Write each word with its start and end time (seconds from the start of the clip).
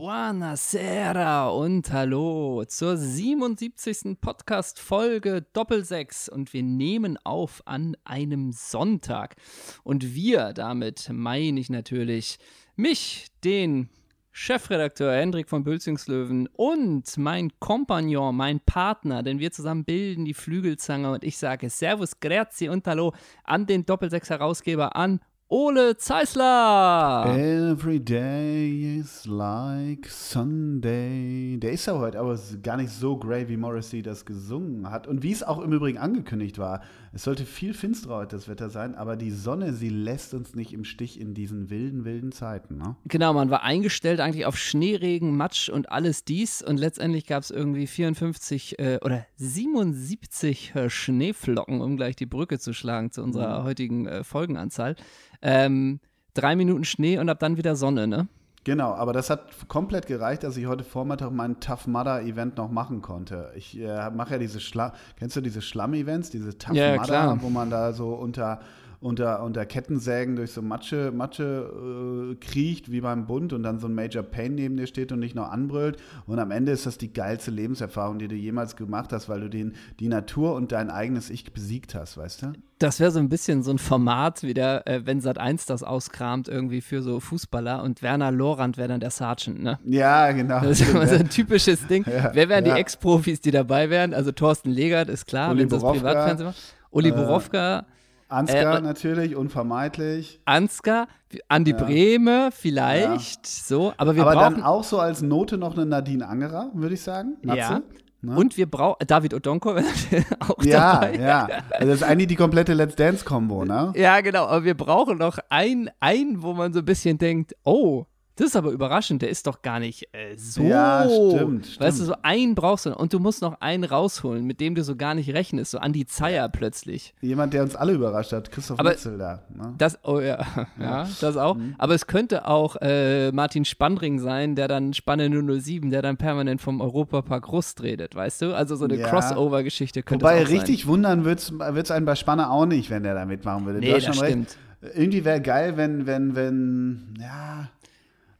Buonasera 0.00 1.50
und 1.50 1.92
hallo 1.92 2.64
zur 2.66 2.96
77. 2.96 4.18
Podcast-Folge 4.18 5.44
Doppelsechs 5.52 6.26
und 6.26 6.54
wir 6.54 6.62
nehmen 6.62 7.18
auf 7.22 7.60
an 7.66 7.98
einem 8.04 8.52
Sonntag. 8.52 9.36
Und 9.84 10.14
wir, 10.14 10.54
damit 10.54 11.10
meine 11.12 11.60
ich 11.60 11.68
natürlich 11.68 12.38
mich, 12.76 13.26
den 13.44 13.90
Chefredakteur 14.32 15.12
Hendrik 15.12 15.50
von 15.50 15.64
Bülzingslöwen 15.64 16.48
und 16.54 17.18
mein 17.18 17.52
Kompagnon, 17.58 18.34
mein 18.34 18.60
Partner, 18.60 19.22
denn 19.22 19.38
wir 19.38 19.52
zusammen 19.52 19.84
bilden 19.84 20.24
die 20.24 20.32
Flügelzange 20.32 21.12
und 21.12 21.24
ich 21.24 21.36
sage 21.36 21.68
Servus, 21.68 22.20
Grazie 22.20 22.70
und 22.70 22.86
Hallo 22.86 23.12
an 23.44 23.66
den 23.66 23.84
Doppelsechs-Herausgeber, 23.84 24.96
an 24.96 25.20
Ole 25.52 25.96
Zeisler. 25.96 27.24
Every 27.36 27.98
day 27.98 29.00
is 29.00 29.26
like 29.26 30.06
Sunday. 30.08 31.58
Der 31.58 31.72
ist 31.72 31.86
ja 31.86 31.98
heute 31.98 32.20
aber 32.20 32.38
gar 32.62 32.76
nicht 32.76 32.90
so 32.90 33.16
great, 33.16 33.48
wie 33.48 33.56
Morrissey 33.56 34.00
das 34.00 34.24
gesungen 34.24 34.92
hat. 34.92 35.08
Und 35.08 35.24
wie 35.24 35.32
es 35.32 35.42
auch 35.42 35.58
im 35.58 35.72
Übrigen 35.72 35.98
angekündigt 35.98 36.58
war. 36.58 36.82
Es 37.12 37.24
sollte 37.24 37.44
viel 37.44 37.74
finsterer 37.74 38.18
heute 38.18 38.36
das 38.36 38.48
Wetter 38.48 38.70
sein, 38.70 38.94
aber 38.94 39.16
die 39.16 39.32
Sonne, 39.32 39.72
sie 39.72 39.88
lässt 39.88 40.32
uns 40.32 40.54
nicht 40.54 40.72
im 40.72 40.84
Stich 40.84 41.20
in 41.20 41.34
diesen 41.34 41.68
wilden, 41.68 42.04
wilden 42.04 42.30
Zeiten. 42.30 42.78
Ne? 42.78 42.94
Genau, 43.06 43.32
man 43.32 43.50
war 43.50 43.64
eingestellt 43.64 44.20
eigentlich 44.20 44.46
auf 44.46 44.56
Schneeregen, 44.56 45.36
Matsch 45.36 45.68
und 45.68 45.90
alles 45.90 46.24
dies. 46.24 46.62
Und 46.62 46.78
letztendlich 46.78 47.26
gab 47.26 47.42
es 47.42 47.50
irgendwie 47.50 47.88
54 47.88 48.78
äh, 48.78 48.98
oder 49.02 49.26
77 49.36 50.74
äh, 50.76 50.88
Schneeflocken, 50.88 51.80
um 51.80 51.96
gleich 51.96 52.14
die 52.14 52.26
Brücke 52.26 52.60
zu 52.60 52.72
schlagen 52.72 53.10
zu 53.10 53.24
unserer 53.24 53.60
mhm. 53.60 53.64
heutigen 53.64 54.06
äh, 54.06 54.22
Folgenanzahl. 54.22 54.94
Ähm, 55.42 55.98
drei 56.34 56.54
Minuten 56.54 56.84
Schnee 56.84 57.18
und 57.18 57.28
ab 57.28 57.40
dann 57.40 57.56
wieder 57.56 57.74
Sonne, 57.74 58.06
ne? 58.06 58.28
Genau, 58.64 58.92
aber 58.92 59.14
das 59.14 59.30
hat 59.30 59.68
komplett 59.68 60.06
gereicht, 60.06 60.42
dass 60.42 60.56
ich 60.56 60.66
heute 60.66 60.84
Vormittag 60.84 61.30
mein 61.32 61.60
Tough 61.60 61.86
Mudder 61.86 62.22
Event 62.22 62.58
noch 62.58 62.70
machen 62.70 63.00
konnte. 63.00 63.50
Ich 63.54 63.78
äh, 63.80 64.10
mache 64.10 64.32
ja 64.32 64.38
diese 64.38 64.60
Schlamm, 64.60 64.92
kennst 65.18 65.34
du 65.36 65.40
diese 65.40 65.62
Schlamm-Events, 65.62 66.28
diese 66.28 66.58
Tough 66.58 66.74
ja, 66.74 66.92
Mudder, 66.92 67.04
klar. 67.04 67.38
wo 67.40 67.48
man 67.48 67.70
da 67.70 67.94
so 67.94 68.10
unter 68.10 68.60
unter, 69.00 69.42
unter 69.42 69.64
Kettensägen 69.64 70.36
durch 70.36 70.52
so 70.52 70.60
Matsche, 70.60 71.10
Matsche 71.10 72.32
äh, 72.32 72.34
kriecht, 72.36 72.92
wie 72.92 73.00
beim 73.00 73.26
Bund, 73.26 73.52
und 73.52 73.62
dann 73.62 73.78
so 73.78 73.86
ein 73.86 73.94
Major 73.94 74.22
Pain 74.22 74.54
neben 74.54 74.76
dir 74.76 74.86
steht 74.86 75.10
und 75.10 75.20
nicht 75.20 75.34
noch 75.34 75.50
anbrüllt. 75.50 75.96
Und 76.26 76.38
am 76.38 76.50
Ende 76.50 76.72
ist 76.72 76.84
das 76.84 76.98
die 76.98 77.12
geilste 77.12 77.50
Lebenserfahrung, 77.50 78.18
die 78.18 78.28
du 78.28 78.34
jemals 78.34 78.76
gemacht 78.76 79.12
hast, 79.12 79.28
weil 79.28 79.40
du 79.40 79.48
den, 79.48 79.74
die 80.00 80.08
Natur 80.08 80.54
und 80.54 80.72
dein 80.72 80.90
eigenes 80.90 81.30
Ich 81.30 81.50
besiegt 81.52 81.94
hast, 81.94 82.18
weißt 82.18 82.42
du? 82.42 82.52
Das 82.78 83.00
wäre 83.00 83.10
so 83.10 83.18
ein 83.18 83.28
bisschen 83.28 83.62
so 83.62 83.70
ein 83.70 83.78
Format, 83.78 84.42
wie 84.42 84.54
der, 84.54 84.86
äh, 84.86 85.04
wenn 85.04 85.20
Sat 85.20 85.38
1 85.38 85.64
das 85.66 85.82
auskramt, 85.82 86.48
irgendwie 86.48 86.80
für 86.82 87.02
so 87.02 87.20
Fußballer 87.20 87.82
und 87.82 88.02
Werner 88.02 88.30
Lorand 88.30 88.76
wäre 88.76 88.88
dann 88.88 89.00
der 89.00 89.10
Sergeant, 89.10 89.62
ne? 89.62 89.78
Ja, 89.84 90.32
genau. 90.32 90.60
Das 90.60 90.80
ist 90.80 90.90
immer 90.90 91.06
so 91.06 91.16
ein 91.16 91.28
typisches 91.28 91.86
Ding. 91.86 92.04
Ja, 92.10 92.32
Wer 92.34 92.48
wären 92.48 92.66
ja. 92.66 92.74
die 92.74 92.80
Ex-Profis, 92.80 93.40
die 93.40 93.52
dabei 93.52 93.88
wären? 93.88 94.14
Also 94.14 94.32
Thorsten 94.32 94.70
Legert 94.70 95.08
ist 95.08 95.26
klar, 95.26 95.52
Uli 95.52 95.62
wenn 95.62 95.68
das 95.68 95.82
Privatfernsehen 95.82 96.48
macht. 96.48 96.58
Uli 96.90 97.10
äh, 97.10 97.12
Borowka. 97.12 97.86
Ansgar 98.30 98.78
äh, 98.78 98.80
natürlich, 98.80 99.36
unvermeidlich. 99.36 100.40
Ansgar, 100.44 101.08
Andi 101.48 101.72
ja. 101.72 101.76
Brehme 101.76 102.50
vielleicht, 102.52 103.46
ja. 103.46 103.64
so. 103.66 103.92
Aber 103.96 104.14
wir 104.14 104.22
aber 104.22 104.34
brauchen 104.34 104.54
dann 104.54 104.62
auch 104.62 104.84
so 104.84 104.98
als 104.98 105.20
Note 105.22 105.58
noch 105.58 105.76
eine 105.76 105.86
Nadine 105.86 106.28
Angerer, 106.28 106.70
würde 106.74 106.94
ich 106.94 107.02
sagen. 107.02 107.36
Natze. 107.42 107.58
Ja. 107.58 107.82
Ne? 108.22 108.36
Und 108.36 108.58
wir 108.58 108.70
brauchen 108.70 109.06
David 109.06 109.32
Odonko 109.32 109.76
auch 110.40 110.62
ja, 110.62 111.00
dabei. 111.00 111.16
Ja, 111.16 111.48
also 111.70 111.86
das 111.86 112.02
ist 112.02 112.02
eigentlich 112.02 112.28
die 112.28 112.36
komplette 112.36 112.74
Let's 112.74 112.94
Dance 112.94 113.24
Combo, 113.24 113.64
ne? 113.64 113.94
Ja, 113.96 114.20
genau. 114.20 114.44
Aber 114.44 114.62
wir 114.62 114.76
brauchen 114.76 115.16
noch 115.16 115.38
einen, 115.48 115.90
einen, 116.00 116.42
wo 116.42 116.52
man 116.52 116.74
so 116.74 116.80
ein 116.80 116.84
bisschen 116.84 117.16
denkt, 117.16 117.54
oh, 117.64 118.04
das 118.40 118.48
ist 118.48 118.56
aber 118.56 118.70
überraschend, 118.70 119.20
der 119.20 119.28
ist 119.28 119.46
doch 119.46 119.60
gar 119.60 119.80
nicht 119.80 120.08
äh, 120.14 120.34
so. 120.34 120.62
Ja, 120.62 121.04
stimmt, 121.04 121.66
stimmt. 121.66 121.80
Weißt 121.80 122.00
du, 122.00 122.04
so 122.04 122.14
einen 122.22 122.54
brauchst 122.54 122.86
du 122.86 122.94
und 122.94 123.12
du 123.12 123.18
musst 123.18 123.42
noch 123.42 123.60
einen 123.60 123.84
rausholen, 123.84 124.46
mit 124.46 124.60
dem 124.60 124.74
du 124.74 124.82
so 124.82 124.96
gar 124.96 125.12
nicht 125.12 125.34
rechnest, 125.34 125.72
so 125.72 125.78
Andi 125.78 126.06
Zeier 126.06 126.48
plötzlich. 126.48 127.12
Jemand, 127.20 127.52
der 127.52 127.62
uns 127.62 127.76
alle 127.76 127.92
überrascht 127.92 128.32
hat, 128.32 128.50
Christoph 128.50 128.80
aber 128.80 128.92
Mitzel 128.92 129.18
da. 129.18 129.42
Ne? 129.54 129.74
Das, 129.76 129.98
oh 130.04 130.20
ja, 130.20 130.38
ja, 130.56 130.66
ja, 130.80 131.08
das 131.20 131.36
auch. 131.36 131.56
Mhm. 131.56 131.74
Aber 131.76 131.94
es 131.94 132.06
könnte 132.06 132.48
auch 132.48 132.76
äh, 132.80 133.30
Martin 133.30 133.66
Spandring 133.66 134.18
sein, 134.20 134.54
der 134.54 134.68
dann 134.68 134.94
Spanne 134.94 135.28
007, 135.28 135.90
der 135.90 136.00
dann 136.00 136.16
permanent 136.16 136.62
vom 136.62 136.80
Europapark 136.80 137.52
Rust 137.52 137.82
redet, 137.82 138.14
weißt 138.14 138.40
du? 138.40 138.56
Also 138.56 138.74
so 138.74 138.86
eine 138.86 138.96
ja. 138.96 139.06
Crossover-Geschichte 139.06 140.02
könnte 140.02 140.24
Wobei 140.24 140.44
richtig 140.44 140.86
wundern 140.86 141.26
wird 141.26 141.40
es 141.40 141.90
einen 141.90 142.06
bei 142.06 142.14
Spanne 142.14 142.48
auch 142.48 142.64
nicht, 142.64 142.88
wenn 142.88 143.02
der 143.02 143.14
da 143.14 143.26
mitmachen 143.26 143.66
würde. 143.66 143.80
Nee, 143.80 144.00
das 144.00 144.16
stimmt. 144.16 144.56
Recht. 144.82 144.96
Irgendwie 144.96 145.26
wäre 145.26 145.42
geil, 145.42 145.76
wenn, 145.76 146.06
wenn, 146.06 146.34
wenn, 146.34 147.14
ja 147.20 147.68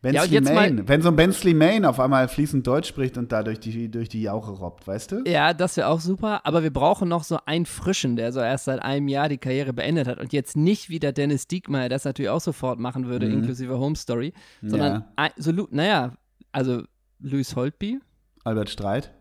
Bensley 0.03 0.43
ja, 0.43 0.55
Main. 0.55 0.89
Wenn 0.89 1.03
so 1.03 1.09
ein 1.09 1.17
Bensley 1.17 1.53
Main 1.53 1.85
auf 1.85 2.01
einmal 2.01 2.27
fließend 2.27 2.67
Deutsch 2.67 2.89
spricht 2.89 3.19
und 3.19 3.33
da 3.33 3.43
durch 3.43 3.61
die, 3.61 3.91
durch 3.91 4.09
die 4.09 4.23
Jauche 4.23 4.53
robbt, 4.53 4.87
weißt 4.87 5.13
du? 5.13 5.25
Ja, 5.27 5.53
das 5.53 5.77
wäre 5.77 5.89
auch 5.89 6.01
super. 6.01 6.47
Aber 6.47 6.63
wir 6.63 6.73
brauchen 6.73 7.09
noch 7.09 7.23
so 7.23 7.39
einen 7.45 7.67
Frischen, 7.67 8.17
der 8.17 8.33
so 8.33 8.41
erst 8.41 8.65
seit 8.65 8.81
einem 8.81 9.09
Jahr 9.09 9.29
die 9.29 9.37
Karriere 9.37 9.75
beendet 9.75 10.09
hat 10.09 10.19
und 10.19 10.33
jetzt 10.33 10.57
nicht 10.57 10.89
wieder 10.89 11.13
Dennis 11.13 11.49
Diekmeyer, 11.49 11.91
das 11.91 12.05
natürlich 12.05 12.31
auch 12.31 12.41
sofort 12.41 12.79
machen 12.79 13.09
würde, 13.09 13.27
mhm. 13.27 13.41
inklusive 13.41 13.79
Home 13.79 13.97
Story, 13.97 14.33
sondern 14.63 15.05
ja. 15.19 15.31
so, 15.37 15.53
naja, 15.71 16.15
also 16.51 16.83
Louis 17.19 17.55
Holtby. 17.55 18.01
Albert 18.45 18.71
Streit. 18.71 19.13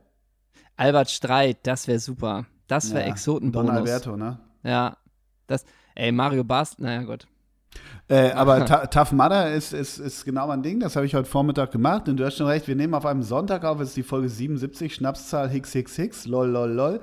Albert 0.78 1.12
Streit, 1.12 1.58
das 1.64 1.90
wäre 1.90 2.00
super. 2.00 2.46
Das 2.68 2.94
wäre 2.94 3.04
ja. 3.04 3.10
Exotenbonus. 3.10 3.68
Don 3.68 3.76
Alberto, 3.76 4.16
ne? 4.16 4.40
Ja. 4.64 4.96
Das, 5.48 5.66
ey, 5.96 6.14
Mario 6.14 6.46
Bast, 6.46 6.80
naja, 6.80 7.04
Gott. 7.04 7.28
Äh, 8.08 8.32
aber 8.32 8.66
Tough 8.90 9.12
Mudder 9.12 9.54
ist, 9.54 9.74
ist, 9.74 10.00
ist 10.00 10.26
genau 10.26 10.48
mein 10.48 10.64
Ding. 10.64 10.80
Das 10.80 10.96
habe 10.96 11.06
ich 11.06 11.16
heute 11.16 11.30
Vormittag 11.30 11.72
gemacht. 11.72 12.10
Und 12.10 12.18
du 12.18 12.26
hast 12.26 12.38
schon 12.38 12.48
recht, 12.48 12.68
wir 12.68 12.76
nehmen 12.76 12.94
auf 12.94 13.06
einem 13.06 13.24
Sonntag 13.24 13.64
auf. 13.64 13.80
Es 13.80 13.90
ist 13.90 13.98
die 13.98 14.04
Folge 14.04 14.30
77, 14.30 14.94
Schnapszahl 14.96 15.50
Hix 15.50 15.74
Hix 15.74 15.96
Hix. 15.96 16.26
Lol, 16.26 16.50
lol, 16.50 16.70
lol. 16.72 17.00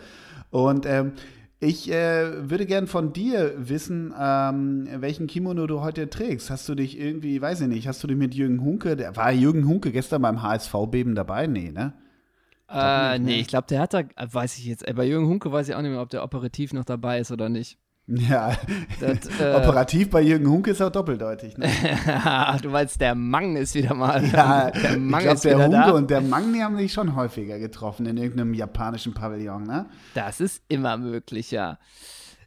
Und 0.50 0.86
ähm, 0.86 1.12
ich 1.58 1.90
äh, 1.90 2.50
würde 2.50 2.66
gern 2.66 2.86
von 2.86 3.12
dir 3.12 3.54
wissen, 3.56 4.12
ähm, 4.18 4.88
welchen 4.96 5.26
Kimono 5.26 5.66
du 5.66 5.80
heute 5.80 6.10
trägst. 6.10 6.50
Hast 6.50 6.68
du 6.68 6.74
dich 6.74 6.98
irgendwie, 6.98 7.40
weiß 7.40 7.62
ich 7.62 7.68
nicht, 7.68 7.88
hast 7.88 8.02
du 8.02 8.08
dich 8.08 8.16
mit 8.16 8.34
Jürgen 8.34 8.62
Hunke, 8.62 8.94
der 8.94 9.16
war 9.16 9.32
Jürgen 9.32 9.66
Hunke 9.66 9.90
gestern 9.90 10.20
beim 10.22 10.42
HSV-Beben 10.42 11.14
dabei? 11.14 11.46
Nee, 11.46 11.72
ne? 11.72 11.94
Äh, 12.68 13.18
nee, 13.20 13.40
ich 13.40 13.46
glaube, 13.46 13.68
der 13.68 13.80
hat 13.80 13.94
da, 13.94 14.02
weiß 14.16 14.58
ich 14.58 14.66
jetzt, 14.66 14.84
bei 14.94 15.04
Jürgen 15.04 15.28
Hunke 15.28 15.50
weiß 15.50 15.68
ich 15.68 15.74
auch 15.74 15.82
nicht 15.82 15.92
mehr, 15.92 16.02
ob 16.02 16.10
der 16.10 16.24
operativ 16.24 16.72
noch 16.72 16.84
dabei 16.84 17.20
ist 17.20 17.30
oder 17.30 17.48
nicht. 17.48 17.78
Ja, 18.08 18.56
das, 19.00 19.26
äh, 19.40 19.54
operativ 19.54 20.10
bei 20.10 20.22
Jürgen 20.22 20.48
Hunke 20.48 20.70
ist 20.70 20.80
auch 20.80 20.92
doppeldeutig. 20.92 21.58
Ne? 21.58 21.68
du 22.62 22.70
meinst, 22.70 23.00
der 23.00 23.16
Mang 23.16 23.56
ist 23.56 23.74
wieder 23.74 23.94
mal. 23.94 24.24
Ja, 24.24 24.70
der 24.70 24.96
Mang 24.96 25.20
ich 25.20 25.24
glaub, 25.24 25.34
ist 25.34 25.44
der 25.44 25.58
Hunke 25.58 25.70
da. 25.70 25.90
und 25.90 26.10
der 26.10 26.20
Mang, 26.20 26.52
die 26.52 26.62
haben 26.62 26.76
sich 26.76 26.92
schon 26.92 27.16
häufiger 27.16 27.58
getroffen 27.58 28.06
in 28.06 28.16
irgendeinem 28.16 28.54
japanischen 28.54 29.12
Pavillon, 29.12 29.64
ne? 29.64 29.86
Das 30.14 30.40
ist 30.40 30.62
immer 30.68 30.96
möglich, 30.96 31.50
ja. 31.50 31.78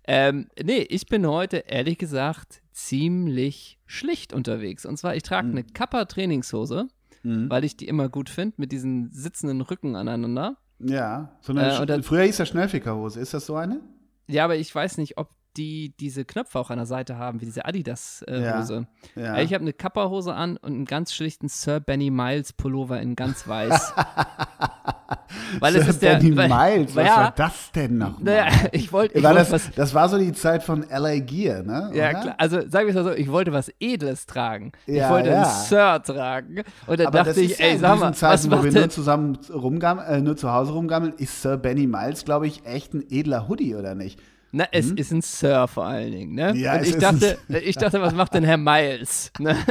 Ähm, 0.06 0.48
nee, 0.64 0.88
ich 0.90 1.08
bin 1.08 1.28
heute 1.28 1.58
ehrlich 1.58 1.98
gesagt 1.98 2.62
ziemlich 2.72 3.80
schlicht 3.86 4.34
unterwegs. 4.34 4.86
Und 4.86 4.98
zwar, 4.98 5.16
ich 5.16 5.24
trage 5.24 5.48
mhm. 5.48 5.58
eine 5.58 5.64
Kappa-Trainingshose, 5.66 6.88
mhm. 7.24 7.50
weil 7.50 7.66
ich 7.66 7.76
die 7.76 7.88
immer 7.88 8.08
gut 8.08 8.30
finde, 8.30 8.56
mit 8.58 8.72
diesen 8.72 9.12
sitzenden 9.12 9.60
Rücken 9.60 9.98
aneinander. 9.98 10.56
Ja, 10.80 11.38
so 11.42 11.52
eine, 11.52 11.68
äh, 11.68 12.02
früher 12.02 12.24
hieß 12.24 12.38
das 12.38 12.48
Schnellfickerhose. 12.48 13.20
Ist 13.20 13.34
das 13.34 13.46
so 13.46 13.56
eine? 13.56 13.82
Ja, 14.28 14.46
aber 14.46 14.56
ich 14.56 14.74
weiß 14.74 14.98
nicht, 14.98 15.18
ob 15.18 15.30
die 15.58 15.94
diese 16.00 16.26
Knöpfe 16.26 16.60
auch 16.60 16.70
an 16.70 16.78
der 16.78 16.86
Seite 16.86 17.18
haben, 17.18 17.42
wie 17.42 17.46
diese 17.46 17.66
Adidas-Hose. 17.66 18.88
Äh, 19.16 19.20
ja, 19.20 19.38
ja. 19.38 19.42
Ich 19.42 19.54
habe 19.54 19.64
eine 19.64 19.74
Kappa-Hose 19.74 20.34
an 20.34 20.58
und 20.58 20.74
einen 20.74 20.86
ganz 20.86 21.14
schlichten 21.14 21.50
Sir 21.50 21.80
Benny 21.80 22.12
Miles 22.12 22.54
Pullover 22.54 23.02
in 23.02 23.16
ganz 23.16 23.48
weiß. 23.48 23.94
weil 25.60 25.74
Sir 25.74 25.82
es 25.82 25.88
ist 25.88 26.02
Benny 26.02 26.36
der, 26.36 26.50
weil, 26.50 26.50
Miles, 26.50 26.96
was 26.96 27.06
ja, 27.06 27.16
war 27.18 27.34
das 27.36 27.72
denn 27.74 27.98
noch? 27.98 28.20
Naja, 28.20 28.48
ich 28.72 28.94
wollte. 28.94 29.20
Das, 29.22 29.72
das 29.76 29.94
war 29.94 30.08
so 30.10 30.18
die 30.18 30.34
Zeit 30.34 30.64
von 30.64 30.86
LA 30.90 31.20
Gear, 31.20 31.64
ne? 31.64 31.92
Ja, 31.94 32.14
klar. 32.14 32.36
Also 32.38 32.62
sagen 32.68 32.88
wir 32.88 32.90
es 32.90 32.96
mal 32.96 33.04
so, 33.04 33.12
ich 33.12 33.32
wollte 33.32 33.52
was 33.52 33.72
Edles 33.80 34.26
tragen. 34.26 34.72
Ich 34.86 35.02
wollte 35.10 35.36
einen 35.36 35.46
Sir 35.46 36.02
tragen. 36.04 36.64
Und 36.88 37.00
dann 37.00 37.08
Aber 37.08 37.24
dachte 37.24 37.42
ich, 37.42 37.60
ey, 37.60 37.78
sag 37.78 38.00
mal, 38.00 38.14
Zeiten, 38.14 38.52
was 38.52 38.60
wo 38.60 38.64
wir 38.64 38.72
denn? 38.72 38.82
nur 38.82 38.90
zusammen 38.90 39.38
rumgammeln, 39.52 40.08
äh, 40.08 40.22
nur 40.22 40.38
zu 40.38 40.52
Hause 40.52 40.72
rumgammeln, 40.74 41.14
ist 41.18 41.42
Sir 41.42 41.58
Benny 41.58 41.88
Miles, 41.88 42.24
glaube 42.24 42.48
ich, 42.48 42.66
echt 42.66 42.94
ein 42.94 43.04
edler 43.10 43.48
Hoodie, 43.48 43.76
oder 43.76 43.96
nicht? 43.96 44.20
Na, 44.52 44.66
es 44.72 44.90
hm? 44.90 44.98
ist 44.98 45.12
ein 45.12 45.22
Sir 45.22 45.68
vor 45.68 45.86
allen 45.86 46.12
Dingen, 46.12 46.34
ne? 46.34 46.56
Ja, 46.56 46.76
und 46.76 46.88
ich 46.88 46.98
dachte, 46.98 47.38
ich 47.64 47.76
dachte, 47.76 48.02
was 48.02 48.14
macht 48.14 48.34
denn 48.34 48.44
Herr 48.44 48.58
Miles? 48.58 49.32
Ne? 49.40 49.56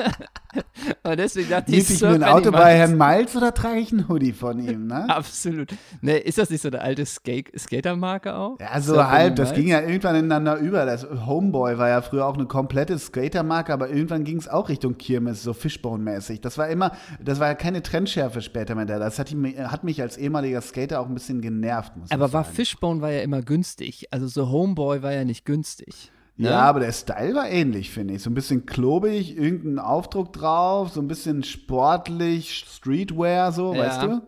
Und 1.02 1.18
deswegen 1.18 1.50
dachte 1.50 1.70
Miet 1.70 1.82
ich, 1.82 1.96
ich 1.96 2.00
mir 2.00 2.08
ein 2.08 2.24
Auto 2.24 2.50
bei 2.50 2.74
Herrn 2.74 2.96
Miles 2.96 3.36
oder 3.36 3.52
trage 3.52 3.80
ich 3.80 3.92
einen 3.92 4.08
Hoodie 4.08 4.32
von 4.32 4.58
ihm, 4.58 4.86
ne? 4.86 5.08
Absolut. 5.08 5.74
Ne, 6.00 6.18
ist 6.18 6.38
das 6.38 6.50
nicht 6.50 6.62
so 6.62 6.68
eine 6.68 6.80
alte 6.80 7.04
Skate 7.04 7.50
Skatermarke 7.58 8.34
auch? 8.34 8.58
Ja, 8.60 8.80
so 8.80 8.94
Sir 8.94 9.10
halb. 9.10 9.36
Das 9.36 9.52
ging 9.52 9.68
ja 9.68 9.80
irgendwann 9.80 10.16
ineinander 10.16 10.56
über. 10.56 10.86
Das 10.86 11.06
Homeboy 11.26 11.78
war 11.78 11.88
ja 11.88 12.00
früher 12.00 12.26
auch 12.26 12.34
eine 12.34 12.46
komplette 12.46 12.98
Skatermarke, 12.98 13.72
aber 13.72 13.90
irgendwann 13.90 14.24
ging 14.24 14.38
es 14.38 14.48
auch 14.48 14.68
Richtung 14.68 14.96
Kirmes, 14.96 15.42
so 15.42 15.52
Fishbone-mäßig. 15.52 16.40
Das 16.40 16.56
war 16.58 16.68
immer, 16.68 16.92
das 17.20 17.40
war 17.40 17.48
ja 17.48 17.54
keine 17.54 17.82
Trendschärfe 17.82 18.40
später 18.40 18.74
mehr 18.74 18.86
da. 18.86 18.98
Das 18.98 19.18
hat, 19.18 19.30
hat 19.30 19.84
mich 19.84 20.00
als 20.00 20.16
ehemaliger 20.16 20.60
Skater 20.60 21.00
auch 21.00 21.06
ein 21.06 21.14
bisschen 21.14 21.40
genervt, 21.40 21.96
muss 21.96 22.10
Aber 22.10 22.32
war 22.32 22.44
Fishbone 22.44 23.00
war 23.00 23.10
ja 23.10 23.20
immer 23.20 23.42
günstig. 23.42 24.06
Also 24.10 24.26
so 24.26 24.48
Homeboy 24.68 25.02
war 25.02 25.12
ja 25.12 25.24
nicht 25.24 25.44
günstig. 25.44 26.10
Ne? 26.36 26.50
Ja, 26.50 26.60
aber 26.60 26.80
der 26.80 26.92
Style 26.92 27.34
war 27.34 27.48
ähnlich, 27.48 27.90
finde 27.90 28.14
ich. 28.14 28.22
So 28.22 28.30
ein 28.30 28.34
bisschen 28.34 28.64
klobig, 28.64 29.36
irgendein 29.36 29.78
Aufdruck 29.80 30.32
drauf, 30.32 30.90
so 30.90 31.00
ein 31.00 31.08
bisschen 31.08 31.42
sportlich, 31.42 32.64
Streetwear, 32.68 33.50
so, 33.52 33.74
ja. 33.74 33.80
weißt 33.80 34.02
du? 34.02 34.22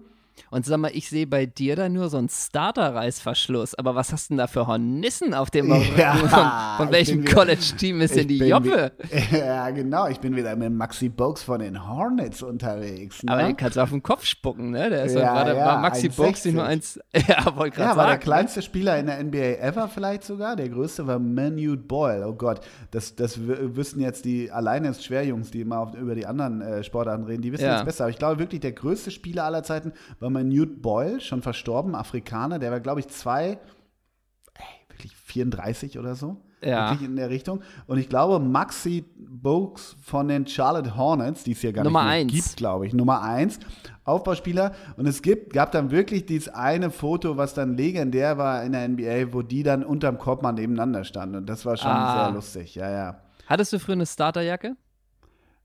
Und 0.50 0.66
sag 0.66 0.78
mal, 0.78 0.90
ich 0.94 1.08
sehe 1.08 1.26
bei 1.26 1.46
dir 1.46 1.76
da 1.76 1.88
nur 1.88 2.08
so 2.08 2.18
einen 2.18 2.28
Starter-Reißverschluss. 2.28 3.74
Aber 3.74 3.94
was 3.94 4.12
hast 4.12 4.28
du 4.28 4.34
denn 4.34 4.38
da 4.38 4.46
für 4.46 4.66
Hornissen 4.66 5.34
auf 5.34 5.50
dem 5.50 5.68
ja, 5.96 6.14
Von, 6.14 6.86
von 6.86 6.92
welchem 6.92 7.24
College-Team 7.24 8.00
ist 8.00 8.16
denn 8.16 8.28
die 8.28 8.38
Joppe? 8.38 8.92
Ja, 9.30 9.70
genau. 9.70 10.06
Ich 10.08 10.18
bin 10.18 10.34
wieder 10.34 10.56
mit 10.56 10.72
Maxi 10.72 11.08
Bogues 11.08 11.42
von 11.42 11.60
den 11.60 11.88
Hornets 11.88 12.42
unterwegs. 12.42 13.22
Ne? 13.22 13.32
Aber 13.32 13.42
den 13.42 13.56
kannst 13.56 13.76
du 13.76 13.80
auf 13.80 13.90
den 13.90 14.02
Kopf 14.02 14.24
spucken, 14.24 14.70
ne? 14.70 14.90
Der 14.90 15.04
ist 15.04 15.14
ja, 15.14 15.34
war, 15.34 15.54
ja, 15.54 15.66
war 15.66 15.80
Maxi 15.80 16.08
Bogues 16.08 16.44
nur 16.46 16.64
eins. 16.64 16.98
ja, 17.14 17.56
wollte 17.56 17.76
gerade 17.76 17.90
ja, 17.90 17.96
war 17.96 18.06
der 18.06 18.14
ne? 18.14 18.20
kleinste 18.20 18.62
Spieler 18.62 18.98
in 18.98 19.06
der 19.06 19.22
NBA 19.22 19.60
ever 19.60 19.88
vielleicht 19.88 20.24
sogar. 20.24 20.56
Der 20.56 20.68
größte 20.68 21.06
war 21.06 21.18
Manute 21.18 21.82
Boyle. 21.82 22.26
Oh 22.26 22.34
Gott, 22.34 22.60
das, 22.90 23.14
das 23.14 23.38
wüssten 23.40 24.00
jetzt 24.00 24.24
die 24.24 24.50
alleine 24.50 24.88
ist 24.88 25.04
Schwerjungs, 25.04 25.50
die 25.50 25.60
immer 25.60 25.80
auf, 25.80 25.94
über 25.94 26.14
die 26.14 26.26
anderen 26.26 26.60
äh, 26.60 26.84
Sportarten 26.84 27.24
reden, 27.24 27.42
die 27.42 27.52
wissen 27.52 27.64
ja. 27.64 27.76
jetzt 27.76 27.84
besser. 27.84 28.04
Aber 28.04 28.10
ich 28.10 28.18
glaube 28.18 28.38
wirklich, 28.38 28.60
der 28.60 28.72
größte 28.72 29.10
Spieler 29.10 29.44
aller 29.44 29.62
Zeiten 29.62 29.92
war 30.18 30.29
mal 30.32 30.44
Newt 30.44 30.82
Boyle, 30.82 31.20
schon 31.20 31.42
verstorben, 31.42 31.94
Afrikaner, 31.94 32.58
der 32.58 32.70
war, 32.70 32.80
glaube 32.80 33.00
ich, 33.00 33.08
zwei, 33.08 33.58
ey, 34.54 34.64
wirklich 34.88 35.16
34 35.16 35.98
oder 35.98 36.14
so. 36.14 36.36
Ja. 36.62 36.90
Wirklich 36.90 37.08
in 37.08 37.16
der 37.16 37.30
Richtung. 37.30 37.62
Und 37.86 37.98
ich 37.98 38.08
glaube, 38.08 38.38
Maxi 38.38 39.04
Bogues 39.16 39.96
von 40.02 40.28
den 40.28 40.46
Charlotte 40.46 40.96
Hornets, 40.96 41.42
die 41.44 41.52
es 41.52 41.60
hier 41.60 41.72
gar 41.72 41.84
Nummer 41.84 42.02
nicht 42.02 42.10
eins. 42.10 42.32
gibt, 42.32 42.56
glaube 42.58 42.86
ich, 42.86 42.92
Nummer 42.92 43.22
eins, 43.22 43.58
Aufbauspieler. 44.04 44.74
Und 44.96 45.06
es 45.06 45.22
gibt, 45.22 45.52
gab 45.54 45.72
dann 45.72 45.90
wirklich 45.90 46.26
dieses 46.26 46.48
eine 46.48 46.90
Foto, 46.90 47.36
was 47.36 47.54
dann 47.54 47.76
legendär 47.76 48.36
war 48.36 48.62
in 48.62 48.72
der 48.72 48.86
NBA, 48.88 49.32
wo 49.32 49.42
die 49.42 49.62
dann 49.62 49.82
unterm 49.82 50.18
Korbmann 50.18 50.56
nebeneinander 50.56 51.04
standen. 51.04 51.36
Und 51.36 51.46
das 51.46 51.64
war 51.64 51.76
schon 51.76 51.90
ah. 51.90 52.24
sehr 52.24 52.34
lustig, 52.34 52.74
ja, 52.74 52.90
ja. 52.90 53.20
Hattest 53.46 53.72
du 53.72 53.78
früher 53.78 53.94
eine 53.94 54.06
Starterjacke? 54.06 54.76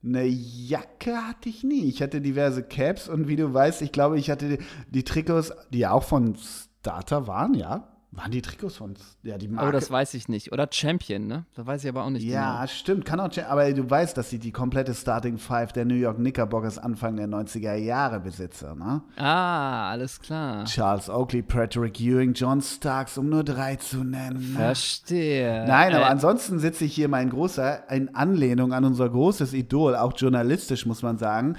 Eine 0.05 0.23
Jacke 0.25 1.17
hatte 1.17 1.49
ich 1.49 1.63
nie. 1.63 1.85
Ich 1.85 2.01
hatte 2.01 2.21
diverse 2.21 2.61
Caps 2.61 3.09
und 3.09 3.27
wie 3.27 3.35
du 3.35 3.51
weißt, 3.51 3.81
ich 3.81 3.91
glaube, 3.91 4.19
ich 4.19 4.29
hatte 4.29 4.57
die, 4.57 4.63
die 4.89 5.03
Trikots, 5.03 5.51
die 5.71 5.79
ja 5.79 5.91
auch 5.91 6.03
von 6.03 6.35
Starter 6.35 7.25
waren, 7.25 7.55
ja. 7.55 7.94
Waren 8.15 8.31
die 8.31 8.41
Trikots 8.41 8.77
von 8.77 8.93
ja, 9.23 9.37
die 9.37 9.49
Marke. 9.49 9.67
Oh, 9.67 9.71
das 9.71 9.91
weiß 9.91 10.13
ich 10.13 10.29
nicht. 10.29 10.53
Oder 10.53 10.69
Champion, 10.71 11.27
ne? 11.27 11.45
Das 11.53 11.65
weiß 11.65 11.83
ich 11.83 11.89
aber 11.89 12.05
auch 12.05 12.09
nicht 12.09 12.23
ja, 12.23 12.45
genau. 12.45 12.61
Ja, 12.61 12.67
stimmt. 12.67 13.05
Kann 13.05 13.19
auch 13.19 13.29
Aber 13.47 13.73
du 13.73 13.89
weißt, 13.89 14.17
dass 14.17 14.29
sie 14.29 14.39
die 14.39 14.51
komplette 14.51 14.93
Starting 14.93 15.37
Five 15.37 15.73
der 15.73 15.83
New 15.83 15.95
York 15.95 16.17
Knickerbockers 16.17 16.77
Anfang 16.77 17.17
der 17.17 17.27
90er 17.27 17.75
Jahre 17.75 18.21
besitzer, 18.21 18.73
ne? 18.73 19.01
Ah, 19.17 19.89
alles 19.91 20.21
klar. 20.21 20.63
Charles 20.63 21.09
Oakley, 21.09 21.41
Patrick 21.41 21.99
Ewing, 21.99 22.33
John 22.33 22.61
Starks, 22.61 23.17
um 23.17 23.27
nur 23.27 23.43
drei 23.43 23.75
zu 23.75 24.05
nennen. 24.05 24.39
Verstehe. 24.39 25.65
Nein, 25.67 25.93
aber 25.93 26.05
äh, 26.05 26.09
ansonsten 26.09 26.59
sitze 26.59 26.85
ich 26.85 26.95
hier 26.95 27.09
mein 27.09 27.29
großer, 27.29 27.89
in 27.91 28.15
Anlehnung 28.15 28.71
an 28.71 28.85
unser 28.85 29.09
großes 29.09 29.53
Idol, 29.53 29.95
auch 29.95 30.13
journalistisch, 30.15 30.85
muss 30.85 31.01
man 31.01 31.17
sagen. 31.17 31.57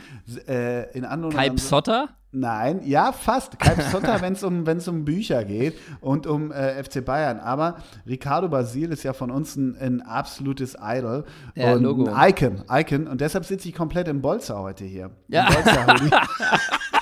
Äh, 0.49 0.91
in 0.97 1.05
Anlehnung 1.05 1.37
Kai 1.37 1.50
Psotter? 1.50 2.09
Nein, 2.38 2.83
ja, 2.85 3.12
fast. 3.12 3.59
Kai 3.59 3.75
Psotter, 3.77 4.21
wenn 4.21 4.35
es 4.35 4.44
um, 4.44 4.65
um 4.67 5.05
Bücher 5.06 5.43
geht 5.43 5.75
und 6.03 6.27
um 6.27 6.53
äh, 6.53 6.85
FC 6.85 7.03
Bayern. 7.03 7.41
Aber 7.41 7.77
Ricardo 8.06 8.50
Basil 8.50 8.93
ist 8.93 9.05
ja 9.05 9.15
von 9.15 9.31
uns 9.31 9.56
ein, 9.56 9.75
ein 9.79 10.03
absolutes 10.03 10.77
Idol 10.79 11.25
ja, 11.55 11.73
und 11.73 11.83
Logo. 11.83 12.12
ein 12.12 12.31
Icon, 12.31 12.62
Icon. 12.71 13.06
Und 13.06 13.23
deshalb 13.23 13.47
sitze 13.47 13.71
ich 13.71 13.75
komplett 13.75 14.09
im 14.09 14.21
Bolzer 14.21 14.59
heute 14.59 14.85
hier. 14.85 15.12
Ja. 15.29 15.49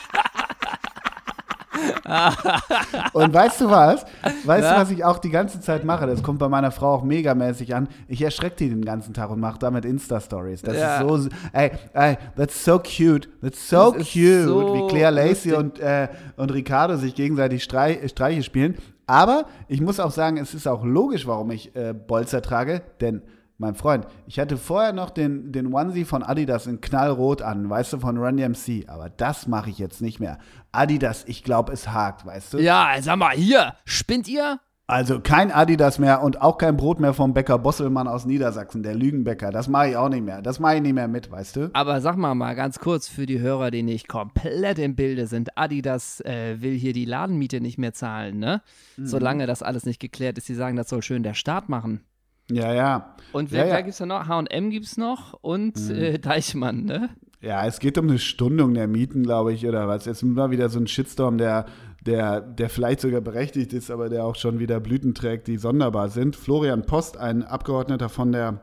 und 3.12 3.34
weißt 3.34 3.60
du 3.60 3.70
was? 3.70 4.04
Weißt 4.44 4.64
ja? 4.64 4.74
du, 4.74 4.80
was 4.80 4.90
ich 4.90 5.04
auch 5.04 5.18
die 5.18 5.30
ganze 5.30 5.60
Zeit 5.60 5.84
mache? 5.84 6.06
Das 6.06 6.22
kommt 6.22 6.38
bei 6.38 6.48
meiner 6.48 6.70
Frau 6.70 6.94
auch 6.94 7.02
megamäßig 7.02 7.74
an. 7.74 7.88
Ich 8.08 8.22
erschrecke 8.22 8.56
die 8.56 8.68
den 8.68 8.84
ganzen 8.84 9.14
Tag 9.14 9.30
und 9.30 9.40
mache 9.40 9.58
damit 9.58 9.84
Insta-Stories. 9.84 10.62
Das 10.62 10.76
ja. 10.76 11.00
ist 11.00 11.08
so, 11.08 11.28
ey, 11.52 11.70
ey, 11.92 12.16
that's 12.36 12.64
so 12.64 12.78
cute. 12.78 13.28
That's 13.42 13.68
so 13.68 13.92
das 13.92 14.12
cute, 14.12 14.44
so 14.44 14.74
wie 14.74 14.88
Claire 14.88 15.10
Lacey 15.10 15.52
und, 15.54 15.78
äh, 15.80 16.08
und 16.36 16.52
Ricardo 16.52 16.96
sich 16.96 17.14
gegenseitig 17.14 17.62
Streich, 17.62 18.10
Streiche 18.10 18.42
spielen. 18.42 18.76
Aber 19.06 19.46
ich 19.68 19.80
muss 19.80 20.00
auch 20.00 20.10
sagen, 20.10 20.38
es 20.38 20.54
ist 20.54 20.66
auch 20.66 20.84
logisch, 20.84 21.26
warum 21.26 21.50
ich 21.50 21.74
äh, 21.76 21.92
Bolzer 21.92 22.40
trage, 22.40 22.82
denn 23.00 23.22
mein 23.58 23.74
Freund, 23.74 24.06
ich 24.26 24.40
hatte 24.40 24.56
vorher 24.56 24.92
noch 24.92 25.10
den, 25.10 25.52
den 25.52 25.72
Onesie 25.72 26.04
von 26.04 26.22
Adidas 26.22 26.66
in 26.66 26.80
Knallrot 26.80 27.42
an, 27.42 27.70
weißt 27.70 27.92
du, 27.92 27.98
von 28.00 28.18
Run 28.18 28.36
DMC, 28.36 28.88
aber 28.88 29.08
das 29.08 29.46
mache 29.46 29.70
ich 29.70 29.78
jetzt 29.78 30.02
nicht 30.02 30.18
mehr. 30.18 30.38
Adidas, 30.72 31.24
ich 31.26 31.44
glaube, 31.44 31.72
es 31.72 31.88
hakt, 31.88 32.26
weißt 32.26 32.54
du? 32.54 32.58
Ja, 32.58 32.96
sag 33.00 33.16
mal, 33.16 33.30
hier, 33.30 33.74
spinnt 33.84 34.28
ihr? 34.28 34.58
Also 34.86 35.20
kein 35.20 35.50
Adidas 35.50 35.98
mehr 35.98 36.22
und 36.22 36.42
auch 36.42 36.58
kein 36.58 36.76
Brot 36.76 37.00
mehr 37.00 37.14
vom 37.14 37.32
Bäcker 37.32 37.58
Bosselmann 37.58 38.06
aus 38.06 38.26
Niedersachsen, 38.26 38.82
der 38.82 38.94
Lügenbäcker. 38.94 39.50
Das 39.50 39.66
mache 39.66 39.90
ich 39.90 39.96
auch 39.96 40.10
nicht 40.10 40.22
mehr. 40.22 40.42
Das 40.42 40.60
mache 40.60 40.76
ich 40.76 40.82
nicht 40.82 40.92
mehr 40.92 41.08
mit, 41.08 41.30
weißt 41.30 41.56
du? 41.56 41.70
Aber 41.72 42.02
sag 42.02 42.16
mal 42.16 42.34
mal 42.34 42.54
ganz 42.54 42.78
kurz 42.78 43.08
für 43.08 43.24
die 43.24 43.40
Hörer, 43.40 43.70
die 43.70 43.82
nicht 43.82 44.08
komplett 44.08 44.78
im 44.78 44.94
Bilde 44.94 45.26
sind. 45.26 45.56
Adidas 45.56 46.20
äh, 46.20 46.60
will 46.60 46.74
hier 46.74 46.92
die 46.92 47.06
Ladenmiete 47.06 47.62
nicht 47.62 47.78
mehr 47.78 47.94
zahlen, 47.94 48.38
ne? 48.38 48.60
Mhm. 48.98 49.06
Solange 49.06 49.46
das 49.46 49.62
alles 49.62 49.86
nicht 49.86 50.00
geklärt 50.00 50.36
ist. 50.36 50.48
Sie 50.48 50.54
sagen, 50.54 50.76
das 50.76 50.90
soll 50.90 51.00
schön 51.00 51.22
der 51.22 51.34
Staat 51.34 51.70
machen. 51.70 52.02
Ja, 52.50 52.72
ja. 52.74 53.14
Und 53.32 53.52
wer, 53.52 53.66
ja, 53.66 53.74
ja. 53.74 53.80
gibt 53.80 53.94
es 53.94 54.00
noch? 54.00 54.28
HM 54.28 54.70
gibt 54.70 54.86
es 54.86 54.96
noch 54.96 55.34
und 55.40 55.76
mhm. 55.76 55.94
äh, 55.94 56.18
Deichmann, 56.18 56.84
ne? 56.84 57.10
Ja, 57.40 57.66
es 57.66 57.78
geht 57.78 57.98
um 57.98 58.08
eine 58.08 58.18
Stundung 58.18 58.72
der 58.72 58.88
Mieten, 58.88 59.22
glaube 59.22 59.52
ich, 59.52 59.66
oder 59.66 59.86
was. 59.86 60.06
Jetzt 60.06 60.22
mal 60.22 60.50
wieder 60.50 60.70
so 60.70 60.78
ein 60.78 60.86
Shitstorm, 60.86 61.36
der, 61.36 61.66
der, 62.06 62.40
der 62.40 62.70
vielleicht 62.70 63.00
sogar 63.00 63.20
berechtigt 63.20 63.74
ist, 63.74 63.90
aber 63.90 64.08
der 64.08 64.24
auch 64.24 64.36
schon 64.36 64.58
wieder 64.60 64.80
Blüten 64.80 65.14
trägt, 65.14 65.46
die 65.46 65.58
sonderbar 65.58 66.08
sind. 66.08 66.36
Florian 66.36 66.86
Post, 66.86 67.18
ein 67.18 67.42
Abgeordneter 67.42 68.08
von 68.08 68.32
der, 68.32 68.60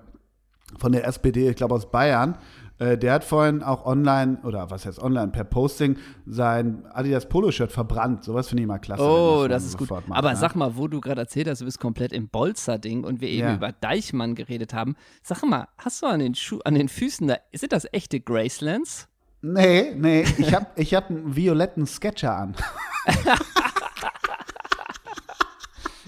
von 0.80 0.94
der 0.94 1.06
SPD, 1.06 1.50
ich 1.50 1.56
glaube 1.56 1.76
aus 1.76 1.92
Bayern, 1.92 2.38
äh, 2.82 2.98
der 2.98 3.14
hat 3.14 3.24
vorhin 3.24 3.62
auch 3.62 3.86
online, 3.86 4.40
oder 4.44 4.72
was 4.72 4.88
heißt 4.88 5.00
online, 5.00 5.28
per 5.32 5.44
Posting 5.44 5.98
sein 6.26 6.84
Adidas 6.92 7.30
Poloshirt 7.30 7.72
verbrannt. 7.72 8.24
Sowas 8.24 8.48
finde 8.50 8.64
ich 8.64 8.68
mal 8.68 8.80
klasse. 8.80 9.04
Oh, 9.04 9.46
das, 9.48 9.64
das 9.64 9.72
ist 9.74 9.78
gut. 9.78 9.92
Macht, 9.92 10.06
Aber 10.10 10.32
ne? 10.32 10.36
sag 10.36 10.56
mal, 10.56 10.76
wo 10.78 10.88
du 10.88 11.00
gerade 11.00 11.22
erzählt 11.22 11.48
hast, 11.48 11.62
du 11.62 11.66
bist 11.66 11.80
komplett 11.80 12.12
im 12.12 12.28
Bolzer-Ding 12.30 13.04
und 13.04 13.22
wir 13.22 13.30
eben 13.30 13.50
ja. 13.50 13.54
über 13.54 13.72
Deichmann 13.72 14.34
geredet 14.34 14.74
haben. 14.74 14.96
Sag 15.22 15.44
mal, 15.44 15.68
hast 15.78 16.02
du 16.02 16.08
an 16.08 16.22
den, 16.22 16.34
Schuh, 16.34 16.58
an 16.66 16.74
den 16.74 16.90
Füßen 16.90 17.28
da, 17.28 17.36
sind 17.54 17.72
das 17.72 17.86
echte 17.92 18.20
Gracelands? 18.20 19.08
Nee, 19.44 19.94
nee, 19.96 20.26
ich 20.40 20.52
habe 20.52 20.66
ich 20.76 20.96
hab 20.96 21.12
einen 21.12 21.36
violetten 21.36 21.86
Sketcher 21.86 22.36
an. 22.36 22.56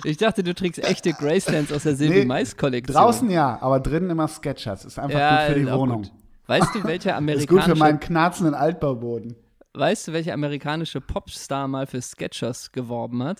Ich 0.05 0.17
dachte, 0.17 0.43
du 0.43 0.53
trägst 0.53 0.83
echte 0.83 1.13
Gracelands 1.13 1.71
aus 1.71 1.83
der 1.83 1.95
Silvi 1.95 2.25
Mais 2.25 2.57
Kollektion. 2.57 2.93
Draußen 2.93 3.29
ja, 3.29 3.57
aber 3.61 3.79
drinnen 3.79 4.09
immer 4.09 4.27
Sketchers. 4.27 4.83
Ist 4.83 4.99
einfach 4.99 5.17
ja, 5.17 5.47
gut 5.47 5.53
für 5.53 5.59
die 5.61 5.71
Wohnung. 5.71 6.01
Gut. 6.01 6.11
Weißt 6.47 6.75
du, 6.75 6.83
welcher 6.83 7.15
amerikanische. 7.15 7.43
ist 7.43 7.49
gut 7.49 7.63
für 7.63 7.75
meinen 7.75 7.99
knarzenden 7.99 8.53
Altbauboden. 8.55 9.35
Weißt 9.73 10.07
du, 10.07 10.13
welcher 10.13 10.33
amerikanische 10.33 11.01
Popstar 11.01 11.67
mal 11.67 11.87
für 11.87 12.01
Sketchers 12.01 12.71
geworben 12.71 13.23
hat? 13.23 13.39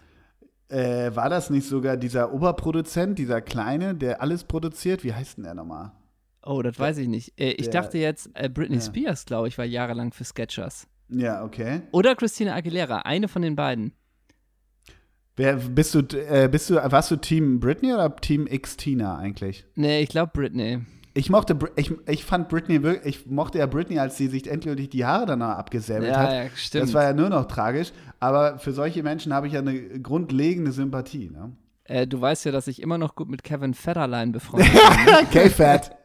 Äh, 0.69 1.15
war 1.15 1.29
das 1.29 1.49
nicht 1.49 1.67
sogar 1.67 1.97
dieser 1.97 2.33
Oberproduzent, 2.33 3.19
dieser 3.19 3.41
Kleine, 3.41 3.93
der 3.93 4.21
alles 4.21 4.43
produziert? 4.43 5.03
Wie 5.03 5.13
heißt 5.13 5.37
denn 5.37 5.43
der 5.43 5.53
nochmal? 5.53 5.91
Oh, 6.45 6.61
das 6.61 6.79
weiß 6.79 6.97
ich 6.97 7.07
nicht. 7.07 7.39
Äh, 7.39 7.51
ich 7.51 7.69
der, 7.69 7.81
dachte 7.81 7.97
jetzt, 7.99 8.29
äh, 8.33 8.49
Britney 8.49 8.77
ja. 8.77 8.81
Spears, 8.81 9.25
glaube 9.25 9.47
ich, 9.47 9.57
war 9.57 9.65
jahrelang 9.65 10.11
für 10.11 10.23
Sketchers. 10.23 10.87
Ja, 11.09 11.43
okay. 11.43 11.81
Oder 11.91 12.15
Christina 12.15 12.55
Aguilera, 12.55 12.99
eine 12.99 13.27
von 13.27 13.43
den 13.43 13.55
beiden. 13.55 13.93
Wer, 15.35 15.55
bist 15.55 15.95
du, 15.95 15.99
äh, 15.99 16.47
bist 16.51 16.69
du, 16.69 16.75
warst 16.75 17.11
du 17.11 17.15
Team 17.15 17.59
Britney 17.59 17.93
oder 17.93 18.15
Team 18.15 18.47
X 18.47 18.77
Tina 18.77 19.17
eigentlich? 19.17 19.65
Nee, 19.75 20.01
ich 20.01 20.09
glaube 20.09 20.31
Britney. 20.33 20.81
Ich 21.15 21.29
mochte, 21.29 21.57
ich, 21.75 21.93
ich 22.07 22.25
fand 22.25 22.49
Britney 22.49 22.81
wirklich, 22.81 23.17
ich 23.17 23.29
mochte 23.29 23.59
ja 23.59 23.67
Britney, 23.67 23.99
als 23.99 24.17
sie 24.17 24.27
sich 24.27 24.49
endgültig 24.49 24.89
die 24.89 25.05
Haare 25.05 25.27
danach 25.27 25.57
abgesäbelt 25.57 26.11
ja, 26.11 26.17
hat. 26.17 26.31
Ja, 26.31 26.43
stimmt. 26.55 26.85
Das 26.85 26.93
war 26.93 27.03
ja 27.03 27.13
nur 27.13 27.29
noch 27.29 27.45
tragisch. 27.45 27.91
Aber 28.19 28.57
für 28.57 28.71
solche 28.71 29.03
Menschen 29.03 29.33
habe 29.33 29.45
ich 29.47 29.53
ja 29.53 29.59
eine 29.59 29.99
grundlegende 29.99 30.71
Sympathie. 30.71 31.29
Ne? 31.29 31.51
Äh, 31.83 32.07
du 32.07 32.19
weißt 32.19 32.45
ja, 32.45 32.51
dass 32.51 32.67
ich 32.67 32.81
immer 32.81 32.97
noch 32.97 33.15
gut 33.15 33.29
mit 33.29 33.43
Kevin 33.43 33.75
Federline 33.75 34.31
befreundet 34.31 34.71
bin. 35.05 35.13
Ne? 35.13 35.27
K-Fat. 35.31 35.95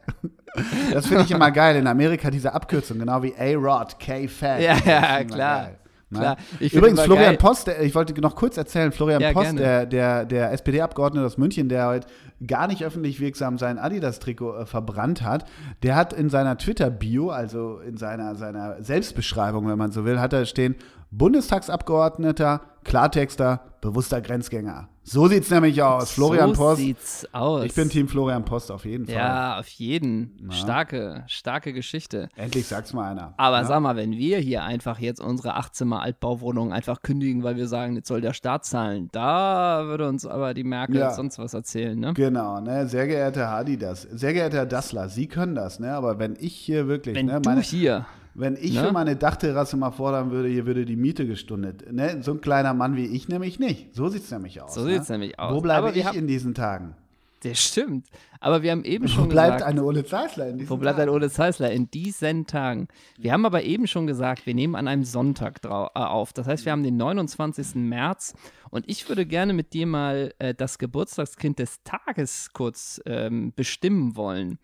Das 0.93 1.07
finde 1.07 1.23
ich 1.23 1.31
immer 1.31 1.51
geil. 1.51 1.75
In 1.77 1.87
Amerika 1.87 2.29
diese 2.29 2.53
Abkürzung, 2.53 2.99
genau 2.99 3.23
wie 3.23 3.33
A-Rod, 3.35 3.99
K-Fat. 3.99 4.61
Ja, 4.61 4.77
ja, 4.85 5.23
klar. 5.23 5.63
Geil. 5.63 5.79
Ne? 6.11 6.19
Klar. 6.19 6.37
Übrigens, 6.59 7.01
Florian 7.01 7.25
geil. 7.25 7.37
Post, 7.37 7.67
der, 7.67 7.81
ich 7.81 7.93
wollte 7.93 8.19
noch 8.19 8.35
kurz 8.35 8.57
erzählen, 8.57 8.91
Florian 8.91 9.21
ja, 9.21 9.31
Post, 9.31 9.59
der, 9.59 9.85
der, 9.85 10.25
der 10.25 10.51
SPD-Abgeordnete 10.53 11.25
aus 11.25 11.37
München, 11.37 11.69
der 11.69 11.87
heute 11.87 12.07
gar 12.45 12.67
nicht 12.67 12.83
öffentlich 12.83 13.19
wirksam 13.19 13.57
sein 13.57 13.77
Adidas-Trikot 13.77 14.61
äh, 14.61 14.65
verbrannt 14.65 15.21
hat, 15.21 15.45
der 15.83 15.95
hat 15.95 16.13
in 16.13 16.29
seiner 16.29 16.57
Twitter-Bio, 16.57 17.29
also 17.29 17.79
in 17.79 17.97
seiner, 17.97 18.35
seiner 18.35 18.81
Selbstbeschreibung, 18.81 19.67
wenn 19.67 19.77
man 19.77 19.91
so 19.91 20.05
will, 20.05 20.19
hat 20.19 20.33
er 20.33 20.45
stehen, 20.45 20.75
Bundestagsabgeordneter, 21.11 22.61
Klartexter, 22.83 23.61
bewusster 23.81 24.21
Grenzgänger. 24.21 24.89
So 25.11 25.27
sieht 25.27 25.41
es 25.41 25.49
nämlich 25.49 25.81
aus. 25.81 26.11
Florian 26.11 26.53
so 26.53 26.61
Post. 26.61 26.77
So 26.77 26.85
sieht's 26.85 27.27
aus. 27.33 27.65
Ich 27.65 27.73
bin 27.73 27.89
Team 27.89 28.07
Florian 28.07 28.45
Post 28.45 28.71
auf 28.71 28.85
jeden 28.85 29.07
Fall. 29.07 29.15
Ja, 29.15 29.59
auf 29.59 29.67
jeden. 29.69 30.37
Na? 30.39 30.53
Starke, 30.53 31.23
starke 31.25 31.73
Geschichte. 31.73 32.29
Endlich 32.35 32.67
sag's 32.67 32.93
mal 32.93 33.09
einer. 33.09 33.33
Aber 33.37 33.57
ja? 33.57 33.65
sag 33.65 33.79
mal, 33.79 33.95
wenn 33.95 34.11
wir 34.11 34.37
hier 34.37 34.61
einfach 34.61 34.99
jetzt 34.99 35.19
unsere 35.19 35.55
Achtzimmer 35.55 36.03
Altbauwohnung 36.03 36.71
einfach 36.71 37.01
kündigen, 37.01 37.41
weil 37.41 37.55
wir 37.55 37.67
sagen, 37.67 37.95
jetzt 37.95 38.07
soll 38.07 38.21
der 38.21 38.33
Staat 38.33 38.65
zahlen, 38.65 39.09
da 39.11 39.85
würde 39.85 40.07
uns 40.07 40.27
aber 40.27 40.53
die 40.53 40.63
Merkel 40.63 40.97
ja. 40.97 41.11
sonst 41.11 41.39
was 41.39 41.55
erzählen, 41.55 41.99
ne? 41.99 42.13
Genau, 42.13 42.59
ne? 42.59 42.87
Sehr 42.87 43.07
geehrter 43.07 43.49
Hadi, 43.49 43.77
das. 43.77 44.03
Sehr 44.03 44.33
geehrter 44.33 44.57
Herr 44.57 44.65
Dassler, 44.67 45.09
Sie 45.09 45.25
können 45.25 45.55
das, 45.55 45.79
ne? 45.79 45.91
Aber 45.91 46.19
wenn 46.19 46.37
ich 46.39 46.53
hier 46.53 46.87
wirklich, 46.87 47.15
wenn 47.15 47.25
ne, 47.25 47.41
du 47.41 47.49
meine, 47.49 47.61
hier 47.61 48.05
wenn 48.39 48.55
ich 48.55 48.73
ne? 48.73 48.85
für 48.85 48.91
meine 48.91 49.15
Dachterrasse 49.15 49.75
mal 49.75 49.91
fordern 49.91 50.31
würde, 50.31 50.47
hier 50.47 50.65
würde 50.65 50.85
die 50.85 50.95
Miete 50.95 51.27
gestundet. 51.27 51.91
Ne? 51.91 52.21
So 52.21 52.31
ein 52.31 52.41
kleiner 52.41 52.73
Mann 52.73 52.95
wie 52.95 53.05
ich 53.05 53.27
nämlich 53.27 53.59
nicht. 53.59 53.93
So 53.93 54.07
sieht 54.07 54.23
es 54.23 54.31
nämlich 54.31 54.61
aus. 54.61 54.73
So 54.73 54.85
sieht 54.85 55.01
es 55.01 55.09
nämlich 55.09 55.37
aus. 55.37 55.53
Wo 55.53 55.61
bleibe 55.61 55.91
ich 55.91 56.13
in 56.13 56.27
diesen 56.27 56.53
Tagen? 56.53 56.95
Der 57.43 57.55
stimmt. 57.55 58.07
Aber 58.41 58.63
wir 58.63 58.71
haben 58.71 58.83
eben 58.83 59.07
schon 59.07 59.25
Wo 59.25 59.29
bleibt 59.29 59.57
gesagt, 59.57 59.71
eine 59.71 59.83
Ole 59.83 60.05
Zeisler 60.05 60.47
in 60.47 60.57
diesen 60.57 60.69
Wo 60.69 60.77
bleibt 60.77 60.97
Tagen? 60.97 61.09
ein 61.09 61.15
Ole 61.15 61.29
Zeisler 61.29 61.71
in 61.71 61.89
diesen 61.89 62.47
Tagen? 62.47 62.87
Wir 63.17 63.31
haben 63.31 63.45
aber 63.45 63.63
eben 63.63 63.87
schon 63.87 64.07
gesagt, 64.07 64.45
wir 64.45 64.53
nehmen 64.53 64.75
an 64.75 64.87
einem 64.87 65.03
Sonntag 65.03 65.59
äh, 65.63 65.67
auf. 65.67 66.33
Das 66.33 66.47
heißt, 66.47 66.65
wir 66.65 66.71
haben 66.73 66.83
den 66.83 66.97
29. 66.97 67.75
März 67.75 68.33
und 68.69 68.85
ich 68.89 69.07
würde 69.07 69.25
gerne 69.25 69.53
mit 69.53 69.73
dir 69.73 69.87
mal 69.87 70.33
äh, 70.39 70.53
das 70.53 70.79
Geburtstagskind 70.79 71.59
des 71.59 71.81
Tages 71.83 72.51
kurz 72.53 73.01
ähm, 73.05 73.53
bestimmen 73.55 74.15
wollen. 74.15 74.59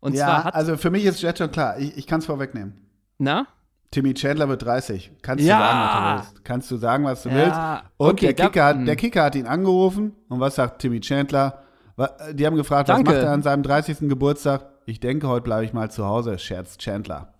Und 0.00 0.14
ja, 0.14 0.26
zwar 0.26 0.44
hat. 0.44 0.54
also 0.54 0.76
für 0.76 0.90
mich 0.90 1.04
ist 1.04 1.20
jetzt 1.22 1.38
schon 1.38 1.50
klar. 1.50 1.78
Ich, 1.78 1.96
ich 1.96 2.06
kann 2.06 2.20
es 2.20 2.26
vorwegnehmen. 2.26 2.87
Na? 3.18 3.46
Timmy 3.90 4.12
Chandler 4.14 4.48
wird 4.48 4.62
30. 4.64 5.12
Kannst 5.22 5.44
Ja. 5.44 5.56
du 5.58 5.64
sagen, 5.64 5.78
was 5.80 5.94
du 5.94 6.04
willst. 6.34 6.44
Kannst 6.44 6.70
du 6.70 6.76
sagen, 6.76 7.04
was 7.04 7.22
du 7.22 7.28
Ja, 7.30 7.34
willst. 7.34 7.92
Und 7.96 8.10
okay, 8.10 8.34
der, 8.34 8.46
Kicker 8.46 8.64
hat, 8.64 8.86
der 8.86 8.96
Kicker 8.96 9.24
hat 9.24 9.34
ihn 9.34 9.46
angerufen. 9.46 10.14
Und 10.28 10.40
was 10.40 10.56
sagt 10.56 10.80
Timmy 10.82 11.00
Chandler? 11.00 11.62
Wa- 11.96 12.14
Die 12.32 12.46
haben 12.46 12.56
gefragt, 12.56 12.88
Danke. 12.90 13.06
was 13.10 13.14
macht 13.16 13.24
er 13.24 13.32
an 13.32 13.42
seinem 13.42 13.62
30. 13.62 14.08
Geburtstag? 14.08 14.66
Ich 14.84 15.00
denke, 15.00 15.26
heute 15.28 15.42
bleibe 15.44 15.64
ich 15.64 15.72
mal 15.72 15.90
zu 15.90 16.04
Hause, 16.04 16.38
scherzt 16.38 16.80
Chandler. 16.80 17.32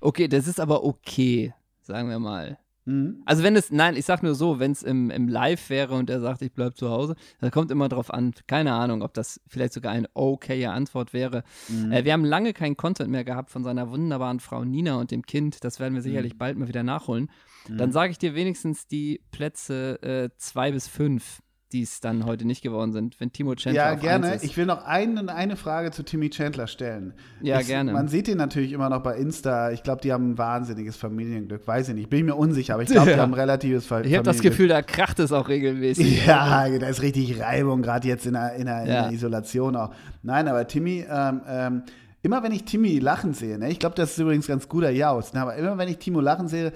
Okay, 0.00 0.28
das 0.28 0.46
ist 0.46 0.60
aber 0.60 0.84
okay, 0.84 1.54
sagen 1.80 2.08
wir 2.10 2.18
mal. 2.18 2.58
Mhm. 2.86 3.22
Also 3.26 3.42
wenn 3.42 3.54
es, 3.54 3.70
nein, 3.70 3.94
ich 3.96 4.04
sag 4.06 4.22
nur 4.22 4.34
so, 4.34 4.58
wenn 4.58 4.72
es 4.72 4.82
im, 4.82 5.10
im 5.10 5.28
Live 5.28 5.68
wäre 5.70 5.94
und 5.94 6.08
er 6.08 6.20
sagt, 6.20 6.40
ich 6.42 6.52
bleib 6.52 6.76
zu 6.76 6.88
Hause, 6.88 7.14
dann 7.40 7.50
kommt 7.50 7.70
immer 7.70 7.88
drauf 7.88 8.12
an, 8.12 8.32
keine 8.46 8.72
Ahnung, 8.72 9.02
ob 9.02 9.12
das 9.14 9.40
vielleicht 9.46 9.74
sogar 9.74 9.92
eine 9.92 10.08
okaye 10.14 10.70
Antwort 10.70 11.12
wäre. 11.12 11.44
Mhm. 11.68 11.92
Äh, 11.92 12.04
wir 12.04 12.12
haben 12.12 12.24
lange 12.24 12.52
keinen 12.52 12.76
Content 12.76 13.10
mehr 13.10 13.24
gehabt 13.24 13.50
von 13.50 13.62
seiner 13.64 13.90
wunderbaren 13.90 14.40
Frau 14.40 14.64
Nina 14.64 14.94
und 14.96 15.10
dem 15.10 15.22
Kind, 15.22 15.62
das 15.64 15.78
werden 15.80 15.94
wir 15.94 16.02
sicherlich 16.02 16.34
Mhm. 16.34 16.38
bald 16.38 16.56
mal 16.58 16.68
wieder 16.68 16.82
nachholen. 16.82 17.30
Dann 17.68 17.90
sage 17.90 18.12
ich 18.12 18.18
dir 18.18 18.36
wenigstens 18.36 18.86
die 18.86 19.20
Plätze 19.32 20.00
äh, 20.00 20.30
zwei 20.36 20.70
bis 20.70 20.86
fünf, 20.86 21.42
die 21.72 21.82
es 21.82 22.00
dann 22.00 22.24
heute 22.26 22.46
nicht 22.46 22.62
geworden 22.62 22.92
sind, 22.92 23.18
wenn 23.18 23.32
Timo 23.32 23.54
Chandler 23.56 23.82
Ja, 23.82 23.94
gerne. 23.96 24.38
Ich 24.42 24.56
will 24.56 24.66
noch 24.66 24.84
eine, 24.84 25.34
eine 25.34 25.56
Frage 25.56 25.90
zu 25.90 26.04
Timmy 26.04 26.30
Chandler 26.30 26.68
stellen. 26.68 27.12
Ja, 27.42 27.58
ich, 27.60 27.66
gerne. 27.66 27.92
Man 27.92 28.06
sieht 28.06 28.28
ihn 28.28 28.36
natürlich 28.36 28.72
immer 28.72 28.88
noch 28.88 29.02
bei 29.02 29.16
Insta. 29.16 29.72
Ich 29.72 29.82
glaube, 29.82 30.00
die 30.00 30.12
haben 30.12 30.30
ein 30.32 30.38
wahnsinniges 30.38 30.96
Familienglück. 30.96 31.66
Weiß 31.66 31.88
ich 31.88 31.94
nicht. 31.96 32.08
Bin 32.08 32.20
ich 32.20 32.24
mir 32.24 32.36
unsicher, 32.36 32.74
aber 32.74 32.84
ich 32.84 32.88
glaube, 32.90 33.06
die 33.10 33.16
Ja. 33.16 33.22
haben 33.22 33.32
ein 33.32 33.40
relatives 33.40 33.84
Fa 33.86 34.00
ich 34.00 34.14
habe 34.14 34.22
das 34.22 34.36
Familienglück. 34.36 34.52
Gefühl, 34.52 34.68
da 34.68 34.82
kracht 34.82 35.18
es 35.18 35.32
auch 35.32 35.48
regelmäßig. 35.48 36.24
Ja, 36.26 36.68
da 36.68 36.86
ist 36.88 37.02
richtig 37.02 37.40
Reibung, 37.40 37.82
gerade 37.82 38.06
jetzt 38.06 38.26
in 38.26 38.34
der, 38.34 38.54
in, 38.54 38.66
der, 38.66 38.82
in 38.82 38.88
Ja. 38.88 39.02
der 39.04 39.12
Isolation 39.12 39.74
auch. 39.76 39.92
Nein, 40.22 40.46
aber 40.48 40.66
Timmy, 40.68 41.04
ähm, 41.10 41.40
ähm, 41.48 41.82
immer 42.22 42.42
wenn 42.44 42.52
ich 42.52 42.64
Timmy 42.64 42.98
lachen 43.00 43.34
sehe, 43.34 43.58
ne, 43.58 43.70
ich 43.70 43.78
glaube, 43.80 43.94
das 43.96 44.12
ist 44.12 44.18
übrigens 44.18 44.46
ganz 44.46 44.68
guter 44.68 44.90
Jaus, 44.90 45.32
ne, 45.32 45.40
aber 45.42 45.56
immer 45.56 45.76
wenn 45.78 45.88
ich 45.88 45.98
Timo 45.98 46.20
lachen 46.20 46.46
sehe, 46.48 46.72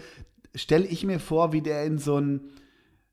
stelle 0.54 0.84
ich 0.86 1.04
mir 1.04 1.20
vor, 1.20 1.52
wie 1.52 1.60
der 1.62 1.84
in 1.84 1.98
so 1.98 2.18
ein, 2.18 2.40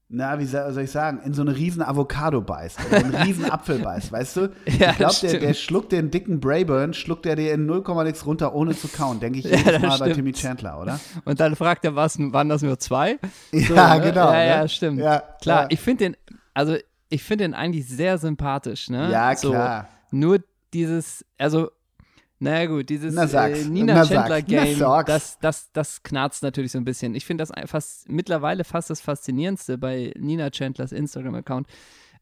na, 0.09 0.39
wie 0.39 0.45
soll 0.45 0.77
ich 0.79 0.91
sagen, 0.91 1.19
in 1.25 1.33
so 1.33 1.41
eine 1.41 1.55
riesen 1.55 1.81
Avocado 1.81 2.39
beißt 2.39 2.79
oder 2.87 2.97
einen 2.97 3.13
riesen 3.15 3.43
Apfel 3.51 3.79
beißt, 3.79 4.11
weißt 4.11 4.37
du? 4.37 4.41
Ja, 4.79 4.91
ich 4.91 4.97
glaube, 4.97 5.15
der, 5.21 5.39
der 5.39 5.53
schluckt 5.53 5.91
den 5.91 6.11
dicken 6.11 6.39
Brayburn, 6.39 6.93
schluckt 6.93 7.25
der 7.25 7.35
dir 7.35 7.53
in 7.53 7.65
0, 7.65 7.83
nix 8.05 8.25
runter, 8.25 8.55
ohne 8.55 8.73
zu 8.75 8.87
kauen, 8.87 9.19
denke 9.19 9.39
ich 9.39 9.45
Ja, 9.45 9.57
jedes 9.57 9.81
Mal 9.81 9.89
bei 9.89 9.95
stimmt. 9.95 10.15
Timmy 10.15 10.31
Chandler, 10.31 10.79
oder? 10.79 10.99
Und 11.25 11.39
dann 11.41 11.55
fragt 11.57 11.83
er, 11.83 11.95
was, 11.95 12.17
waren 12.19 12.47
das 12.47 12.61
nur 12.61 12.79
zwei? 12.79 13.19
Ja, 13.51 13.97
ne? 13.97 14.01
genau. 14.03 14.31
Ja, 14.31 14.43
ja, 14.43 14.61
ne? 14.61 14.69
stimmt. 14.69 14.99
Ja, 14.99 15.21
Klar, 15.41 15.63
ja. 15.63 15.67
ich 15.71 15.79
finde 15.81 16.05
den, 16.05 16.17
also 16.53 16.77
ich 17.09 17.23
finde 17.23 17.43
den 17.43 17.53
eigentlich 17.53 17.87
sehr 17.87 18.17
sympathisch, 18.17 18.89
ne? 18.89 19.11
Ja, 19.11 19.35
So, 19.35 19.49
klar. 19.51 19.87
nur 20.11 20.39
dieses, 20.73 21.25
also, 21.37 21.69
naja 22.39 22.65
gut, 22.67 22.89
dieses 22.89 23.13
Na, 23.15 23.48
äh, 23.48 23.63
Nina 23.65 23.94
Na, 23.96 24.06
Chandler 24.06 24.36
sag's. 24.38 24.51
Na, 24.51 24.63
Game, 24.63 25.06
das, 25.06 25.39
das, 25.39 25.72
das 25.72 26.03
knarzt 26.03 26.44
natürlich 26.44 26.72
so 26.72 26.77
ein 26.77 26.86
bisschen. 26.86 27.15
Ich 27.15 27.25
finde 27.25 27.44
das 27.46 27.51
fast 27.70 28.10
mittlerweile 28.10 28.63
fast 28.63 28.89
das 28.89 29.01
Faszinierendste 29.01 29.77
bei 29.77 30.13
Nina 30.17 30.50
Chandlers 30.51 30.91
Instagram-Account, 30.91 31.67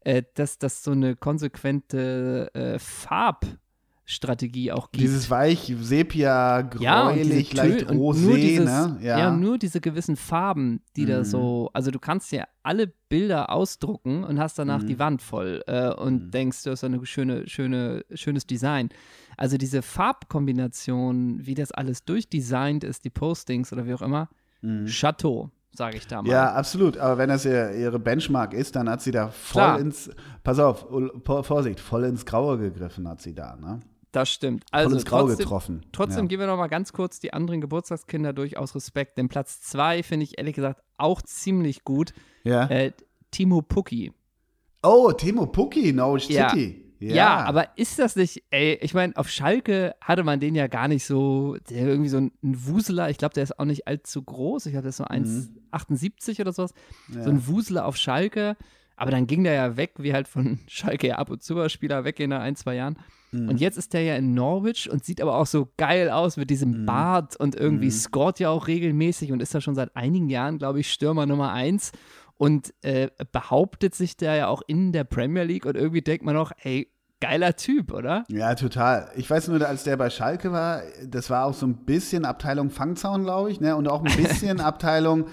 äh, 0.00 0.22
dass 0.34 0.58
das 0.58 0.82
so 0.82 0.92
eine 0.92 1.16
konsequente 1.16 2.50
äh, 2.54 2.78
Farbstrategie 2.78 4.72
auch 4.72 4.90
gibt. 4.92 5.02
Dieses 5.02 5.28
weich, 5.30 5.74
sepia, 5.80 6.60
Ja, 6.80 7.02
gräulich, 7.10 7.52
leicht 7.54 7.86
Tö- 7.86 7.90
und 7.90 7.98
rosé, 7.98 8.60
ne? 8.62 8.98
Ja. 9.02 9.30
nur 9.32 9.58
diese 9.58 9.80
gewissen 9.80 10.16
Farben, 10.16 10.80
die 10.96 11.06
da 11.06 11.18
Mhm. 11.20 11.24
so, 11.24 11.70
also 11.72 11.90
du 11.90 11.98
kannst 11.98 12.30
ja 12.32 12.46
alle 12.62 12.92
Bilder 13.08 13.50
ausdrucken 13.50 14.24
und 14.24 14.38
hast 14.38 14.58
danach 14.58 14.82
Mhm. 14.82 14.86
die 14.86 14.98
Wand 14.98 15.22
voll 15.22 15.62
äh, 15.66 15.90
und 15.90 16.26
Mhm. 16.26 16.30
denkst, 16.30 16.62
du 16.64 16.70
hast 16.70 16.84
eine 16.84 17.04
schöne, 17.04 17.48
schöne, 17.48 18.04
schönes 18.14 18.46
Design. 18.46 18.88
Also 19.36 19.56
diese 19.58 19.82
Farbkombination, 19.82 21.44
wie 21.46 21.54
das 21.54 21.72
alles 21.72 22.04
durchdesignt 22.04 22.84
ist, 22.84 23.04
die 23.04 23.10
Postings 23.10 23.72
oder 23.72 23.86
wie 23.86 23.94
auch 23.94 24.02
immer, 24.02 24.28
Mhm. 24.62 24.86
Chateau, 24.86 25.50
sage 25.72 25.98
ich 25.98 26.06
da 26.06 26.22
mal. 26.22 26.30
Ja, 26.30 26.52
absolut. 26.54 26.96
Aber 26.96 27.18
wenn 27.18 27.28
das 27.28 27.44
ihr, 27.44 27.72
ihre 27.72 27.98
Benchmark 27.98 28.54
ist, 28.54 28.74
dann 28.74 28.88
hat 28.88 29.02
sie 29.02 29.10
da 29.10 29.28
voll 29.28 29.62
Klar. 29.62 29.78
ins, 29.80 30.10
pass 30.42 30.58
auf, 30.58 30.86
Vorsicht, 31.42 31.78
voll 31.78 32.04
ins 32.04 32.24
Graue 32.24 32.56
gegriffen 32.58 33.06
hat 33.06 33.20
sie 33.20 33.34
da, 33.34 33.56
ne? 33.56 33.80
Das 34.12 34.30
stimmt. 34.30 34.64
Voll 34.70 34.80
Also 34.80 34.94
ins 34.96 35.04
Graue 35.04 35.20
trotzdem, 35.26 35.38
getroffen. 35.38 35.86
Trotzdem 35.92 36.24
ja. 36.24 36.28
gehen 36.28 36.40
wir 36.40 36.46
noch 36.46 36.56
mal 36.56 36.68
ganz 36.68 36.94
kurz 36.94 37.20
die 37.20 37.34
anderen 37.34 37.60
Geburtstagskinder 37.60 38.32
durch 38.32 38.56
aus 38.56 38.74
Respekt. 38.74 39.18
Denn 39.18 39.28
Platz 39.28 39.60
zwei 39.60 40.02
finde 40.02 40.24
ich 40.24 40.38
ehrlich 40.38 40.54
gesagt 40.54 40.82
auch 40.96 41.20
ziemlich 41.20 41.84
gut. 41.84 42.14
ja. 42.44 42.64
Äh, 42.68 42.92
Timo 43.30 43.60
Pucki. 43.60 44.12
Oh, 44.82 45.12
Timo 45.12 45.46
Pucki, 45.46 45.92
Norwich 45.92 46.30
Ja. 46.30 46.50
City. 47.08 47.16
Ja. 47.18 47.44
aber 47.44 47.68
ist 47.76 47.98
das 47.98 48.16
nicht, 48.16 48.42
ey, 48.50 48.78
ich 48.80 48.94
meine, 48.94 49.16
auf 49.16 49.28
Schalke 49.28 49.94
hatte 50.00 50.24
man 50.24 50.40
den 50.40 50.54
ja 50.54 50.66
gar 50.66 50.88
nicht 50.88 51.04
so, 51.04 51.56
der 51.70 51.86
irgendwie 51.86 52.08
so 52.08 52.18
ein, 52.18 52.32
ein 52.42 52.66
Wuseler, 52.66 53.10
ich 53.10 53.18
glaube, 53.18 53.34
der 53.34 53.42
ist 53.42 53.58
auch 53.58 53.64
nicht 53.64 53.86
allzu 53.86 54.22
groß, 54.22 54.66
ich 54.66 54.72
glaube, 54.72 54.82
der 54.82 54.90
ist 54.90 54.96
so 54.98 55.04
1,78 55.72 56.40
oder 56.40 56.52
sowas, 56.52 56.72
Mhm. 57.08 57.16
Ja. 57.16 57.22
so 57.24 57.30
ein 57.30 57.46
Wuseler 57.46 57.86
auf 57.86 57.96
Schalke, 57.96 58.56
aber 58.96 59.10
dann 59.10 59.26
ging 59.26 59.44
der 59.44 59.52
ja 59.54 59.76
weg, 59.76 59.94
wie 59.98 60.12
halt 60.12 60.28
von 60.28 60.58
Schalke 60.68 61.08
ja 61.08 61.16
ab 61.16 61.30
und 61.30 61.42
zu 61.42 61.68
Spieler 61.68 62.04
weggehen 62.04 62.30
nach 62.30 62.40
ein, 62.40 62.56
zwei 62.56 62.74
Jahren. 62.76 62.96
Mhm. 63.32 63.48
Und 63.50 63.60
jetzt 63.60 63.76
ist 63.76 63.92
der 63.92 64.02
ja 64.02 64.16
in 64.16 64.34
Norwich 64.34 64.90
und 64.90 65.04
sieht 65.04 65.20
aber 65.20 65.36
auch 65.36 65.46
so 65.46 65.68
geil 65.76 66.10
aus 66.10 66.36
mit 66.36 66.48
diesem 66.50 66.82
Mhm. 66.82 66.86
Bart 66.86 67.36
und 67.36 67.54
irgendwie 67.56 67.90
scoret 67.90 68.38
ja 68.40 68.50
auch 68.50 68.68
regelmäßig 68.68 69.32
und 69.32 69.40
ist 69.42 69.54
da 69.54 69.60
schon 69.60 69.74
seit 69.74 69.94
einigen 69.96 70.28
Jahren, 70.30 70.58
glaube 70.58 70.80
ich, 70.80 70.90
Stürmer 70.92 71.26
Nummer 71.26 71.52
eins 71.52 71.92
und 72.38 72.72
äh, 72.82 73.08
behauptet 73.32 73.94
sich 73.94 74.16
da 74.16 74.34
ja 74.34 74.48
auch 74.48 74.62
in 74.66 74.92
der 74.92 75.04
Premier 75.04 75.42
League 75.44 75.66
und 75.66 75.74
irgendwie 75.76 76.02
denkt 76.02 76.24
man 76.24 76.36
auch, 76.36 76.52
ey, 76.62 76.90
geiler 77.20 77.56
Typ, 77.56 77.92
oder? 77.92 78.24
Ja, 78.28 78.54
total. 78.54 79.10
Ich 79.16 79.28
weiß 79.28 79.48
nur, 79.48 79.66
als 79.66 79.84
der 79.84 79.96
bei 79.96 80.10
Schalke 80.10 80.52
war, 80.52 80.82
das 81.04 81.30
war 81.30 81.44
auch 81.44 81.54
so 81.54 81.66
ein 81.66 81.84
bisschen 81.84 82.24
Abteilung 82.24 82.70
Fangzaun, 82.70 83.24
glaube 83.24 83.50
ich, 83.50 83.60
ne? 83.60 83.76
Und 83.76 83.88
auch 83.88 84.04
ein 84.04 84.16
bisschen 84.16 84.60
Abteilung, 84.60 85.26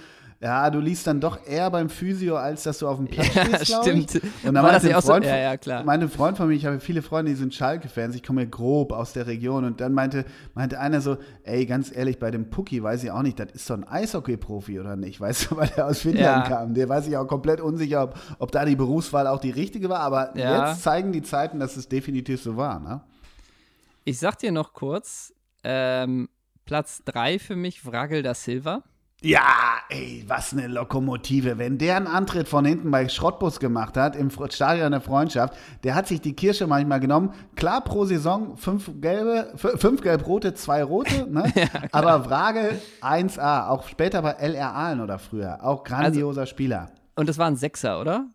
ja, 0.43 0.69
du 0.69 0.79
liest 0.79 1.07
dann 1.07 1.21
doch 1.21 1.39
eher 1.47 1.71
beim 1.71 1.89
Physio, 1.89 2.35
als 2.35 2.63
dass 2.63 2.79
du 2.79 2.87
auf 2.89 2.97
dem 2.97 3.07
Platz 3.09 3.33
Ja, 3.33 3.45
stehst, 3.45 3.65
glaube 3.67 3.89
ich. 3.91 4.03
stimmt. 4.09 4.23
Und 4.43 4.43
War 4.43 4.51
dann 4.51 4.53
das 4.53 4.63
meinte 4.63 4.85
nicht 4.87 4.93
ein 4.93 4.97
auch 4.97 5.01
so? 5.01 5.07
Freund, 5.13 5.25
Ja, 5.25 5.31
von- 5.31 5.39
ja, 5.41 5.57
klar. 5.57 5.83
meinte 5.85 6.05
ein 6.07 6.09
Freund 6.09 6.37
von 6.37 6.47
mir, 6.49 6.53
ich 6.55 6.65
habe 6.65 6.79
viele 6.81 7.01
Freunde, 7.01 7.31
die 7.31 7.37
sind 7.37 7.53
Schalke-Fans, 7.55 8.13
ich 8.15 8.23
komme 8.23 8.41
ja 8.43 8.49
grob 8.49 8.91
aus 8.91 9.13
der 9.13 9.25
Region 9.27 9.63
und 9.63 9.79
dann 9.79 9.93
meinte, 9.93 10.25
meinte 10.53 10.79
einer 10.81 10.99
so, 10.99 11.17
ey, 11.43 11.65
ganz 11.65 11.95
ehrlich, 11.95 12.19
bei 12.19 12.29
dem 12.29 12.49
Pucki 12.49 12.83
weiß 12.83 13.03
ich 13.05 13.11
auch 13.11 13.21
nicht, 13.21 13.39
das 13.39 13.51
ist 13.53 13.65
so 13.65 13.73
ein 13.73 13.87
Eishockey-Profi 13.87 14.79
oder 14.81 14.95
nicht, 14.97 15.21
weißt 15.21 15.51
du, 15.51 15.55
weil 15.57 15.69
der 15.69 15.87
aus 15.87 15.99
Finnland 15.99 16.47
Ja. 16.49 16.55
kam. 16.57 16.73
Der 16.73 16.89
weiß 16.89 17.07
ich 17.07 17.15
auch 17.15 17.27
komplett 17.27 17.61
unsicher, 17.61 18.03
ob, 18.03 18.15
ob 18.39 18.51
da 18.51 18.65
die 18.65 18.75
Berufswahl 18.75 19.27
auch 19.27 19.39
die 19.39 19.51
richtige 19.51 19.87
war, 19.89 20.01
aber 20.01 20.37
Ja. 20.37 20.69
jetzt 20.71 20.83
zeigen 20.83 21.13
die 21.13 21.21
Zeiten, 21.21 21.59
dass 21.59 21.77
es 21.77 21.87
definitiv 21.87 22.41
so 22.41 22.57
war, 22.57 22.79
ne? 22.79 23.01
Ich 24.05 24.19
sag 24.19 24.37
dir 24.39 24.51
noch 24.51 24.73
kurz, 24.73 25.33
ähm, 25.63 26.27
Platz 26.65 27.01
3 27.05 27.39
für 27.39 27.55
mich, 27.55 27.85
Wragel 27.85 28.21
da 28.23 28.33
Silva. 28.33 28.83
Ja, 29.25 29.77
ey, 29.87 30.25
was 30.27 30.51
eine 30.51 30.67
Lokomotive. 30.67 31.57
Wenn 31.57 31.77
der 31.77 31.95
einen 31.95 32.07
Antritt 32.07 32.49
von 32.49 32.65
hinten 32.65 32.91
bei 32.91 33.07
Schrottbus 33.07 33.61
gemacht 33.61 33.95
hat, 33.95 34.17
im 34.17 34.29
Stadion 34.49 34.91
der 34.91 34.99
Freundschaft, 34.99 35.53
der 35.85 35.95
hat 35.95 36.07
sich 36.07 36.19
die 36.19 36.33
Kirsche 36.33 36.67
manchmal 36.67 36.99
genommen. 36.99 37.33
Klar, 37.55 37.85
pro 37.85 38.03
Saison 38.03 38.57
fünf 38.57 38.91
gelbe, 38.99 39.53
fünf 39.55 40.01
gelb-rote, 40.01 40.55
zwei 40.55 40.83
rote, 40.83 41.25
ne? 41.31 41.45
Aber 41.93 42.29
Wrage 42.29 42.81
1A, 43.01 43.69
auch 43.69 43.87
später 43.87 44.21
bei 44.21 44.31
LR 44.31 44.73
Aalen 44.73 44.99
oder 44.99 45.17
früher, 45.19 45.63
auch 45.63 45.85
grandioser 45.85 46.45
Spieler. 46.45 46.91
Und 47.15 47.29
das 47.29 47.37
war 47.37 47.47
ein 47.47 47.55
Sechser, 47.55 48.01
oder? 48.01 48.27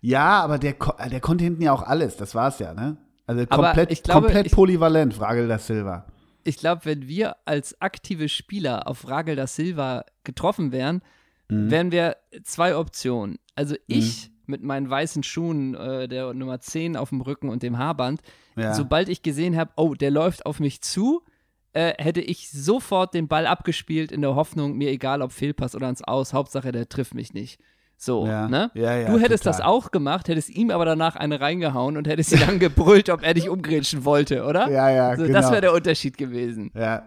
Ja, 0.00 0.42
aber 0.42 0.58
der, 0.58 0.74
der 1.10 1.20
konnte 1.20 1.44
hinten 1.44 1.62
ja 1.62 1.72
auch 1.72 1.82
alles, 1.82 2.16
das 2.16 2.34
war's 2.34 2.58
ja, 2.58 2.74
ne? 2.74 2.96
Also 3.26 3.46
komplett, 3.46 4.02
glaube, 4.02 4.26
komplett 4.26 4.52
polyvalent, 4.52 5.14
Fragel 5.14 5.48
da 5.48 5.58
Silva. 5.58 6.04
Ich 6.46 6.56
glaube, 6.58 6.84
wenn 6.84 7.08
wir 7.08 7.36
als 7.44 7.80
aktive 7.80 8.28
Spieler 8.28 8.86
auf 8.86 9.04
Wragel 9.04 9.36
da 9.36 9.46
Silva 9.46 10.04
getroffen 10.24 10.72
wären, 10.72 11.02
Mhm. 11.48 11.70
wären 11.70 11.92
wir 11.92 12.16
zwei 12.42 12.76
Optionen. 12.76 13.38
Also 13.54 13.76
ich 13.86 14.30
mit 14.46 14.62
meinen 14.62 14.88
weißen 14.90 15.22
Schuhen, 15.22 15.74
äh, 15.74 16.08
der 16.08 16.34
Nummer 16.34 16.60
10 16.60 16.96
auf 16.96 17.10
dem 17.10 17.20
Rücken 17.20 17.48
und 17.48 17.62
dem 17.62 17.78
Haarband, 17.78 18.20
Ja. 18.56 18.74
sobald 18.74 19.08
ich 19.08 19.22
gesehen 19.22 19.56
habe, 19.56 19.72
oh, 19.76 19.94
der 19.94 20.10
läuft 20.10 20.44
auf 20.46 20.58
mich 20.60 20.80
zu, 20.82 21.22
äh, 21.72 21.94
hätte 22.02 22.20
ich 22.20 22.50
sofort 22.50 23.12
den 23.14 23.28
Ball 23.28 23.46
abgespielt 23.46 24.10
in 24.12 24.22
der 24.22 24.34
Hoffnung, 24.34 24.76
mir 24.76 24.90
egal 24.90 25.20
ob 25.22 25.30
Fehlpass 25.32 25.74
oder 25.74 25.86
ans 25.86 26.02
Aus, 26.02 26.32
Hauptsache 26.32 26.72
der 26.72 26.88
trifft 26.88 27.14
mich 27.14 27.32
nicht. 27.34 27.60
So, 27.98 28.26
Ja. 28.26 28.46
ne? 28.48 28.70
Ja, 28.74 28.94
ja, 28.96 29.08
du 29.10 29.18
hättest 29.18 29.44
total. 29.44 29.58
das 29.58 29.66
auch 29.66 29.90
gemacht, 29.90 30.28
hättest 30.28 30.50
ihm 30.50 30.70
aber 30.70 30.84
danach 30.84 31.16
eine 31.16 31.40
reingehauen 31.40 31.96
und 31.96 32.06
hättest 32.06 32.32
ihn 32.32 32.40
dann 32.46 32.58
gebrüllt, 32.58 33.08
ob 33.10 33.22
er 33.22 33.32
dich 33.34 33.48
umgrätschen 33.48 34.04
wollte, 34.04 34.44
oder? 34.44 34.70
Ja, 34.70 34.90
ja, 34.90 35.16
so, 35.16 35.22
genau. 35.22 35.40
Das 35.40 35.50
wäre 35.50 35.62
der 35.62 35.72
Unterschied 35.72 36.18
gewesen. 36.18 36.70
Ja. 36.74 37.02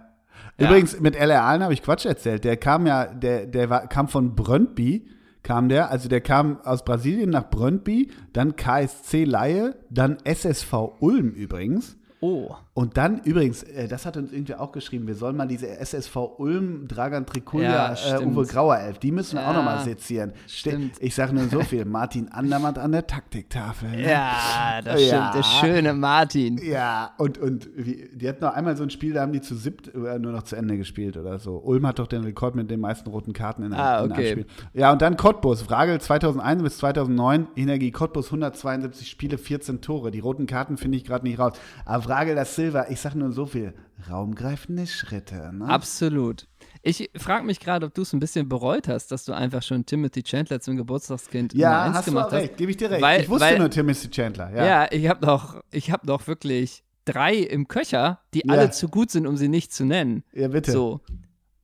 Übrigens, 0.57 0.99
mit 0.99 1.15
LR 1.15 1.43
Allen 1.43 1.63
habe 1.63 1.73
ich 1.73 1.81
Quatsch 1.83 2.05
erzählt. 2.05 2.43
Der 2.43 2.57
kam 2.57 2.85
ja, 2.85 3.05
der, 3.05 3.45
der 3.45 3.69
war, 3.69 3.87
kam 3.87 4.07
von 4.07 4.35
Brøndby, 4.35 5.07
kam 5.43 5.69
der, 5.69 5.89
also 5.89 6.09
der 6.09 6.21
kam 6.21 6.59
aus 6.63 6.83
Brasilien 6.83 7.29
nach 7.29 7.49
Brøndby, 7.49 8.11
dann 8.33 8.55
KSC 8.55 9.23
Laie, 9.23 9.75
dann 9.89 10.17
SSV 10.25 10.73
Ulm 10.99 11.29
übrigens. 11.31 11.97
Oh. 12.19 12.55
Und 12.79 12.95
dann 12.95 13.19
übrigens, 13.25 13.63
äh, 13.63 13.89
das 13.89 14.05
hat 14.05 14.15
uns 14.15 14.31
irgendwie 14.31 14.55
auch 14.55 14.71
geschrieben, 14.71 15.05
wir 15.05 15.15
sollen 15.15 15.35
mal 15.35 15.49
diese 15.49 15.67
SSV 15.67 16.15
Ulm, 16.37 16.87
Dragan 16.87 17.25
Trikulja, 17.25 17.93
Ja, 17.93 18.19
äh. 18.19 18.25
Uwe 18.25 18.45
Grauerelf, 18.45 18.99
die 18.99 19.11
müssen 19.11 19.35
wir 19.35 19.43
auch 19.45 19.51
Ja, 19.51 19.57
nochmal 19.57 19.83
sezieren. 19.83 20.31
Stimmt. 20.47 20.93
Ich 21.01 21.13
sage 21.13 21.35
nur 21.35 21.49
so 21.49 21.59
viel, 21.59 21.83
Martin 21.83 22.29
Andermatt 22.29 22.77
an 22.79 22.93
der 22.93 23.05
Taktiktafel. 23.05 23.89
ne? 23.89 24.09
Ja, 24.09 24.79
das 24.81 25.01
Ja. 25.01 25.33
stimmt. 25.33 25.35
Der 25.35 25.43
schöne 25.43 25.93
Martin. 25.93 26.57
Ja, 26.63 27.11
und, 27.17 27.37
und 27.37 27.67
wie, 27.75 28.07
die 28.13 28.29
hatten 28.29 28.45
noch 28.45 28.53
einmal 28.53 28.77
so 28.77 28.83
ein 28.83 28.89
Spiel, 28.91 29.13
da 29.13 29.23
haben 29.23 29.33
die 29.33 29.41
zu 29.41 29.55
siebt 29.55 29.93
äh, 29.93 30.17
nur 30.17 30.31
noch 30.31 30.43
zu 30.43 30.55
Ende 30.55 30.77
gespielt 30.77 31.17
oder 31.17 31.37
so. 31.37 31.57
Ulm 31.57 31.85
hat 31.85 31.99
doch 31.99 32.07
den 32.07 32.23
Rekord 32.23 32.55
mit 32.55 32.71
den 32.71 32.79
meisten 32.79 33.09
roten 33.09 33.33
Karten 33.33 33.63
in, 33.63 33.73
einem- 33.73 33.81
Ah, 33.81 33.97
in 33.97 34.03
einem 34.03 34.11
okay. 34.13 34.31
Spiel. 34.31 34.45
Ja, 34.73 34.93
und 34.93 35.01
dann 35.01 35.17
Cottbus. 35.17 35.63
Frage 35.63 35.99
2001 35.99 36.63
bis 36.63 36.77
2009. 36.77 37.47
Energie 37.57 37.91
Cottbus 37.91 38.27
172 38.27 39.09
Spiele, 39.09 39.37
14 39.37 39.81
Tore. 39.81 40.11
Die 40.11 40.19
roten 40.19 40.45
Karten 40.45 40.77
finde 40.77 40.97
ich 40.97 41.03
gerade 41.03 41.25
nicht 41.27 41.39
raus. 41.39 41.53
Aber 41.83 42.03
Frage 42.03 42.35
das 42.35 42.55
Silva, 42.69 42.85
ich 42.89 42.99
sage 42.99 43.17
nur 43.17 43.31
so 43.31 43.45
viel. 43.47 43.73
Raumgreifende 44.09 44.85
Schritte. 44.85 45.51
Ne? 45.53 45.65
Absolut. 45.65 46.47
Ich 46.83 47.09
frage 47.17 47.45
mich 47.45 47.59
gerade, 47.59 47.85
ob 47.87 47.93
du 47.95 48.03
es 48.03 48.13
ein 48.13 48.19
bisschen 48.19 48.47
bereut 48.47 48.87
hast, 48.87 49.07
dass 49.11 49.25
du 49.25 49.33
einfach 49.33 49.63
schon 49.63 49.85
Timothy 49.85 50.21
Chandler 50.23 50.59
zum 50.61 50.77
Geburtstagskind 50.77 51.53
Nummer 51.53 51.61
ja, 51.61 51.83
eins 51.83 51.95
hast 51.97 52.07
du 52.07 52.11
gemacht 52.11 52.27
auch 52.27 52.33
recht. 52.33 52.57
Gebe 52.57 52.71
ich 52.71 52.77
dir 52.77 52.91
recht. 52.91 53.01
Weil- 53.01 53.21
ich 53.21 53.29
wusste 53.29 53.45
weil- 53.47 53.57
nur 53.57 53.69
Timothy 53.69 54.09
Chandler. 54.09 54.51
Ja. 54.55 54.65
Ja, 54.65 54.87
ich 54.91 55.07
habe 55.09 55.25
noch, 55.25 55.61
ich 55.71 55.91
habe 55.91 56.05
noch 56.05 56.27
wirklich 56.27 56.83
drei 57.05 57.35
im 57.37 57.67
Köcher, 57.67 58.19
die 58.35 58.43
Ja. 58.45 58.53
alle 58.53 58.69
zu 58.71 58.87
gut 58.87 59.09
sind, 59.09 59.25
um 59.25 59.35
sie 59.35 59.49
nicht 59.49 59.73
zu 59.73 59.83
nennen. 59.83 60.23
Ja, 60.31 60.47
bitte. 60.47 60.71
So, 60.71 61.01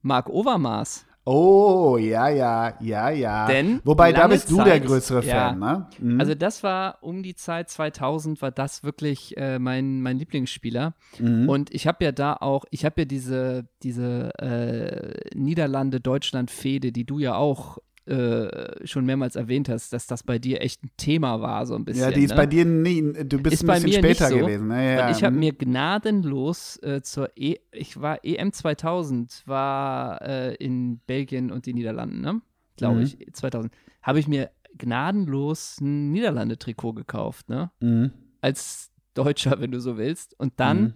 Marc 0.02 0.28
Overmars. 0.30 1.05
Oh, 1.28 1.98
ja, 2.00 2.30
ja, 2.30 2.76
ja, 2.80 3.10
ja. 3.10 3.48
Denn 3.48 3.82
Wobei, 3.84 4.14
da 4.14 4.28
bist 4.28 4.52
du 4.52 4.58
der 4.58 4.66
Zeit- 4.66 4.86
größere 4.86 5.26
ja. 5.26 5.50
Fan, 5.50 5.60
ne? 5.60 5.88
Mhm. 6.00 6.20
Also 6.20 6.36
das 6.36 6.62
war 6.62 7.00
um 7.02 7.24
die 7.24 7.34
Zeit 7.34 7.70
2000, 7.70 8.42
war 8.44 8.52
das 8.52 8.84
wirklich 8.84 9.36
äh, 9.36 9.58
mein, 9.58 10.02
mein 10.02 10.20
Lieblingsspieler. 10.20 10.94
Mhm. 11.18 11.50
Und 11.50 11.74
ich 11.74 11.88
habe 11.88 12.06
ja 12.06 12.12
da 12.12 12.34
auch, 12.36 12.66
ich 12.70 12.86
habe 12.86 13.02
ja 13.02 13.06
diese, 13.06 13.68
diese 13.82 14.38
äh, 14.40 15.14
Niederlande-Deutschland-Fehde, 15.36 16.92
die 16.92 17.06
du 17.06 17.18
ja 17.18 17.36
auch 17.36 17.80
äh, 18.08 18.86
schon 18.86 19.06
mehrmals 19.06 19.36
erwähnt 19.36 19.68
hast, 19.70 19.92
dass 19.94 20.06
das 20.08 20.22
bei 20.24 20.38
dir 20.40 20.62
echt 20.62 20.84
ein 20.84 20.92
Thema 20.98 21.42
war, 21.42 21.66
so 21.66 21.76
ein 21.76 21.86
bisschen. 21.86 22.04
ja, 22.04 22.12
die 22.12 22.24
ist 22.24 22.32
ne? 22.32 22.36
bei 22.36 22.46
dir 22.46 22.64
nie, 22.66 23.02
du 23.14 23.42
bist 23.42 23.54
Ist 23.56 23.64
ein 23.64 23.68
bei 23.68 23.74
bisschen 23.80 23.90
mir 23.90 23.98
später 24.16 24.30
so. 24.30 24.38
gewesen. 24.40 24.68
Ne? 24.68 24.96
Ja, 24.98 25.06
Und 25.08 25.16
ich 25.18 25.24
habe 25.24 25.34
mhm. 25.34 25.40
mir 25.40 25.54
gnadenlos 25.54 26.78
äh, 26.84 27.02
zur 27.02 27.30
E, 27.36 27.58
ich 27.72 28.00
war 28.00 28.20
EM 28.24 28.52
2000, 28.54 29.44
war 29.48 30.22
äh, 30.22 30.56
in 30.56 31.00
Belgien 31.08 31.52
und 31.52 31.66
den 31.66 31.76
Niederlanden, 31.76 32.22
ne? 32.22 32.42
Glaube 32.78 32.98
Mhm. 32.98 33.04
ich, 33.04 33.18
2000. 33.34 33.74
Habe 34.02 34.20
ich 34.20 34.28
mir 34.28 34.52
gnadenlos 34.78 35.80
ein 35.82 36.12
Niederlande-Trikot 36.12 36.94
gekauft, 36.94 37.50
ne? 37.50 37.72
Mhm. 37.80 38.12
Als 38.42 38.92
Deutscher, 39.14 39.60
wenn 39.60 39.72
du 39.72 39.80
so 39.80 39.98
willst. 39.98 40.38
Und 40.40 40.54
dann 40.60 40.82
Mhm. 40.82 40.94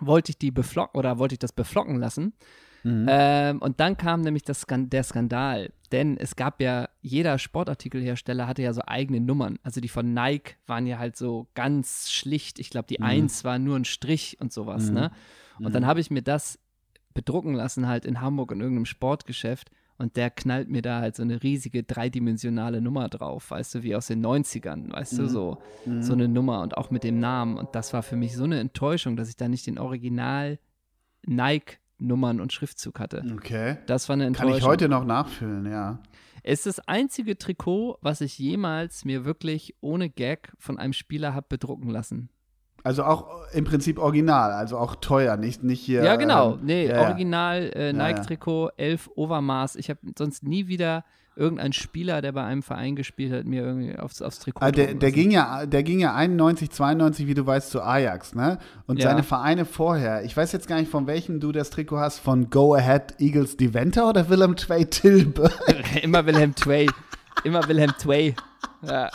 wollte 0.00 0.30
ich 0.30 0.38
die 0.38 0.50
beflocken 0.50 0.98
oder 0.98 1.18
wollte 1.18 1.34
ich 1.34 1.38
das 1.38 1.52
beflocken 1.52 1.96
lassen. 1.96 2.32
Mhm. 2.82 3.06
Ähm, 3.08 3.58
und 3.62 3.80
dann 3.80 3.96
kam 3.96 4.22
nämlich 4.22 4.42
das 4.42 4.62
Skan 4.62 4.88
der 4.90 5.02
Skandal. 5.04 5.72
Denn 5.92 6.16
es 6.16 6.36
gab 6.36 6.60
ja, 6.62 6.88
jeder 7.02 7.38
Sportartikelhersteller 7.38 8.46
hatte 8.46 8.62
ja 8.62 8.72
so 8.72 8.82
eigene 8.86 9.20
Nummern. 9.20 9.58
Also 9.62 9.80
die 9.80 9.88
von 9.88 10.14
Nike 10.14 10.54
waren 10.66 10.86
ja 10.86 10.98
halt 10.98 11.16
so 11.16 11.48
ganz 11.54 12.10
schlicht. 12.10 12.58
Ich 12.58 12.70
glaube, 12.70 12.86
die 12.88 13.00
1 13.00 13.44
war 13.44 13.58
nur 13.58 13.76
ein 13.76 13.84
Strich 13.84 14.36
und 14.40 14.52
sowas, 14.52 14.88
Mhm. 14.88 14.94
ne? 14.94 15.10
Und 15.58 15.74
dann 15.74 15.84
habe 15.86 16.00
ich 16.00 16.10
mir 16.10 16.22
das 16.22 16.58
bedrucken 17.12 17.54
lassen, 17.54 17.86
halt 17.88 18.04
in 18.06 18.20
Hamburg 18.20 18.52
in 18.52 18.60
irgendeinem 18.60 18.86
Sportgeschäft. 18.86 19.70
Und 19.98 20.16
der 20.16 20.30
knallt 20.30 20.70
mir 20.70 20.80
da 20.80 21.00
halt 21.00 21.14
so 21.16 21.22
eine 21.22 21.42
riesige 21.42 21.82
dreidimensionale 21.82 22.80
Nummer 22.80 23.08
drauf, 23.10 23.50
weißt 23.50 23.74
du, 23.74 23.82
wie 23.82 23.94
aus 23.94 24.06
den 24.06 24.24
90ern, 24.24 24.90
weißt 24.90 25.18
du, 25.18 25.28
so, 25.28 25.58
so 26.00 26.14
eine 26.14 26.26
Nummer 26.28 26.62
und 26.62 26.78
auch 26.78 26.90
mit 26.90 27.04
dem 27.04 27.18
Namen. 27.20 27.58
Und 27.58 27.74
das 27.74 27.92
war 27.92 28.02
für 28.02 28.16
mich 28.16 28.34
so 28.34 28.44
eine 28.44 28.60
Enttäuschung, 28.60 29.16
dass 29.16 29.28
ich 29.28 29.36
da 29.36 29.48
nicht 29.48 29.66
den 29.66 29.78
Original 29.78 30.58
Nike-Nummern 32.00 32.40
und 32.40 32.52
Schriftzug 32.52 32.98
hatte. 32.98 33.24
Okay. 33.36 33.78
Das 33.86 34.08
war 34.08 34.14
eine 34.14 34.24
Kann 34.24 34.34
Enttäuschung. 34.34 34.56
ich 34.58 34.64
heute 34.64 34.88
noch 34.88 35.04
nachfühlen, 35.04 35.70
ja. 35.70 35.98
Es 36.42 36.64
ist 36.64 36.78
das 36.78 36.88
einzige 36.88 37.36
Trikot, 37.36 37.98
was 38.00 38.22
ich 38.22 38.38
jemals 38.38 39.04
mir 39.04 39.24
wirklich 39.24 39.76
ohne 39.80 40.08
Gag 40.08 40.52
von 40.58 40.78
einem 40.78 40.94
Spieler 40.94 41.34
habe 41.34 41.46
bedrucken 41.50 41.90
lassen. 41.90 42.30
Also 42.82 43.04
auch 43.04 43.28
im 43.52 43.64
Prinzip 43.64 43.98
original, 43.98 44.52
also 44.52 44.78
auch 44.78 44.96
teuer, 44.96 45.36
nicht, 45.36 45.62
nicht 45.62 45.82
hier. 45.82 46.02
ja, 46.02 46.16
genau. 46.16 46.54
ähm, 46.54 46.60
Nee, 46.62 46.88
ja. 46.88 47.02
Original 47.02 47.70
äh, 47.74 47.92
Nike-Trikot, 47.92 48.70
11 48.78 49.10
Overmaß. 49.16 49.76
Ich 49.76 49.90
habe 49.90 50.00
sonst 50.16 50.44
nie 50.44 50.66
wieder 50.66 51.04
irgendeinen 51.40 51.72
Spieler, 51.72 52.20
der 52.22 52.32
bei 52.32 52.44
einem 52.44 52.62
Verein 52.62 52.94
gespielt 52.94 53.32
hat, 53.32 53.46
mir 53.46 53.62
irgendwie 53.62 53.98
aufs, 53.98 54.20
aufs 54.22 54.38
Trikot 54.40 54.60
Ah, 54.64 54.70
der, 54.70 54.94
der, 54.94 55.10
ging 55.10 55.30
ja, 55.30 55.64
der 55.66 55.82
ging 55.82 55.98
ja 55.98 56.14
91, 56.14 56.70
92, 56.70 57.26
wie 57.26 57.34
du 57.34 57.46
weißt, 57.46 57.70
zu 57.70 57.82
Ajax, 57.82 58.34
ne? 58.34 58.58
Und 58.86 59.00
Ja. 59.00 59.08
seine 59.10 59.22
Vereine 59.22 59.64
vorher, 59.64 60.22
ich 60.24 60.36
weiß 60.36 60.52
jetzt 60.52 60.68
gar 60.68 60.78
nicht, 60.78 60.90
von 60.90 61.06
welchem 61.06 61.40
du 61.40 61.50
das 61.50 61.70
Trikot 61.70 61.98
hast, 61.98 62.18
von 62.20 62.50
Go 62.50 62.74
Ahead 62.74 63.14
Eagles 63.18 63.56
Deventer 63.56 64.08
oder 64.08 64.28
Willem 64.28 64.54
Twey 64.54 64.86
Tilbe? 64.86 65.50
Immer 66.02 66.26
Wilhelm 66.26 66.54
Tway. 66.54 66.86
Immer 67.42 67.66
Wilhelm 67.66 67.92
Tway. 67.98 68.34
Ja. 68.82 69.10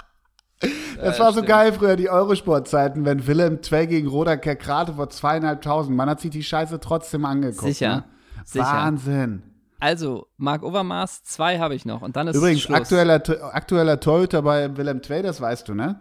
Das 1.00 1.18
Ja, 1.18 1.24
war 1.26 1.28
so 1.32 1.40
stimmt. 1.40 1.48
geil 1.50 1.74
früher, 1.74 1.96
die 1.96 2.10
Eurosport-Zeiten, 2.10 3.06
wenn 3.06 3.28
Willem 3.28 3.62
Twey 3.62 3.88
gegen 3.88 4.08
Roda 4.08 4.36
Kerkrate 4.38 4.94
vor 4.94 5.10
zweieinhalbtausend. 5.10 5.96
Man 5.96 6.10
hat 6.10 6.22
sich 6.22 6.32
die 6.32 6.44
Scheiße 6.44 6.80
trotzdem 6.80 7.26
angeguckt. 7.26 7.62
Sicher. 7.62 7.96
Ne? 7.98 8.04
Sicher. 8.46 8.64
Wahnsinn. 8.66 9.44
Also, 9.80 10.28
Marc 10.38 10.64
Overmaß, 10.64 11.24
zwei 11.24 11.60
habe 11.60 11.76
ich 11.76 11.86
noch. 11.86 12.02
Und 12.02 12.16
dann 12.16 12.28
ist 12.28 12.36
Übrigens, 12.36 12.62
Schluss. 12.62 12.78
aktueller, 12.78 13.22
aktueller 13.54 14.00
Torhüter 14.00 14.42
bei 14.42 14.76
Willem 14.78 15.02
Twey, 15.02 15.22
das 15.22 15.42
weißt 15.42 15.68
du, 15.68 15.74
ne? 15.76 16.00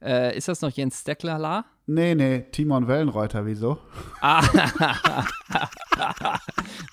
Äh, 0.00 0.36
ist 0.36 0.48
das 0.48 0.60
noch 0.62 0.70
Jens 0.70 1.00
Steckler 1.00 1.38
la? 1.38 1.64
Nee, 1.86 2.14
nee, 2.14 2.46
Timon 2.52 2.86
Wellenreuter, 2.88 3.44
wieso? 3.46 3.78
Ah. 4.20 4.42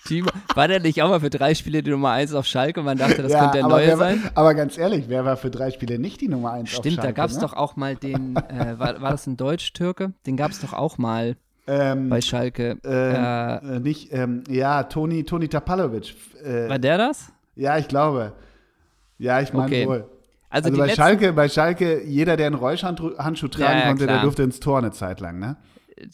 Timo, 0.05 0.29
war 0.55 0.67
der 0.67 0.79
nicht 0.79 1.01
auch 1.01 1.09
mal 1.09 1.19
für 1.19 1.29
drei 1.29 1.53
Spiele 1.53 1.83
die 1.83 1.91
Nummer 1.91 2.11
1 2.11 2.33
auf 2.33 2.45
Schalke 2.45 2.79
und 2.79 2.85
man 2.85 2.97
dachte, 2.97 3.21
das 3.21 3.31
könnte 3.31 3.59
der 3.59 3.67
Neue 3.67 3.95
sein? 3.97 4.23
war- 4.23 4.31
aber 4.35 4.53
ganz 4.55 4.77
ehrlich, 4.77 5.05
wer 5.07 5.25
war 5.25 5.37
für 5.37 5.51
drei 5.51 5.71
Spiele 5.71 5.99
nicht 5.99 6.21
die 6.21 6.27
Nummer 6.27 6.51
1 6.53 6.69
auf 6.71 6.75
Stimmt, 6.77 6.97
da 6.97 7.03
Schalke, 7.03 7.15
gab 7.15 7.29
es 7.29 7.35
ne? 7.35 7.41
doch 7.41 7.53
auch 7.53 7.75
mal 7.75 7.95
den, 7.95 8.35
äh, 8.35 8.79
war, 8.79 9.01
war 9.01 9.11
das 9.11 9.27
ein 9.27 9.37
Deutsch-Türke? 9.37 10.13
Den 10.25 10.37
gab 10.37 10.51
es 10.51 10.59
doch 10.59 10.73
auch 10.73 10.97
mal 10.97 11.35
ähm, 11.69 12.09
bei 12.09 12.21
Schalke. 12.21 12.77
äh, 12.83 13.75
äh, 13.75 13.79
nicht, 13.79 14.11
ähm, 14.13 14.43
ja, 14.49 14.83
Toni, 14.83 15.23
Toni 15.23 15.47
Tapalovic. 15.47 16.15
Äh, 16.43 16.67
war 16.69 16.79
der 16.79 16.97
das? 16.97 17.31
ja, 17.55 17.77
ich 17.77 17.87
glaube. 17.87 18.33
Ja, 19.17 19.41
ich 19.41 19.53
meine 19.53 19.65
Okay. 19.67 19.87
wohl. 19.87 20.09
Also, 20.49 20.69
Also 20.69 20.77
bei 20.81 20.89
Schalke, 20.89 21.33
bei 21.33 21.47
Schalke, 21.47 22.03
jeder, 22.05 22.35
der 22.37 22.47
einen 22.47 22.55
Räuschhandschuh 22.55 23.47
tragen 23.49 23.79
ja, 23.79 23.87
konnte, 23.87 24.05
der 24.07 24.15
klar. 24.15 24.23
durfte 24.23 24.43
ins 24.43 24.59
Tor 24.59 24.79
eine 24.79 24.91
Zeit 24.91 25.19
lang, 25.19 25.37
ne? 25.39 25.57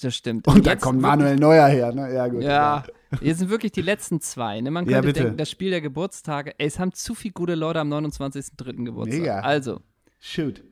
das 0.01 0.15
stimmt. 0.15 0.47
Und 0.47 0.65
da 0.65 0.71
jetzt 0.71 0.81
kommt 0.81 0.99
Manuel 0.99 1.35
Neuer 1.35 1.67
her, 1.67 1.93
ne? 1.93 2.11
Ja, 2.11 2.27
gut. 2.27 2.41
Ja, 2.41 2.83
hier 3.21 3.35
sind 3.35 3.51
wirklich 3.51 3.71
die 3.71 3.83
letzten 3.83 4.19
zwei. 4.19 4.59
Ne? 4.59 4.71
Man 4.71 4.85
Ja, 4.85 4.93
könnte 4.93 5.07
bitte. 5.09 5.19
denken, 5.21 5.37
das 5.37 5.49
Spiel 5.51 5.69
der 5.69 5.79
Geburtstage, 5.81 6.55
ey, 6.57 6.65
es 6.65 6.79
haben 6.79 6.91
zu 6.91 7.13
viele 7.13 7.33
gute 7.33 7.53
Leute 7.53 7.79
am 7.81 7.93
29.03. 7.93 8.83
Geburtstag. 8.83 9.19
Mega. 9.19 9.39
Also, 9.41 9.81
Shoot. 10.19 10.63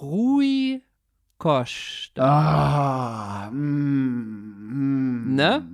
Rui 0.00 0.80
Costa. 1.38 2.22
Ah, 2.22 3.50
mm, 3.50 5.26
mm. 5.26 5.34
Ne? 5.34 5.64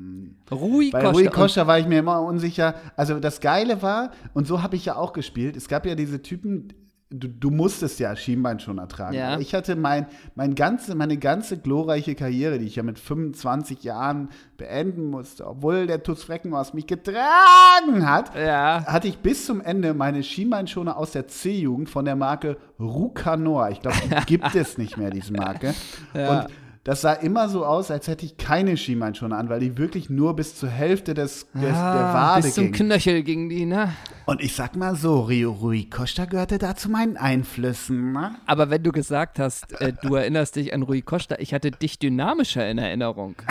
Rui 0.50 0.90
Bei 0.90 1.00
Costa. 1.00 1.18
Rui 1.18 1.26
Costa 1.28 1.66
war 1.66 1.78
ich 1.78 1.86
mir 1.86 2.00
immer 2.00 2.20
unsicher. 2.20 2.74
Also 2.96 3.20
das 3.20 3.40
Geile 3.40 3.80
war, 3.80 4.10
und 4.34 4.46
so 4.46 4.62
habe 4.62 4.76
ich 4.76 4.84
ja 4.84 4.96
auch 4.96 5.12
gespielt, 5.12 5.56
es 5.56 5.68
gab 5.68 5.86
ja 5.86 5.94
diese 5.94 6.20
Typen, 6.20 6.72
du, 7.12 7.28
du 7.28 7.50
musstest 7.50 8.00
ja 8.00 8.14
Schienbein 8.16 8.58
schon 8.60 8.78
ertragen. 8.78 9.14
Ja. 9.14 9.38
Ich 9.38 9.54
hatte 9.54 9.76
mein, 9.76 10.06
mein 10.34 10.54
ganze, 10.54 10.94
meine 10.94 11.16
ganze 11.18 11.58
glorreiche 11.58 12.14
Karriere, 12.14 12.58
die 12.58 12.66
ich 12.66 12.76
ja 12.76 12.82
mit 12.82 12.98
25 12.98 13.82
Jahren 13.84 14.28
beenden 14.56 15.10
musste, 15.10 15.46
obwohl 15.46 15.86
der 15.86 16.02
Tuss 16.02 16.24
Freckenhaus 16.24 16.74
mich 16.74 16.86
getragen 16.86 18.08
hat, 18.08 18.34
Ja. 18.36 18.84
hatte 18.86 19.08
ich 19.08 19.18
bis 19.18 19.46
zum 19.46 19.60
Ende 19.60 19.94
meine 19.94 20.22
Schienbeinschoner 20.22 20.96
aus 20.96 21.12
der 21.12 21.28
C-Jugend 21.28 21.90
von 21.90 22.04
der 22.04 22.16
Marke 22.16 22.56
Rucanor. 22.78 23.70
Ich 23.70 23.80
glaube, 23.80 23.96
die 24.08 24.26
gibt 24.26 24.54
es 24.54 24.78
nicht 24.78 24.96
mehr, 24.96 25.10
diese 25.10 25.32
Marke. 25.32 25.74
Ja. 26.14 26.40
Und 26.42 26.46
das 26.84 27.00
sah 27.02 27.12
immer 27.12 27.48
so 27.48 27.64
aus, 27.64 27.92
als 27.92 28.08
hätte 28.08 28.26
ich 28.26 28.36
keine 28.38 28.76
Schienbeinschoner 28.76 29.38
an, 29.38 29.48
weil 29.48 29.60
die 29.60 29.78
wirklich 29.78 30.10
nur 30.10 30.34
bis 30.34 30.56
zur 30.56 30.68
Hälfte 30.68 31.14
des, 31.14 31.46
des, 31.54 31.62
der 31.62 31.74
Ah, 31.76 32.34
Wade 32.34 32.42
bis 32.42 32.54
zum 32.56 32.64
ging. 32.64 32.72
Knöchel 32.72 33.22
ging 33.22 33.48
die, 33.48 33.66
ne? 33.66 33.92
Und 34.26 34.40
ich 34.40 34.54
sag 34.56 34.74
mal 34.74 34.96
so, 34.96 35.20
Rio 35.20 35.52
Rui 35.52 35.84
Costa 35.84 36.24
gehörte 36.24 36.58
da 36.58 36.74
zu 36.74 36.88
meinen 36.90 37.16
Einflüssen. 37.16 38.12
Ne? 38.12 38.34
Aber 38.46 38.68
wenn 38.70 38.82
du 38.82 38.90
gesagt 38.90 39.38
hast, 39.38 39.80
äh, 39.80 39.92
du 40.02 40.16
erinnerst 40.16 40.56
dich 40.56 40.74
an 40.74 40.82
Rui 40.82 41.02
Costa, 41.02 41.36
ich 41.38 41.54
hatte 41.54 41.70
dich 41.70 42.00
dynamischer 42.00 42.68
in 42.68 42.78
Erinnerung. 42.78 43.36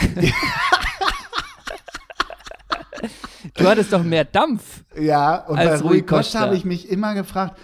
du 3.56 3.68
hattest 3.68 3.92
doch 3.92 4.02
mehr 4.02 4.24
Dampf. 4.24 4.82
Ja, 4.98 5.36
und 5.46 5.58
Als 5.58 5.80
bei 5.80 5.88
Rui 5.88 5.94
Rui 5.98 6.02
Costa 6.02 6.16
Costa. 6.16 6.40
habe 6.40 6.56
ich 6.56 6.64
mich 6.64 6.88
immer 6.90 7.14
gefragt, 7.14 7.58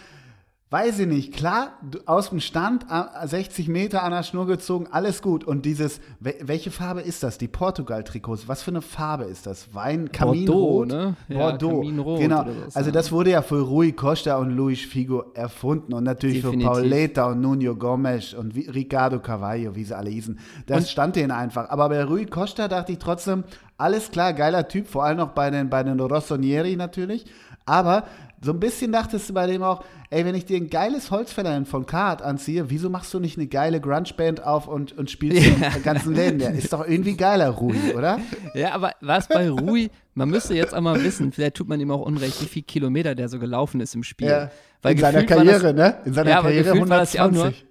Weiß 0.71 0.99
ich 0.99 1.07
nicht, 1.07 1.33
klar, 1.33 1.79
aus 2.05 2.29
dem 2.29 2.41
Stand, 2.41 2.85
60 3.25 3.69
Meter 3.69 4.03
an 4.03 4.13
der 4.13 4.23
Schnur 4.23 4.47
gezogen, 4.47 4.87
alles 4.91 5.23
gut. 5.23 5.43
Und 5.43 5.65
dieses, 5.65 5.99
welche 6.21 6.71
Farbe 6.71 7.01
ist 7.01 7.23
das? 7.23 7.39
Die 7.39 7.49
Portugal-Trikots, 7.49 8.49
was 8.49 8.63
für 8.63 8.73
eine 8.73 8.83
Farbe 8.83 9.25
ist 9.25 9.47
das? 9.47 9.75
Wein, 9.75 10.13
Kaminrot? 10.13 10.91
Bordeaux, 10.91 10.95
ne? 10.95 11.17
Bordeaux. 11.31 11.71
Ja, 11.71 11.77
Kaminrot 11.77 12.21
genau. 12.21 12.45
So, 12.45 12.79
also 12.79 12.91
das 12.91 13.11
wurde 13.11 13.31
ja 13.31 13.41
für 13.41 13.63
Rui 13.63 13.93
Costa 13.93 14.37
und 14.37 14.51
Luis 14.51 14.81
Figo 14.81 15.33
erfunden 15.33 15.95
und 15.95 16.05
natürlich 16.05 16.43
Definitiv. 16.43 16.69
für 16.69 16.75
Pauleta 16.75 17.31
und 17.31 17.41
Nuno 17.41 17.75
Gomes 17.75 18.35
und 18.35 18.55
Ricardo 18.55 19.21
Carvalho, 19.21 19.75
wie 19.75 19.85
sie 19.85 19.97
alle 19.97 20.11
hießen. 20.11 20.39
Das 20.67 20.81
und 20.81 20.89
stand 20.89 21.17
denen 21.17 21.31
einfach. 21.31 21.71
Aber 21.71 21.89
bei 21.89 22.05
Rui 22.05 22.27
Costa 22.27 22.69
dachte 22.69 22.93
ich 22.93 22.99
trotzdem, 22.99 23.45
alles 23.79 24.11
klar, 24.11 24.35
geiler 24.35 24.69
Typ, 24.69 24.87
vor 24.87 25.05
allem 25.05 25.17
noch 25.17 25.31
bei 25.31 25.49
den, 25.51 25.71
bei 25.71 25.83
den 25.83 25.99
Rossonieri 25.99 26.77
natürlich. 26.77 27.25
Aber 27.65 28.05
so 28.43 28.53
ein 28.53 28.61
bisschen 28.61 28.93
dachtest 28.93 29.31
du 29.31 29.35
bei 29.35 29.47
dem 29.47 29.63
auch, 29.63 29.83
ey, 30.11 30.25
wenn 30.25 30.35
ich 30.35 30.47
dir 30.47 30.57
ein 30.57 30.71
geiles 30.71 31.11
Holzfällerin 31.11 31.67
von 31.67 31.87
Card 31.87 32.23
anziehe, 32.23 32.71
wieso 32.71 32.91
machst 32.91 33.13
du 33.13 33.21
nicht 33.21 33.37
eine 33.37 33.47
geile 33.47 33.81
Grunge-Band 33.81 34.43
auf 34.43 34.69
und, 34.69 34.97
und 34.97 35.11
spielst 35.11 35.61
ja. 35.61 35.71
den 35.71 35.83
ganzen 35.83 36.15
Läden? 36.15 36.39
Der 36.39 36.53
ist 36.53 36.73
doch 36.73 36.87
irgendwie 36.87 37.17
geiler, 37.17 37.51
Rui, 37.51 37.77
oder? 37.97 38.19
Ja, 38.55 38.73
aber 38.73 38.93
was 39.01 39.29
bei 39.29 39.51
Rui, 39.51 39.91
man 40.15 40.31
müsste 40.31 40.55
jetzt 40.55 40.75
auch 40.75 40.81
mal 40.81 41.03
wissen, 41.03 41.33
vielleicht 41.33 41.57
tut 41.57 41.69
man 41.69 41.81
ihm 41.81 41.91
auch 41.91 42.01
unrecht, 42.01 42.41
wie 42.43 42.47
viele 42.47 42.65
Kilometer 42.65 43.15
der 43.15 43.29
so 43.29 43.39
gelaufen 43.39 43.81
ist 43.81 43.95
im 43.95 44.03
Spiel. 44.03 44.29
Ja. 44.29 44.51
Weil 44.81 44.93
in 44.93 44.99
seiner 44.99 45.25
Karriere, 45.25 45.75
das, 45.75 45.95
ne? 45.95 45.99
In 46.05 46.15
seiner 46.15 46.31
ja, 46.31 46.41
Karriere 46.41 46.71
120. 46.71 47.67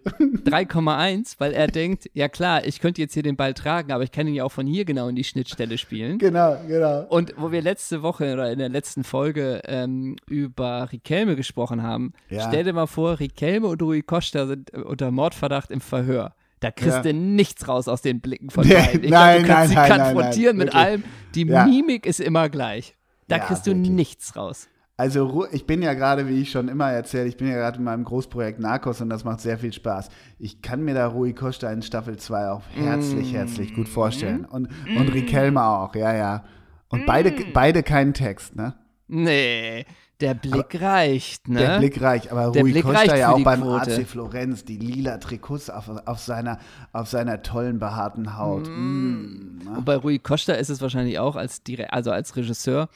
3,1, 0.45 1.35
weil 1.39 1.53
er 1.53 1.67
denkt, 1.67 2.09
ja 2.13 2.27
klar, 2.27 2.65
ich 2.65 2.81
könnte 2.81 3.01
jetzt 3.01 3.13
hier 3.13 3.23
den 3.23 3.37
Ball 3.37 3.53
tragen, 3.53 3.93
aber 3.93 4.03
ich 4.03 4.11
kann 4.11 4.27
ihn 4.27 4.33
ja 4.33 4.43
auch 4.43 4.51
von 4.51 4.67
hier 4.67 4.83
genau 4.83 5.07
in 5.07 5.15
die 5.15 5.23
Schnittstelle 5.23 5.77
spielen. 5.77 6.17
Genau, 6.17 6.57
genau. 6.67 7.05
Und 7.07 7.33
wo 7.37 7.51
wir 7.51 7.61
letzte 7.61 8.01
Woche 8.01 8.33
oder 8.33 8.51
in 8.51 8.59
der 8.59 8.67
letzten 8.67 9.05
Folge 9.05 9.61
ähm, 9.65 10.17
über 10.27 10.89
Riquelme 10.91 11.37
gesprochen 11.37 11.81
haben, 11.81 12.11
ja. 12.29 12.47
stell 12.47 12.63
dir 12.63 12.73
mal 12.73 12.87
vor, 12.87 13.19
Riquelme 13.19 13.67
und 13.67 13.81
Rui 13.81 14.01
Costa 14.01 14.47
sind 14.47 14.71
unter 14.71 15.11
Mordverdacht 15.11 15.71
im 15.71 15.81
Verhör. 15.81 16.33
Da 16.59 16.71
kriegst 16.71 16.97
ja. 16.97 17.03
du 17.03 17.13
nichts 17.13 17.67
raus 17.67 17.87
aus 17.87 18.01
den 18.01 18.19
Blicken 18.19 18.49
von 18.49 18.67
beiden. 18.67 19.03
Ich 19.03 19.11
nein, 19.11 19.43
glaub, 19.43 19.47
du 19.47 19.53
kannst 19.53 19.73
nein, 19.75 19.85
sie 19.85 19.97
nein, 19.97 20.13
konfrontieren 20.13 20.57
nein, 20.57 20.65
mit 20.65 20.75
allem. 20.75 21.03
Die 21.35 21.45
ja. 21.45 21.65
Mimik 21.65 22.05
ist 22.05 22.19
immer 22.19 22.49
gleich. 22.49 22.95
Da 23.27 23.39
kriegst 23.39 23.67
du 23.67 23.71
wirklich. 23.71 23.89
nichts 23.89 24.35
raus. 24.35 24.67
Also 24.99 25.45
ich 25.51 25.67
bin 25.67 25.83
ja 25.83 25.93
gerade, 25.93 26.27
wie 26.27 26.41
ich 26.41 26.49
schon 26.49 26.69
immer 26.69 26.89
erzähle, 26.89 27.27
ich 27.27 27.37
bin 27.37 27.47
ja 27.47 27.55
gerade 27.55 27.77
in 27.77 27.83
meinem 27.83 28.03
Großprojekt 28.03 28.59
Narcos 28.59 28.99
und 28.99 29.09
das 29.09 29.23
macht 29.23 29.41
sehr 29.41 29.59
viel 29.59 29.71
Spaß. 29.71 30.09
Ich 30.39 30.63
kann 30.63 30.81
mir 30.81 30.95
da 30.95 31.05
Rui 31.05 31.33
Costa 31.33 31.71
in 31.71 31.83
Staffel 31.83 32.17
2 32.17 32.49
auch 32.49 32.63
herzlich, 32.73 33.31
mm. 33.31 33.35
herzlich 33.35 33.75
gut 33.75 33.87
vorstellen. 33.87 34.43
Und, 34.45 34.71
mm. 34.87 34.97
und 34.97 35.13
Riquelme 35.13 35.63
auch, 35.63 35.93
ja, 35.93 36.15
ja. 36.15 36.43
Und 36.89 37.03
mm. 37.03 37.05
beide, 37.05 37.33
beide 37.53 37.83
keinen 37.83 38.15
Text, 38.15 38.55
ne? 38.55 38.73
Nee, 39.07 39.85
der 40.21 40.33
Blick 40.33 40.75
aber, 40.75 40.81
reicht, 40.81 41.47
ne? 41.47 41.59
Der 41.59 41.79
Blick 41.79 42.01
reicht, 42.01 42.31
aber 42.31 42.51
der 42.51 42.61
Rui 42.63 42.71
Blick 42.71 42.83
Costa 42.83 43.15
ja 43.15 43.31
auch 43.31 43.43
beim 43.43 43.61
Quote. 43.61 43.95
AC 43.95 44.07
Florenz, 44.07 44.65
die 44.65 44.77
lila 44.77 45.17
Trikots 45.17 45.69
auf, 45.69 45.89
auf, 46.05 46.19
seiner, 46.19 46.59
auf 46.91 47.07
seiner 47.07 47.41
tollen, 47.43 47.79
behaarten 47.79 48.37
Haut. 48.37 48.67
Mm. 48.67 49.61
Und 49.75 49.85
bei 49.85 49.95
Rui 49.95 50.19
Costa 50.19 50.53
ist 50.53 50.69
es 50.69 50.81
wahrscheinlich 50.81 51.19
auch 51.19 51.35
als, 51.35 51.61
also 51.89 52.11
als 52.11 52.35
Regisseur 52.35 52.89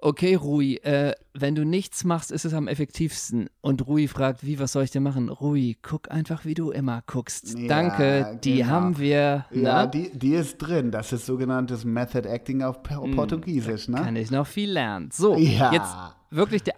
okay, 0.00 0.34
Rui, 0.34 0.76
äh, 0.76 1.12
wenn 1.34 1.54
du 1.54 1.64
nichts 1.64 2.04
machst, 2.04 2.30
ist 2.30 2.44
es 2.44 2.54
am 2.54 2.68
effektivsten. 2.68 3.48
Und 3.60 3.86
Rui 3.86 4.08
fragt, 4.08 4.44
wie, 4.44 4.58
was 4.58 4.72
soll 4.72 4.84
ich 4.84 4.90
denn 4.90 5.02
machen? 5.02 5.28
Rui, 5.28 5.76
guck 5.82 6.10
einfach, 6.10 6.44
wie 6.44 6.54
du 6.54 6.70
immer 6.70 7.02
guckst. 7.06 7.58
Ja, 7.58 7.68
Danke, 7.68 8.38
die 8.42 8.56
genau. 8.56 8.68
haben 8.68 8.98
wir. 8.98 9.46
Ja, 9.50 9.86
die, 9.86 10.10
die 10.16 10.34
ist 10.34 10.58
drin. 10.58 10.90
Das 10.90 11.12
ist 11.12 11.26
sogenanntes 11.26 11.84
Method 11.84 12.28
Acting 12.28 12.62
auf 12.62 12.78
hm, 12.88 13.14
Portugiesisch, 13.14 13.88
ne? 13.88 13.96
Kann 13.96 14.16
ich 14.16 14.30
noch 14.30 14.46
viel 14.46 14.70
lernen. 14.70 15.10
So, 15.12 15.36
ja. 15.36 15.72
jetzt 15.72 15.94
wirklich, 16.30 16.62
der, 16.62 16.74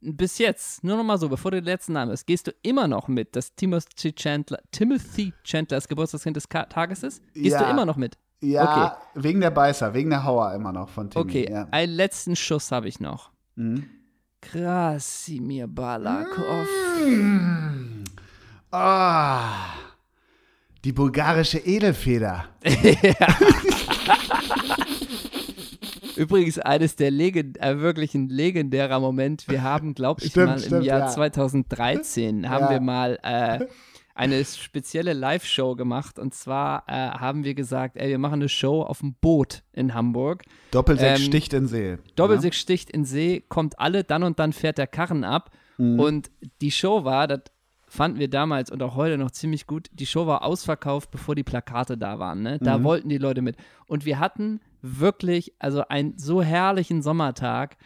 bis 0.00 0.38
jetzt, 0.38 0.84
nur 0.84 0.96
noch 0.96 1.04
mal 1.04 1.18
so, 1.18 1.28
bevor 1.28 1.50
du 1.50 1.60
den 1.60 1.64
letzten 1.64 1.92
Namen 1.92 2.12
ist, 2.12 2.26
gehst 2.26 2.46
du 2.46 2.52
immer 2.62 2.88
noch 2.88 3.08
mit, 3.08 3.36
dass 3.36 3.54
Timothy 3.54 4.12
Chandler, 4.12 4.60
Timothy 4.70 5.32
Chandlers 5.44 5.88
Geburtstagskind 5.88 6.36
des 6.36 6.48
Tages 6.48 7.02
ist? 7.02 7.22
Gehst 7.34 7.54
ja. 7.54 7.64
du 7.64 7.70
immer 7.70 7.84
noch 7.84 7.96
mit? 7.96 8.16
Ja, 8.40 8.62
okay. 8.62 9.22
wegen 9.22 9.40
der 9.40 9.50
Beißer, 9.50 9.94
wegen 9.94 10.10
der 10.10 10.24
Hauer 10.24 10.52
immer 10.54 10.72
noch 10.72 10.88
von 10.88 11.10
Timmy. 11.10 11.24
Okay, 11.24 11.48
ja. 11.50 11.68
einen 11.70 11.92
letzten 11.92 12.36
Schuss 12.36 12.70
habe 12.70 12.88
ich 12.88 13.00
noch. 13.00 13.30
Mhm. 13.54 13.86
Krasimir 14.42 15.66
Balakov. 15.66 16.68
Mm. 17.04 18.04
Oh, 18.70 19.38
die 20.84 20.92
bulgarische 20.92 21.58
Edelfeder. 21.58 22.44
Übrigens 26.16 26.58
eines 26.58 26.96
der 26.96 27.10
Legend, 27.10 27.60
äh, 27.60 27.80
wirklich 27.80 28.14
ein 28.14 28.28
legendärer 28.28 29.00
Moment. 29.00 29.48
Wir 29.48 29.62
haben, 29.62 29.94
glaube 29.94 30.22
ich, 30.22 30.30
stimmt, 30.30 30.46
mal 30.46 30.54
im 30.54 30.64
stimmt, 30.64 30.84
Jahr 30.84 31.00
ja. 31.00 31.08
2013 31.08 32.48
haben 32.48 32.64
ja. 32.64 32.70
wir 32.70 32.80
mal 32.80 33.18
äh, 33.22 33.66
eine 34.14 34.44
spezielle 34.44 35.12
Live-Show 35.12 35.76
gemacht. 35.76 36.18
Und 36.18 36.34
zwar 36.34 36.84
äh, 36.86 36.92
haben 36.92 37.44
wir 37.44 37.54
gesagt, 37.54 37.96
ey, 37.96 38.08
wir 38.08 38.18
machen 38.18 38.40
eine 38.40 38.48
Show 38.48 38.82
auf 38.82 39.00
dem 39.00 39.14
Boot 39.14 39.62
in 39.72 39.94
Hamburg. 39.94 40.44
Doppelsechs 40.70 41.20
ähm, 41.20 41.26
sticht 41.26 41.52
in 41.52 41.66
See. 41.66 41.98
Doppelsechs 42.16 42.56
ja? 42.56 42.62
sticht 42.62 42.90
in 42.90 43.04
See, 43.04 43.44
kommt 43.48 43.78
alle, 43.78 44.04
dann 44.04 44.22
und 44.22 44.38
dann 44.38 44.52
fährt 44.52 44.78
der 44.78 44.86
Karren 44.86 45.22
ab. 45.22 45.50
Mhm. 45.76 46.00
Und 46.00 46.30
die 46.62 46.70
Show 46.70 47.04
war, 47.04 47.26
das 47.26 47.42
fanden 47.88 48.18
wir 48.18 48.28
damals 48.28 48.70
und 48.70 48.82
auch 48.82 48.96
heute 48.96 49.18
noch 49.18 49.30
ziemlich 49.30 49.66
gut, 49.66 49.88
die 49.92 50.06
Show 50.06 50.26
war 50.26 50.42
ausverkauft, 50.42 51.10
bevor 51.10 51.34
die 51.34 51.44
Plakate 51.44 51.96
da 51.96 52.18
waren. 52.18 52.42
Ne? 52.42 52.58
Da 52.58 52.78
mhm. 52.78 52.84
wollten 52.84 53.08
die 53.08 53.18
Leute 53.18 53.42
mit. 53.42 53.56
Und 53.86 54.04
wir 54.04 54.18
hatten 54.18 54.60
wirklich, 54.86 55.52
also 55.58 55.86
einen 55.88 56.18
so 56.18 56.42
herrlichen 56.42 57.02
Sommertag 57.02 57.76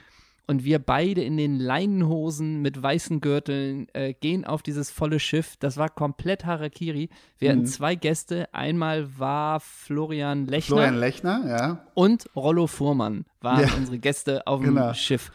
und 0.50 0.64
wir 0.64 0.80
beide 0.80 1.22
in 1.22 1.36
den 1.36 1.60
Leinenhosen 1.60 2.60
mit 2.60 2.82
weißen 2.82 3.20
Gürteln 3.20 3.86
äh, 3.92 4.14
gehen 4.14 4.44
auf 4.44 4.62
dieses 4.62 4.90
volle 4.90 5.20
Schiff. 5.20 5.56
Das 5.60 5.76
war 5.76 5.88
komplett 5.88 6.44
Harakiri. 6.44 7.08
Wir 7.38 7.50
mhm. 7.50 7.52
hatten 7.52 7.66
zwei 7.66 7.94
Gäste. 7.94 8.52
Einmal 8.52 9.16
war 9.16 9.60
Florian 9.60 10.46
Lechner. 10.46 10.76
Florian 10.76 10.98
Lechner, 10.98 11.44
ja. 11.46 11.86
Und 11.94 12.28
Rollo 12.34 12.66
Fuhrmann 12.66 13.26
waren 13.40 13.60
ja. 13.60 13.68
unsere 13.76 13.98
Gäste 14.00 14.44
auf 14.48 14.60
dem 14.60 14.74
genau. 14.74 14.92
Schiff. 14.92 15.30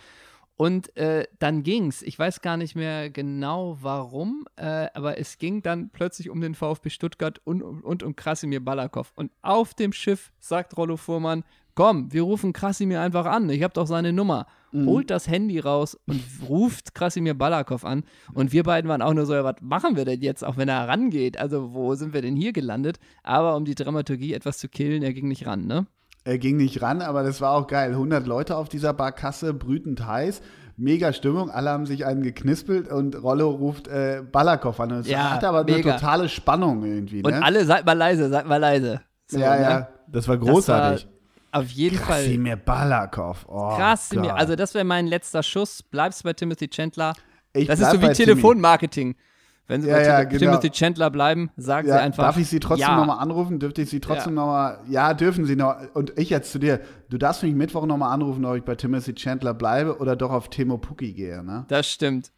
Und 0.57 0.95
äh, 0.95 1.27
dann 1.39 1.63
ging's. 1.63 2.01
Ich 2.01 2.17
weiß 2.17 2.41
gar 2.41 2.55
nicht 2.55 2.75
mehr 2.75 3.09
genau 3.09 3.77
warum, 3.81 4.47
äh, 4.55 4.87
aber 4.93 5.19
es 5.19 5.37
ging 5.37 5.61
dann 5.61 5.89
plötzlich 5.89 6.29
um 6.29 6.39
den 6.39 6.55
VfB 6.55 6.89
Stuttgart 6.89 7.41
und, 7.43 7.61
und 7.61 8.03
um 8.03 8.15
Krasimir 8.15 8.63
Balakow. 8.63 9.11
Und 9.15 9.31
auf 9.41 9.73
dem 9.73 9.91
Schiff 9.91 10.31
sagt 10.39 10.77
Rollo 10.77 10.95
Fuhrmann: 10.95 11.43
Komm, 11.75 12.13
wir 12.13 12.21
rufen 12.21 12.53
Krasimir 12.53 13.01
einfach 13.01 13.25
an. 13.25 13.49
Ich 13.49 13.61
habe 13.63 13.73
doch 13.73 13.85
seine 13.85 14.13
Nummer. 14.13 14.47
Mhm. 14.71 14.85
Holt 14.85 15.09
das 15.09 15.27
Handy 15.27 15.59
raus 15.59 15.97
und 16.07 16.21
ruft 16.47 16.95
Krasimir 16.95 17.33
Balakow 17.33 17.83
an. 17.83 18.05
Und 18.33 18.53
wir 18.53 18.63
beiden 18.63 18.87
waren 18.89 19.01
auch 19.01 19.13
nur 19.13 19.25
so: 19.25 19.33
ja, 19.33 19.43
Was 19.43 19.57
machen 19.59 19.97
wir 19.97 20.05
denn 20.05 20.21
jetzt, 20.21 20.45
auch 20.45 20.55
wenn 20.55 20.69
er 20.69 20.87
rangeht? 20.87 21.37
Also, 21.37 21.73
wo 21.73 21.95
sind 21.95 22.13
wir 22.13 22.21
denn 22.21 22.37
hier 22.37 22.53
gelandet? 22.53 22.97
Aber 23.23 23.57
um 23.57 23.65
die 23.65 23.75
Dramaturgie 23.75 24.33
etwas 24.33 24.57
zu 24.57 24.69
killen, 24.69 25.03
er 25.03 25.11
ging 25.11 25.27
nicht 25.27 25.45
ran, 25.45 25.67
ne? 25.67 25.85
Er 26.25 26.39
ging 26.39 26.57
nicht 26.57 26.81
ran, 26.81 27.03
aber 27.03 27.21
das 27.21 27.39
war 27.39 27.51
auch 27.51 27.67
geil. 27.67 27.91
100 27.91 28.25
Leute 28.25 28.57
auf 28.57 28.67
dieser 28.67 28.93
Barkasse, 28.93 29.53
brütend 29.53 30.05
heiß. 30.05 30.41
Mega 30.75 31.13
Stimmung, 31.13 31.51
alle 31.51 31.69
haben 31.69 31.85
sich 31.85 32.05
einen 32.05 32.23
geknispelt 32.23 32.91
und 32.91 33.21
Rollo 33.21 33.51
ruft 33.51 33.87
äh, 33.87 34.23
Balakow 34.29 34.77
an. 34.79 34.91
Es 34.91 35.07
ja, 35.07 35.31
hatte 35.31 35.47
aber 35.47 35.63
mega. 35.63 35.91
eine 35.91 35.99
totale 35.99 36.27
Spannung 36.27 36.83
irgendwie. 36.83 37.21
Ne? 37.21 37.27
Und 37.27 37.33
alle, 37.35 37.63
seid 37.63 37.85
mal 37.85 37.93
leise, 37.93 38.29
seid 38.29 38.47
mal 38.47 38.57
leise. 38.57 39.01
So, 39.27 39.37
ja, 39.39 39.55
ne? 39.55 39.61
ja, 39.61 39.87
das 40.07 40.27
war 40.27 40.37
großartig. 40.37 41.03
Das 41.03 41.11
war 41.53 41.61
auf 41.61 41.69
jeden 41.69 41.95
Krass, 41.97 42.07
Fall. 42.07 42.23
Krasimir 42.23 42.55
Balakow. 42.55 43.45
Oh, 43.47 43.77
Krasimir, 43.77 44.35
also 44.35 44.55
das 44.55 44.73
wäre 44.73 44.83
mein 44.83 45.05
letzter 45.05 45.43
Schuss. 45.43 45.83
Bleibst 45.83 46.23
bei 46.23 46.33
Timothy 46.33 46.67
Chandler. 46.67 47.13
Ich 47.53 47.67
das 47.67 47.79
ist 47.79 47.91
so 47.91 48.01
wie 48.01 48.09
Telefonmarketing. 48.09 49.13
Timmy. 49.13 49.25
Wenn 49.67 49.81
Sie 49.81 49.87
ja, 49.87 49.95
bei 49.95 50.03
ja, 50.03 50.23
genau. 50.23 50.39
Timothy 50.39 50.69
Chandler 50.69 51.09
bleiben, 51.09 51.49
sagen 51.57 51.87
ja, 51.87 51.95
Sie 51.95 52.01
einfach. 52.01 52.23
Darf 52.23 52.37
ich 52.37 52.47
Sie 52.47 52.59
trotzdem 52.59 52.87
ja. 52.87 52.97
nochmal 52.97 53.19
anrufen? 53.19 53.59
Dürfte 53.59 53.81
ich 53.81 53.89
Sie 53.89 53.99
trotzdem 53.99 54.35
ja. 54.35 54.41
nochmal. 54.41 54.79
Ja, 54.87 55.13
dürfen 55.13 55.45
Sie 55.45 55.55
noch. 55.55 55.75
Und 55.93 56.17
ich 56.17 56.29
jetzt 56.29 56.51
zu 56.51 56.59
dir. 56.59 56.81
Du 57.09 57.17
darfst 57.17 57.41
mich 57.41 57.55
Mittwoch 57.55 57.85
nochmal 57.85 58.13
anrufen, 58.13 58.45
ob 58.45 58.55
ich 58.55 58.63
bei 58.63 58.75
Timothy 58.75 59.15
Chandler 59.15 59.53
bleibe 59.53 59.97
oder 59.97 60.15
doch 60.15 60.31
auf 60.31 60.49
Timo 60.49 60.77
Pucki 60.77 61.13
gehe, 61.13 61.43
ne? 61.43 61.65
Das 61.67 61.89
stimmt. 61.89 62.31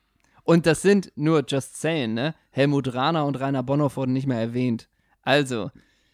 Und 0.44 0.66
das 0.66 0.82
sind 0.82 1.12
nur 1.16 1.44
Just 1.46 1.82
Saying, 1.82 2.14
ne? 2.14 2.34
Helmut 2.52 2.94
Rahner 2.94 3.26
und 3.26 3.38
Rainer 3.40 3.64
Bonhoff 3.64 3.98
wurden 3.98 4.14
nicht 4.14 4.28
mehr 4.28 4.40
erwähnt. 4.40 4.88
Also, 5.22 5.72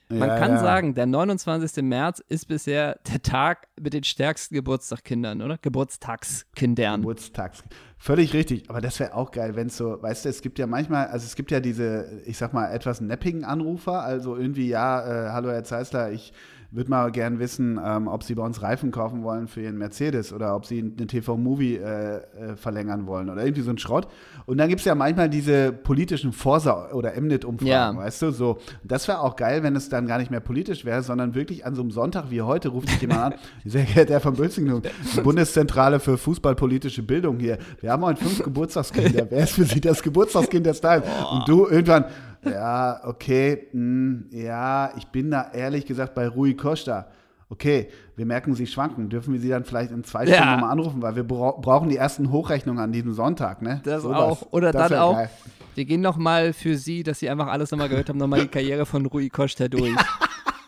man 0.10 0.30
ja, 0.30 0.38
kann 0.38 0.52
ja. 0.52 0.60
sagen, 0.60 0.96
der 0.96 1.06
29. 1.06 1.84
März 1.84 2.24
ist 2.28 2.48
bisher 2.48 3.00
der 3.12 3.22
Tag 3.22 3.68
mit 3.80 3.94
den 3.94 4.04
stärksten 4.04 4.56
Geburtstagskindern, 4.56 5.42
oder? 5.42 5.58
Geburtstagskindern. 5.60 7.02
Geburtstags. 7.02 7.64
Völlig 8.04 8.34
richtig. 8.34 8.70
Aber 8.70 8.82
das 8.82 9.00
wäre 9.00 9.14
auch 9.14 9.32
geil, 9.32 9.56
wenn 9.56 9.68
es 9.68 9.78
so, 9.78 9.98
weißt 10.04 10.26
du, 10.26 10.30
es 10.30 10.42
gibt 10.42 10.60
ja 10.60 10.68
manchmal, 10.68 11.08
also 11.08 11.26
es 11.26 11.38
gibt 11.38 11.52
ja 11.52 11.62
diese, 11.62 12.22
ich 12.26 12.38
sag 12.38 12.52
mal, 12.52 12.68
etwas 12.74 13.00
neppigen 13.00 13.46
Anrufer. 13.46 14.04
Also 14.04 14.36
irgendwie, 14.36 14.68
ja, 14.68 15.28
äh, 15.28 15.30
hallo 15.30 15.50
Herr 15.52 15.64
Zeisler, 15.64 16.12
ich 16.12 16.34
würde 16.74 16.90
mal 16.90 17.12
gern 17.12 17.38
wissen, 17.38 17.80
ähm, 17.84 18.08
ob 18.08 18.24
sie 18.24 18.34
bei 18.34 18.44
uns 18.44 18.64
Reifen 18.64 18.92
kaufen 18.92 19.24
wollen 19.24 19.48
für 19.48 19.62
ihren 19.62 19.78
Mercedes 19.78 20.34
oder 20.34 20.56
ob 20.56 20.66
sie 20.66 20.80
eine 20.80 21.06
TV-Movie 21.06 21.76
äh, 21.76 22.16
äh, 22.16 22.56
verlängern 22.56 23.06
wollen 23.06 23.30
oder 23.30 23.44
irgendwie 23.44 23.62
so 23.62 23.70
ein 23.70 23.78
Schrott. 23.78 24.08
Und 24.48 24.58
dann 24.58 24.70
gibt 24.70 24.80
es 24.80 24.86
ja 24.86 24.96
manchmal 24.96 25.30
diese 25.30 25.72
politischen 25.72 26.34
Forsa- 26.34 26.92
oder 26.92 27.14
Mnet-Umfragen, 27.20 27.98
ja. 27.98 28.04
weißt 28.04 28.24
du, 28.24 28.32
so. 28.32 28.58
Das 28.84 29.08
wäre 29.08 29.20
auch 29.20 29.36
geil, 29.36 29.62
wenn 29.62 29.76
es 29.76 29.90
dann 29.90 30.08
gar 30.08 30.18
nicht 30.18 30.32
mehr 30.32 30.40
politisch 30.40 30.84
wäre, 30.84 31.04
sondern 31.04 31.36
wirklich 31.36 31.64
an 31.64 31.76
so 31.76 31.84
einem 31.84 31.92
Sonntag 31.92 32.32
wie 32.32 32.42
heute 32.42 32.70
ruft 32.70 32.90
sich 32.90 33.02
jemand 33.02 33.22
an, 33.22 33.34
sehr 33.66 33.84
geehrter 33.84 34.14
Herr 34.14 34.20
von 34.20 34.34
Bülzing, 34.34 34.82
die 34.82 35.22
Bundeszentrale 35.22 36.00
für 36.00 36.18
fußballpolitische 36.18 37.04
Bildung 37.04 37.38
hier. 37.38 37.60
Wir 37.82 37.92
haben 37.92 38.04
heute 38.04 38.24
fünf 38.24 38.42
Geburtstagskinder. 38.44 39.28
Wer 39.30 39.44
ist 39.44 39.52
für 39.52 39.66
Sie 39.66 39.80
das 39.80 40.02
Geburtstagskind 40.02 40.66
des 40.66 40.82
Tages? 40.82 41.08
Und 41.32 41.48
du 41.48 41.68
irgendwann, 41.68 42.06
ja, 42.46 43.02
okay, 43.06 43.68
mh, 43.72 43.80
hm, 43.80 44.30
ja, 44.32 44.92
ich 44.98 45.08
bin 45.08 45.32
da 45.32 45.52
ehrlich 45.54 45.86
gesagt 45.86 46.16
bei 46.16 46.28
Rui 46.28 46.56
Costa. 46.56 47.08
Okay, 47.50 47.90
wir 48.16 48.26
merken, 48.26 48.56
Sie 48.56 48.66
schwanken. 48.66 49.10
Dürfen 49.10 49.34
wir 49.34 49.40
Sie 49.40 49.50
dann 49.50 49.64
vielleicht 49.64 49.92
in 49.92 50.04
zwei 50.04 50.26
ja. 50.26 50.36
Stunden 50.36 50.54
nochmal 50.54 50.72
anrufen, 50.72 51.02
weil 51.02 51.16
wir 51.16 51.24
bra 51.24 51.52
brauchen 51.52 51.90
die 51.90 51.98
ersten 51.98 52.32
Hochrechnungen 52.32 52.84
an 52.84 52.92
diesem 52.92 53.14
Sonntag, 53.14 53.62
ne? 53.62 53.80
Das 53.84 54.02
so 54.02 54.14
auch. 54.14 54.48
Oder 54.52 54.72
das 54.72 54.90
dann 54.90 55.00
auch. 55.00 55.14
Geil. 55.14 55.30
Wir 55.76 55.86
gehen 55.86 56.02
nochmal 56.02 56.54
für 56.54 56.78
Sie, 56.78 57.04
dass 57.04 57.20
Sie 57.20 57.30
einfach 57.30 57.48
alles 57.48 57.72
nochmal 57.72 57.90
gehört 57.90 58.10
haben, 58.10 58.18
nochmal 58.18 58.42
die 58.42 58.48
Karriere 58.48 58.86
von 58.86 59.06
Rui 59.06 59.30
Costa 59.30 59.68
durch. 59.68 59.96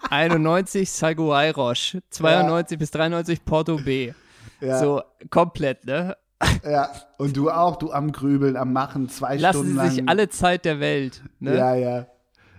91 0.10 0.90
Saguairos, 0.90 1.98
92 2.10 2.76
ja. 2.76 2.80
bis 2.80 2.92
93 2.92 3.46
Porto 3.46 3.78
B. 3.78 4.14
Ja. 4.62 4.80
So 4.80 5.02
komplett, 5.30 5.86
ne? 5.86 6.16
Ja, 6.64 6.90
und 7.18 7.38
du 7.38 7.50
auch, 7.50 7.78
du 7.78 7.92
am 7.92 8.12
Grübeln, 8.12 8.58
am 8.58 8.74
Machen, 8.74 9.08
zwei 9.10 9.38
Lassen 9.38 9.58
Stunden 9.58 9.76
lang. 9.76 9.86
Lassen 9.86 9.96
sich 9.98 10.10
alle 10.10 10.30
Zeit 10.30 10.66
der 10.66 10.80
Welt. 10.80 11.22
Ne? 11.40 11.56
Ja, 11.56 11.76
ja. 11.76 12.08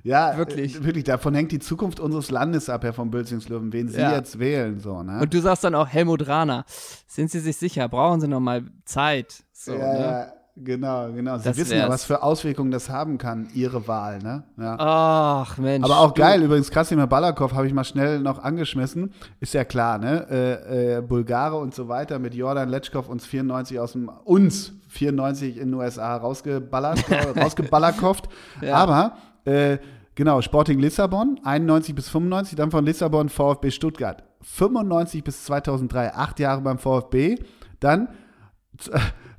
Ja, 0.06 0.36
wirklich. 0.36 0.76
Äh, 0.76 0.84
wirklich, 0.84 1.02
davon 1.02 1.34
hängt 1.34 1.50
die 1.50 1.58
Zukunft 1.58 1.98
unseres 1.98 2.30
Landes 2.30 2.68
ab, 2.68 2.84
Herr 2.84 2.92
von 2.92 3.10
Bülzingslöwen, 3.10 3.72
wen 3.72 3.88
Sie 3.88 3.98
ja. 3.98 4.14
jetzt 4.14 4.38
wählen. 4.38 4.78
So, 4.78 5.02
ne? 5.02 5.20
Und 5.20 5.34
du 5.34 5.40
sagst 5.40 5.64
dann 5.64 5.74
auch 5.74 5.88
Helmut 5.88 6.28
Rahner. 6.28 6.64
Sind 7.08 7.30
Sie 7.32 7.40
sich 7.40 7.56
sicher? 7.56 7.88
Brauchen 7.88 8.20
Sie 8.20 8.28
noch 8.28 8.38
mal 8.38 8.62
Zeit? 8.84 9.42
So, 9.52 9.72
ja, 9.72 9.78
ne? 9.78 10.00
ja, 10.00 10.32
genau, 10.56 11.12
genau. 11.12 11.38
Sie 11.38 11.44
das 11.44 11.56
wissen 11.56 11.70
wär's. 11.72 11.82
ja, 11.82 11.88
was 11.88 12.04
für 12.04 12.22
Auswirkungen 12.22 12.70
das 12.70 12.90
haben 12.90 13.18
kann, 13.18 13.48
Ihre 13.54 13.86
Wahl. 13.88 14.18
Ne? 14.18 14.44
Ja. 14.58 14.76
Ach, 14.78 15.58
Mensch. 15.58 15.84
Aber 15.84 15.98
auch 15.98 16.12
du. 16.12 16.22
geil, 16.22 16.42
übrigens, 16.42 16.70
Krasimir 16.70 17.06
Balakov 17.06 17.52
habe 17.52 17.66
ich 17.66 17.72
mal 17.72 17.84
schnell 17.84 18.20
noch 18.20 18.42
angeschmissen. 18.42 19.12
Ist 19.40 19.54
ja 19.54 19.64
klar, 19.64 19.98
ne? 19.98 20.26
Äh, 20.30 20.96
äh, 20.96 21.02
Bulgare 21.02 21.56
und 21.56 21.74
so 21.74 21.88
weiter 21.88 22.18
mit 22.18 22.34
Jordan 22.34 22.68
Letschkow 22.68 23.08
uns 23.08 23.26
94 23.26 23.78
aus 23.80 23.92
dem, 23.92 24.08
uns 24.24 24.72
94 24.88 25.58
in 25.58 25.70
den 25.70 25.74
USA 25.74 26.16
rausgeballert, 26.16 27.04
rausgeballerkopft. 27.36 28.28
ja. 28.60 28.74
Aber 28.74 29.16
äh, 29.44 29.78
genau, 30.14 30.40
Sporting 30.42 30.78
Lissabon, 30.78 31.40
91 31.44 31.94
bis 31.94 32.08
95, 32.08 32.56
dann 32.56 32.70
von 32.70 32.84
Lissabon 32.84 33.28
VfB 33.28 33.70
Stuttgart. 33.70 34.24
95 34.42 35.24
bis 35.24 35.44
2003, 35.44 36.14
acht 36.14 36.38
Jahre 36.38 36.60
beim 36.60 36.78
VfB. 36.78 37.36
Dann 37.80 38.08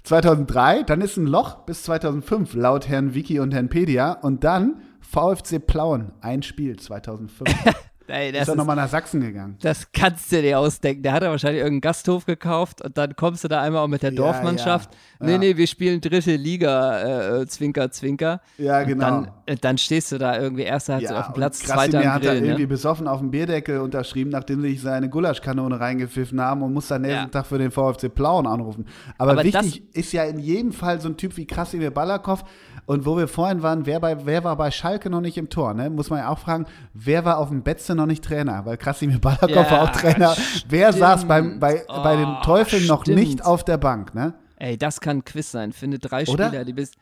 2003, 0.07 0.83
dann 0.83 1.01
ist 1.01 1.17
ein 1.17 1.27
Loch 1.27 1.65
bis 1.65 1.83
2005, 1.83 2.53
laut 2.53 2.87
Herrn 2.87 3.13
Wiki 3.13 3.41
und 3.41 3.53
Herrn 3.53 3.67
Pedia. 3.67 4.13
Und 4.13 4.45
dann 4.45 4.81
VfC 5.01 5.59
Plauen, 5.59 6.13
ein 6.21 6.43
Spiel 6.43 6.77
2005. 6.77 7.49
Ey, 8.07 8.31
das 8.31 8.43
ist 8.43 8.47
er 8.49 8.55
nochmal 8.55 8.75
nach 8.75 8.87
Sachsen 8.87 9.21
gegangen. 9.21 9.57
Das 9.61 9.91
kannst 9.91 10.31
du 10.31 10.41
dir 10.41 10.59
ausdenken. 10.59 11.03
Der 11.03 11.13
hat 11.13 11.23
ja 11.23 11.29
wahrscheinlich 11.29 11.59
irgendeinen 11.59 11.81
Gasthof 11.81 12.25
gekauft 12.25 12.81
und 12.81 12.97
dann 12.97 13.15
kommst 13.15 13.43
du 13.43 13.47
da 13.47 13.61
einmal 13.61 13.83
auch 13.83 13.87
mit 13.87 14.01
der 14.01 14.11
Dorfmannschaft. 14.11 14.93
Ja, 15.19 15.27
ja. 15.27 15.37
Nee, 15.37 15.37
nee, 15.37 15.57
wir 15.57 15.67
spielen 15.67 15.99
dritte 15.99 16.35
Liga, 16.35 17.41
äh, 17.41 17.47
Zwinker, 17.47 17.91
Zwinker. 17.91 18.41
Ja, 18.57 18.83
genau. 18.83 19.17
Und 19.17 19.25
dann, 19.25 19.33
äh, 19.45 19.55
dann 19.55 19.77
stehst 19.77 20.11
du 20.11 20.17
da 20.17 20.39
irgendwie 20.39 20.63
erster 20.63 20.95
Halbzeit 20.95 21.11
ja, 21.11 21.19
auf 21.19 21.27
dem 21.27 21.33
Platz, 21.33 21.59
zweiter 21.59 21.99
am 21.99 22.13
hat 22.13 22.21
Grill, 22.21 22.35
er 22.35 22.41
ne? 22.41 22.47
irgendwie 22.47 22.65
besoffen 22.65 23.07
auf 23.07 23.19
dem 23.19 23.31
Bierdeckel 23.31 23.79
unterschrieben, 23.79 24.31
nachdem 24.31 24.61
sie 24.61 24.69
sich 24.69 24.81
seine 24.81 25.09
Gulaschkanone 25.09 25.79
reingepfiffen 25.79 26.39
haben 26.39 26.61
und 26.61 26.73
muss 26.73 26.87
dann 26.87 27.01
nächsten 27.01 27.25
ja. 27.25 27.27
Tag 27.27 27.45
für 27.45 27.57
den 27.57 27.71
VfC 27.71 28.09
Plauen 28.09 28.47
anrufen. 28.47 28.85
Aber, 29.17 29.31
Aber 29.31 29.43
wichtig 29.43 29.83
ist 29.93 30.13
ja 30.13 30.23
in 30.23 30.39
jedem 30.39 30.71
Fall 30.71 31.01
so 31.01 31.09
ein 31.09 31.17
Typ 31.17 31.35
wie 31.37 31.45
Krasimir 31.45 31.91
Balakov, 31.91 32.43
und 32.87 33.05
wo 33.05 33.17
wir 33.17 33.27
vorhin 33.27 33.61
waren, 33.61 33.85
wer, 33.85 33.99
bei, 33.99 34.25
wer 34.25 34.45
war 34.45 34.55
bei 34.55 34.71
Schalke 34.71 35.09
noch 35.09 35.19
nicht 35.19 35.37
im 35.37 35.49
Tor? 35.49 35.73
Ne? 35.73 35.89
Muss 35.89 36.09
man 36.09 36.19
ja 36.19 36.29
auch 36.29 36.39
fragen, 36.39 36.65
wer 36.93 37.25
war 37.25 37.37
auf 37.37 37.49
dem 37.49 37.61
Betze 37.61 37.95
noch 37.95 38.05
nicht 38.05 38.23
Trainer? 38.23 38.65
Weil 38.65 38.77
Krasimir 38.77 39.19
Balakov 39.19 39.49
ja, 39.49 39.71
war 39.71 39.81
auch 39.83 39.91
Trainer. 39.91 40.33
Stimmt. 40.33 40.65
Wer 40.69 40.93
saß 40.93 41.25
beim, 41.25 41.59
bei, 41.59 41.83
oh, 41.89 42.01
bei 42.01 42.15
dem 42.15 42.37
Teufel 42.43 42.85
noch 42.85 43.01
stimmt. 43.01 43.19
nicht 43.19 43.45
auf 43.45 43.65
der 43.65 43.77
Bank? 43.77 44.15
Ne? 44.15 44.33
Ey, 44.55 44.77
das 44.77 45.01
kann 45.01 45.17
ein 45.17 45.25
Quiz 45.25 45.51
sein. 45.51 45.73
Finde 45.73 45.99
drei 45.99 46.23
Oder? 46.27 46.47
Spieler, 46.47 46.63
die 46.65 46.73
bist. 46.73 46.95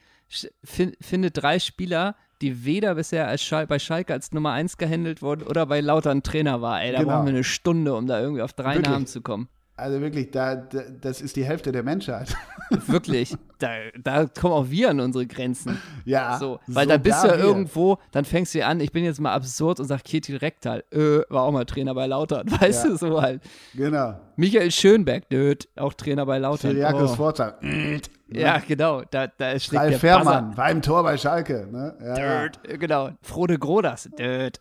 Finde 0.64 1.30
drei 1.30 1.60
Spieler, 1.60 2.16
die 2.42 2.66
weder 2.66 2.96
bisher 2.96 3.28
als 3.28 3.44
Schal 3.44 3.68
bei 3.68 3.78
Schalke 3.78 4.12
als 4.12 4.32
Nummer 4.32 4.54
1 4.54 4.78
gehandelt 4.78 5.22
wurden 5.22 5.44
oder 5.44 5.68
bei 5.68 5.82
Lautern 5.82 6.24
Trainer 6.24 6.64
war. 6.64 6.82
Ey, 6.82 6.94
da 6.94 6.98
genau. 6.98 7.12
brauchen 7.12 7.28
wir 7.28 7.34
eine 7.34 7.44
Stunde, 7.44 7.94
um 7.94 8.08
da 8.08 8.20
irgendwie 8.20 8.42
auf 8.42 8.54
drei 8.54 8.74
Wirklich? 8.74 8.90
Namen 8.90 9.06
zu 9.06 9.22
kommen. 9.22 9.50
Also 9.78 10.00
wirklich, 10.00 10.32
da, 10.32 10.56
da, 10.56 10.84
das 11.02 11.20
ist 11.20 11.36
die 11.36 11.44
Hälfte 11.44 11.74
der 11.74 11.84
Menschheit. 11.84 12.34
Wirklich, 12.88 13.36
da, 13.60 13.72
da 14.02 14.26
kommen 14.26 14.54
auch 14.54 14.70
wir 14.70 14.90
an 14.90 15.02
unsere 15.02 15.28
Grenzen. 15.28 15.82
Ja. 16.06 16.40
So, 16.40 16.62
weil 16.68 16.88
da 16.88 16.98
bist 16.98 17.24
du 17.24 17.28
ja 17.28 17.36
irgendwo, 17.36 17.98
dann 18.12 18.24
fängst 18.24 18.56
du 18.56 18.66
an, 18.66 18.80
ich 18.80 18.94
bin 18.94 19.04
jetzt 19.04 19.20
mal 19.20 19.34
absurd 19.34 19.82
und 19.82 19.88
sag 19.88 20.06
Ketil 20.06 20.38
Rektal, 20.38 20.86
äh, 20.92 21.20
war 21.30 21.44
auch 21.44 21.52
mal 21.52 21.66
Trainer 21.66 21.94
bei 21.94 22.08
Lautern, 22.08 22.50
weißt 22.60 22.86
ja. 22.86 22.90
du, 22.92 22.98
so 22.98 23.22
halt. 23.22 23.42
Genau. 23.74 24.18
Michael 24.38 24.72
Schönberg, 24.72 25.30
nöd, 25.30 25.68
auch 25.76 25.94
Trainer 25.94 26.26
bei 26.26 26.38
Lautern. 26.38 26.72
Syriakos 26.72 27.12
oh. 27.12 27.16
Vorteil. 27.16 27.56
Ne? 27.62 28.00
Ja, 28.30 28.60
genau, 28.66 29.04
da, 29.12 29.28
da 29.28 29.60
schlägt 29.60 29.82
Ralf 29.82 29.90
der 29.90 30.00
Fährmann, 30.00 30.56
war 30.56 30.72
im 30.72 30.82
Tor 30.82 31.04
bei 31.04 31.18
Schalke. 31.18 31.68
Ne? 31.70 31.96
Ja, 32.02 32.46
ja. 32.46 32.48
Genau, 32.78 33.10
Frode 33.22 33.60
Groders, 33.60 34.10
död. 34.18 34.58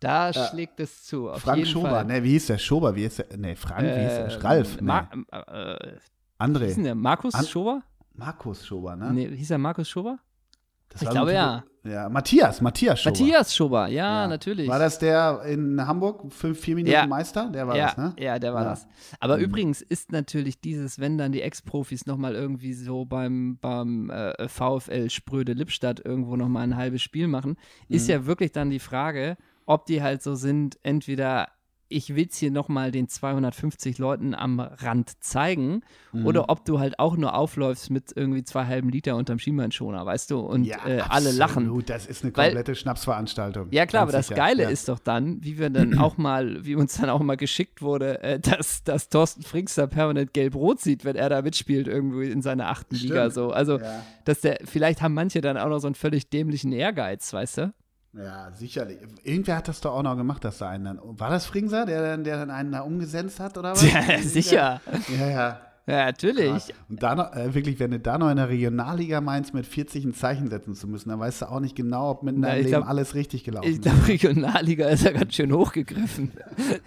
Da 0.00 0.32
schlägt 0.32 0.78
es 0.80 1.04
zu. 1.04 1.30
Frank 1.34 1.66
Schober, 1.66 2.04
ne, 2.04 2.22
wie 2.22 2.30
hieß 2.30 2.46
der? 2.46 2.58
Schober, 2.58 2.94
wie 2.94 3.02
hieß 3.02 3.16
der? 3.16 3.36
Ne, 3.36 3.56
Frank, 3.56 3.82
äh, 3.82 3.96
wie 3.96 4.00
hieß 4.02 4.38
der? 4.38 4.44
Ralf. 4.44 4.80
Nee. 4.80 4.92
äh, 4.92 5.98
André. 6.38 6.60
Wie 6.60 6.66
hieß 6.66 6.82
der? 6.82 6.94
Markus 6.94 7.34
An 7.34 7.44
Schober? 7.44 7.82
Markus 8.14 8.66
Schober, 8.66 8.96
ne? 8.96 9.12
Nee, 9.12 9.36
hieß 9.36 9.50
er 9.52 9.58
Markus 9.58 9.88
Schober? 9.88 10.18
Das 10.88 11.02
ich 11.02 11.10
glaube 11.10 11.32
ja. 11.32 11.64
Ja, 11.84 12.08
Matthias, 12.08 12.60
Matthias 12.60 13.00
Schober. 13.00 13.18
Matthias 13.18 13.54
Schober, 13.54 13.86
ja, 13.86 14.22
ja, 14.22 14.28
natürlich. 14.28 14.68
War 14.68 14.78
das 14.78 14.98
der 14.98 15.42
in 15.46 15.86
Hamburg, 15.86 16.32
fünf, 16.32 16.58
vier 16.60 16.74
Minuten 16.74 16.92
ja. 16.92 17.06
Meister? 17.06 17.48
Der 17.50 17.66
war 17.66 17.76
ja, 17.76 17.86
das, 17.86 17.96
ne? 17.96 18.14
Ja, 18.18 18.38
der 18.38 18.52
war 18.52 18.64
das. 18.64 18.86
Aber 19.20 19.38
mhm. 19.38 19.44
übrigens 19.44 19.80
ist 19.80 20.12
natürlich 20.12 20.60
dieses, 20.60 20.98
wenn 20.98 21.16
dann 21.16 21.32
die 21.32 21.40
Ex-Profis 21.40 22.04
nochmal 22.06 22.34
irgendwie 22.34 22.74
so 22.74 23.04
beim, 23.04 23.58
beim 23.60 24.10
äh, 24.10 24.48
VfL 24.48 25.08
Spröde 25.08 25.52
Lippstadt 25.52 26.04
irgendwo 26.04 26.36
nochmal 26.36 26.64
ein 26.64 26.76
halbes 26.76 27.00
Spiel 27.00 27.28
machen, 27.28 27.50
mhm. 27.88 27.96
ist 27.96 28.08
ja 28.08 28.26
wirklich 28.26 28.52
dann 28.52 28.70
die 28.70 28.80
Frage, 28.80 29.36
ob 29.68 29.86
die 29.86 30.02
halt 30.02 30.22
so 30.22 30.34
sind, 30.34 30.78
entweder 30.82 31.48
ich 31.90 32.14
will 32.14 32.28
es 32.30 32.36
hier 32.36 32.50
nochmal 32.50 32.90
den 32.90 33.08
250 33.08 33.98
Leuten 33.98 34.34
am 34.34 34.60
Rand 34.60 35.22
zeigen 35.24 35.80
mhm. 36.12 36.26
oder 36.26 36.50
ob 36.50 36.64
du 36.64 36.78
halt 36.78 36.98
auch 36.98 37.16
nur 37.16 37.34
aufläufst 37.34 37.90
mit 37.90 38.12
irgendwie 38.14 38.44
zwei 38.44 38.66
halben 38.66 38.90
Liter 38.90 39.16
unterm 39.16 39.38
Schienbeinschoner, 39.38 40.04
weißt 40.04 40.30
du, 40.30 40.40
und 40.40 40.64
ja, 40.64 40.86
äh, 40.86 41.00
alle 41.00 41.32
lachen. 41.32 41.82
Das 41.86 42.06
ist 42.06 42.24
eine 42.24 42.32
komplette 42.32 42.68
Weil, 42.68 42.74
Schnapsveranstaltung. 42.74 43.68
Ja 43.70 43.86
klar, 43.86 44.02
aber 44.02 44.12
das 44.12 44.28
Geile 44.28 44.64
ja. 44.64 44.68
ist 44.68 44.88
doch 44.88 44.98
dann, 44.98 45.42
wie 45.42 45.58
wir 45.58 45.70
dann 45.70 45.98
auch 45.98 46.16
mal, 46.18 46.64
wie 46.64 46.74
uns 46.74 46.98
dann 46.98 47.08
auch 47.08 47.20
mal 47.20 47.36
geschickt 47.36 47.80
wurde, 47.80 48.22
äh, 48.22 48.38
dass, 48.38 48.84
dass 48.84 49.08
Thorsten 49.08 49.42
Frings 49.42 49.74
da 49.74 49.86
permanent 49.86 50.34
gelb-rot 50.34 50.80
sieht, 50.80 51.04
wenn 51.04 51.16
er 51.16 51.30
da 51.30 51.40
mitspielt 51.40 51.88
irgendwie 51.88 52.30
in 52.30 52.42
seiner 52.42 52.68
achten 52.68 52.96
Stimmt. 52.96 53.10
Liga 53.10 53.30
so. 53.30 53.50
Also, 53.50 53.78
ja. 53.78 54.02
dass 54.24 54.42
der, 54.42 54.58
vielleicht 54.64 55.00
haben 55.00 55.14
manche 55.14 55.40
dann 55.40 55.56
auch 55.56 55.68
noch 55.68 55.78
so 55.78 55.88
einen 55.88 55.94
völlig 55.94 56.28
dämlichen 56.28 56.72
Ehrgeiz, 56.72 57.32
weißt 57.32 57.58
du? 57.58 57.72
Ja, 58.14 58.50
sicherlich. 58.52 58.98
Irgendwer 59.22 59.56
hat 59.56 59.68
das 59.68 59.80
doch 59.80 59.92
auch 59.92 60.02
noch 60.02 60.16
gemacht, 60.16 60.44
dass 60.44 60.58
da 60.58 60.68
einen 60.68 60.84
dann. 60.84 61.00
War 61.02 61.30
das 61.30 61.46
Fringser, 61.46 61.84
der, 61.86 62.16
der 62.16 62.38
dann 62.38 62.50
einen 62.50 62.72
da 62.72 62.80
umgesetzt 62.80 63.38
hat 63.38 63.58
oder 63.58 63.72
was? 63.72 63.82
Ja, 63.92 64.18
sicher. 64.18 64.80
Ja, 65.18 65.26
ja. 65.28 65.60
Ja, 65.88 66.04
natürlich. 66.04 66.50
Krass. 66.50 66.72
Und 66.90 67.02
da 67.02 67.14
noch, 67.14 67.34
äh, 67.34 67.54
wirklich, 67.54 67.80
wenn 67.80 67.90
du 67.92 67.98
da 67.98 68.18
noch 68.18 68.30
in 68.30 68.36
der 68.36 68.50
Regionalliga 68.50 69.22
meinst, 69.22 69.54
mit 69.54 69.64
40 69.64 70.04
ein 70.04 70.12
Zeichen 70.12 70.48
setzen 70.48 70.74
zu 70.74 70.86
müssen, 70.86 71.08
dann 71.08 71.18
weißt 71.18 71.42
du 71.42 71.46
auch 71.46 71.60
nicht 71.60 71.74
genau, 71.74 72.10
ob 72.10 72.22
mit 72.22 72.34
deinem 72.34 72.58
Leben 72.58 72.68
glaub, 72.68 72.86
alles 72.86 73.14
richtig 73.14 73.42
gelaufen 73.44 73.68
ist. 73.68 73.76
Ich 73.76 73.80
glaube, 73.80 74.06
Regionalliga 74.06 74.86
ist 74.88 75.04
ja 75.04 75.12
ganz 75.12 75.34
schön 75.34 75.50
hochgegriffen. 75.50 76.32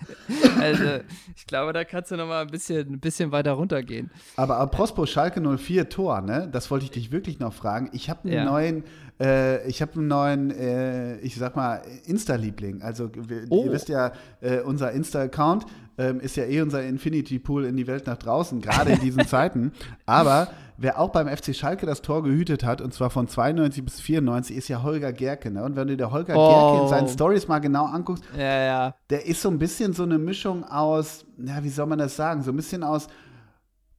also, 0.61 0.99
ich 1.35 1.47
glaube, 1.47 1.73
da 1.73 1.83
kannst 1.83 2.11
du 2.11 2.15
noch 2.15 2.27
mal 2.27 2.41
ein 2.41 2.51
bisschen, 2.51 2.93
ein 2.93 2.99
bisschen 2.99 3.31
weiter 3.31 3.53
runtergehen. 3.53 4.11
Aber 4.35 4.57
apropos 4.57 5.09
Schalke 5.09 5.41
04 5.41 5.89
Tor, 5.89 6.21
ne? 6.21 6.47
Das 6.51 6.69
wollte 6.69 6.85
ich 6.85 6.91
dich 6.91 7.11
wirklich 7.11 7.39
noch 7.39 7.53
fragen. 7.53 7.89
Ich 7.93 8.07
habe 8.07 8.25
einen 8.25 8.33
ja. 8.33 8.45
neuen 8.45 8.83
äh, 9.19 9.67
ich 9.67 9.81
habe 9.81 9.93
einen 9.93 10.07
neuen, 10.07 10.51
äh, 10.51 11.17
ich 11.19 11.35
sag 11.35 11.55
mal, 11.55 11.81
Insta-Liebling. 12.05 12.81
Also, 12.81 13.11
wir, 13.13 13.45
oh. 13.49 13.65
ihr 13.65 13.71
wisst 13.71 13.89
ja, 13.89 14.13
äh, 14.41 14.61
unser 14.61 14.91
Insta-Account 14.91 15.65
ähm, 16.01 16.19
ist 16.19 16.35
ja 16.35 16.45
eh 16.45 16.61
unser 16.61 16.83
Infinity-Pool 16.83 17.65
in 17.65 17.77
die 17.77 17.85
Welt 17.85 18.07
nach 18.07 18.17
draußen, 18.17 18.59
gerade 18.61 18.91
in 18.91 18.99
diesen 18.99 19.25
Zeiten. 19.27 19.71
Aber 20.05 20.47
wer 20.77 20.99
auch 20.99 21.09
beim 21.09 21.27
FC 21.27 21.55
Schalke 21.55 21.85
das 21.85 22.01
Tor 22.01 22.23
gehütet 22.23 22.63
hat, 22.63 22.81
und 22.81 22.93
zwar 22.93 23.11
von 23.11 23.27
92 23.27 23.85
bis 23.85 23.99
94, 23.99 24.57
ist 24.57 24.67
ja 24.67 24.81
Holger 24.81 25.13
Gerke. 25.13 25.51
Ne? 25.51 25.63
Und 25.63 25.75
wenn 25.75 25.87
du 25.87 25.95
dir 25.95 26.11
Holger 26.11 26.35
oh. 26.35 26.49
Gerke 26.49 26.83
in 26.83 26.89
seinen 26.89 27.07
Stories 27.07 27.47
mal 27.47 27.59
genau 27.59 27.85
anguckst, 27.85 28.23
ja, 28.35 28.63
ja. 28.63 28.95
der 29.09 29.25
ist 29.27 29.41
so 29.41 29.49
ein 29.49 29.59
bisschen 29.59 29.93
so 29.93 30.03
eine 30.03 30.17
Mischung 30.17 30.63
aus, 30.63 31.25
ja, 31.37 31.63
wie 31.63 31.69
soll 31.69 31.85
man 31.85 31.99
das 31.99 32.15
sagen, 32.15 32.41
so 32.41 32.51
ein 32.51 32.55
bisschen 32.55 32.83
aus 32.83 33.07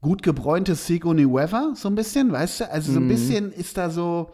gut 0.01 0.25
gebräuntes 0.25 0.87
Sigourney 0.87 1.27
Weather, 1.33 1.75
so 1.77 1.89
ein 1.89 1.95
bisschen, 1.95 2.33
weißt 2.33 2.61
du? 2.61 2.71
Also 2.71 2.93
so 2.93 2.99
ein 2.99 3.05
mhm. 3.05 3.09
bisschen 3.09 3.53
ist 3.53 3.79
da 3.79 3.89
so 3.89 4.33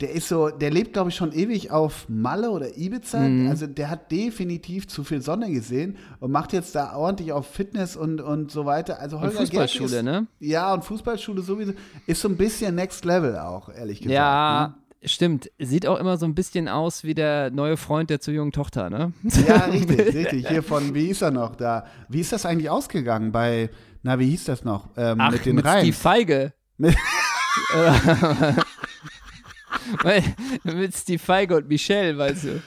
der 0.00 0.12
ist 0.12 0.28
so, 0.28 0.48
der 0.48 0.70
lebt, 0.70 0.92
glaube 0.92 1.10
ich, 1.10 1.16
schon 1.16 1.32
ewig 1.32 1.72
auf 1.72 2.06
Malle 2.08 2.50
oder 2.50 2.78
Ibiza. 2.78 3.18
Mhm. 3.18 3.48
Also 3.48 3.66
der 3.66 3.90
hat 3.90 4.12
definitiv 4.12 4.86
zu 4.86 5.02
viel 5.02 5.20
Sonne 5.20 5.50
gesehen 5.50 5.96
und 6.20 6.30
macht 6.30 6.52
jetzt 6.52 6.74
da 6.76 6.94
ordentlich 6.94 7.32
auf 7.32 7.48
Fitness 7.48 7.96
und, 7.96 8.20
und 8.20 8.52
so 8.52 8.64
weiter. 8.64 9.00
Also 9.00 9.20
Holger 9.20 9.32
und 9.32 9.46
Fußballschule, 9.48 9.96
ist, 9.96 10.04
ne? 10.04 10.26
Ja, 10.38 10.72
und 10.72 10.84
Fußballschule 10.84 11.42
sowieso. 11.42 11.72
Ist 12.06 12.20
so 12.20 12.28
ein 12.28 12.36
bisschen 12.36 12.76
Next 12.76 13.04
Level 13.04 13.36
auch, 13.38 13.70
ehrlich 13.70 13.98
gesagt. 13.98 14.14
Ja, 14.14 14.76
ne? 15.02 15.08
stimmt. 15.08 15.50
Sieht 15.58 15.84
auch 15.88 15.98
immer 15.98 16.16
so 16.16 16.26
ein 16.26 16.34
bisschen 16.36 16.68
aus 16.68 17.02
wie 17.02 17.14
der 17.14 17.50
neue 17.50 17.76
Freund 17.76 18.08
der 18.08 18.20
zu 18.20 18.30
jungen 18.30 18.52
Tochter, 18.52 18.90
ne? 18.90 19.12
Ja, 19.48 19.64
richtig, 19.64 19.98
richtig. 20.14 20.48
Hier 20.48 20.62
von, 20.62 20.94
wie 20.94 21.06
hieß 21.06 21.22
er 21.22 21.32
noch 21.32 21.56
da? 21.56 21.86
Wie 22.08 22.20
ist 22.20 22.32
das 22.32 22.46
eigentlich 22.46 22.70
ausgegangen 22.70 23.32
bei, 23.32 23.68
na, 24.04 24.20
wie 24.20 24.28
hieß 24.28 24.44
das 24.44 24.62
noch? 24.62 24.90
Ähm, 24.96 25.18
Ach, 25.20 25.32
mit 25.32 25.44
den 25.44 25.56
mit 25.56 25.64
Reihen. 25.64 25.84
die 25.84 25.92
Feige. 25.92 26.52
Mit 26.76 26.94
Mit 30.64 30.94
Steve 30.94 31.18
Feige 31.18 31.56
und 31.56 31.68
Michelle, 31.68 32.16
weißt 32.16 32.44
du. 32.44 32.62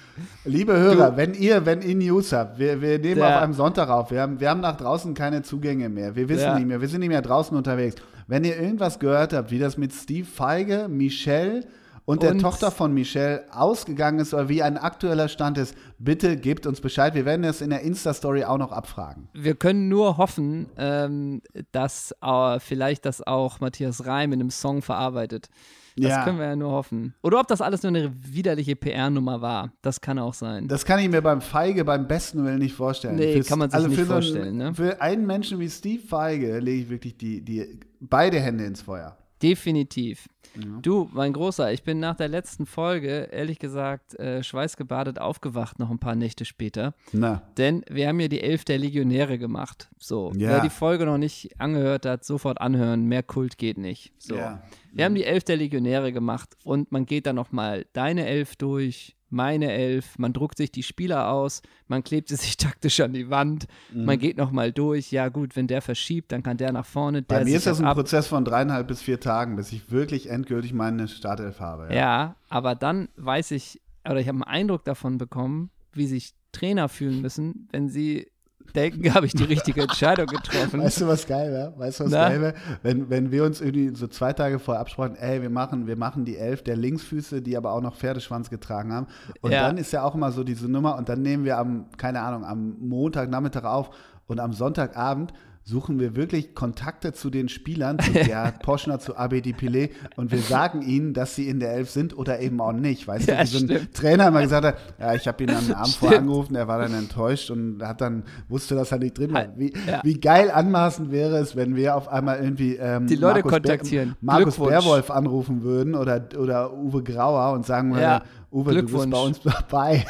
Liebe 0.45 0.73
Hörer, 0.73 1.11
du, 1.11 1.17
wenn 1.17 1.33
ihr, 1.33 1.65
wenn 1.65 1.81
ihr 1.81 1.95
News 1.95 2.31
habt, 2.33 2.59
wir, 2.59 2.81
wir 2.81 2.99
nehmen 2.99 3.15
der, 3.15 3.37
auf 3.37 3.43
einem 3.43 3.53
Sonntag 3.53 3.89
auf, 3.89 4.11
wir 4.11 4.21
haben, 4.21 4.39
wir 4.39 4.49
haben 4.49 4.61
nach 4.61 4.77
draußen 4.77 5.13
keine 5.13 5.41
Zugänge 5.41 5.89
mehr, 5.89 6.15
wir 6.15 6.29
wissen 6.29 6.43
der, 6.43 6.55
nicht 6.55 6.67
mehr, 6.67 6.81
wir 6.81 6.87
sind 6.87 6.99
nicht 6.99 7.09
mehr 7.09 7.21
draußen 7.21 7.55
unterwegs. 7.55 7.95
Wenn 8.27 8.43
ihr 8.43 8.57
irgendwas 8.57 8.99
gehört 8.99 9.33
habt, 9.33 9.51
wie 9.51 9.59
das 9.59 9.77
mit 9.77 9.93
Steve 9.93 10.25
Feige, 10.25 10.87
Michelle 10.89 11.65
und 12.05 12.23
der 12.23 12.31
und 12.31 12.39
Tochter 12.39 12.71
von 12.71 12.93
Michelle 12.93 13.45
ausgegangen 13.51 14.19
ist 14.19 14.33
oder 14.33 14.49
wie 14.49 14.63
ein 14.63 14.77
aktueller 14.77 15.27
Stand 15.27 15.57
ist, 15.57 15.75
bitte 15.99 16.37
gebt 16.37 16.65
uns 16.65 16.81
Bescheid. 16.81 17.13
Wir 17.13 17.25
werden 17.25 17.43
das 17.43 17.61
in 17.61 17.69
der 17.69 17.81
Insta-Story 17.81 18.43
auch 18.43 18.57
noch 18.57 18.71
abfragen. 18.71 19.29
Wir 19.33 19.55
können 19.55 19.87
nur 19.87 20.17
hoffen, 20.17 20.67
ähm, 20.77 21.41
dass 21.71 22.15
äh, 22.21 22.59
vielleicht 22.59 23.05
das 23.05 23.25
auch 23.25 23.59
Matthias 23.59 24.05
Reim 24.05 24.33
in 24.33 24.41
einem 24.41 24.49
Song 24.49 24.81
verarbeitet. 24.81 25.49
Das 25.97 26.09
ja. 26.09 26.23
können 26.23 26.39
wir 26.39 26.45
ja 26.45 26.55
nur 26.55 26.71
hoffen. 26.71 27.13
Oder 27.21 27.39
ob 27.39 27.47
das 27.47 27.61
alles 27.61 27.83
nur 27.83 27.89
eine 27.89 28.11
widerliche 28.15 28.75
PR-Nummer 28.75 29.41
war. 29.41 29.73
Das 29.81 30.01
kann 30.01 30.19
auch 30.19 30.33
sein. 30.33 30.67
Das 30.67 30.85
kann 30.85 30.99
ich 30.99 31.09
mir 31.09 31.21
beim 31.21 31.41
Feige 31.41 31.83
beim 31.83 32.07
besten 32.07 32.45
Willen 32.45 32.59
nicht 32.59 32.73
vorstellen. 32.73 33.15
Nee, 33.15 33.33
Für's, 33.33 33.47
kann 33.47 33.59
man 33.59 33.69
sich 33.69 33.75
also 33.75 33.87
nicht 33.87 34.01
vorstellen. 34.01 34.57
So 34.57 34.63
ne? 34.63 34.73
Für 34.73 35.01
einen 35.01 35.25
Menschen 35.25 35.59
wie 35.59 35.69
Steve 35.69 36.01
Feige 36.01 36.59
lege 36.59 36.83
ich 36.83 36.89
wirklich 36.89 37.17
die, 37.17 37.41
die 37.41 37.79
beide 37.99 38.39
Hände 38.39 38.65
ins 38.65 38.81
Feuer. 38.81 39.17
Definitiv. 39.41 40.27
Ja. 40.55 40.79
Du, 40.81 41.09
mein 41.13 41.33
Großer, 41.33 41.71
ich 41.71 41.83
bin 41.83 41.99
nach 41.99 42.15
der 42.15 42.27
letzten 42.27 42.65
Folge, 42.65 43.29
ehrlich 43.31 43.59
gesagt, 43.59 44.19
äh, 44.19 44.43
schweißgebadet 44.43 45.19
aufgewacht, 45.19 45.79
noch 45.79 45.89
ein 45.89 45.99
paar 45.99 46.15
Nächte 46.15 46.45
später. 46.45 46.93
Na. 47.13 47.43
Denn 47.57 47.83
wir 47.89 48.07
haben 48.07 48.19
ja 48.19 48.27
die 48.27 48.41
Elf 48.41 48.65
der 48.65 48.77
Legionäre 48.77 49.37
gemacht. 49.37 49.89
So. 49.97 50.31
Ja. 50.35 50.49
Wer 50.49 50.61
die 50.61 50.69
Folge 50.69 51.05
noch 51.05 51.17
nicht 51.17 51.59
angehört 51.59 52.05
hat, 52.05 52.25
sofort 52.25 52.59
anhören. 52.59 53.05
Mehr 53.05 53.23
Kult 53.23 53.57
geht 53.57 53.77
nicht. 53.77 54.13
So. 54.17 54.35
Ja. 54.35 54.61
Wir 54.93 55.05
haben 55.05 55.15
die 55.15 55.23
Elf 55.23 55.43
der 55.43 55.57
Legionäre 55.57 56.11
gemacht 56.11 56.57
und 56.63 56.91
man 56.91 57.05
geht 57.05 57.25
dann 57.25 57.35
nochmal 57.35 57.85
deine 57.93 58.27
Elf 58.27 58.55
durch, 58.55 59.15
meine 59.31 59.71
Elf, 59.71 60.17
man 60.17 60.33
druckt 60.33 60.57
sich 60.57 60.71
die 60.71 60.83
Spieler 60.83 61.29
aus, 61.29 61.61
man 61.87 62.03
klebt 62.03 62.29
sie 62.29 62.35
sich 62.37 62.57
taktisch 62.57 62.99
an 62.99 63.13
die 63.13 63.29
Wand, 63.29 63.67
mhm. 63.93 64.05
man 64.05 64.19
geht 64.19 64.37
nochmal 64.37 64.71
durch, 64.71 65.11
ja 65.11 65.29
gut, 65.29 65.55
wenn 65.55 65.67
der 65.67 65.81
verschiebt, 65.81 66.31
dann 66.31 66.43
kann 66.43 66.57
der 66.57 66.71
nach 66.71 66.85
vorne. 66.85 67.21
Bei 67.21 67.43
mir 67.43 67.57
ist 67.57 67.67
das 67.67 67.79
ein 67.79 67.85
ab. 67.85 67.95
Prozess 67.95 68.27
von 68.27 68.45
dreieinhalb 68.45 68.87
bis 68.87 69.01
vier 69.01 69.19
Tagen, 69.19 69.55
bis 69.55 69.71
ich 69.71 69.91
wirklich 69.91 70.29
endgültig 70.29 70.73
meine 70.73 71.07
Startelf 71.07 71.59
habe. 71.59 71.87
Ja, 71.89 71.95
ja 71.95 72.35
aber 72.49 72.75
dann 72.75 73.09
weiß 73.15 73.51
ich, 73.51 73.81
oder 74.05 74.19
ich 74.19 74.27
habe 74.27 74.37
einen 74.37 74.43
Eindruck 74.43 74.83
davon 74.85 75.17
bekommen, 75.17 75.69
wie 75.93 76.07
sich 76.07 76.33
Trainer 76.51 76.89
fühlen 76.89 77.21
müssen, 77.21 77.67
wenn 77.71 77.89
sie 77.89 78.30
denken, 78.71 79.13
habe 79.13 79.25
ich 79.25 79.33
die 79.33 79.43
richtige 79.43 79.81
Entscheidung 79.81 80.27
getroffen. 80.27 80.81
Weißt 80.81 81.01
du, 81.01 81.07
was 81.07 81.27
geil 81.27 81.51
wäre? 81.51 81.73
Weißt 81.77 81.99
du, 81.99 82.03
was 82.05 82.11
Na? 82.11 82.29
geil 82.29 82.41
wäre? 82.41 82.53
Wenn, 82.81 83.09
wenn 83.09 83.31
wir 83.31 83.43
uns 83.43 83.61
irgendwie 83.61 83.95
so 83.95 84.07
zwei 84.07 84.33
Tage 84.33 84.59
vorher 84.59 84.81
absprachen, 84.81 85.15
ey, 85.15 85.41
wir 85.41 85.49
machen, 85.49 85.87
wir 85.87 85.97
machen 85.97 86.25
die 86.25 86.37
Elf 86.37 86.63
der 86.63 86.75
Linksfüße, 86.75 87.41
die 87.41 87.57
aber 87.57 87.73
auch 87.73 87.81
noch 87.81 87.95
Pferdeschwanz 87.95 88.49
getragen 88.49 88.93
haben. 88.93 89.07
Und 89.41 89.51
ja. 89.51 89.63
dann 89.67 89.77
ist 89.77 89.91
ja 89.93 90.03
auch 90.03 90.15
immer 90.15 90.31
so 90.31 90.43
diese 90.43 90.69
Nummer 90.69 90.97
und 90.97 91.09
dann 91.09 91.21
nehmen 91.21 91.45
wir 91.45 91.57
am, 91.57 91.85
keine 91.97 92.21
Ahnung, 92.21 92.45
am 92.45 92.77
Montagnachmittag 92.79 93.63
auf 93.63 93.91
und 94.27 94.39
am 94.39 94.53
Sonntagabend 94.53 95.33
suchen 95.63 95.99
wir 95.99 96.15
wirklich 96.15 96.55
Kontakte 96.55 97.13
zu 97.13 97.29
den 97.29 97.47
Spielern, 97.47 97.99
zu 97.99 98.11
Gerhard 98.13 98.61
Poschner, 98.61 98.99
zu 98.99 99.15
Abedi 99.15 99.53
Pile 99.53 99.89
und 100.15 100.31
wir 100.31 100.39
sagen 100.39 100.81
ihnen, 100.81 101.13
dass 101.13 101.35
sie 101.35 101.47
in 101.47 101.59
der 101.59 101.73
Elf 101.73 101.89
sind 101.89 102.17
oder 102.17 102.39
eben 102.39 102.59
auch 102.61 102.71
nicht. 102.71 103.07
Weißt 103.07 103.27
ja, 103.27 103.35
du, 103.35 103.43
wie 103.43 103.47
so 103.47 103.73
ein. 103.73 103.87
Trainer 103.93 104.27
immer 104.27 104.41
gesagt 104.41 104.65
hat, 104.65 104.77
ja, 104.99 105.13
ich 105.13 105.27
habe 105.27 105.43
ihn 105.43 105.51
am 105.51 105.71
Abend 105.73 105.95
vorher 105.99 106.19
angerufen, 106.19 106.55
er 106.55 106.67
war 106.67 106.79
dann 106.79 106.93
enttäuscht 106.93 107.51
und 107.51 107.81
hat 107.83 108.01
dann, 108.01 108.23
wusste, 108.49 108.75
dass 108.75 108.91
er 108.91 108.99
nicht 108.99 109.17
drin 109.17 109.33
war. 109.33 109.47
Wie, 109.55 109.73
ja. 109.87 110.01
wie 110.03 110.19
geil 110.19 110.49
anmaßend 110.51 111.11
wäre 111.11 111.37
es, 111.37 111.55
wenn 111.55 111.75
wir 111.75 111.95
auf 111.95 112.07
einmal 112.07 112.41
irgendwie 112.43 112.75
ähm, 112.75 113.07
die 113.07 113.15
Leute 113.15 113.35
Markus 113.35 113.51
kontaktieren. 113.51 114.09
Ber 114.21 114.33
Markus 114.33 114.57
Berwolf 114.57 115.11
anrufen 115.11 115.63
würden 115.63 115.95
oder, 115.95 116.27
oder 116.37 116.73
Uwe 116.73 117.03
Grauer 117.03 117.53
und 117.53 117.65
sagen 117.65 117.91
würden, 117.91 118.01
ja. 118.01 118.23
Uwe, 118.51 118.73
du 118.75 118.83
bist 118.83 119.09
bei 119.09 119.19
uns 119.19 119.39
dabei. 119.41 120.05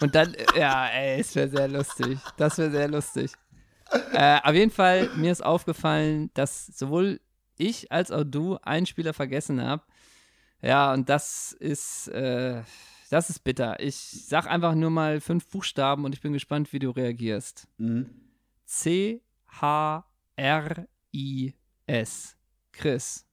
Und 0.00 0.14
dann, 0.14 0.34
ja, 0.56 0.86
ey, 0.86 1.20
es 1.20 1.34
wäre 1.34 1.48
sehr 1.48 1.68
lustig. 1.68 2.18
Das 2.36 2.56
wäre 2.56 2.70
sehr 2.70 2.88
lustig 2.88 3.32
äh, 4.12 4.40
auf 4.42 4.54
jeden 4.54 4.70
Fall, 4.70 5.10
mir 5.16 5.32
ist 5.32 5.44
aufgefallen, 5.44 6.30
dass 6.34 6.66
sowohl 6.66 7.20
ich 7.56 7.90
als 7.92 8.10
auch 8.10 8.24
du 8.24 8.56
einen 8.62 8.86
Spieler 8.86 9.12
vergessen 9.12 9.62
haben. 9.62 9.82
Ja, 10.62 10.92
und 10.92 11.08
das 11.08 11.52
ist, 11.52 12.08
äh, 12.08 12.62
das 13.10 13.30
ist 13.30 13.40
bitter. 13.40 13.80
Ich 13.80 13.96
sag 13.96 14.46
einfach 14.46 14.74
nur 14.74 14.90
mal 14.90 15.20
fünf 15.20 15.48
Buchstaben 15.48 16.04
und 16.04 16.14
ich 16.14 16.20
bin 16.20 16.32
gespannt, 16.32 16.72
wie 16.72 16.78
du 16.78 16.90
reagierst. 16.90 17.66
Mhm. 17.78 18.10
C 18.64 19.22
H 19.46 20.04
R 20.36 20.86
I 21.12 21.54
S. 21.86 22.36
Chris. 22.72 23.26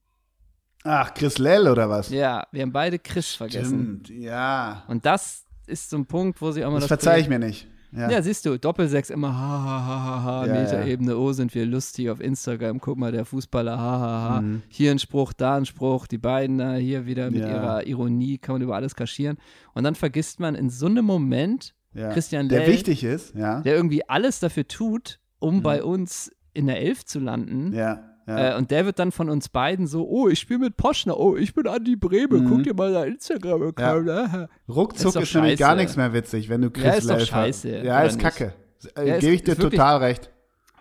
Ach, 0.84 1.13
Chris 1.13 1.38
Lell 1.38 1.67
oder 1.67 1.89
was? 1.89 2.10
Ja, 2.10 2.48
wir 2.52 2.62
haben 2.62 2.72
beide 2.72 2.98
Chris 2.98 3.34
vergessen. 3.34 4.02
Stimmt, 4.04 4.10
ja. 4.10 4.84
Und 4.88 5.06
das 5.06 5.46
ist 5.67 5.89
so 5.89 5.98
ein 5.98 6.06
Punkt, 6.06 6.41
wo 6.41 6.52
sie 6.52 6.65
auch 6.65 6.70
mal 6.72 6.80
das. 6.80 6.89
Das 6.89 7.04
verzeihe 7.04 7.22
ich 7.22 7.30
mir 7.30 7.39
nicht. 7.39 7.67
Ja. 7.91 8.10
ja, 8.12 8.21
siehst 8.21 8.45
du, 8.45 8.60
Doppelsechs 8.60 9.10
immer 9.10 9.30
ha 9.30 9.63
ha 9.63 9.86
ha 9.86 10.04
ha 10.04 10.23
ha, 10.23 10.45
ja, 10.45 10.54
Metaebene, 10.54 11.12
ja. 11.12 11.17
oh, 11.17 11.32
sind 11.32 11.56
wir 11.56 11.65
lustig 11.65 12.10
auf 12.10 12.19
Instagram, 12.19 12.82
guck 12.82 12.97
mal, 12.97 13.12
der 13.12 13.23
Fußballer, 13.23 13.78
ha 13.78 14.00
ha 14.00 14.30
ha. 14.30 14.41
Mhm. 14.41 14.62
Hier 14.67 14.91
ein 14.91 15.00
Spruch, 15.00 15.34
da 15.34 15.56
ein 15.56 15.65
Spruch, 15.65 16.08
die 16.08 16.17
beiden 16.17 16.58
da 16.58 16.76
hier 16.76 17.06
wieder 17.06 17.32
mit 17.32 17.41
ihrer 17.41 17.88
Ironie, 17.88 18.38
kann 18.38 18.56
man 18.56 18.62
über 18.62 18.76
alles 18.76 18.95
kaschieren. 18.95 19.38
Und 19.73 19.84
dann 19.84 19.95
vergisst 19.95 20.39
man 20.39 20.56
in 20.56 20.69
so 20.69 20.88
einem 20.88 21.06
Moment 21.06 21.73
Christian 21.93 22.50
Der 22.50 22.60
Lell, 22.60 22.69
wichtig 22.69 23.04
ist. 23.04 23.36
Der 23.36 23.65
irgendwie 23.65 24.08
alles 24.08 24.39
dafür 24.39 24.67
tut, 24.67 25.19
um 25.39 25.58
mhm. 25.58 25.63
bei 25.63 25.84
uns 25.84 26.32
in 26.54 26.67
der 26.67 26.82
Elf 26.82 27.06
zu 27.06 27.19
landen. 27.19 27.73
Ja. 27.73 28.17
Ja. 28.28 28.56
Äh, 28.56 28.58
und 28.58 28.72
der 28.72 28.86
wird 28.86 29.00
dann 29.00 29.13
von 29.13 29.30
uns 29.30 29.48
beiden 29.48 29.88
so, 29.88 30.06
oh, 30.06 30.28
ich 30.28 30.40
spiele 30.40 30.60
mit 30.60 30.76
Poschner, 30.76 31.18
oh, 31.18 31.38
ich 31.38 31.54
bin 31.54 31.66
Andi 31.66 31.96
Breme, 31.96 32.40
mhm. 32.40 32.50
guck 32.50 32.63
dir 32.63 32.74
mal 32.74 32.92
sein 32.92 33.13
Instagram-Account 33.13 34.08
ja. 34.08 34.48
Ruckzuck 34.68 35.16
ist, 35.16 35.24
ist 35.24 35.36
nämlich 35.36 35.58
gar 35.58 35.76
nichts 35.76 35.96
mehr 35.96 36.12
witzig, 36.12 36.50
wenn 36.50 36.62
du 36.62 36.70
Chris 36.70 36.84
Ja, 36.84 36.94
ist 36.94 37.10
doch 37.10 37.20
scheiße. 37.20 37.84
Ja, 37.84 38.02
ist 38.02 38.20
kacke. 38.20 38.54
Äh, 38.96 39.08
ja, 39.08 39.18
Gebe 39.20 39.34
ich 39.34 39.44
dir 39.44 39.56
total 39.56 39.98
recht. 39.98 40.30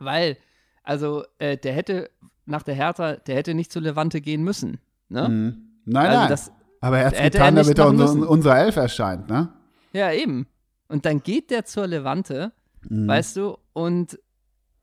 Weil, 0.01 0.37
also, 0.83 1.25
äh, 1.39 1.57
der 1.57 1.73
hätte 1.73 2.11
nach 2.47 2.65
der 2.65 2.75
Hertha, 2.75 3.15
der 3.15 3.37
hätte 3.37 3.55
nicht 3.55 3.71
zu 3.71 3.79
Levante 3.79 4.21
gehen 4.21 4.43
müssen. 4.43 4.81
Ne? 5.09 5.29
Mhm. 5.29 5.57
Nein, 5.85 6.07
also 6.07 6.19
nein. 6.19 6.29
Das, 6.29 6.53
Aber 6.81 6.99
er 6.99 7.07
hat 7.07 7.15
es 7.15 7.23
getan, 7.23 7.57
er 7.57 7.63
damit 7.63 7.79
er 7.79 7.89
unser, 7.89 8.29
unser 8.29 8.59
Elf 8.59 8.77
erscheint, 8.77 9.29
ne? 9.29 9.53
Ja, 9.93 10.13
eben. 10.13 10.47
Und 10.89 11.07
dann 11.07 11.23
geht 11.23 11.51
der 11.51 11.65
zur 11.65 11.87
Levante, 11.87 12.53
mhm. 12.89 13.07
weißt 13.07 13.37
du, 13.37 13.57
und 13.73 14.19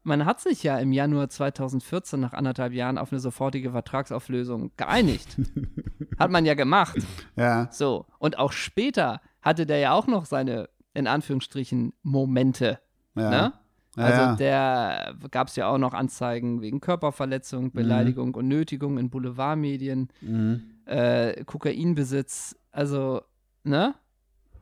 man 0.03 0.25
hat 0.25 0.41
sich 0.41 0.63
ja 0.63 0.77
im 0.77 0.91
Januar 0.91 1.29
2014 1.29 2.19
nach 2.19 2.33
anderthalb 2.33 2.73
Jahren 2.73 2.97
auf 2.97 3.11
eine 3.11 3.19
sofortige 3.19 3.71
Vertragsauflösung 3.71 4.71
geeinigt. 4.77 5.37
hat 6.19 6.31
man 6.31 6.45
ja 6.45 6.53
gemacht. 6.53 6.97
Ja. 7.35 7.69
So. 7.71 8.05
Und 8.19 8.37
auch 8.37 8.51
später 8.51 9.21
hatte 9.41 9.65
der 9.65 9.77
ja 9.79 9.93
auch 9.93 10.07
noch 10.07 10.25
seine, 10.25 10.69
in 10.93 11.07
Anführungsstrichen, 11.07 11.93
Momente. 12.03 12.79
Ja. 13.15 13.29
Ne? 13.29 13.53
Ja, 13.95 14.03
also 14.03 14.21
ja. 14.21 14.35
der 14.35 15.15
gab 15.29 15.47
es 15.49 15.55
ja 15.55 15.67
auch 15.67 15.77
noch 15.77 15.93
Anzeigen 15.93 16.61
wegen 16.61 16.81
Körperverletzung, 16.81 17.65
mhm. 17.65 17.71
Beleidigung 17.71 18.29
mhm. 18.29 18.35
und 18.35 18.47
Nötigung 18.47 18.97
in 18.97 19.09
Boulevardmedien, 19.09 20.09
mhm. 20.21 20.63
äh, 20.85 21.43
Kokainbesitz, 21.45 22.55
also, 22.71 23.21
ne? 23.63 23.93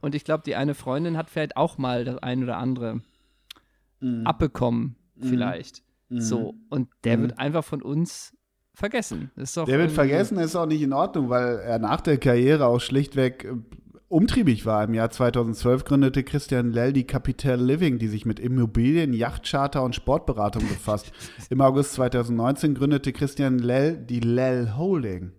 Und 0.01 0.15
ich 0.15 0.25
glaube, 0.25 0.43
die 0.43 0.55
eine 0.55 0.73
Freundin 0.73 1.15
hat 1.15 1.29
vielleicht 1.29 1.55
auch 1.55 1.77
mal 1.77 2.03
das 2.03 2.17
ein 2.17 2.43
oder 2.43 2.57
andere 2.57 3.01
mhm. 4.01 4.25
abbekommen. 4.25 4.97
Vielleicht. 5.25 5.83
Mhm. 6.09 6.21
So, 6.21 6.55
und 6.69 6.89
der 7.03 7.17
mhm. 7.17 7.21
wird 7.23 7.39
einfach 7.39 7.63
von 7.63 7.81
uns 7.81 8.33
vergessen. 8.73 9.31
Ist 9.35 9.57
doch 9.57 9.65
der 9.65 9.79
wird 9.79 9.91
vergessen, 9.91 10.37
ist 10.37 10.55
auch 10.55 10.65
nicht 10.65 10.81
in 10.81 10.93
Ordnung, 10.93 11.29
weil 11.29 11.59
er 11.59 11.79
nach 11.79 12.01
der 12.01 12.17
Karriere 12.17 12.65
auch 12.65 12.79
schlichtweg 12.79 13.45
äh, 13.45 13.55
umtriebig 14.07 14.65
war. 14.65 14.83
Im 14.83 14.93
Jahr 14.93 15.09
2012 15.09 15.85
gründete 15.85 16.23
Christian 16.23 16.71
Lell 16.71 16.91
die 16.93 17.05
Capital 17.05 17.59
Living, 17.59 17.97
die 17.97 18.07
sich 18.07 18.25
mit 18.25 18.39
Immobilien, 18.39 19.13
Yachtcharter 19.13 19.83
und 19.83 19.95
Sportberatung 19.95 20.67
befasst. 20.67 21.11
Im 21.49 21.61
August 21.61 21.93
2019 21.93 22.75
gründete 22.75 23.13
Christian 23.13 23.59
Lell 23.59 23.97
die 23.97 24.19
Lell 24.19 24.73
Holding. 24.75 25.31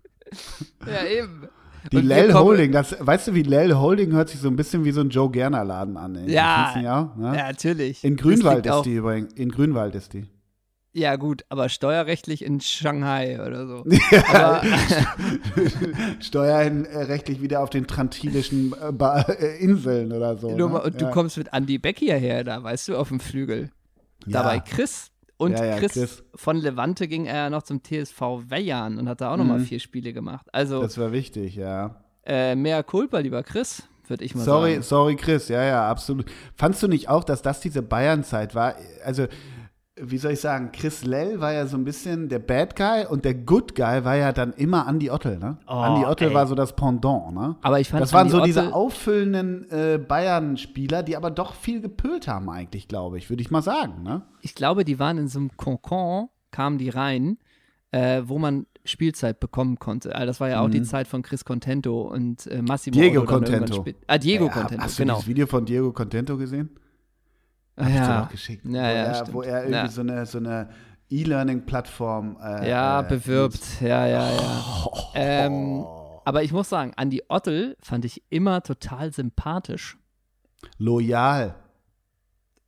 ja, 0.86 1.06
eben. 1.06 1.48
Die 1.92 2.00
Lell 2.00 2.34
Holding, 2.34 2.72
das, 2.72 2.96
weißt 2.98 3.28
du, 3.28 3.34
wie 3.34 3.42
Lell 3.42 3.74
Holding 3.74 4.12
hört 4.12 4.28
sich 4.28 4.40
so 4.40 4.48
ein 4.48 4.56
bisschen 4.56 4.84
wie 4.84 4.90
so 4.90 5.00
ein 5.00 5.10
Joe 5.10 5.30
Gerner 5.30 5.64
Laden 5.64 5.96
an. 5.96 6.28
Ja, 6.28 6.74
ja, 6.80 7.12
ne? 7.16 7.36
ja, 7.36 7.46
natürlich. 7.46 8.02
In 8.02 8.16
Grünwald 8.16 8.66
ist 8.66 8.82
die 8.82 8.94
übrigens. 8.94 9.32
In 9.34 9.50
Grünwald 9.50 9.94
ist 9.94 10.12
die. 10.12 10.26
Ja, 10.96 11.16
gut, 11.16 11.44
aber 11.50 11.68
steuerrechtlich 11.68 12.42
in 12.42 12.58
Shanghai 12.62 13.38
oder 13.46 13.66
so. 13.66 13.84
Ja, 14.10 14.62
steuerrechtlich 16.20 17.42
wieder 17.42 17.60
auf 17.60 17.68
den 17.68 17.86
trantilischen 17.86 18.72
äh, 18.72 19.32
äh, 19.32 19.62
Inseln 19.62 20.10
oder 20.12 20.38
so. 20.38 20.56
Du, 20.56 20.68
ne? 20.68 20.80
Und 20.80 20.98
du 20.98 21.04
ja. 21.04 21.10
kommst 21.10 21.36
mit 21.36 21.48
Andy 21.52 21.76
Beck 21.76 21.98
hierher, 21.98 22.44
da, 22.44 22.62
weißt 22.62 22.88
du, 22.88 22.96
auf 22.96 23.08
dem 23.08 23.20
Flügel. 23.20 23.70
Ja. 24.24 24.42
Dabei 24.42 24.60
Chris. 24.60 25.10
Und 25.38 25.52
ja, 25.52 25.78
Chris, 25.78 25.92
Chris, 25.92 26.24
von 26.34 26.56
Levante 26.56 27.08
ging 27.08 27.26
er 27.26 27.50
noch 27.50 27.62
zum 27.62 27.82
TSV 27.82 28.20
Weyern 28.48 28.98
und 28.98 29.08
hat 29.08 29.20
da 29.20 29.30
auch 29.30 29.36
mhm. 29.36 29.42
nochmal 29.42 29.60
vier 29.60 29.80
Spiele 29.80 30.12
gemacht. 30.12 30.46
Also, 30.52 30.80
das 30.80 30.96
war 30.98 31.12
wichtig, 31.12 31.56
ja. 31.56 31.96
Äh, 32.24 32.54
mehr 32.54 32.82
Culpa, 32.82 33.18
lieber 33.18 33.42
Chris 33.42 33.84
würde 34.08 34.24
ich 34.24 34.34
mal 34.34 34.44
sorry, 34.44 34.70
sagen. 34.72 34.82
Sorry, 34.82 35.16
Chris, 35.16 35.48
ja, 35.48 35.62
ja, 35.64 35.90
absolut. 35.90 36.26
Fandst 36.54 36.82
du 36.82 36.88
nicht 36.88 37.08
auch, 37.08 37.24
dass 37.24 37.42
das 37.42 37.60
diese 37.60 37.82
Bayern-Zeit 37.82 38.54
war? 38.54 38.76
Also, 39.04 39.26
wie 39.98 40.18
soll 40.18 40.32
ich 40.32 40.40
sagen, 40.40 40.72
Chris 40.72 41.04
Lell 41.04 41.40
war 41.40 41.52
ja 41.52 41.66
so 41.66 41.76
ein 41.76 41.84
bisschen 41.84 42.28
der 42.28 42.38
Bad 42.38 42.76
Guy 42.76 43.06
und 43.06 43.24
der 43.24 43.34
Good 43.34 43.74
Guy 43.74 44.04
war 44.04 44.16
ja 44.16 44.32
dann 44.32 44.52
immer 44.52 44.86
Andy 44.86 45.10
Ottel, 45.10 45.38
ne? 45.38 45.56
Oh, 45.66 45.82
Andy 45.82 46.04
Ottel 46.04 46.28
ey. 46.28 46.34
war 46.34 46.46
so 46.46 46.54
das 46.54 46.76
Pendant, 46.76 47.32
ne? 47.32 47.56
Aber 47.62 47.80
ich 47.80 47.88
fand 47.88 48.02
Das 48.02 48.12
waren 48.12 48.26
Andy 48.26 48.32
so 48.32 48.38
Ottel 48.38 48.46
diese 48.46 48.74
auffüllenden 48.74 49.70
äh, 49.70 49.98
Bayern-Spieler, 49.98 51.02
die 51.02 51.16
aber 51.16 51.30
doch 51.30 51.54
viel 51.54 51.80
gepölt 51.80 52.28
haben 52.28 52.50
eigentlich, 52.50 52.88
glaube 52.88 53.16
ich, 53.16 53.30
würde 53.30 53.40
ich 53.40 53.50
mal 53.50 53.62
sagen, 53.62 54.02
ne? 54.02 54.22
Ich 54.42 54.54
glaube, 54.54 54.84
die 54.84 54.98
waren 54.98 55.16
in 55.16 55.28
so 55.28 55.38
einem 55.38 55.56
Konkon, 55.56 56.28
kamen 56.50 56.76
die 56.76 56.90
rein, 56.90 57.38
äh, 57.90 58.22
wo 58.26 58.38
man 58.38 58.66
Spielzeit 58.84 59.40
bekommen 59.40 59.78
konnte. 59.78 60.14
Also 60.14 60.26
das 60.26 60.40
war 60.40 60.50
ja 60.50 60.60
auch 60.60 60.68
mhm. 60.68 60.72
die 60.72 60.82
Zeit 60.82 61.08
von 61.08 61.22
Chris 61.22 61.44
Contento 61.44 62.02
und 62.02 62.46
äh, 62.48 62.60
Massimo. 62.60 62.94
Diego 62.94 63.24
Contento. 63.24 63.84
Ah, 64.06 64.18
Diego 64.18 64.46
ja, 64.46 64.52
Contento, 64.52 64.84
Hast 64.84 64.98
du 64.98 65.02
genau. 65.02 65.16
das 65.16 65.26
Video 65.26 65.46
von 65.46 65.64
Diego 65.64 65.92
Contento 65.92 66.36
gesehen? 66.36 66.70
Hab 67.76 67.88
ja. 67.88 68.22
Ich 68.24 68.30
geschickt, 68.30 68.64
ja, 68.64 68.72
wo, 68.72 68.76
ja, 68.76 68.90
er, 68.90 69.32
wo 69.32 69.42
er 69.42 69.64
irgendwie 69.66 69.92
so 69.92 70.00
eine, 70.00 70.26
so 70.26 70.38
eine 70.38 70.68
E-Learning-Plattform 71.10 72.38
äh, 72.42 72.70
Ja, 72.70 73.00
äh, 73.00 73.08
bewirbt. 73.08 73.80
Ja, 73.80 74.06
ja, 74.06 74.30
ja. 74.30 74.64
Oh. 74.84 75.02
Ähm, 75.14 75.84
aber 76.24 76.42
ich 76.42 76.52
muss 76.52 76.68
sagen, 76.68 76.92
Andy 76.96 77.22
Ottel 77.28 77.76
fand 77.80 78.04
ich 78.04 78.22
immer 78.28 78.62
total 78.62 79.12
sympathisch. 79.12 79.96
Loyal. 80.76 81.54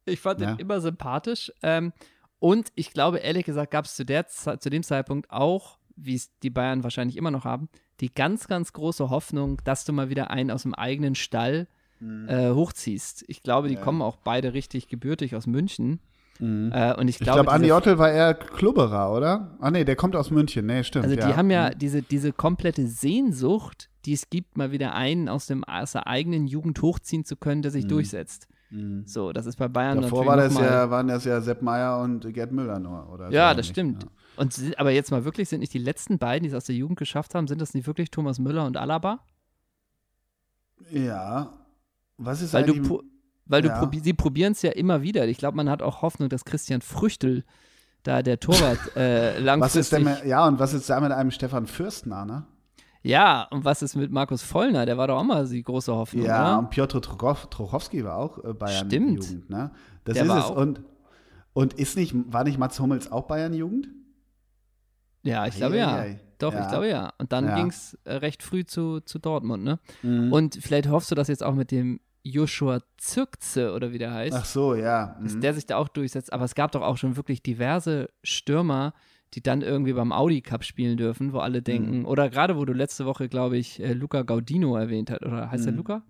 Ich 0.06 0.20
fand 0.20 0.40
ihn 0.40 0.56
immer 0.58 0.80
sympathisch. 0.80 1.52
Ähm, 1.62 1.92
und 2.38 2.72
ich 2.74 2.92
glaube, 2.92 3.18
ehrlich 3.18 3.44
gesagt, 3.44 3.72
gab 3.72 3.84
es 3.84 3.96
zu, 3.96 4.04
zu 4.04 4.70
dem 4.70 4.82
Zeitpunkt 4.82 5.30
auch, 5.30 5.78
wie 5.96 6.14
es 6.14 6.30
die 6.38 6.50
Bayern 6.50 6.84
wahrscheinlich 6.84 7.16
immer 7.16 7.30
noch 7.30 7.44
haben, 7.44 7.68
die 8.00 8.14
ganz, 8.14 8.46
ganz 8.46 8.72
große 8.72 9.10
Hoffnung, 9.10 9.60
dass 9.64 9.84
du 9.84 9.92
mal 9.92 10.08
wieder 10.08 10.30
einen 10.30 10.50
aus 10.50 10.62
dem 10.62 10.74
eigenen 10.74 11.14
Stall 11.14 11.66
mhm. 12.00 12.28
äh, 12.28 12.50
hochziehst. 12.50 13.24
Ich 13.28 13.42
glaube, 13.42 13.68
die 13.68 13.74
ja. 13.74 13.80
kommen 13.80 14.02
auch 14.02 14.16
beide 14.16 14.54
richtig 14.54 14.88
gebürtig 14.88 15.34
aus 15.34 15.46
München. 15.46 16.00
Mhm. 16.38 16.70
Äh, 16.72 16.94
und 16.94 17.08
ich 17.08 17.18
glaube, 17.18 17.40
ich 17.40 17.44
glaube 17.44 17.52
Andi 17.52 17.72
Ottel 17.72 17.98
war 17.98 18.10
eher 18.10 18.34
Klubberer, 18.34 19.12
oder? 19.12 19.56
Ah, 19.60 19.70
nee, 19.70 19.84
der 19.84 19.96
kommt 19.96 20.14
aus 20.14 20.30
München. 20.30 20.66
Nee, 20.66 20.84
stimmt. 20.84 21.04
Also, 21.04 21.16
die 21.16 21.22
ja. 21.22 21.36
haben 21.36 21.50
ja 21.50 21.70
mhm. 21.70 21.78
diese, 21.78 22.02
diese 22.02 22.32
komplette 22.32 22.86
Sehnsucht, 22.86 23.88
die 24.04 24.12
es 24.12 24.30
gibt, 24.30 24.56
mal 24.56 24.70
wieder 24.70 24.94
einen 24.94 25.28
aus, 25.28 25.46
dem, 25.46 25.64
aus 25.64 25.92
der 25.92 26.06
eigenen 26.06 26.46
Jugend 26.46 26.80
hochziehen 26.80 27.24
zu 27.24 27.36
können, 27.36 27.62
der 27.62 27.70
sich 27.70 27.84
mhm. 27.84 27.88
durchsetzt. 27.88 28.48
Mhm. 28.70 29.04
So, 29.06 29.32
das 29.32 29.46
ist 29.46 29.56
bei 29.56 29.66
Bayern 29.66 30.00
Davor 30.00 30.26
war 30.26 30.36
das 30.36 30.54
ja, 30.54 30.90
waren 30.90 31.08
das 31.08 31.24
ja 31.24 31.40
Sepp 31.40 31.62
Meyer 31.62 32.00
und 32.00 32.32
Gerd 32.34 32.52
Müller 32.52 32.78
nur, 32.78 33.10
oder? 33.10 33.30
Ja, 33.30 33.54
das 33.54 33.66
nicht. 33.66 33.70
stimmt. 33.70 34.02
Ja. 34.04 34.08
Und 34.36 34.54
aber 34.76 34.90
jetzt 34.90 35.10
mal 35.10 35.24
wirklich, 35.24 35.48
sind 35.48 35.60
nicht 35.60 35.74
die 35.74 35.78
letzten 35.78 36.18
beiden, 36.18 36.44
die 36.44 36.50
es 36.50 36.54
aus 36.54 36.64
der 36.64 36.76
Jugend 36.76 36.98
geschafft 36.98 37.34
haben, 37.34 37.48
sind 37.48 37.60
das 37.60 37.74
nicht 37.74 37.86
wirklich 37.86 38.10
Thomas 38.10 38.38
Müller 38.38 38.66
und 38.66 38.76
Alaba? 38.76 39.20
Ja. 40.90 41.57
Was 42.18 42.42
ist 42.42 42.52
weil 42.52 42.64
du 42.64 43.02
Weil 43.46 43.64
ja. 43.64 43.74
du 43.74 43.80
probi 43.80 44.00
sie 44.00 44.12
probieren 44.12 44.52
es 44.52 44.62
ja 44.62 44.72
immer 44.72 45.02
wieder. 45.02 45.26
Ich 45.26 45.38
glaube, 45.38 45.56
man 45.56 45.70
hat 45.70 45.82
auch 45.82 46.02
Hoffnung, 46.02 46.28
dass 46.28 46.44
Christian 46.44 46.82
Früchtel 46.82 47.44
da 48.02 48.22
der 48.22 48.38
Torwart 48.40 48.78
äh, 48.96 49.38
langfristig. 49.38 49.60
Was 49.60 49.76
ist 49.76 49.92
denn 49.92 50.04
mit, 50.04 50.24
ja, 50.24 50.46
und 50.46 50.58
was 50.58 50.74
ist 50.74 50.88
da 50.90 51.00
mit 51.00 51.12
einem 51.12 51.30
Stefan 51.30 51.66
Fürstner, 51.66 52.24
ne? 52.24 52.46
Ja, 53.02 53.44
und 53.50 53.64
was 53.64 53.82
ist 53.82 53.94
mit 53.96 54.10
Markus 54.10 54.42
Vollner? 54.42 54.84
Der 54.84 54.98
war 54.98 55.06
doch 55.06 55.18
auch 55.18 55.24
mal 55.24 55.46
die 55.46 55.62
große 55.62 55.94
Hoffnung. 55.94 56.24
Ja, 56.24 56.52
oder? 56.52 56.58
und 56.58 56.70
Piotr 56.70 57.00
Trochowski 57.00 58.04
war 58.04 58.16
auch 58.16 58.44
äh, 58.44 58.52
Bayern 58.52 58.86
Stimmt. 58.86 59.24
Jugend, 59.24 59.50
ne? 59.50 59.70
Das 60.04 60.14
der 60.14 60.26
ist 60.26 60.32
es. 60.32 60.50
Und, 60.50 60.82
und 61.52 61.74
ist 61.74 61.96
nicht, 61.96 62.14
war 62.14 62.44
nicht 62.44 62.58
Mats 62.58 62.80
Hummels 62.80 63.10
auch 63.10 63.26
Bayern 63.26 63.54
Jugend? 63.54 63.88
Ja, 65.22 65.46
ich 65.46 65.56
glaube 65.56 65.76
ja. 65.76 66.04
Doch, 66.38 66.52
ja. 66.52 66.62
ich 66.62 66.68
glaube 66.68 66.88
ja. 66.88 67.12
Und 67.18 67.32
dann 67.32 67.46
ja. 67.46 67.56
ging 67.56 67.68
es 67.68 67.98
äh, 68.04 68.14
recht 68.14 68.42
früh 68.42 68.64
zu, 68.64 69.00
zu 69.00 69.18
Dortmund, 69.18 69.64
ne? 69.64 69.78
Mhm. 70.02 70.32
Und 70.32 70.58
vielleicht 70.60 70.88
hoffst 70.88 71.10
du, 71.10 71.14
dass 71.14 71.28
jetzt 71.28 71.42
auch 71.42 71.54
mit 71.54 71.70
dem 71.70 72.00
Joshua 72.22 72.80
Zirkze 72.96 73.72
oder 73.72 73.92
wie 73.92 73.98
der 73.98 74.12
heißt. 74.12 74.36
Ach 74.36 74.44
so, 74.44 74.74
ja. 74.74 75.16
Mhm. 75.18 75.24
Dass 75.24 75.40
der 75.40 75.54
sich 75.54 75.66
da 75.66 75.76
auch 75.76 75.88
durchsetzt. 75.88 76.32
Aber 76.32 76.44
es 76.44 76.54
gab 76.54 76.72
doch 76.72 76.82
auch 76.82 76.96
schon 76.96 77.16
wirklich 77.16 77.42
diverse 77.42 78.08
Stürmer, 78.22 78.92
die 79.34 79.42
dann 79.42 79.62
irgendwie 79.62 79.92
beim 79.92 80.12
Audi 80.12 80.40
Cup 80.40 80.64
spielen 80.64 80.96
dürfen, 80.96 81.32
wo 81.32 81.38
alle 81.38 81.62
denken, 81.62 82.00
mhm. 82.00 82.06
oder 82.06 82.30
gerade 82.30 82.56
wo 82.56 82.64
du 82.64 82.72
letzte 82.72 83.04
Woche, 83.06 83.28
glaube 83.28 83.58
ich, 83.58 83.80
äh, 83.82 83.92
Luca 83.92 84.22
Gaudino 84.22 84.76
erwähnt 84.76 85.10
hast, 85.10 85.22
oder 85.22 85.50
heißt 85.50 85.62
mhm. 85.62 85.66
der 85.66 85.74
Luca? 85.74 86.02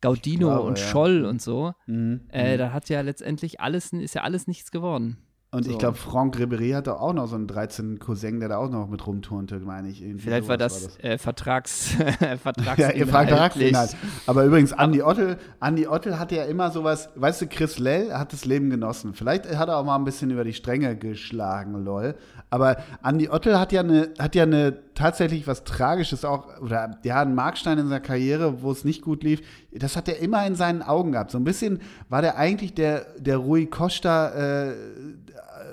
Gaudino 0.00 0.48
glaube, 0.48 0.62
und 0.62 0.78
ja. 0.78 0.84
Scholl 0.84 1.24
und 1.24 1.42
so. 1.42 1.72
Mhm. 1.86 2.22
Äh, 2.30 2.54
mhm. 2.54 2.58
da 2.58 2.72
hat 2.72 2.88
ja 2.88 3.00
letztendlich 3.00 3.60
alles, 3.60 3.92
ist 3.92 4.14
ja 4.14 4.22
alles 4.22 4.46
nichts 4.46 4.70
geworden. 4.70 5.18
Und 5.50 5.64
so. 5.64 5.70
ich 5.70 5.78
glaube, 5.78 5.96
Franck 5.96 6.36
Ribéry 6.36 6.74
hatte 6.74 7.00
auch 7.00 7.14
noch 7.14 7.26
so 7.26 7.34
einen 7.34 7.46
13 7.46 7.98
Cousin, 7.98 8.38
der 8.38 8.50
da 8.50 8.58
auch 8.58 8.68
noch 8.68 8.86
mit 8.86 9.06
rumturnte, 9.06 9.58
meine 9.60 9.88
ich. 9.88 10.02
Irgendwie 10.02 10.24
Vielleicht 10.24 10.46
war 10.46 10.58
das, 10.58 10.82
war 10.82 10.88
das. 10.88 11.04
Äh, 11.04 11.16
Vertrags, 11.16 11.96
Vertragsinhalt. 12.42 12.78
ja, 12.78 12.90
ihr 12.90 13.06
Vertragsinhalt. 13.06 13.96
Aber 14.26 14.44
übrigens, 14.44 14.74
Andi 14.74 15.02
Ottel, 15.02 15.38
Andi 15.58 15.88
Ottel 15.88 16.18
hatte 16.18 16.36
ja 16.36 16.44
immer 16.44 16.70
sowas, 16.70 17.08
weißt 17.14 17.40
du, 17.40 17.46
Chris 17.46 17.78
Lell 17.78 18.12
hat 18.12 18.34
das 18.34 18.44
Leben 18.44 18.68
genossen. 18.68 19.14
Vielleicht 19.14 19.48
hat 19.56 19.70
er 19.70 19.78
auch 19.78 19.84
mal 19.84 19.96
ein 19.96 20.04
bisschen 20.04 20.30
über 20.30 20.44
die 20.44 20.52
Stränge 20.52 20.96
geschlagen, 20.96 21.82
lol. 21.82 22.14
Aber 22.50 22.76
Andi 23.00 23.30
Ottel 23.30 23.58
hat 23.58 23.72
ja 23.72 23.80
eine, 23.80 24.10
hat 24.18 24.34
ja 24.34 24.42
eine 24.42 24.76
tatsächlich 24.94 25.46
was 25.46 25.64
Tragisches 25.64 26.24
auch, 26.24 26.60
oder 26.60 26.98
ja, 27.04 27.22
einen 27.22 27.34
Markstein 27.34 27.78
in 27.78 27.88
seiner 27.88 28.00
Karriere, 28.00 28.62
wo 28.62 28.70
es 28.70 28.84
nicht 28.84 29.00
gut 29.00 29.22
lief. 29.22 29.40
Das 29.72 29.96
hat 29.96 30.08
er 30.08 30.18
immer 30.18 30.46
in 30.46 30.56
seinen 30.56 30.82
Augen 30.82 31.12
gehabt. 31.12 31.30
So 31.30 31.38
ein 31.38 31.44
bisschen 31.44 31.80
war 32.08 32.20
der 32.20 32.36
eigentlich 32.36 32.74
der, 32.74 33.06
der 33.18 33.36
Rui 33.36 33.66
Costa, 33.66 34.68
äh, 34.68 34.74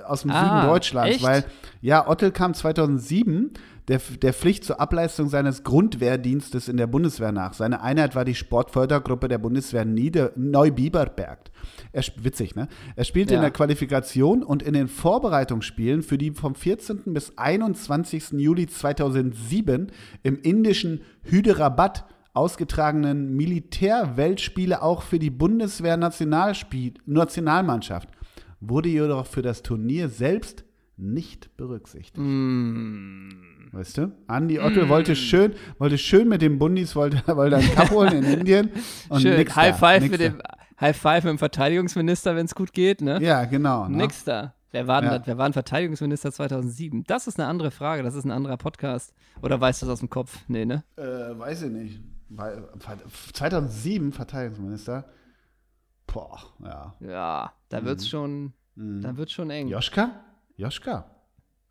aus 0.08 0.22
dem 0.22 0.32
ah, 0.32 0.42
Süden 0.42 0.70
Deutschlands, 0.70 1.16
echt? 1.16 1.24
weil 1.24 1.44
ja, 1.82 2.08
Ottel 2.08 2.32
kam 2.32 2.54
2007 2.54 3.54
der, 3.88 4.02
der 4.22 4.34
Pflicht 4.34 4.64
zur 4.64 4.80
Ableistung 4.80 5.30
seines 5.30 5.64
Grundwehrdienstes 5.64 6.68
in 6.68 6.78
der 6.78 6.88
Bundeswehr 6.88 7.32
nach. 7.32 7.54
Seine 7.54 7.82
Einheit 7.82 8.16
war 8.16 8.26
die 8.26 8.34
Sportfördergruppe 8.34 9.28
der 9.28 9.38
Bundeswehr 9.38 9.86
Nieder 9.86 10.32
Neubiberberg. 10.36 11.52
Er, 11.92 12.04
witzig, 12.18 12.56
ne? 12.56 12.68
Er 12.96 13.04
spielte 13.04 13.34
ja. 13.34 13.40
in 13.40 13.44
der 13.44 13.52
Qualifikation 13.52 14.44
und 14.44 14.64
in 14.64 14.74
den 14.74 14.88
Vorbereitungsspielen 14.88 16.02
für 16.02 16.18
die 16.18 16.32
vom 16.32 16.56
14. 16.56 17.14
bis 17.14 17.38
21. 17.38 18.32
Juli 18.32 18.68
2007 18.68 19.92
im 20.24 20.42
indischen 20.42 21.02
Hyderabad 21.24 22.06
ausgetragenen 22.34 23.36
Militärweltspiele 23.36 24.82
auch 24.82 25.04
für 25.04 25.20
die 25.20 25.30
Bundeswehr 25.30 25.96
Nationalmannschaft 25.96 28.10
wurde 28.70 28.90
jedoch 28.90 29.26
für 29.26 29.42
das 29.42 29.64
Turnier 29.64 30.10
selbst 30.10 30.66
nicht 30.98 31.56
berücksichtigt. 31.58 32.18
Mm. 32.18 33.30
Weißt 33.72 33.98
du? 33.98 34.12
Andi 34.28 34.60
Otto 34.60 34.86
mm. 34.86 34.90
wollte 34.90 35.16
schön, 35.16 35.54
wollte 35.78 35.98
schön 35.98 36.30
mit 36.30 36.42
den 36.42 36.58
Bundis, 36.58 36.96
wollte, 36.96 37.22
wollte 37.36 37.58
einen 37.58 37.70
Cup 37.72 37.92
holen 37.92 38.14
in 38.14 38.24
Indien. 38.40 38.70
Und 39.10 39.22
schön, 39.22 39.36
nix 39.38 39.56
High, 39.56 39.72
da, 39.72 39.78
five 39.78 40.10
mit 40.10 40.22
dem, 40.22 40.42
High 40.80 40.96
Five 40.96 41.24
mit 41.24 41.32
dem 41.32 41.38
Verteidigungsminister, 41.38 42.36
wenn 42.36 42.46
es 42.46 42.56
gut 42.56 42.74
geht, 42.74 43.02
ne? 43.02 43.22
Ja, 43.22 43.46
genau. 43.46 43.88
Ne? 43.88 43.98
Nix 43.98 44.24
da. 44.24 44.54
Wer 44.72 44.88
war, 44.88 45.04
ja. 45.04 45.22
wer 45.26 45.38
war 45.38 45.46
ein 45.46 45.54
Verteidigungsminister 45.54 46.34
2007? 46.34 47.06
Das 47.08 47.28
ist 47.28 47.40
eine 47.40 47.48
andere 47.48 47.72
Frage, 47.72 48.04
das 48.04 48.14
ist 48.14 48.26
ein 48.26 48.32
anderer 48.32 48.58
Podcast. 48.58 49.14
Oder 49.42 49.60
weißt 49.62 49.82
du 49.82 49.86
das 49.86 49.94
aus 49.94 50.00
dem 50.00 50.10
Kopf? 50.10 50.38
Nee, 50.50 50.66
ne? 50.66 50.84
Äh, 50.98 51.02
weiß 51.04 51.64
ich 51.64 51.72
nicht. 51.72 52.02
2007 53.34 54.12
Verteidigungsminister. 54.12 55.06
Boah, 56.08 56.40
ja. 56.64 56.96
Ja, 57.00 57.54
da 57.70 57.82
mhm. 57.82 57.86
wird's 57.86 58.08
schon, 58.08 58.54
mhm. 58.76 59.02
da 59.02 59.18
wird's 59.18 59.32
schon 59.32 59.50
eng. 59.50 59.68
Joschka? 59.68 60.12
Joschka? 60.58 61.10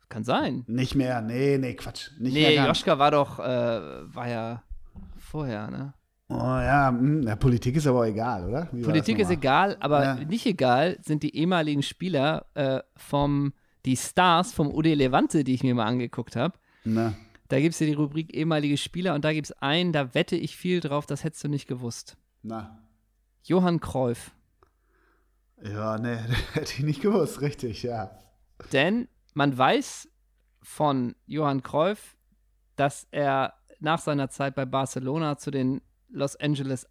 Kann 0.09 0.23
sein. 0.23 0.63
Nicht 0.67 0.95
mehr, 0.95 1.21
nee, 1.21 1.57
nee, 1.57 1.73
Quatsch. 1.73 2.11
Nicht 2.19 2.33
nee, 2.33 2.55
mehr 2.55 2.67
Joschka 2.67 2.99
war 2.99 3.11
doch, 3.11 3.39
äh, 3.39 3.43
war 3.43 4.27
ja 4.27 4.63
vorher, 5.17 5.69
ne? 5.71 5.93
Oh 6.27 6.35
ja, 6.35 6.91
mh, 6.91 7.31
hm, 7.31 7.39
Politik 7.39 7.75
ist 7.75 7.85
aber 7.85 7.99
auch 7.99 8.05
egal, 8.05 8.47
oder? 8.49 8.69
Wie 8.71 8.81
Politik 8.81 9.19
ist 9.19 9.29
egal, 9.29 9.77
aber 9.79 10.03
ja. 10.03 10.15
nicht 10.15 10.45
egal 10.45 10.97
sind 11.01 11.21
die 11.21 11.35
ehemaligen 11.35 11.83
Spieler 11.83 12.45
äh, 12.55 12.79
vom, 12.95 13.53
die 13.85 13.95
Stars 13.95 14.51
vom 14.51 14.73
UD 14.73 14.95
Levante, 14.95 15.43
die 15.43 15.53
ich 15.53 15.63
mir 15.63 15.75
mal 15.75 15.85
angeguckt 15.85 16.35
habe. 16.35 16.57
Da 17.47 17.59
gibt 17.59 17.73
es 17.73 17.79
ja 17.79 17.85
die 17.85 17.93
Rubrik 17.93 18.33
ehemalige 18.33 18.77
Spieler 18.77 19.13
und 19.13 19.23
da 19.23 19.33
gibt 19.33 19.47
es 19.47 19.51
einen, 19.61 19.91
da 19.91 20.13
wette 20.15 20.35
ich 20.35 20.57
viel 20.57 20.79
drauf, 20.79 21.05
das 21.05 21.23
hättest 21.23 21.43
du 21.43 21.47
nicht 21.47 21.67
gewusst. 21.67 22.17
Na. 22.41 22.79
Johann 23.45 23.79
Cruyff. 23.79 24.31
Ja, 25.63 25.97
ne, 25.97 26.17
hätte 26.53 26.73
ich 26.73 26.83
nicht 26.83 27.01
gewusst, 27.01 27.41
richtig, 27.41 27.83
ja. 27.83 28.11
Denn 28.73 29.07
man 29.33 29.57
weiß 29.57 30.09
von 30.61 31.15
Johann 31.25 31.61
Cruyff, 31.61 32.15
dass 32.75 33.07
er 33.11 33.53
nach 33.79 33.99
seiner 33.99 34.29
Zeit 34.29 34.55
bei 34.55 34.65
Barcelona 34.65 35.37
zu 35.37 35.51
den 35.51 35.81
Los 36.09 36.35
Angeles 36.35 36.87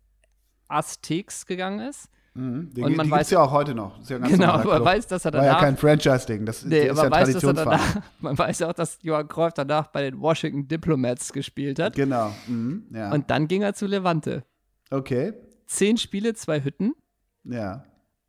Aztecs 0.69 1.47
gegangen 1.47 1.81
ist. 1.81 2.09
Mhm. 2.35 2.73
Den, 2.73 2.85
und 2.85 2.97
man 2.97 3.11
weiß 3.11 3.31
ja 3.31 3.43
auch 3.43 3.53
heute 3.53 3.75
noch. 3.75 3.99
Ja 4.09 4.19
genau, 4.19 4.55
man 4.55 4.63
Club. 4.63 4.85
weiß, 4.85 5.07
dass 5.07 5.25
er 5.25 5.31
danach. 5.31 5.47
War 5.47 5.55
ja 5.55 5.61
kein 5.61 5.77
Franchise-Ding. 5.77 6.47
Das 6.47 6.65
nee, 6.65 6.89
ist 6.89 6.97
ja 6.97 7.11
weiß, 7.11 7.33
dass 7.33 7.43
er 7.45 7.53
danach, 7.55 7.97
Man 8.21 8.37
weiß 8.37 8.63
auch, 8.63 8.73
dass 8.73 8.99
Johann 9.03 9.29
Cruyff 9.29 9.55
danach 9.55 9.89
bei 9.89 10.03
den 10.03 10.21
Washington 10.21 10.67
Diplomats 10.67 11.33
gespielt 11.33 11.79
hat. 11.79 11.95
Genau. 11.95 12.33
Mhm, 12.47 12.87
ja. 12.93 13.13
Und 13.13 13.31
dann 13.31 13.49
ging 13.49 13.63
er 13.63 13.75
zu 13.75 13.87
Levante. 13.87 14.45
Okay. 14.91 15.35
Zehn 15.75 15.97
Spiele, 15.97 16.35
zwei 16.35 16.63
Hütten. 16.63 16.95
Ja. 17.43 17.85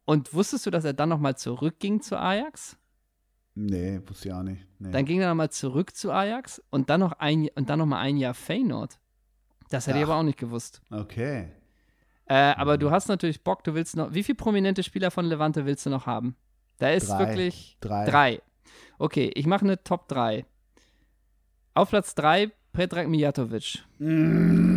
Und 0.05 0.33
wusstest 0.33 0.65
du, 0.65 0.71
dass 0.71 0.83
er 0.83 0.93
dann 0.93 1.09
nochmal 1.09 1.37
zurückging 1.37 2.01
zu 2.01 2.17
Ajax? 2.17 2.75
Nee, 3.53 4.01
wusste 4.07 4.29
ich 4.29 4.33
auch 4.33 4.41
nicht. 4.41 4.65
Nee. 4.79 4.89
Dann 4.89 5.05
ging 5.05 5.21
er 5.21 5.29
nochmal 5.29 5.51
zurück 5.51 5.95
zu 5.95 6.11
Ajax 6.11 6.59
und 6.71 6.89
dann 6.89 7.01
noch 7.01 7.11
ein 7.13 7.47
und 7.53 7.69
dann 7.69 7.77
noch 7.77 7.85
mal 7.85 7.99
ein 7.99 8.17
Jahr 8.17 8.33
Feyenoord. 8.33 8.99
Das 9.69 9.85
hätte 9.85 9.97
Ach. 9.97 10.01
ich 10.01 10.05
aber 10.05 10.15
auch 10.15 10.23
nicht 10.23 10.39
gewusst. 10.39 10.81
Okay. 10.89 11.51
Äh, 12.25 12.33
aber 12.33 12.79
du 12.79 12.89
hast 12.89 13.09
natürlich 13.09 13.43
Bock, 13.43 13.63
du 13.63 13.75
willst 13.75 13.95
noch. 13.95 14.11
Wie 14.11 14.23
viele 14.23 14.37
prominente 14.37 14.81
Spieler 14.81 15.11
von 15.11 15.25
Levante 15.25 15.67
willst 15.67 15.85
du 15.85 15.91
noch 15.91 16.07
haben? 16.07 16.35
Da 16.79 16.89
ist 16.89 17.09
drei. 17.09 17.19
wirklich. 17.19 17.77
Drei. 17.79 18.05
Drei. 18.05 18.41
Okay, 18.97 19.31
ich 19.35 19.45
mache 19.45 19.65
eine 19.65 19.83
Top 19.83 20.07
3. 20.07 20.45
Auf 21.75 21.91
Platz 21.91 22.15
3 22.15 22.51
Predrag 22.73 23.07
Mijatovic. 23.07 23.83
Mm. 23.99 24.74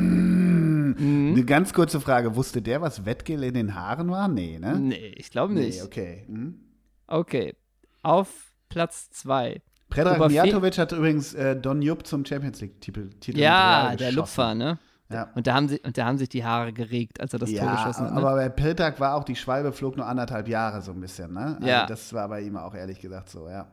Mhm. 0.98 1.32
Eine 1.32 1.44
ganz 1.44 1.72
kurze 1.72 2.00
Frage. 2.00 2.36
Wusste 2.36 2.62
der, 2.62 2.80
was 2.80 3.04
Wettgel 3.04 3.44
in 3.44 3.54
den 3.54 3.74
Haaren 3.74 4.10
war? 4.10 4.28
Nee, 4.28 4.58
ne? 4.58 4.78
Nee, 4.78 5.14
ich 5.16 5.30
glaube 5.30 5.54
nicht. 5.54 5.78
Nee, 5.78 5.82
okay. 5.82 6.24
Mhm. 6.28 6.60
Okay. 7.06 7.54
Auf 8.02 8.52
Platz 8.68 9.10
2. 9.10 9.62
Predrag 9.88 10.28
Mijatovic 10.28 10.78
hat 10.78 10.92
übrigens 10.92 11.34
äh, 11.34 11.56
Don 11.56 11.80
Jupp 11.80 12.06
zum 12.06 12.24
Champions 12.24 12.60
League-Titel 12.60 13.38
Ja, 13.38 13.96
der 13.96 14.12
Lupfer, 14.12 14.54
ne? 14.54 14.78
Ja. 15.10 15.30
Und, 15.34 15.46
da 15.46 15.54
haben 15.54 15.68
sie, 15.68 15.80
und 15.80 15.96
da 15.96 16.04
haben 16.04 16.18
sich 16.18 16.28
die 16.28 16.44
Haare 16.44 16.72
geregt, 16.72 17.20
als 17.20 17.32
er 17.32 17.38
das 17.38 17.50
ja, 17.50 17.62
Tor 17.64 17.72
geschossen 17.72 18.06
hat. 18.06 18.14
Ne? 18.14 18.20
Aber 18.20 18.36
bei 18.36 18.48
Piltag 18.50 19.00
war 19.00 19.14
auch 19.14 19.24
die 19.24 19.36
Schwalbe 19.36 19.72
flog 19.72 19.96
nur 19.96 20.06
anderthalb 20.06 20.48
Jahre 20.48 20.82
so 20.82 20.92
ein 20.92 21.00
bisschen, 21.00 21.32
ne? 21.32 21.56
Also 21.56 21.66
ja. 21.66 21.86
Das 21.86 22.12
war 22.12 22.28
bei 22.28 22.42
ihm 22.42 22.58
auch 22.58 22.74
ehrlich 22.74 23.00
gesagt 23.00 23.30
so, 23.30 23.48
ja. 23.48 23.72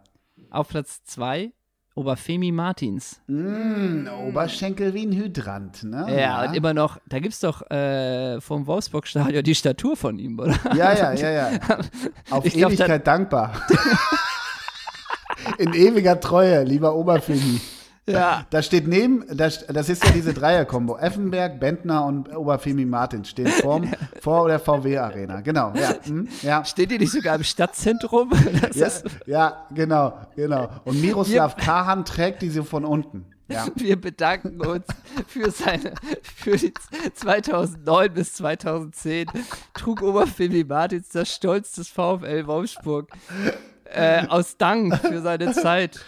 Auf 0.50 0.70
Platz 0.70 1.04
zwei 1.04 1.52
Oberfemi 1.96 2.52
Martins. 2.52 3.22
Mm, 3.28 4.08
Oberschenkel 4.28 4.94
wie 4.94 5.06
ein 5.06 5.14
Hydrant, 5.14 5.84
ne? 5.84 6.06
Ja, 6.10 6.18
ja. 6.18 6.44
und 6.44 6.54
immer 6.54 6.74
noch, 6.74 7.00
da 7.08 7.20
gibt 7.20 7.34
es 7.34 7.40
doch 7.40 7.62
äh, 7.72 8.42
vom 8.42 8.68
Wolfsburg-Stadion 8.68 9.44
die 9.44 9.56
Statur 9.56 9.96
von 9.96 10.20
ihm, 10.20 10.38
oder? 10.38 10.56
Ja, 10.76 10.94
ja, 10.94 11.14
ja, 11.14 11.32
ja. 11.32 11.50
Auf 12.30 12.46
ich 12.46 12.58
Ewigkeit 12.58 12.88
glaub, 12.88 13.04
dankbar. 13.06 13.62
In 15.58 15.74
ewiger 15.74 16.20
Treue, 16.20 16.64
lieber 16.64 16.96
Oberfemi. 16.96 17.62
Ja. 18.08 18.46
Da 18.50 18.62
steht 18.62 18.88
neben, 18.88 19.26
das, 19.36 19.66
das 19.68 19.90
ist 19.90 20.04
ja 20.04 20.12
diese 20.12 20.34
Dreier-Kombo. 20.34 20.98
Effenberg, 20.98 21.60
Bentner 21.60 22.06
und 22.06 22.36
Oberfemi 22.36 22.86
Martin 22.86 23.26
stehen 23.26 23.48
vor, 23.48 23.82
vor 24.22 24.48
der 24.48 24.60
VW-Arena. 24.60 25.42
Genau, 25.42 25.74
ja. 25.76 25.96
Hm, 26.04 26.28
ja. 26.42 26.64
Steht 26.64 26.92
die 26.92 27.00
nicht 27.00 27.12
sogar 27.12 27.36
im 27.36 27.44
Stadtzentrum? 27.44 28.32
Ja, 28.76 28.90
ja, 29.26 29.68
genau, 29.74 30.14
genau. 30.36 30.70
Und 30.84 31.00
Miroslav 31.02 31.56
Kahan 31.56 32.04
trägt 32.04 32.42
diese 32.42 32.64
von 32.64 32.84
unten. 32.84 33.26
Ja. 33.48 33.68
Wir 33.76 34.00
bedanken 34.00 34.60
uns 34.62 34.86
für 35.28 35.52
seine, 35.52 35.94
für 36.24 36.58
die 36.58 36.74
2009 37.14 38.14
bis 38.14 38.34
2010 38.34 39.28
trug 39.74 40.02
Oberfemi 40.02 40.64
Martins 40.64 41.10
das 41.10 41.34
Stolz 41.34 41.74
des 41.74 41.90
VfL 41.90 42.48
Wolfsburg 42.48 43.10
äh, 43.86 44.26
aus 44.28 44.58
Dank 44.58 44.98
für 44.98 45.22
seine 45.22 45.54
Zeit 45.54 46.00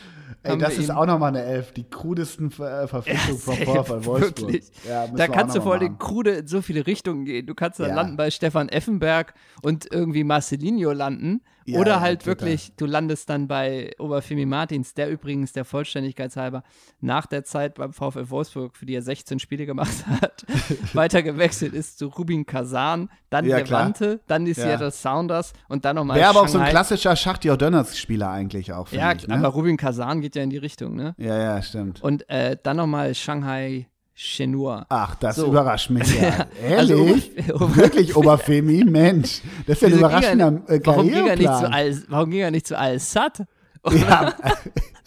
Ey, 0.47 0.57
das 0.57 0.77
ist 0.77 0.91
auch 0.91 1.05
nochmal 1.05 1.29
eine 1.29 1.43
Elf, 1.43 1.71
die 1.71 1.83
krudesten 1.83 2.51
Ver 2.51 2.87
Verpflichtungen 2.87 3.39
von 3.39 3.55
Vorfall 3.55 4.05
Wolfsburg. 4.05 4.61
Ja, 4.87 5.07
da 5.07 5.27
kannst 5.27 5.55
du 5.55 5.61
vor 5.61 5.73
allem 5.73 5.97
krude 5.97 6.31
in 6.31 6.47
so 6.47 6.61
viele 6.61 6.87
Richtungen 6.87 7.25
gehen. 7.25 7.45
Du 7.45 7.55
kannst 7.55 7.79
dann 7.79 7.89
ja. 7.89 7.95
landen 7.95 8.17
bei 8.17 8.31
Stefan 8.31 8.69
Effenberg 8.69 9.33
und 9.61 9.91
irgendwie 9.91 10.23
Marcelinho 10.23 10.91
landen. 10.91 11.41
Ja, 11.67 11.79
Oder 11.79 11.99
halt 11.99 12.21
ja, 12.21 12.27
wirklich, 12.27 12.71
du 12.77 12.85
landest 12.85 13.29
dann 13.29 13.49
bei 13.49 13.91
Oberfemi 13.99 14.45
Martins, 14.45 14.93
der 14.93 15.09
übrigens 15.09 15.51
der 15.51 15.65
Vollständigkeit 15.65 16.33
halber 16.37 16.63
nach 17.01 17.25
der 17.25 17.43
Zeit 17.43 17.75
beim 17.75 17.91
VfL 17.91 18.29
Wolfsburg, 18.29 18.77
für 18.77 18.85
die 18.85 18.95
er 18.95 19.01
16 19.01 19.39
Spiele 19.39 19.65
gemacht 19.65 20.07
hat, 20.21 20.45
weiter 20.93 21.21
gewechselt 21.23 21.73
ist 21.73 21.99
zu 21.99 22.07
Rubin 22.07 22.45
Kazan, 22.45 23.09
dann 23.29 23.45
ja, 23.45 23.57
Levante, 23.57 24.21
dann 24.27 24.45
die 24.45 24.53
Seattle 24.53 24.91
Sounders 24.91 25.51
und 25.67 25.83
dann 25.83 25.97
nochmal 25.97 26.17
Wäre 26.17 26.29
aber 26.29 26.41
auch 26.41 26.47
so 26.47 26.57
ein 26.57 26.69
klassischer 26.69 27.17
Schachtjör 27.17 27.57
Dönners-Spieler 27.57 28.29
eigentlich 28.29 28.71
auch, 28.71 28.89
Ja, 28.93 29.11
ich, 29.11 29.27
ne? 29.27 29.35
aber 29.35 29.49
Rubin 29.49 29.75
Kazan 29.75 30.21
geht 30.21 30.37
ja 30.37 30.43
in 30.43 30.49
die 30.49 30.57
Richtung, 30.57 30.95
ne? 30.95 31.15
Ja, 31.17 31.37
ja, 31.37 31.61
stimmt. 31.61 32.01
Und 32.01 32.29
äh, 32.29 32.55
dann 32.63 32.77
nochmal 32.77 33.13
Shanghai 33.13 33.87
Chenur. 34.19 34.83
Ach, 34.89 35.13
das 35.13 35.35
so. 35.35 35.45
überrascht 35.45 35.91
mich 35.91 36.19
ja. 36.19 36.47
Also 36.75 37.05
Ehrlich? 37.05 37.31
Also, 37.37 37.75
Wirklich 37.75 38.15
Oberfemi? 38.15 38.83
Mensch, 38.83 39.41
das 39.67 39.75
ist 39.75 39.81
ja 39.83 39.87
ein 39.89 39.93
überraschender 39.93 40.61
er, 40.67 40.85
warum 40.87 41.07
ging, 41.07 41.27
er 41.27 41.35
nicht 41.35 41.55
zu 41.55 41.71
Al, 41.71 42.03
warum 42.07 42.31
ging 42.31 42.39
er 42.39 42.49
nicht 42.49 42.65
zu 42.65 42.75
Al-Sad? 42.75 43.43
Ja. 43.91 44.33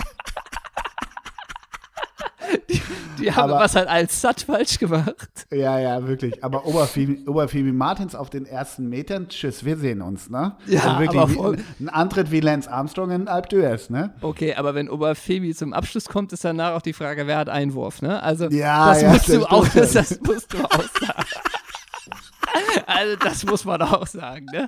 die, 2.69 2.81
die 3.19 3.33
haben 3.33 3.51
aber, 3.51 3.65
was 3.65 3.75
hat 3.77 3.89
Al-Sad 3.89 4.43
falsch 4.43 4.79
gemacht. 4.79 5.47
Ja, 5.51 5.79
ja, 5.79 6.07
wirklich. 6.07 6.43
Aber 6.43 6.67
Oberfemi, 6.67 7.73
Martins 7.73 8.15
auf 8.15 8.31
den 8.31 8.47
ersten 8.47 8.89
Metern, 8.89 9.29
tschüss, 9.29 9.65
wir 9.65 9.77
sehen 9.77 10.03
uns, 10.03 10.31
ne? 10.31 10.57
Ja, 10.67 10.97
also 10.97 11.01
wirklich 11.01 11.39
aber 11.39 11.57
ein 11.79 11.89
Antritt 11.89 12.31
wie 12.31 12.41
Lance 12.41 12.71
Armstrong 12.71 13.11
in 13.11 13.29
Alp 13.29 13.49
d'Huez, 13.51 13.91
ne? 13.91 14.15
Okay, 14.21 14.55
aber 14.55 14.75
wenn 14.75 14.89
Oberfemi 14.89 15.55
zum 15.55 15.73
Abschluss 15.73 16.07
kommt, 16.07 16.33
ist 16.33 16.45
danach 16.45 16.75
auch 16.75 16.83
die 16.83 16.93
Frage, 16.93 17.27
wer 17.27 17.39
hat 17.39 17.49
Einwurf, 17.49 18.03
ne? 18.03 18.23
Also, 18.23 18.49
ja, 18.49 18.89
das 18.89 19.03
ja, 19.03 19.11
musst 19.11 19.29
das 19.29 19.37
du 19.37 19.47
auch, 19.47 19.69
das, 19.69 19.93
das 19.93 20.21
musst 20.21 20.53
du 20.53 20.59
auch 20.65 20.71
sagen. 20.71 21.25
also, 22.87 23.17
das 23.17 23.45
muss 23.45 23.65
man 23.65 23.83
auch 23.83 24.07
sagen, 24.07 24.47
ne? 24.53 24.67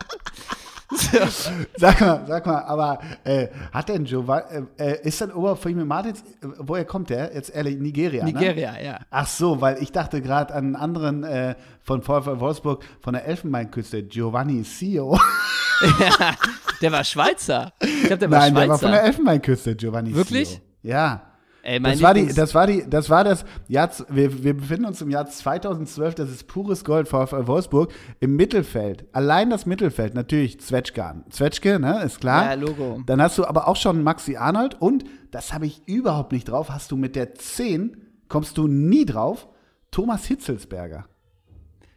sag 1.76 2.00
mal, 2.00 2.24
sag 2.26 2.46
mal, 2.46 2.62
aber 2.62 2.98
äh, 3.24 3.48
hat 3.72 3.88
denn 3.88 4.04
Giovanni, 4.04 4.66
äh, 4.78 4.92
äh, 4.92 5.08
ist 5.08 5.20
dann 5.20 5.32
Oberfemi 5.32 5.84
Martins, 5.84 6.20
äh, 6.20 6.46
woher 6.58 6.84
kommt 6.84 7.10
der? 7.10 7.34
Jetzt 7.34 7.54
ehrlich, 7.54 7.78
Nigeria, 7.78 8.24
ne? 8.24 8.32
Nigeria, 8.32 8.72
ne? 8.72 8.84
ja. 8.84 9.00
Ach 9.10 9.26
so, 9.26 9.60
weil 9.60 9.82
ich 9.82 9.92
dachte 9.92 10.20
gerade 10.20 10.54
an 10.54 10.64
einen 10.64 10.76
anderen 10.76 11.24
äh, 11.24 11.54
von 11.82 12.02
VfL 12.02 12.40
Wolfsburg 12.40 12.84
von 13.00 13.14
der 13.14 13.24
Elfenbeinküste, 13.26 14.02
Giovanni 14.04 14.62
Sio. 14.64 15.18
ja, 16.00 16.34
der 16.80 16.92
war 16.92 17.04
Schweizer. 17.04 17.72
Ich 17.80 18.02
glaube, 18.02 18.18
der 18.18 18.30
war 18.30 18.38
Nein, 18.40 18.52
Schweizer. 18.52 18.60
der 18.60 18.68
war 18.68 18.78
von 18.78 18.90
der 18.92 19.04
Elfenbeinküste, 19.04 19.76
Giovanni 19.76 20.14
Wirklich? 20.14 20.48
Sio. 20.48 20.60
Ja. 20.82 21.31
Ey, 21.64 21.80
das, 21.80 22.02
war 22.02 22.12
die, 22.12 22.26
das 22.26 22.54
war 22.56 22.66
die, 22.66 22.84
das 22.88 23.08
war 23.08 23.22
das 23.22 23.44
Jahr, 23.68 23.88
wir, 24.08 24.42
wir 24.42 24.56
befinden 24.56 24.84
uns 24.84 25.00
im 25.00 25.10
Jahr 25.10 25.26
2012, 25.26 26.16
das 26.16 26.28
ist 26.28 26.48
pures 26.48 26.84
Gold 26.84 27.06
VfL 27.06 27.46
Wolfsburg, 27.46 27.92
im 28.18 28.34
Mittelfeld. 28.34 29.06
Allein 29.12 29.48
das 29.48 29.64
Mittelfeld, 29.64 30.14
natürlich 30.14 30.60
Zwetschke. 30.60 31.22
Zwetschke, 31.30 31.78
ne, 31.78 32.02
ist 32.02 32.20
klar. 32.20 32.46
Ja, 32.46 32.54
Logo. 32.54 33.00
Dann 33.06 33.22
hast 33.22 33.38
du 33.38 33.44
aber 33.44 33.68
auch 33.68 33.76
schon 33.76 34.02
Maxi 34.02 34.36
Arnold 34.36 34.80
und, 34.80 35.04
das 35.30 35.54
habe 35.54 35.66
ich 35.66 35.86
überhaupt 35.86 36.32
nicht 36.32 36.48
drauf, 36.48 36.70
hast 36.70 36.90
du 36.90 36.96
mit 36.96 37.14
der 37.14 37.34
10, 37.34 37.96
kommst 38.28 38.58
du 38.58 38.66
nie 38.66 39.06
drauf, 39.06 39.46
Thomas 39.92 40.24
Hitzelsberger. 40.24 41.06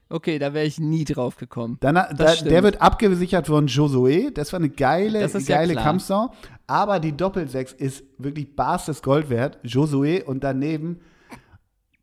Okay, 0.08 0.38
da 0.38 0.54
wäre 0.54 0.66
ich 0.66 0.80
nie 0.80 1.04
drauf 1.04 1.36
gekommen. 1.36 1.78
Dann, 1.82 1.96
da, 1.96 2.36
der 2.36 2.64
wird 2.64 2.80
abgesichert 2.82 3.48
von 3.48 3.68
Josué. 3.68 4.32
Das 4.32 4.54
war 4.54 4.60
eine 4.60 4.70
geile, 4.70 5.28
geile 5.28 5.74
ja 5.74 5.82
Kampfsau. 5.82 6.32
Aber 6.68 7.00
die 7.00 7.16
Doppelsechs 7.16 7.74
ist 7.74 8.04
wirklich 8.18 8.56
barstes 8.56 9.02
Gold 9.02 9.30
wert. 9.30 9.58
Josué 9.64 10.24
und 10.24 10.44
daneben 10.44 11.00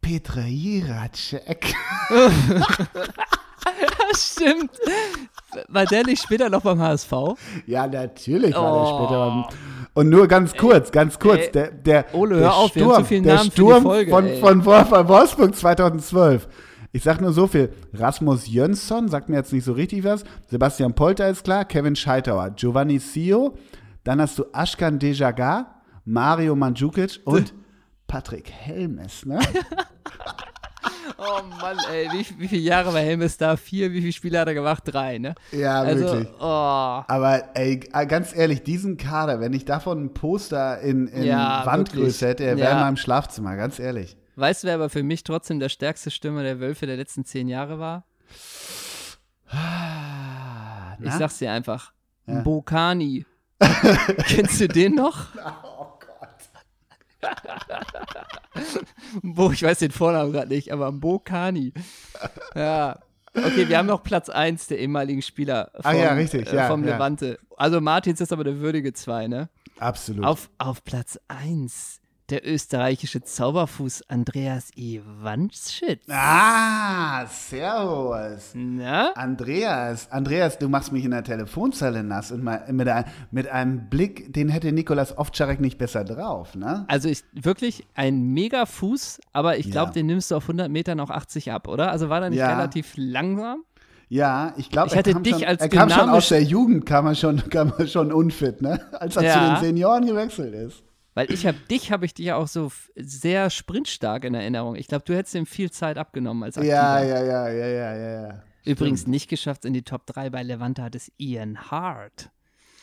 Petra 0.01 0.43
Jiracek. 0.43 1.75
Stimmt. 4.15 4.71
War 5.69 5.87
der 5.87 6.05
nicht 6.05 6.23
später 6.23 6.51
noch 6.51 6.63
beim 6.63 6.81
HSV? 6.81 7.13
Ja, 7.67 7.87
natürlich 7.87 8.55
war 8.55 8.73
oh. 8.73 8.79
der 8.79 8.87
später 8.87 9.27
beim 9.27 9.45
und 9.95 10.09
nur 10.09 10.27
ganz 10.27 10.57
kurz, 10.57 10.87
ey, 10.87 10.93
ganz 10.93 11.19
kurz, 11.19 11.41
ey, 11.41 11.53
der, 11.53 11.71
der, 11.71 12.15
Ole, 12.15 12.39
der 12.39 12.55
auf, 12.55 12.71
Sturm, 12.71 13.07
der 13.23 13.39
Sturm 13.39 13.83
Folge, 13.83 14.11
von, 14.11 14.27
von, 14.37 14.63
von 14.63 15.09
Wolfsburg 15.09 15.55
2012 15.55 16.49
ich 16.93 17.03
sag 17.03 17.21
nur 17.21 17.33
so 17.33 17.47
viel. 17.47 17.73
Rasmus 17.95 18.47
Jönsson 18.47 19.09
sagt 19.09 19.29
mir 19.29 19.37
jetzt 19.37 19.53
nicht 19.53 19.65
so 19.65 19.73
richtig 19.73 20.05
was. 20.05 20.25
Sebastian 20.51 20.95
Polter 20.95 21.29
ist 21.29 21.45
klar. 21.45 21.65
Kevin 21.65 21.97
Scheitauer. 21.97 22.51
Giovanni 22.51 22.99
Sio. 22.99 23.57
Dann 24.05 24.21
hast 24.21 24.39
du 24.39 24.45
Ashkan 24.53 24.99
Dejaga, 24.99 25.83
Mario 26.05 26.55
Mandzukic 26.55 27.21
und 27.25 27.55
Patrick 28.07 28.51
Helmes, 28.51 29.25
ne? 29.25 29.39
Oh 31.19 31.41
Mann, 31.61 31.77
ey, 31.93 32.09
wie, 32.11 32.27
wie 32.41 32.49
viele 32.49 32.63
Jahre 32.63 32.93
war 32.93 33.01
Helmes 33.01 33.37
da? 33.37 33.57
Vier, 33.57 33.93
wie 33.93 34.01
viele 34.01 34.13
Spiele 34.13 34.41
hat 34.41 34.49
er 34.49 34.55
gemacht? 34.55 34.83
Drei, 34.87 35.19
ne? 35.19 35.37
Ja, 35.53 35.81
also, 35.81 36.05
wirklich. 36.05 36.29
Oh. 36.41 36.43
Aber 36.43 37.43
ey, 37.55 37.79
ganz 38.09 38.35
ehrlich, 38.35 38.65
diesen 38.65 38.97
Kader, 38.97 39.39
wenn 39.39 39.53
ich 39.53 39.65
davon 39.65 40.03
ein 40.03 40.15
Poster 40.15 40.81
in, 40.81 41.07
in 41.07 41.23
ja, 41.23 41.65
Wandgröße 41.65 42.27
hätte, 42.27 42.45
er 42.45 42.57
wäre 42.57 42.71
ja. 42.71 42.75
in 42.75 42.81
meinem 42.81 42.97
Schlafzimmer, 42.97 43.55
ganz 43.55 43.79
ehrlich. 43.79 44.17
Weißt 44.37 44.63
du, 44.63 44.69
wer 44.69 44.75
aber 44.75 44.89
für 44.89 45.03
mich 45.03 45.25
trotzdem 45.25 45.61
der 45.61 45.69
stärkste 45.69 46.11
Stürmer 46.11 46.43
der 46.43 46.61
Wölfe 46.61 46.87
der 46.87 46.97
letzten 46.97 47.25
zehn 47.25 47.49
Jahre 47.49 47.79
war? 47.79 48.05
Na? 49.53 50.97
Ich 51.03 51.13
sag's 51.13 51.39
dir 51.39 51.53
einfach. 51.53 51.93
Ja. 52.27 52.41
Bokani. 52.41 53.27
Kennst 54.27 54.61
du 54.61 54.69
den 54.69 54.95
noch? 54.95 55.27
Oh 55.65 55.99
Gott. 55.99 57.39
Bo, 59.23 59.51
ich 59.51 59.63
weiß 59.63 59.79
den 59.81 59.91
Vornamen 59.91 60.33
gerade 60.33 60.49
nicht, 60.49 60.73
aber 60.73 60.91
Bokani. 60.93 61.73
Ja. 62.55 62.99
Okay, 63.35 63.69
wir 63.69 63.79
haben 63.79 63.87
noch 63.87 64.03
Platz 64.03 64.29
1 64.29 64.69
der 64.69 64.79
ehemaligen 64.79 65.23
Spieler 65.23 65.71
vom, 65.75 65.85
ah, 65.85 65.93
ja, 65.93 66.13
richtig, 66.13 66.53
äh, 66.53 66.57
ja, 66.57 66.69
vom 66.69 66.85
ja. 66.85 66.93
Levante. 66.93 67.39
Also 67.57 67.81
Martins 67.81 68.21
ist 68.21 68.33
aber 68.33 68.45
der 68.45 68.59
würdige 68.59 68.93
2, 68.93 69.29
ne? 69.29 69.49
Absolut. 69.79 70.25
Auf, 70.25 70.51
auf 70.59 70.85
Platz 70.85 71.19
1 71.29 72.02
der 72.33 72.47
österreichische 72.51 73.23
Zauberfuß 73.23 74.05
Andreas 74.09 74.71
Iwanschitz. 74.75 76.07
Ah, 76.09 77.27
servus. 77.27 78.53
Na? 78.55 79.13
Andreas, 79.17 80.11
Andreas, 80.11 80.59
du 80.59 80.71
machst 80.71 80.93
mich 80.93 81.05
in 81.05 81.11
der 81.11 81.25
Telefonzelle 81.25 82.03
nass 82.03 82.33
und 82.33 82.43
mal 82.43 82.65
mit, 82.73 82.89
ein, 82.89 83.05
mit 83.31 83.49
einem 83.49 83.91
Blick, 83.91 84.33
den 84.33 84.49
hätte 84.49 84.73
Nikolas 84.73 85.19
Ovtcharek 85.19 85.61
nicht 85.61 85.77
besser 85.77 86.05
drauf, 86.05 86.55
ne? 86.55 86.87
Also 86.89 87.11
ich, 87.11 87.23
wirklich 87.35 87.85
ein 87.95 88.23
mega 88.33 88.65
Fuß, 88.65 89.21
aber 89.35 89.59
ich 89.59 89.71
glaube, 89.71 89.89
Ja. 89.91 89.93
den 89.93 90.07
nimmst 90.07 90.31
du 90.31 90.37
auf 90.37 90.45
100 90.45 90.71
Metern 90.71 91.01
auch 91.01 91.11
80 91.11 91.53
ab, 91.53 91.69
oder? 91.69 91.91
Also 91.93 92.09
war 92.09 92.21
der 92.21 92.31
nicht 92.31 92.39
Ja. 92.39 92.49
relativ 92.57 92.95
langsam? 92.97 93.63
Ja, 94.09 94.55
ich 94.57 94.71
glaube, 94.71 94.89
Ich 94.89 94.97
er, 94.97 95.03
kam 95.03 95.23
dich 95.23 95.35
schon, 95.35 95.45
als 95.45 95.61
er 95.63 95.69
kam 95.69 95.91
schon 95.91 96.09
aus 96.09 96.29
der 96.29 96.43
Jugend, 96.43 96.87
kam 96.87 97.07
er 97.07 97.15
schon, 97.15 97.37
kam 97.51 97.73
er 97.79 97.87
schon 97.87 98.11
unfit, 98.11 98.63
ne? 98.63 98.81
Als 98.93 99.17
er 99.17 99.23
Ja. 99.23 99.33
zu 99.35 99.39
den 99.41 99.57
Senioren 99.69 100.07
gewechselt 100.07 100.55
ist. 100.55 100.83
Weil 101.15 101.31
ich 101.33 101.47
habe 101.47 101.59
dich, 101.71 101.93
habe 101.93 102.07
ich 102.07 102.15
dich 102.15 102.27
ja 102.27 102.37
auch 102.37 102.49
so 102.49 102.73
sehr 102.97 103.51
sprintstark 103.51 104.25
in 104.25 104.35
Erinnerung. 104.35 104.77
Ich 104.77 104.87
glaube, 104.87 105.05
du 105.05 105.15
hättest 105.15 105.35
ihm 105.35 105.45
viel 105.47 105.71
Zeit 105.71 105.99
abgenommen 105.99 106.43
als 106.43 106.57
Aktiver. 106.57 106.75
Ja, 106.75 107.03
ja, 107.03 107.23
ja, 107.23 107.49
ja, 107.49 107.67
ja, 107.67 107.97
ja, 107.97 108.23
ja. 108.29 108.43
Übrigens 108.65 109.07
nicht 109.07 109.29
geschafft 109.29 109.65
in 109.65 109.73
die 109.75 109.83
Top 109.83 110.07
3 110.07 110.31
bei 110.31 110.43
Levante 110.43 110.83
hat 110.83 110.95
es 110.95 111.11
Ian 111.19 111.71
Hart. 111.71 112.31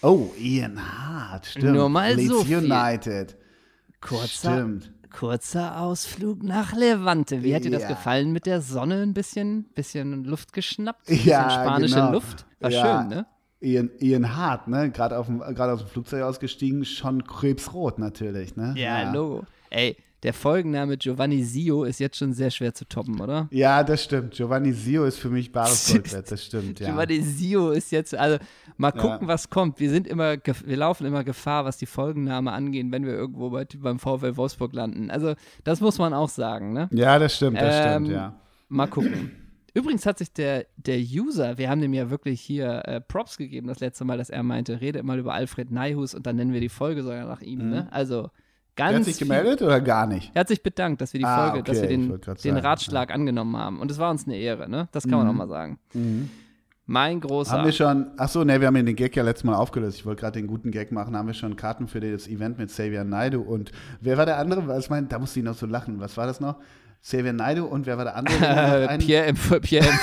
Oh, 0.01 0.32
Ian 0.38 0.80
Hart, 0.80 1.45
stimmt. 1.47 1.73
Nur 1.73 1.89
mal 1.89 2.13
Leeds 2.13 2.30
so 2.30 2.43
viel. 2.43 2.57
United. 2.57 3.38
Kurzer, 4.01 4.53
Stimmt. 4.53 4.93
kurzer 5.11 5.80
Ausflug 5.82 6.43
nach 6.43 6.73
Levante. 6.73 7.43
Wie 7.43 7.53
hat 7.55 7.63
dir 7.65 7.71
das 7.71 7.82
Ja. 7.84 7.89
gefallen 7.89 8.32
mit 8.32 8.45
der 8.45 8.61
Sonne 8.61 9.01
ein 9.01 9.13
bisschen? 9.13 9.65
Bisschen 9.73 10.23
Luft 10.23 10.53
geschnappt? 10.53 11.05
Bisschen 11.07 11.30
Ja, 11.32 11.49
spanische 11.49 11.95
genau. 11.95 12.11
Luft? 12.11 12.45
War 12.59 12.69
Ja. 12.69 12.99
schön, 13.01 13.07
ne? 13.09 13.25
Ian, 13.62 13.89
Ian 13.99 14.36
Hart, 14.38 14.68
ne? 14.68 14.89
Gerade 14.91 15.18
auf 15.18 15.26
dem- 15.26 15.39
gerade 15.39 15.74
aus 15.74 15.80
dem 15.80 15.88
Flugzeug 15.89 16.24
ausgestiegen, 16.24 16.86
schon 16.86 17.26
krebsrot 17.26 17.99
natürlich, 17.99 18.55
ne? 18.55 18.74
Ja, 18.78 19.12
Logo. 19.12 19.43
Ey, 19.70 19.97
der 20.24 20.34
Folgenname 20.34 20.97
Giovanni 20.97 21.43
Sio 21.43 21.84
ist 21.84 21.99
jetzt 21.99 22.18
schon 22.18 22.34
sehr 22.34 22.51
schwer 22.51 22.74
zu 22.74 22.86
toppen, 22.86 23.20
oder? 23.22 23.47
Ja, 23.51 23.84
das 23.84 24.03
stimmt. 24.03 24.34
Giovanni 24.34 24.72
Sio 24.74 25.05
ist 25.05 25.18
für 25.20 25.30
mich 25.30 25.51
bares 25.51 25.88
Gold 25.91 26.12
wert, 26.14 26.32
das 26.32 26.43
stimmt, 26.45 26.80
ja. 26.80 26.89
Giovanni 26.89 27.22
Sio 27.22 27.72
ist 27.72 27.91
jetzt, 27.91 28.16
also 28.16 28.38
mal 28.78 28.93
Ja. 28.95 29.01
gucken, 29.01 29.28
was 29.28 29.49
kommt. 29.49 29.80
Wir 29.80 29.89
sind 29.89 30.07
immer, 30.07 30.36
wir 30.38 30.78
laufen 30.78 31.05
immer 31.05 31.24
Gefahr, 31.24 31.66
was 31.66 31.78
die 31.78 31.86
Folgenname 31.86 32.51
angeht, 32.51 32.88
wenn 32.89 33.05
wir 33.05 33.14
irgendwo 33.14 33.49
bei, 33.49 33.66
beim 33.78 33.99
VfL 33.99 34.36
Wolfsburg 34.38 34.74
landen. 34.74 35.10
Also, 35.12 35.36
das 35.64 35.80
muss 35.82 35.97
man 35.97 36.14
auch 36.14 36.30
sagen, 36.30 36.74
ne? 36.74 36.89
Ja, 36.91 37.20
das 37.20 37.36
stimmt, 37.36 37.57
das 37.60 37.76
Ähm, 37.76 38.05
stimmt, 38.05 38.10
ja. 38.10 38.36
Mal 38.70 38.88
gucken. 38.88 39.32
Übrigens 39.80 40.05
hat 40.05 40.17
sich 40.17 40.34
der, 40.34 40.65
der 40.77 40.97
User, 40.99 41.57
wir 41.57 41.69
haben 41.69 41.82
dem 41.82 41.93
ja 41.93 42.09
wirklich 42.09 42.41
hier 42.41 42.82
äh, 42.86 43.01
Props 43.01 43.38
gegeben, 43.38 43.67
das 43.67 43.80
letzte 43.80 44.03
Mal, 44.05 44.17
dass 44.17 44.30
er 44.30 44.43
meinte, 44.43 44.82
rede 44.82 45.01
mal 45.03 45.17
über 45.19 45.34
Alfred 45.34 45.71
Neihus 45.71 46.13
und 46.13 46.25
dann 46.27 46.36
nennen 46.36 46.53
wir 46.53 46.61
die 46.61 46.69
Folge 46.69 47.03
sogar 47.03 47.25
nach 47.25 47.41
ihm. 47.41 47.69
Ne? 47.69 47.88
Also 47.91 48.30
ganz. 48.75 48.91
Er 48.93 48.97
hat 48.97 49.03
sich 49.05 49.15
viel- 49.17 49.27
gemeldet 49.27 49.61
oder 49.61 49.80
gar 49.82 50.05
nicht? 50.07 50.32
Er 50.34 50.41
hat 50.41 50.47
sich 50.49 50.61
bedankt, 50.63 51.01
dass 51.01 51.13
wir 51.13 51.19
die 51.19 51.25
Ah, 51.25 51.49
Folge, 51.51 51.63
dass 51.63 51.77
okay, 51.77 51.89
wir 51.89 51.97
ich 51.97 52.07
den, 52.07 52.21
den 52.21 52.36
sagen, 52.55 52.57
Ratschlag 52.65 53.11
angenommen 53.13 53.55
haben. 53.57 53.80
Und 53.80 53.89
es 53.91 53.97
war 53.97 54.11
uns 54.11 54.25
eine 54.25 54.36
Ehre, 54.38 54.69
ne? 54.69 54.88
Das 54.91 55.03
kann 55.07 55.17
man 55.19 55.27
auch 55.27 55.34
mal 55.34 55.47
sagen. 55.47 55.80
Mein 56.86 57.21
großer. 57.21 57.51
Haben 57.51 57.65
wir 57.65 57.71
schon, 57.71 58.07
ach 58.17 58.30
so, 58.30 58.43
ne, 58.43 58.59
wir 58.59 58.65
haben 58.67 58.73
den 58.84 58.95
Gag 58.95 59.15
ja 59.15 59.21
letztes 59.23 59.43
Mal 59.43 59.55
aufgelöst. 59.55 59.97
Ich 59.99 60.05
wollte 60.07 60.21
gerade 60.21 60.39
den 60.39 60.47
guten 60.47 60.71
Gag 60.71 60.91
machen. 60.91 61.15
Haben 61.15 61.27
wir 61.27 61.36
schon 61.36 61.55
Karten 61.55 61.88
für 61.88 61.99
das 61.99 62.27
Event 62.27 62.57
mit 62.57 62.69
Xavier 62.69 63.03
Naidu 63.03 63.41
und 63.41 63.71
wer 64.01 64.17
war 64.17 64.25
der 64.25 64.39
andere? 64.39 64.67
Was 64.67 64.89
mein, 64.89 65.07
da 65.07 65.19
musste 65.19 65.39
ich 65.39 65.45
noch 65.45 65.53
so 65.53 65.67
lachen. 65.67 65.99
Was 65.99 66.17
war 66.17 66.25
das 66.25 66.39
noch? 66.39 66.55
Xavier 67.03 67.33
Naidu 67.33 67.65
und 67.65 67.85
wer 67.85 67.97
war 67.97 68.05
der 68.05 68.15
andere? 68.15 68.97
Pierre 68.99 69.25
M. 69.25 69.35
Pierre 69.61 69.87
M. 69.87 69.99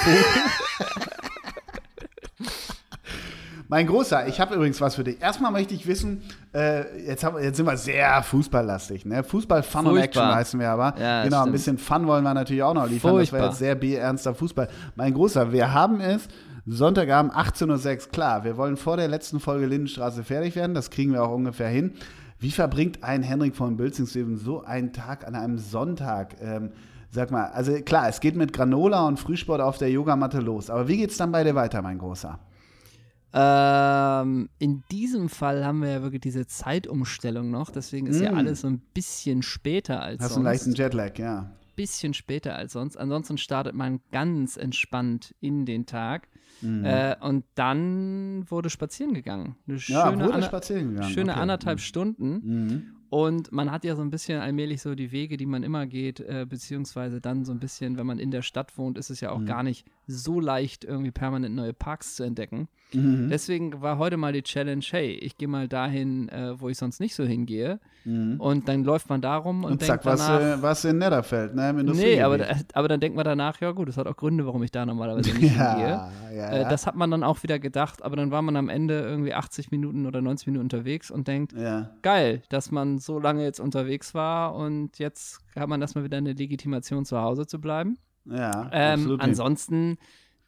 Mein 3.68 3.88
Großer, 3.88 4.28
ich 4.28 4.40
habe 4.40 4.54
übrigens 4.54 4.80
was 4.80 4.94
für 4.94 5.02
dich. 5.02 5.20
Erstmal 5.20 5.50
möchte 5.50 5.74
ich 5.74 5.86
wissen, 5.88 6.22
äh, 6.54 7.04
jetzt, 7.04 7.24
haben, 7.24 7.42
jetzt 7.42 7.56
sind 7.56 7.66
wir 7.66 7.76
sehr 7.76 8.22
fußballlastig. 8.22 9.04
Ne? 9.06 9.24
Fußball, 9.24 9.64
Fun 9.64 9.86
und 9.86 9.96
Furchtbar. 9.96 10.04
Action 10.04 10.34
heißen 10.36 10.60
wir 10.60 10.70
aber. 10.70 10.94
Ja, 11.00 11.24
genau, 11.24 11.38
ein 11.38 11.42
stimmt. 11.42 11.52
bisschen 11.52 11.78
Fun 11.78 12.06
wollen 12.06 12.22
wir 12.22 12.32
natürlich 12.32 12.62
auch 12.62 12.74
noch 12.74 12.88
liefern. 12.88 13.10
Das 13.10 13.18
Furchtbar. 13.18 13.40
war 13.40 13.48
jetzt 13.48 13.58
sehr 13.58 13.74
bierernster 13.74 14.34
Fußball. 14.34 14.68
Mein 14.94 15.14
Großer, 15.14 15.50
wir 15.50 15.72
haben 15.72 16.00
es 16.00 16.28
Sonntagabend 16.66 17.32
18.06 17.32 18.06
Uhr. 18.06 18.12
Klar, 18.12 18.44
wir 18.44 18.56
wollen 18.56 18.76
vor 18.76 18.96
der 18.96 19.08
letzten 19.08 19.40
Folge 19.40 19.66
Lindenstraße 19.66 20.22
fertig 20.22 20.54
werden. 20.54 20.74
Das 20.74 20.90
kriegen 20.90 21.12
wir 21.12 21.24
auch 21.24 21.32
ungefähr 21.32 21.68
hin. 21.68 21.94
Wie 22.38 22.50
verbringt 22.50 23.02
ein 23.02 23.22
Henrik 23.22 23.56
von 23.56 23.76
Bülzingsleben 23.76 24.36
so 24.36 24.62
einen 24.62 24.92
Tag 24.92 25.26
an 25.26 25.34
einem 25.34 25.58
Sonntag? 25.58 26.36
Ähm, 26.40 26.70
sag 27.10 27.30
mal, 27.30 27.46
also 27.46 27.72
klar, 27.82 28.08
es 28.08 28.20
geht 28.20 28.36
mit 28.36 28.52
Granola 28.52 29.06
und 29.06 29.18
Frühsport 29.18 29.60
auf 29.60 29.78
der 29.78 29.90
Yogamatte 29.90 30.40
los. 30.40 30.68
Aber 30.68 30.86
wie 30.88 30.98
geht's 30.98 31.16
dann 31.16 31.32
bei 31.32 31.44
dir 31.44 31.54
weiter, 31.54 31.80
mein 31.82 31.98
Großer? 31.98 32.38
ähm, 33.38 34.48
in 34.58 34.82
diesem 34.90 35.28
Fall 35.28 35.64
haben 35.64 35.82
wir 35.82 35.90
ja 35.90 36.02
wirklich 36.02 36.22
diese 36.22 36.46
Zeitumstellung 36.46 37.50
noch, 37.50 37.70
deswegen 37.70 38.06
ist 38.06 38.20
ja 38.20 38.32
Mm. 38.32 38.36
alles 38.38 38.62
so 38.62 38.68
ein 38.68 38.78
bisschen 38.94 39.42
später 39.42 40.00
als 40.02 40.20
Hast 40.20 40.30
du 40.30 40.34
sonst. 40.34 40.36
einen 40.36 40.44
leichten 40.54 40.72
Jetlag, 40.74 41.18
ja. 41.18 41.50
bisschen 41.74 42.14
später 42.14 42.54
als 42.56 42.72
sonst. 42.72 42.96
Ansonsten 42.96 43.36
startet 43.36 43.74
man 43.74 44.00
ganz 44.10 44.56
entspannt 44.56 45.34
in 45.40 45.66
den 45.66 45.84
Tag. 45.84 46.28
Mhm. 46.62 46.84
Äh, 46.84 47.16
und 47.20 47.44
dann 47.54 48.44
wurde 48.50 48.70
spazieren 48.70 49.14
gegangen. 49.14 49.56
Eine 49.68 49.76
Ja, 49.78 50.10
schöne, 50.10 50.24
wurde 50.26 50.42
spazieren 50.42 50.94
gegangen. 50.94 51.12
schöne 51.12 51.32
okay. 51.32 51.40
anderthalb 51.40 51.80
Stunden. 51.80 52.30
Mhm. 52.42 52.95
Und 53.10 53.52
man 53.52 53.70
hat 53.70 53.84
ja 53.84 53.94
so 53.96 54.02
ein 54.02 54.10
bisschen 54.10 54.40
allmählich 54.40 54.82
so 54.82 54.94
die 54.94 55.12
Wege, 55.12 55.36
die 55.36 55.46
man 55.46 55.62
immer 55.62 55.86
geht, 55.86 56.20
äh, 56.20 56.46
beziehungsweise 56.48 57.20
dann 57.20 57.44
so 57.44 57.52
ein 57.52 57.58
bisschen, 57.60 57.96
wenn 57.96 58.06
man 58.06 58.18
in 58.18 58.30
der 58.30 58.42
Stadt 58.42 58.76
wohnt, 58.78 58.98
ist 58.98 59.10
es 59.10 59.20
ja 59.20 59.30
auch 59.30 59.38
Mhm. 59.38 59.46
gar 59.46 59.62
nicht 59.62 59.86
so 60.08 60.38
leicht, 60.40 60.84
irgendwie 60.84 61.10
permanent 61.10 61.54
neue 61.54 61.72
Parks 61.72 62.14
zu 62.16 62.22
entdecken. 62.22 62.68
Mhm. 62.92 63.28
Deswegen 63.28 63.80
war 63.82 63.98
heute 63.98 64.16
mal 64.16 64.32
die 64.32 64.42
Challenge, 64.42 64.84
hey, 64.90 65.12
ich 65.14 65.36
gehe 65.36 65.48
mal 65.48 65.66
dahin, 65.68 66.28
äh, 66.28 66.60
wo 66.60 66.68
ich 66.68 66.78
sonst 66.78 67.00
nicht 67.00 67.14
so 67.16 67.24
hingehe. 67.24 67.80
Mhm. 68.04 68.40
Und 68.40 68.68
dann 68.68 68.84
läuft 68.84 69.08
man 69.08 69.20
darum 69.20 69.64
und, 69.64 69.72
Und 69.72 69.80
denkt 69.80 69.86
zack, 69.86 70.04
was, 70.04 70.24
danach, 70.24 70.58
äh, 70.58 70.62
was 70.62 70.84
in 70.84 70.98
Netterfeld, 70.98 71.56
ne? 71.56 71.70
Im 71.70 71.76
Nee, 71.86 72.20
aber, 72.22 72.38
aber 72.74 72.86
dann 72.88 73.00
denkt 73.00 73.16
man 73.16 73.24
danach, 73.24 73.60
ja 73.60 73.72
gut, 73.72 73.88
das 73.88 73.96
hat 73.96 74.06
auch 74.06 74.16
Gründe, 74.16 74.46
warum 74.46 74.62
ich 74.62 74.70
da 74.70 74.86
normalerweise 74.86 75.30
nicht 75.30 75.38
hingehe. 75.40 75.58
ja, 75.58 76.10
ja, 76.32 76.50
Äh, 76.50 76.62
ja. 76.62 76.68
das 76.68 76.86
hat 76.86 76.94
man 76.94 77.10
dann 77.10 77.24
auch 77.24 77.42
wieder 77.42 77.58
gedacht, 77.58 78.02
aber 78.04 78.14
dann 78.14 78.30
war 78.30 78.42
man 78.42 78.54
am 78.54 78.68
Ende 78.68 79.00
irgendwie 79.00 79.34
80 79.34 79.72
Minuten 79.72 80.06
oder 80.06 80.22
90 80.22 80.46
Minuten 80.46 80.64
unterwegs 80.66 81.10
und 81.10 81.26
denkt, 81.26 81.52
ja. 81.54 81.90
geil, 82.02 82.42
dass 82.48 82.70
man 82.70 82.98
so 83.06 83.18
lange 83.18 83.42
jetzt 83.44 83.60
unterwegs 83.60 84.12
war 84.14 84.54
und 84.54 84.98
jetzt 84.98 85.38
hat 85.54 85.68
man 85.68 85.80
erstmal 85.80 86.04
wieder 86.04 86.18
eine 86.18 86.32
Legitimation 86.34 87.04
zu 87.04 87.20
Hause 87.20 87.46
zu 87.46 87.60
bleiben. 87.60 87.96
ja, 88.24 88.68
Ähm, 88.72 88.94
absolut. 89.00 89.20
ansonsten, 89.20 89.96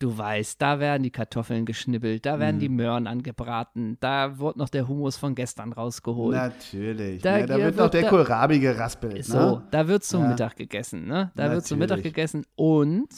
du 0.00 0.16
weißt, 0.18 0.60
da 0.60 0.78
werden 0.80 1.02
die 1.04 1.10
Kartoffeln 1.10 1.64
geschnibbelt, 1.64 2.26
da 2.26 2.36
Mhm. 2.36 2.40
werden 2.40 2.60
die 2.60 2.68
Möhren 2.68 3.06
angebraten, 3.06 3.96
da 4.00 4.38
wird 4.38 4.56
noch 4.56 4.68
der 4.68 4.86
Hummus 4.88 5.16
von 5.16 5.34
gestern 5.34 5.72
rausgeholt. 5.72 6.36
Natürlich. 6.36 7.22
Da 7.22 7.38
ne? 7.38 7.46
da 7.46 7.56
wird 7.58 7.76
noch 7.76 7.90
der 7.90 8.02
da- 8.02 8.08
Kohlrabi 8.10 8.58
geraspelt. 8.60 9.24
So, 9.24 9.38
Ne? 9.38 9.62
da 9.70 9.88
wird 9.88 10.04
zum 10.04 10.22
Ja. 10.22 10.28
Mittag 10.30 10.56
gegessen, 10.56 11.06
ne? 11.06 11.30
Da 11.36 11.50
wird 11.52 11.64
zum 11.66 11.78
Mittag 11.78 11.98
Natürlich. 11.98 12.14
gegessen 12.14 12.44
und 12.56 13.08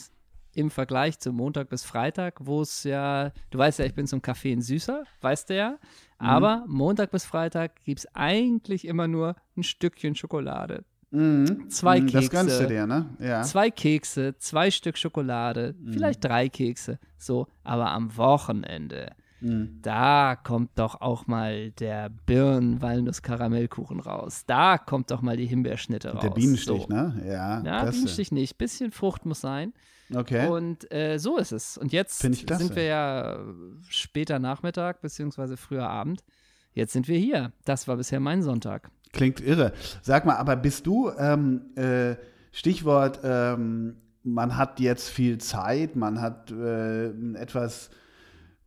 im 0.53 0.69
Vergleich 0.69 1.19
zu 1.19 1.31
Montag 1.31 1.69
bis 1.69 1.83
Freitag, 1.83 2.35
wo 2.41 2.61
es 2.61 2.83
ja, 2.83 3.31
du 3.51 3.57
weißt 3.57 3.79
ja, 3.79 3.85
ich 3.85 3.93
bin 3.93 4.07
zum 4.07 4.21
Kaffee 4.21 4.51
in 4.51 4.61
Süßer, 4.61 5.03
weißt 5.21 5.49
du 5.49 5.55
ja, 5.55 5.71
Mhm. 6.19 6.27
aber 6.27 6.63
Montag 6.67 7.11
bis 7.11 7.25
Freitag 7.25 7.83
gibt 7.83 7.99
es 8.01 8.07
eigentlich 8.15 8.85
immer 8.85 9.07
nur 9.07 9.35
ein 9.57 9.63
Stückchen 9.63 10.15
Schokolade. 10.15 10.83
Mhm. 11.11 11.69
Zwei 11.69 11.99
Mhm, 11.99 12.05
Das 12.11 12.21
Kekse. 12.29 12.29
gönnst 12.29 12.61
du 12.61 12.67
dir, 12.67 12.87
ne? 12.87 13.05
Ja. 13.19 13.41
Zwei 13.41 13.69
Kekse, 13.69 14.35
zwei 14.37 14.71
Stück 14.71 14.97
Schokolade, 14.97 15.75
Mhm. 15.79 15.93
vielleicht 15.93 16.23
drei 16.23 16.47
Kekse, 16.47 16.99
so, 17.17 17.47
aber 17.63 17.91
am 17.91 18.15
Wochenende, 18.17 19.07
Mhm. 19.41 19.79
da 19.81 20.35
kommt 20.35 20.77
doch 20.77 21.01
auch 21.01 21.25
mal 21.25 21.71
der 21.71 22.09
Birnen-Walnuss-Karamellkuchen 22.09 23.99
raus. 23.99 24.43
Da 24.45 24.77
kommt 24.77 25.09
doch 25.09 25.21
mal 25.21 25.35
die 25.35 25.47
Himbeerschnitte 25.47 26.11
raus. 26.13 26.21
Der 26.21 26.29
Bienenstich, 26.29 26.83
so. 26.83 26.93
ne? 26.93 27.21
Ja. 27.25 27.61
Ja, 27.61 27.81
klasse. 27.81 27.91
Bienenstich 27.91 28.31
nicht. 28.31 28.57
Bisschen 28.57 28.91
Frucht 28.91 29.25
muss 29.25 29.41
sein. 29.41 29.73
Okay. 30.13 30.47
Und 30.47 30.91
äh, 30.91 31.17
so 31.17 31.37
ist 31.37 31.51
es. 31.51 31.77
Und 31.77 31.91
jetzt 31.91 32.19
sind 32.19 32.75
wir 32.75 32.83
ja 32.83 33.39
später 33.89 34.39
Nachmittag 34.39 35.01
beziehungsweise 35.01 35.57
früher 35.57 35.89
Abend. 35.89 36.23
Jetzt 36.73 36.93
sind 36.93 37.07
wir 37.07 37.17
hier. 37.17 37.51
Das 37.65 37.87
war 37.87 37.97
bisher 37.97 38.19
mein 38.19 38.43
Sonntag. 38.43 38.91
Klingt 39.11 39.41
irre. 39.41 39.73
Sag 40.01 40.25
mal, 40.25 40.35
aber 40.35 40.55
bist 40.55 40.85
du, 40.85 41.11
ähm, 41.17 41.75
äh, 41.75 42.15
Stichwort, 42.51 43.21
ähm, 43.23 43.97
man 44.23 44.57
hat 44.57 44.79
jetzt 44.79 45.09
viel 45.09 45.39
Zeit, 45.39 45.95
man 45.95 46.21
hat 46.21 46.51
äh, 46.51 47.07
etwas 47.35 47.87
äh, 47.87 48.00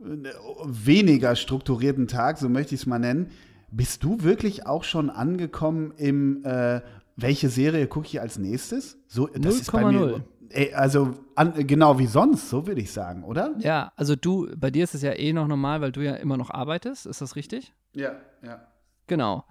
weniger 0.05 1.36
strukturierten 1.36 2.07
Tag, 2.09 2.38
so 2.38 2.48
möchte 2.48 2.74
ich 2.74 2.82
es 2.82 2.86
mal 2.86 2.98
nennen. 2.98 3.30
Bist 3.70 4.05
du 4.05 4.22
wirklich 4.22 4.66
auch 4.66 4.84
schon 4.84 5.11
angekommen 5.11 5.92
im, 5.96 6.44
äh, 6.44 6.80
welche 7.16 7.48
Serie 7.48 7.86
gucke 7.86 8.07
ich 8.07 8.20
als 8.20 8.38
nächstes? 8.38 8.98
So, 9.09 9.26
das 9.26 9.57
ist 9.57 9.72
bei 9.72 9.82
0,0. 9.82 9.90
mir, 9.92 10.24
ey, 10.50 10.72
also 10.74 11.14
an, 11.34 11.66
genau 11.66 11.98
wie 11.98 12.07
sonst, 12.07 12.48
so 12.50 12.66
würde 12.66 12.80
ich 12.80 12.92
sagen, 12.92 13.24
oder? 13.24 13.55
Ja, 13.59 13.92
also 13.96 14.14
du, 14.14 14.48
bei 14.57 14.70
dir 14.70 14.84
ist 14.84 14.94
es 14.94 15.02
ja 15.02 15.12
eh 15.12 15.32
noch 15.32 15.48
normal, 15.48 15.80
weil 15.80 15.92
du 15.92 16.02
ja 16.02 16.14
immer 16.14 16.36
noch 16.36 16.50
arbeitest. 16.50 17.07
Ist 17.07 17.20
das 17.20 17.34
richtig? 17.36 17.72
Ja, 17.94 18.12
ja. 18.44 18.66
Genau. 19.07 19.44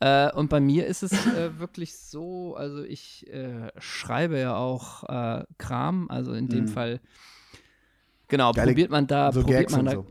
Äh, 0.00 0.32
und 0.32 0.48
bei 0.48 0.60
mir 0.60 0.86
ist 0.86 1.02
es 1.02 1.12
äh, 1.26 1.50
wirklich 1.58 1.96
so, 1.96 2.54
also 2.56 2.82
ich 2.82 3.26
äh, 3.28 3.70
schreibe 3.78 4.38
ja 4.38 4.56
auch 4.56 5.04
äh, 5.04 5.44
Kram, 5.58 6.08
also 6.10 6.32
in 6.32 6.48
dem 6.48 6.64
Mhm. 6.64 6.68
Fall 6.68 7.00
Genau, 8.32 8.52
Geile, 8.52 8.72
probiert 8.72 8.90
man 8.90 9.06
da, 9.06 9.30
so 9.30 9.42
probiert 9.42 9.60
Gags 9.60 9.72
man 9.76 9.84
da. 9.84 9.92
So. 9.92 10.06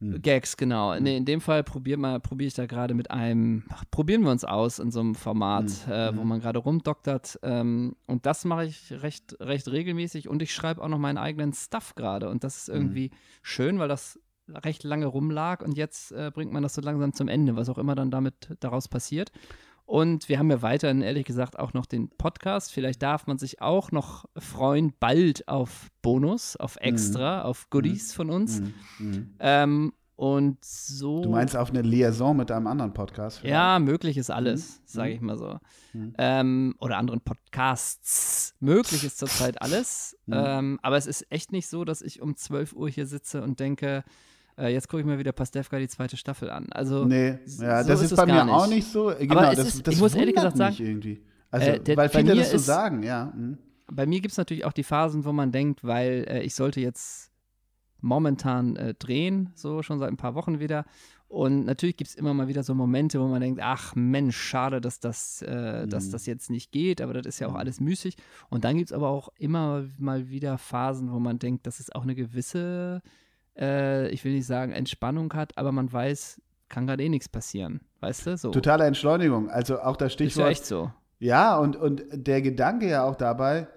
Hm. 0.00 0.22
Gags, 0.22 0.56
genau. 0.56 0.94
Hm. 0.94 1.02
Nee, 1.02 1.16
in 1.18 1.26
dem 1.26 1.42
Fall 1.42 1.62
probiere 1.62 2.20
probier 2.20 2.48
ich 2.48 2.54
da 2.54 2.64
gerade 2.64 2.94
mit 2.94 3.10
einem, 3.10 3.64
ach, 3.68 3.84
probieren 3.90 4.22
wir 4.22 4.30
uns 4.30 4.44
aus 4.44 4.78
in 4.78 4.90
so 4.90 5.00
einem 5.00 5.14
Format, 5.14 5.70
hm. 5.84 5.92
äh, 5.92 6.16
wo 6.16 6.22
Hm. 6.22 6.28
man 6.28 6.40
gerade 6.40 6.58
rumdoktert. 6.58 7.38
Ähm, 7.42 7.94
und 8.06 8.24
das 8.24 8.46
mache 8.46 8.64
ich 8.64 8.94
recht, 9.02 9.36
recht 9.40 9.68
regelmäßig 9.70 10.26
und 10.26 10.40
ich 10.40 10.54
schreibe 10.54 10.82
auch 10.82 10.88
noch 10.88 10.98
meinen 10.98 11.18
eigenen 11.18 11.52
Stuff 11.52 11.94
gerade. 11.94 12.30
Und 12.30 12.44
das 12.44 12.56
ist 12.56 12.68
Hm. 12.68 12.74
irgendwie 12.74 13.10
schön, 13.42 13.78
weil 13.78 13.88
das 13.88 14.18
recht 14.48 14.82
lange 14.82 15.04
rumlag 15.04 15.62
und 15.62 15.76
jetzt 15.76 16.12
äh, 16.12 16.30
bringt 16.32 16.52
man 16.52 16.62
das 16.62 16.72
so 16.72 16.80
langsam 16.80 17.12
zum 17.12 17.28
Ende, 17.28 17.56
was 17.56 17.68
auch 17.68 17.78
immer 17.78 17.94
dann 17.94 18.10
damit 18.10 18.56
daraus 18.60 18.88
passiert. 18.88 19.32
Und 19.86 20.28
wir 20.28 20.38
haben 20.40 20.50
ja 20.50 20.62
weiterhin, 20.62 21.00
ehrlich 21.00 21.24
gesagt, 21.24 21.58
auch 21.58 21.72
noch 21.72 21.86
den 21.86 22.08
Podcast. 22.10 22.72
Vielleicht 22.72 23.02
darf 23.02 23.26
man 23.28 23.38
sich 23.38 23.62
auch 23.62 23.92
noch 23.92 24.24
freuen, 24.36 24.92
bald 24.98 25.46
auf 25.46 25.90
Bonus, 26.02 26.56
auf 26.56 26.76
Extra, 26.80 27.42
auf 27.42 27.70
Goodies 27.70 28.12
von 28.12 28.30
uns. 28.30 28.60
Mhm. 28.60 28.74
Mhm. 28.98 29.34
Ähm, 29.38 29.92
und 30.16 30.64
so. 30.64 31.20
Du 31.22 31.28
meinst 31.28 31.54
auf 31.56 31.68
eine 31.70 31.82
Liaison 31.82 32.36
mit 32.36 32.50
einem 32.50 32.66
anderen 32.66 32.94
Podcast? 32.94 33.38
vielleicht? 33.38 33.52
Ja, 33.52 33.78
möglich 33.78 34.16
ist 34.16 34.30
alles, 34.30 34.78
Mhm. 34.78 34.82
sage 34.86 35.12
ich 35.12 35.20
mal 35.20 35.36
so. 35.38 35.58
Mhm. 35.92 36.14
Ähm, 36.18 36.74
oder 36.80 36.96
anderen 36.96 37.20
Podcasts. 37.20 38.54
Möglich 38.58 39.04
ist 39.04 39.18
zurzeit 39.18 39.60
alles. 39.62 40.16
Mhm. 40.26 40.34
Ähm, 40.34 40.78
aber 40.82 40.96
es 40.96 41.06
ist 41.06 41.30
echt 41.30 41.52
nicht 41.52 41.68
so, 41.68 41.84
dass 41.84 42.02
ich 42.02 42.22
um 42.22 42.34
12 42.34 42.72
Uhr 42.72 42.88
hier 42.88 43.06
sitze 43.06 43.42
und 43.42 43.60
denke, 43.60 44.04
äh, 44.58 44.68
jetzt 44.72 44.88
gucke 44.88 45.00
ich 45.00 45.06
mir 45.06 45.18
wieder 45.18 45.32
Pastewka 45.32 45.78
die 45.78 45.88
zweite 45.88 46.16
Staffel 46.16 46.50
an. 46.50 46.66
Also, 46.72 47.04
Nee, 47.04 47.38
ja, 47.58 47.82
so 47.82 47.88
das 47.88 48.02
ist 48.02 48.12
ist, 48.12 48.16
bei 48.16 48.26
mir 48.26 48.44
nicht. 48.44 48.52
auch 48.54 48.66
nicht 48.66 48.86
so. 48.90 49.12
Genau, 49.18 49.36
Aber 49.36 49.54
das, 49.54 49.68
ist- 49.68 49.86
das 49.86 49.94
ich 49.94 50.00
muss 50.00 50.14
ehrlich 50.14 50.34
gesagt 50.34 50.56
sagen, 50.56 50.76
irgendwie. 50.78 51.22
Also, 51.50 51.70
äh, 51.70 51.80
der- 51.80 51.96
weil 51.96 52.08
bei 52.08 52.20
viele 52.20 52.34
mir 52.34 52.40
das 52.40 52.50
so 52.50 52.56
ist- 52.56 52.66
sagen, 52.66 53.02
ja. 53.02 53.32
mhm. 53.36 53.58
bei 53.92 54.04
mir 54.06 54.20
gibt 54.20 54.32
es 54.32 54.38
natürlich 54.38 54.64
auch 54.64 54.72
die 54.72 54.82
Phasen, 54.82 55.24
wo 55.24 55.32
man 55.32 55.52
denkt, 55.52 55.84
weil 55.84 56.24
äh, 56.28 56.42
ich 56.42 56.54
sollte 56.54 56.80
jetzt 56.80 57.30
momentan 58.00 58.76
äh, 58.76 58.94
drehen, 58.94 59.50
so 59.54 59.82
schon 59.82 59.98
seit 59.98 60.08
ein 60.10 60.16
paar 60.16 60.34
Wochen 60.34 60.60
wieder. 60.60 60.84
Und 61.28 61.64
natürlich 61.64 61.96
gibt 61.96 62.10
es 62.10 62.14
immer 62.14 62.34
mal 62.34 62.46
wieder 62.46 62.62
so 62.62 62.72
Momente, 62.74 63.20
wo 63.20 63.26
man 63.26 63.40
denkt, 63.40 63.60
ach 63.60 63.96
Mensch, 63.96 64.36
schade, 64.36 64.80
dass 64.80 65.00
das, 65.00 65.42
äh, 65.42 65.88
dass 65.88 66.06
Mhm. 66.08 66.12
das 66.12 66.26
jetzt 66.26 66.50
nicht 66.50 66.70
geht, 66.70 67.00
aber 67.00 67.14
das 67.14 67.26
ist 67.26 67.40
ja 67.40 67.48
auch 67.48 67.52
Mhm. 67.52 67.56
alles 67.56 67.80
müßig. 67.80 68.16
Und 68.48 68.64
dann 68.64 68.76
gibt 68.76 68.90
es 68.90 68.92
aber 68.96 69.08
auch 69.08 69.30
immer 69.36 69.84
mal 69.98 70.28
wieder 70.28 70.56
Phasen, 70.58 71.10
wo 71.10 71.18
man 71.18 71.38
denkt, 71.40 71.66
dass 71.66 71.80
es 71.80 71.90
auch 71.90 72.02
eine 72.02 72.14
gewisse, 72.14 73.02
äh, 73.58 74.08
ich 74.10 74.24
will 74.24 74.32
nicht 74.32 74.46
sagen 74.46 74.72
Entspannung 74.72 75.32
hat, 75.34 75.56
aber 75.56 75.72
man 75.72 75.92
weiß, 75.92 76.40
kann 76.68 76.86
gerade 76.86 77.02
eh 77.04 77.08
nichts 77.08 77.28
passieren. 77.28 77.80
Weißt 78.00 78.26
du? 78.26 78.36
So. 78.36 78.50
Totale 78.50 78.84
Entschleunigung. 78.84 79.48
Also 79.50 79.80
auch 79.80 79.96
das 79.96 80.12
ist 80.14 80.20
ja 80.20 80.26
Stichwort. 80.26 80.50
echt 80.50 80.66
so. 80.66 80.90
Ja, 81.18 81.56
und, 81.56 81.76
und 81.76 82.02
der 82.12 82.42
Gedanke 82.42 82.88
ja 82.88 83.04
auch 83.04 83.16
dabei, 83.16 83.68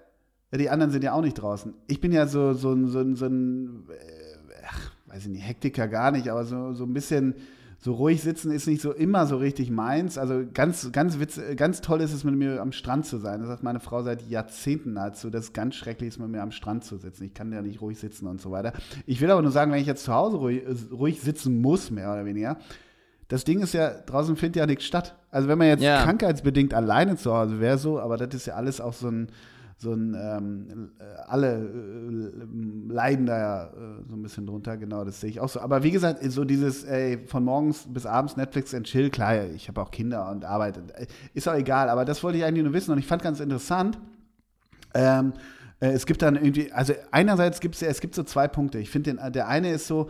die 0.54 0.70
anderen 0.70 0.92
sind 0.92 1.04
ja 1.04 1.14
auch 1.14 1.22
nicht 1.22 1.36
draußen. 1.36 1.74
Ich 1.88 2.02
bin 2.02 2.12
ja 2.12 2.26
so, 2.28 2.54
so, 2.54 2.74
ein- 2.74 2.88
so, 2.88 3.00
ein- 3.00 3.16
so 3.16 3.28
ein, 3.28 3.88
äh, 3.90 4.64
ach, 4.68 4.92
weiß 5.06 5.24
ich 5.26 5.30
nicht, 5.30 5.48
Hektiker 5.48 5.88
gar 5.88 6.12
nicht, 6.12 6.28
aber 6.30 6.44
so, 6.44 6.74
so 6.74 6.84
ein 6.86 6.94
bisschen 6.94 7.36
so 7.82 7.94
ruhig 7.94 8.22
sitzen 8.22 8.52
ist 8.52 8.68
nicht 8.68 8.82
so 8.82 8.92
immer 8.92 9.26
so 9.26 9.38
richtig 9.38 9.72
meins. 9.72 10.18
Also 10.18 10.44
ganz, 10.54 10.92
ganz 10.92 11.20
witz, 11.20 11.40
ganz 11.56 11.80
toll 11.80 12.02
ist 12.02 12.12
es, 12.14 12.26
mit 12.26 12.36
mir 12.36 12.62
am 12.62 12.74
Strand 12.74 13.06
zu 13.06 13.18
sein. 13.20 13.40
Das 13.40 13.48
sagt 13.48 13.64
meine 13.64 13.80
Frau 13.80 14.04
seit 14.04 14.28
Jahrzehnten 14.28 14.96
dazu. 14.96 15.30
Das 15.30 15.46
ist 15.46 15.54
ganz 15.54 15.76
schrecklich, 15.76 16.10
ist 16.10 16.20
mit 16.20 16.28
mir 16.30 16.42
am 16.42 16.52
Strand 16.52 16.84
zu 16.84 16.98
sitzen. 16.98 17.24
Ich 17.24 17.34
kann 17.34 17.54
ja 17.54 17.62
nicht 17.62 17.80
ruhig 17.80 17.98
sitzen 17.98 18.28
und 18.28 18.42
so 18.42 18.52
weiter. 18.52 18.74
Ich 19.06 19.22
will 19.22 19.32
aber 19.32 19.42
nur 19.42 19.52
sagen, 19.52 19.72
wenn 19.72 19.80
ich 19.80 19.88
jetzt 19.88 20.04
zu 20.04 20.14
Hause 20.14 20.38
ruhig, 20.38 20.64
ruhig 20.92 21.22
sitzen 21.22 21.62
muss, 21.62 21.90
mehr 21.90 22.12
oder 22.12 22.26
weniger, 22.26 22.58
das 23.30 23.44
Ding 23.46 23.62
ist 23.62 23.74
ja, 23.74 23.92
draußen 23.92 24.36
findet 24.36 24.58
ja 24.58 24.66
nichts 24.66 24.84
statt. 24.86 25.16
Also 25.32 25.48
wenn 25.48 25.58
man 25.58 25.68
jetzt 25.68 25.84
Ja. 25.84 26.04
krankheitsbedingt 26.04 26.74
alleine 26.74 27.16
zu 27.16 27.34
Hause 27.34 27.60
wäre 27.62 27.78
so, 27.78 28.00
aber 28.00 28.18
das 28.18 28.34
ist 28.36 28.48
ja 28.48 28.56
alles 28.56 28.82
auch 28.82 28.94
so 28.94 29.08
ein, 29.08 29.28
so 29.82 29.94
ein, 29.94 30.14
ähm, 30.14 30.92
äh, 31.00 31.04
alle 31.28 31.54
äh, 31.56 32.94
leiden 32.94 33.26
da 33.26 33.40
ja 33.40 33.64
äh, 33.68 34.04
so 34.10 34.16
ein 34.16 34.22
bisschen 34.22 34.46
drunter, 34.46 34.76
genau, 34.76 35.06
das 35.06 35.22
sehe 35.22 35.30
ich 35.30 35.40
auch 35.40 35.48
so. 35.48 35.62
Aber 35.62 35.84
wie 35.84 35.92
gesagt, 35.92 36.20
so 36.32 36.44
dieses, 36.44 36.84
ey, 36.84 37.18
von 37.26 37.46
morgens 37.46 37.86
bis 37.88 38.06
abends 38.06 38.36
Netflix 38.36 38.74
and 38.74 38.86
Chill, 38.86 39.10
klar, 39.10 39.46
ich 39.46 39.70
habe 39.70 39.82
auch 39.82 39.90
Kinder 39.90 40.30
und 40.30 40.44
arbeite, 40.44 40.84
äh, 40.96 41.08
ist 41.34 41.48
auch 41.48 41.56
egal, 41.56 41.88
aber 41.88 42.04
das 42.04 42.22
wollte 42.24 42.38
ich 42.38 42.44
eigentlich 42.44 42.66
nur 42.66 42.74
wissen 42.74 42.92
und 42.92 43.00
ich 43.00 43.08
fand 43.08 43.22
ganz 43.22 43.40
interessant, 43.40 43.98
ähm, 44.94 45.32
äh, 45.80 45.92
es 45.92 46.06
gibt 46.06 46.22
dann 46.22 46.36
irgendwie, 46.36 46.74
also 46.74 46.94
einerseits 47.12 47.62
gibt 47.62 47.76
es 47.76 47.82
ja, 47.82 47.88
es 47.88 48.02
gibt 48.02 48.16
so 48.16 48.24
zwei 48.24 48.50
Punkte. 48.50 48.80
Ich 48.80 48.90
finde, 48.90 49.32
der 49.32 49.48
eine 49.48 49.72
ist 49.72 49.88
so, 49.88 50.10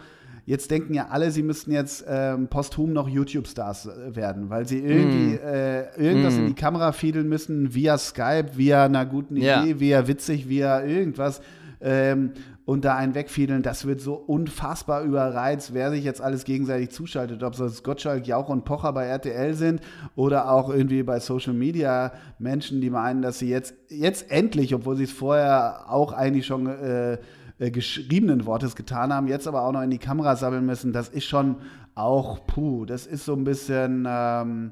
jetzt 0.49 0.71
denken 0.71 0.95
ja 0.95 1.07
alle, 1.11 1.29
sie 1.31 1.43
müssten 1.43 1.71
jetzt 1.71 2.03
ähm, 2.07 2.47
posthum 2.47 2.91
noch 2.91 3.07
YouTube-Stars 3.07 3.85
äh, 3.85 4.15
werden, 4.15 4.49
weil 4.49 4.67
sie 4.67 4.79
irgendwie 4.79 5.35
Mm. 5.35 5.47
äh, 5.47 5.95
irgendwas 5.95 6.35
Mm. 6.35 6.39
in 6.39 6.47
die 6.47 6.55
Kamera 6.55 6.91
fiedeln 6.91 7.29
müssen, 7.29 7.73
via 7.75 7.97
Skype, 7.97 8.57
via 8.57 8.85
einer 8.85 9.05
guten 9.05 9.35
Ja. 9.37 9.61
Idee, 9.63 9.79
via 9.79 10.07
witzig, 10.07 10.49
via 10.49 10.83
irgendwas. 10.83 11.39
Ähm, 11.81 12.31
und 12.65 12.83
da 12.85 12.95
einen 12.95 13.15
wegfiedeln, 13.15 13.63
das 13.63 13.85
wird 13.87 14.01
so 14.01 14.13
unfassbar 14.13 15.03
überreizt, 15.03 15.73
wer 15.73 15.89
sich 15.91 16.03
jetzt 16.03 16.19
alles 16.21 16.43
gegenseitig 16.43 16.89
zuschaltet, 16.91 17.41
ob 17.41 17.59
es 17.59 17.83
Gottschalk, 17.83 18.27
Jauch 18.27 18.49
und 18.49 18.63
Pocher 18.65 18.91
bei 18.93 19.05
RTL 19.05 19.53
sind 19.55 19.81
oder 20.15 20.51
auch 20.51 20.69
irgendwie 20.69 21.01
bei 21.03 21.19
Social 21.19 21.53
Media 21.53 22.11
Menschen, 22.37 22.81
die 22.81 22.89
meinen, 22.89 23.21
dass 23.21 23.39
sie 23.39 23.49
jetzt, 23.49 23.73
jetzt 23.89 24.29
endlich, 24.29 24.75
obwohl 24.75 24.97
sie 24.97 25.05
es 25.05 25.11
vorher 25.11 25.85
auch 25.89 26.11
eigentlich 26.11 26.45
schon 26.45 26.67
äh, 26.67 27.17
äh, 27.59 27.71
geschriebenen 27.71 28.45
Wortes 28.45 28.75
getan 28.75 29.13
haben, 29.13 29.27
jetzt 29.27 29.47
aber 29.47 29.63
auch 29.63 29.71
noch 29.71 29.81
in 29.81 29.89
die 29.91 29.97
Kamera 29.99 30.35
sammeln 30.35 30.65
müssen, 30.65 30.91
das 30.93 31.09
ist 31.09 31.25
schon 31.25 31.57
auch, 31.95 32.45
puh, 32.47 32.85
das 32.85 33.05
ist 33.05 33.25
so 33.25 33.33
ein 33.33 33.43
bisschen, 33.43 34.05
ähm, 34.09 34.71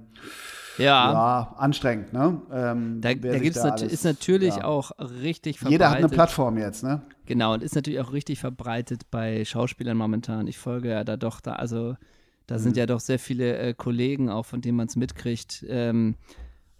Ja. 0.78 1.12
ja, 1.12 1.56
anstrengend, 1.58 2.14
ne? 2.14 2.40
Ähm, 2.52 3.02
Da, 3.02 3.14
da 3.14 3.40
gibt's 3.40 3.64
nat 3.64 3.82
alles- 3.82 3.92
ist 3.92 4.06
natürlich 4.06 4.58
ja. 4.58 4.64
auch 4.66 4.92
richtig 5.22 5.58
verbreitet. 5.60 5.72
Jeder 5.72 5.90
hat 5.90 5.98
eine 5.98 6.10
Plattform 6.10 6.58
jetzt, 6.58 6.84
ne? 6.84 7.02
Genau, 7.26 7.54
und 7.54 7.64
ist 7.64 7.76
natürlich 7.76 8.00
auch 8.00 8.14
richtig 8.14 8.40
verbreitet 8.40 9.02
bei 9.12 9.44
Schauspielern 9.44 9.98
momentan. 9.98 10.48
Ich 10.48 10.58
folge 10.58 10.90
ja 10.90 11.04
da 11.04 11.18
doch 11.18 11.42
da, 11.42 11.54
also 11.54 11.96
da 12.46 12.60
sind 12.60 12.74
Mhm. 12.76 12.80
ja 12.80 12.86
doch 12.86 13.00
sehr 13.02 13.20
viele 13.20 13.58
äh, 13.58 13.74
Kollegen 13.74 14.30
auch, 14.30 14.46
von 14.46 14.62
denen 14.62 14.78
man 14.78 14.88
es 14.88 14.96
mitkriegt. 14.96 15.66
Ähm, 15.68 16.16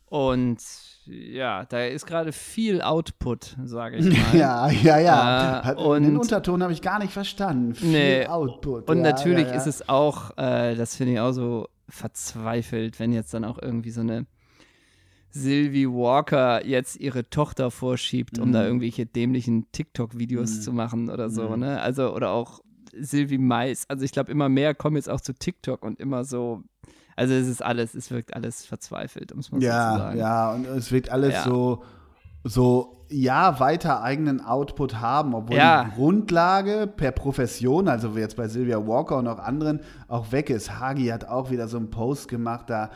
und 0.10 0.58
ja, 1.06 1.64
da 1.66 1.86
ist 1.86 2.06
gerade 2.06 2.32
viel 2.34 2.82
Output, 2.82 3.56
sage 3.64 3.98
ich 3.98 4.06
mal. 4.34 4.38
Ja, 4.38 4.70
ja, 4.70 5.00
ja. 5.00 5.72
Äh, 5.72 5.76
und- 5.76 6.04
den 6.04 6.18
Unterton 6.18 6.62
habe 6.64 6.74
ich 6.74 6.82
gar 6.82 7.00
nicht 7.00 7.14
verstanden. 7.14 7.76
Viel 7.76 7.90
Nee, 7.92 8.26
Output. 8.28 8.90
Und 8.90 8.98
ja, 8.98 9.04
natürlich 9.04 9.46
ja, 9.48 9.54
ja. 9.54 9.56
ist 9.58 9.68
es 9.68 9.88
auch, 9.90 10.32
äh, 10.38 10.76
das 10.76 10.96
finde 10.96 11.14
ich 11.14 11.20
auch 11.20 11.32
so 11.32 11.68
verzweifelt, 11.90 13.00
wenn 13.00 13.14
jetzt 13.14 13.34
dann 13.34 13.46
auch 13.46 13.58
irgendwie 13.62 13.92
so 13.92 14.02
eine 14.02 14.26
Sylvie 15.30 15.88
Walker 15.88 16.66
jetzt 16.66 16.96
ihre 16.98 17.30
Tochter 17.30 17.70
vorschiebt, 17.70 18.40
um 18.40 18.50
Mhm. 18.50 18.54
da 18.54 18.66
irgendwelche 18.66 19.06
dämlichen 19.06 19.72
TikTok-Videos 19.72 20.58
Mhm. 20.58 20.62
zu 20.62 20.74
machen 20.74 21.10
oder 21.10 21.30
so, 21.30 21.50
Mhm. 21.50 21.60
ne? 21.60 21.82
Also, 21.82 22.14
oder 22.14 22.32
auch 22.32 22.62
Sylvie 23.00 23.38
Mais. 23.38 23.86
Also 23.90 24.04
ich 24.04 24.12
glaube, 24.12 24.32
immer 24.32 24.50
mehr 24.50 24.74
kommen 24.74 24.96
jetzt 24.96 25.10
auch 25.10 25.22
zu 25.22 25.34
TikTok 25.34 25.84
und 25.84 26.00
immer 26.00 26.24
so. 26.24 26.64
Also 27.18 27.34
es 27.34 27.48
ist 27.48 27.62
alles, 27.62 27.94
es 27.96 28.10
wirkt 28.12 28.34
alles 28.36 28.66
verzweifelt, 28.66 29.32
um 29.34 29.40
es 29.40 29.52
mal 29.52 29.58
so 29.60 29.68
zu 29.68 29.74
Ja, 29.74 29.98
sagen. 29.98 30.18
ja, 30.20 30.52
und 30.54 30.66
es 30.68 30.92
wird 30.92 31.10
alles 31.10 31.34
Ja. 31.34 31.44
so, 31.44 31.84
so, 32.44 33.06
ja, 33.10 33.60
weiter 33.60 34.02
eigenen 34.04 34.40
Output 34.40 35.02
haben, 35.02 35.34
obwohl 35.34 35.58
Ja. 35.58 35.84
die 35.86 35.92
Grundlage 35.96 36.88
per 36.88 37.12
Profession, 37.12 37.88
also 37.88 38.16
wie 38.16 38.20
jetzt 38.20 38.38
bei 38.38 38.48
Sylvia 38.48 38.86
Walker 38.86 39.18
und 39.18 39.28
auch 39.28 39.40
anderen, 39.40 39.82
auch 40.08 40.32
weg 40.32 40.50
ist. 40.50 40.80
Hagi 40.80 41.08
hat 41.08 41.26
auch 41.28 41.50
wieder 41.50 41.68
so 41.68 41.78
einen 41.78 41.90
Post 41.90 42.28
gemacht, 42.28 42.70
da 42.70 42.90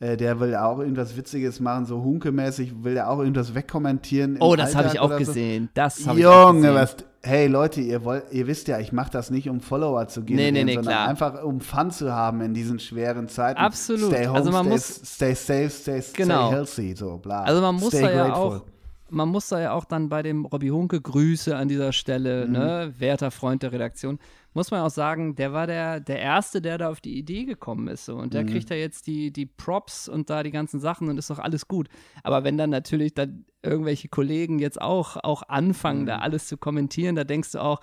äh, 0.00 0.16
der 0.16 0.38
will 0.40 0.54
auch 0.54 0.78
irgendwas 0.78 1.16
Witziges 1.16 1.60
machen, 1.60 1.84
so 1.86 2.02
hunkemäßig, 2.02 2.84
will 2.84 2.96
er 2.96 3.10
auch 3.10 3.18
irgendwas 3.18 3.54
wegkommentieren. 3.54 4.36
Oh, 4.40 4.54
das 4.56 4.74
habe 4.76 4.88
ich 4.88 5.00
auch 5.00 5.10
so. 5.10 5.18
gesehen. 5.18 5.68
Das 5.74 6.06
habe 6.06 6.18
ich 6.20 6.26
auch 6.26 6.48
Junge, 6.48 6.60
gesehen. 6.60 6.74
was. 6.74 6.96
Hey 7.20 7.48
Leute, 7.48 7.80
ihr 7.80 8.04
wollt, 8.04 8.24
ihr 8.30 8.46
wisst 8.46 8.68
ja, 8.68 8.78
ich 8.78 8.92
mache 8.92 9.10
das 9.10 9.30
nicht, 9.30 9.48
um 9.50 9.60
Follower 9.60 10.06
zu 10.06 10.22
generieren, 10.22 10.54
nee, 10.54 10.64
nee, 10.64 10.74
sondern 10.74 10.94
klar. 10.94 11.08
einfach 11.08 11.42
um 11.42 11.60
Fun 11.60 11.90
zu 11.90 12.12
haben 12.12 12.40
in 12.42 12.54
diesen 12.54 12.78
schweren 12.78 13.28
Zeiten. 13.28 13.58
Absolut. 13.58 14.12
Stay 14.12 14.26
home, 14.28 14.36
Also 14.38 14.52
man 14.52 14.62
stay, 14.66 14.70
muss- 14.72 15.00
stay 15.04 15.34
safe, 15.34 15.70
stay, 15.70 16.02
Genau. 16.14 16.46
stay 16.46 16.54
healthy, 16.56 16.94
so 16.96 17.18
bla. 17.18 17.42
Also 17.42 17.60
man 17.60 17.74
muss 17.74 17.88
stay 17.88 18.02
da 18.02 18.10
ja 18.28 18.34
auch, 18.34 18.62
man 19.10 19.28
muss 19.30 19.48
da 19.48 19.60
ja 19.60 19.72
auch 19.72 19.84
dann 19.84 20.08
bei 20.08 20.22
dem 20.22 20.44
Robby 20.46 20.68
Hunke 20.68 21.00
Grüße 21.00 21.56
an 21.56 21.66
dieser 21.66 21.92
Stelle, 21.92 22.46
Mhm. 22.46 22.52
ne, 22.52 22.94
werter 22.98 23.32
Freund 23.32 23.64
der 23.64 23.72
Redaktion, 23.72 24.20
muss 24.58 24.70
man 24.72 24.80
auch 24.82 24.90
sagen, 24.90 25.36
der 25.36 25.52
war 25.52 25.66
der, 25.68 26.00
der 26.00 26.18
Erste, 26.18 26.60
der 26.60 26.78
da 26.78 26.88
auf 26.90 27.00
die 27.00 27.16
Idee 27.16 27.44
gekommen 27.44 27.86
ist. 27.88 28.04
So. 28.06 28.16
Und 28.16 28.34
der 28.34 28.42
Mhm. 28.42 28.48
kriegt 28.48 28.70
da 28.70 28.74
jetzt 28.74 29.06
die, 29.06 29.30
die 29.32 29.46
Props 29.46 30.08
und 30.08 30.30
da 30.30 30.42
die 30.42 30.50
ganzen 30.50 30.80
Sachen 30.80 31.08
und 31.08 31.16
ist 31.16 31.30
doch 31.30 31.38
alles 31.38 31.68
gut. 31.68 31.88
Aber 32.24 32.42
wenn 32.42 32.58
dann 32.58 32.70
natürlich 32.70 33.14
dann 33.14 33.44
irgendwelche 33.62 34.08
Kollegen 34.08 34.58
jetzt 34.58 34.80
auch, 34.80 35.16
auch 35.16 35.42
anfangen, 35.48 36.02
Mhm. 36.02 36.06
da 36.06 36.18
alles 36.18 36.48
zu 36.48 36.56
kommentieren, 36.56 37.14
da 37.14 37.22
denkst 37.24 37.52
du 37.52 37.60
auch, 37.62 37.80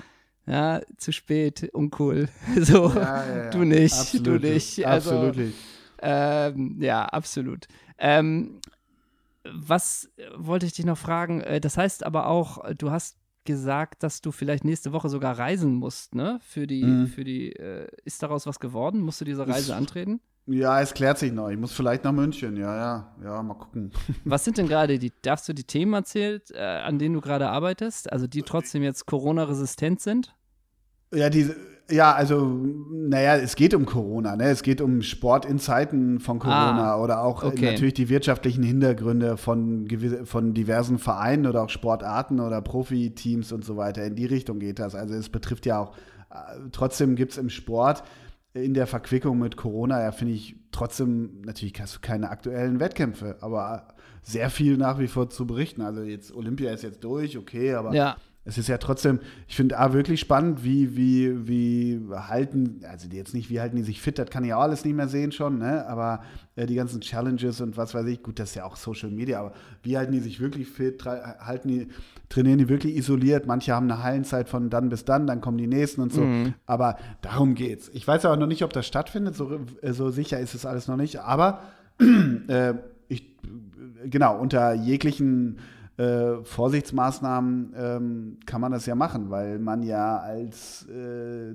ja, 0.47 0.81
zu 0.97 1.11
spät, 1.13 1.69
uncool. 1.73 2.27
So, 2.57 2.89
Ja, 2.89 3.25
ja, 3.25 3.37
ja. 3.45 3.49
du 3.51 3.59
nicht, 3.63 3.93
Absolut, 3.93 4.43
du 4.43 4.47
nicht. 4.51 4.85
Also, 4.85 5.15
Absolut. 5.15 5.53
ähm, 6.01 6.77
ja, 6.81 7.05
absolut. 7.05 7.67
Ähm, 7.97 8.59
was 9.45 10.09
wollte 10.35 10.65
ich 10.65 10.73
dich 10.73 10.85
noch 10.85 10.97
fragen? 10.97 11.39
Äh, 11.41 11.61
Das 11.61 11.77
heißt 11.77 12.03
aber 12.05 12.27
auch, 12.27 12.59
du 12.77 12.91
hast 12.91 13.17
gesagt, 13.45 14.03
dass 14.03 14.21
du 14.21 14.31
vielleicht 14.31 14.65
nächste 14.65 14.91
Woche 14.91 15.09
sogar 15.09 15.37
reisen 15.37 15.75
musst, 15.75 16.15
ne? 16.15 16.39
Für 16.41 16.67
die, 16.67 16.83
Mhm. 16.83 17.07
für 17.07 17.23
die, 17.23 17.53
äh, 17.53 17.87
ist 18.03 18.21
daraus 18.21 18.45
was 18.45 18.59
geworden? 18.59 18.99
Musst 19.01 19.21
du 19.21 19.25
diese 19.25 19.47
Reise 19.47 19.71
Ist- 19.71 19.77
antreten? 19.77 20.19
Ja, 20.47 20.79
es 20.79 20.93
klärt 20.93 21.17
sich 21.17 21.31
noch. 21.31 21.49
Ich 21.49 21.57
muss 21.57 21.71
vielleicht 21.73 22.03
nach 22.03 22.11
München. 22.11 22.55
Ja, 22.55 22.75
ja, 22.75 23.15
ja, 23.23 23.41
mal 23.41 23.55
gucken. 23.55 23.91
Was 24.25 24.45
sind 24.45 24.59
denn 24.59 24.67
gerade 24.67 24.99
die, 24.99 25.11
darfst 25.23 25.49
du 25.49 25.53
die 25.53 25.63
Themen 25.63 25.93
erzählen, 25.95 26.39
äh, 26.53 26.59
an 26.61 26.99
denen 26.99 27.15
du 27.15 27.21
gerade 27.21 27.49
arbeitest? 27.49 28.11
Also 28.11 28.27
die 28.27 28.43
trotzdem 28.43 28.83
jetzt 28.83 29.07
Corona-resistent 29.07 30.01
sind? 30.01 30.35
Ja, 31.11 31.31
diese, 31.31 31.55
ja, 31.89 32.13
also, 32.13 32.45
naja, 32.89 33.35
es 33.35 33.55
geht 33.55 33.75
um 33.75 33.85
Corona, 33.85 34.35
ne? 34.35 34.45
Es 34.45 34.63
geht 34.63 34.81
um 34.81 35.01
Sport 35.03 35.45
in 35.45 35.59
Zeiten 35.59 36.19
von 36.19 36.39
Corona 36.39 36.93
ah, 36.93 37.01
oder 37.01 37.21
auch 37.21 37.43
okay. 37.43 37.71
natürlich 37.71 37.93
die 37.93 38.09
wirtschaftlichen 38.09 38.63
Hintergründe 38.63 39.37
von, 39.37 39.87
von 40.23 40.53
diversen 40.53 40.97
Vereinen 40.97 41.45
oder 41.45 41.63
auch 41.63 41.69
Sportarten 41.69 42.39
oder 42.39 42.61
Profiteams 42.61 43.51
und 43.51 43.63
so 43.63 43.77
weiter. 43.77 44.03
In 44.03 44.15
die 44.15 44.25
Richtung 44.25 44.57
geht 44.59 44.79
das. 44.79 44.95
Also 44.95 45.13
es 45.13 45.29
betrifft 45.29 45.67
ja 45.67 45.79
auch, 45.79 45.95
äh, 46.31 46.69
trotzdem 46.71 47.15
gibt 47.15 47.33
es 47.33 47.37
im 47.37 47.49
Sport 47.49 48.03
in 48.53 48.73
der 48.73 48.87
Verquickung 48.87 49.37
mit 49.37 49.57
Corona, 49.57 50.01
ja, 50.01 50.11
finde 50.11 50.33
ich 50.33 50.55
trotzdem, 50.71 51.41
natürlich 51.45 51.79
hast 51.79 51.97
du 51.97 51.99
keine 51.99 52.29
aktuellen 52.29 52.79
Wettkämpfe, 52.79 53.35
aber 53.41 53.89
sehr 54.23 54.49
viel 54.49 54.77
nach 54.77 54.97
wie 54.97 55.07
vor 55.07 55.29
zu 55.29 55.45
berichten. 55.45 55.81
Also 55.81 56.01
jetzt 56.01 56.33
Olympia 56.33 56.71
ist 56.71 56.81
jetzt 56.81 57.03
durch, 57.03 57.37
okay, 57.37 57.73
aber 57.73 57.93
ja 57.93 58.15
es 58.47 58.59
ist 58.59 58.67
ja 58.67 58.77
trotzdem, 58.77 59.19
ich 59.47 59.55
finde 59.55 59.79
A 59.79 59.91
wirklich 59.91 60.19
spannend, 60.19 60.63
wie, 60.63 60.95
wie, 60.95 61.47
wie 61.47 61.99
halten, 62.13 62.81
also 62.87 63.07
jetzt 63.09 63.33
nicht, 63.33 63.49
wie 63.49 63.59
halten 63.59 63.75
die 63.75 63.81
sich 63.81 63.99
fit, 63.99 64.19
das 64.19 64.29
kann 64.29 64.43
ich 64.43 64.53
auch 64.53 64.61
alles 64.61 64.85
nicht 64.85 64.95
mehr 64.95 65.07
sehen 65.07 65.31
schon, 65.31 65.57
ne? 65.57 65.87
aber 65.87 66.21
äh, 66.55 66.67
die 66.67 66.75
ganzen 66.75 67.01
Challenges 67.01 67.59
und 67.59 67.75
was 67.75 67.95
weiß 67.95 68.05
ich, 68.05 68.21
gut, 68.21 68.37
das 68.37 68.49
ist 68.49 68.55
ja 68.55 68.65
auch 68.65 68.75
Social 68.75 69.09
Media, 69.09 69.39
aber 69.39 69.53
wie 69.81 69.97
halten 69.97 70.11
die 70.11 70.19
sich 70.19 70.39
wirklich 70.39 70.67
fit, 70.67 71.03
halten 71.05 71.67
die, 71.67 71.87
trainieren 72.29 72.59
die 72.59 72.69
wirklich 72.69 72.95
isoliert, 72.95 73.47
manche 73.47 73.73
haben 73.73 73.89
eine 73.89 74.03
Hallenzeit 74.03 74.47
von 74.47 74.69
dann 74.69 74.89
bis 74.89 75.05
dann, 75.05 75.25
dann 75.25 75.41
kommen 75.41 75.57
die 75.57 75.67
nächsten 75.67 76.01
und 76.01 76.13
so, 76.13 76.21
mhm. 76.21 76.53
aber 76.67 76.97
darum 77.21 77.55
geht's. 77.55 77.89
Ich 77.93 78.07
weiß 78.07 78.25
aber 78.25 78.37
noch 78.37 78.47
nicht, 78.47 78.63
ob 78.63 78.73
das 78.73 78.85
stattfindet, 78.85 79.35
so, 79.35 79.59
äh, 79.81 79.91
so 79.91 80.11
sicher 80.11 80.39
ist 80.39 80.53
es 80.53 80.67
alles 80.67 80.87
noch 80.87 80.97
nicht, 80.97 81.19
aber 81.19 81.61
äh, 82.47 82.75
ich, 83.07 83.25
genau, 84.05 84.37
unter 84.37 84.73
jeglichen 84.73 85.57
äh, 85.97 86.43
Vorsichtsmaßnahmen 86.43 87.73
ähm, 87.77 88.37
kann 88.45 88.59
man 88.59 88.73
das 88.73 88.85
ja 88.85 88.95
machen, 88.95 89.29
weil 89.29 89.59
man 89.59 89.81
ja 89.81 90.17
als 90.17 90.85
äh, 90.89 91.53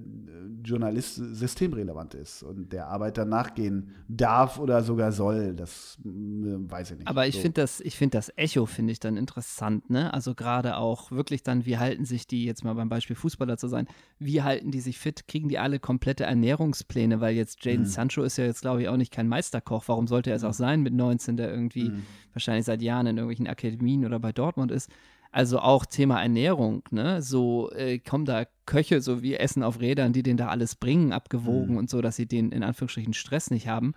Journalist 0.64 1.16
systemrelevant 1.16 2.14
ist 2.14 2.42
und 2.42 2.72
der 2.72 2.88
Arbeit 2.88 3.18
dann 3.18 3.28
nachgehen 3.28 3.90
darf 4.08 4.58
oder 4.58 4.82
sogar 4.82 5.12
soll. 5.12 5.54
Das 5.54 5.98
äh, 6.04 6.08
weiß 6.08 6.92
ich 6.92 6.98
nicht. 6.98 7.08
Aber 7.08 7.26
ich 7.26 7.34
so. 7.34 7.42
finde 7.42 7.60
das, 7.60 7.82
find 7.86 8.14
das 8.14 8.32
Echo, 8.36 8.64
finde 8.64 8.92
ich 8.92 9.00
dann 9.00 9.18
interessant, 9.18 9.90
ne? 9.90 10.12
Also 10.14 10.34
gerade 10.34 10.78
auch 10.78 11.10
wirklich 11.10 11.42
dann, 11.42 11.66
wie 11.66 11.76
halten 11.76 12.06
sich 12.06 12.26
die, 12.26 12.46
jetzt 12.46 12.64
mal 12.64 12.74
beim 12.74 12.88
Beispiel 12.88 13.16
Fußballer 13.16 13.58
zu 13.58 13.68
sein, 13.68 13.88
wie 14.18 14.42
halten 14.42 14.70
die 14.70 14.80
sich 14.80 14.98
fit? 14.98 15.28
Kriegen 15.28 15.50
die 15.50 15.58
alle 15.58 15.78
komplette 15.78 16.24
Ernährungspläne? 16.24 17.20
Weil 17.20 17.34
jetzt 17.34 17.62
Jaden 17.62 17.82
mhm. 17.82 17.86
Sancho 17.86 18.22
ist 18.22 18.38
ja 18.38 18.46
jetzt, 18.46 18.62
glaube 18.62 18.80
ich, 18.80 18.88
auch 18.88 18.96
nicht 18.96 19.12
kein 19.12 19.28
Meisterkoch. 19.28 19.84
Warum 19.86 20.06
sollte 20.06 20.30
er 20.30 20.36
es 20.36 20.42
mhm. 20.42 20.48
auch 20.48 20.54
sein 20.54 20.80
mit 20.80 20.94
19, 20.94 21.36
der 21.36 21.50
irgendwie 21.50 21.90
mhm. 21.90 22.04
wahrscheinlich 22.32 22.64
seit 22.64 22.80
Jahren 22.80 23.06
in 23.06 23.18
irgendwelchen 23.18 23.46
Akademien 23.46 24.06
oder 24.06 24.18
bei 24.18 24.29
bei 24.30 24.32
Dortmund 24.32 24.70
ist. 24.70 24.90
Also 25.32 25.60
auch 25.60 25.86
Thema 25.86 26.20
Ernährung, 26.20 26.82
ne? 26.90 27.22
So 27.22 27.70
äh, 27.72 27.98
kommen 27.98 28.24
da 28.24 28.46
Köche, 28.66 29.00
so 29.00 29.22
wie 29.22 29.36
Essen 29.36 29.62
auf 29.62 29.80
Rädern, 29.80 30.12
die 30.12 30.24
den 30.24 30.36
da 30.36 30.48
alles 30.48 30.74
bringen, 30.74 31.12
abgewogen 31.12 31.72
mhm. 31.72 31.78
und 31.78 31.90
so, 31.90 32.00
dass 32.00 32.16
sie 32.16 32.26
den 32.26 32.50
in 32.50 32.64
Anführungsstrichen 32.64 33.14
Stress 33.14 33.50
nicht 33.50 33.68
haben. 33.68 33.94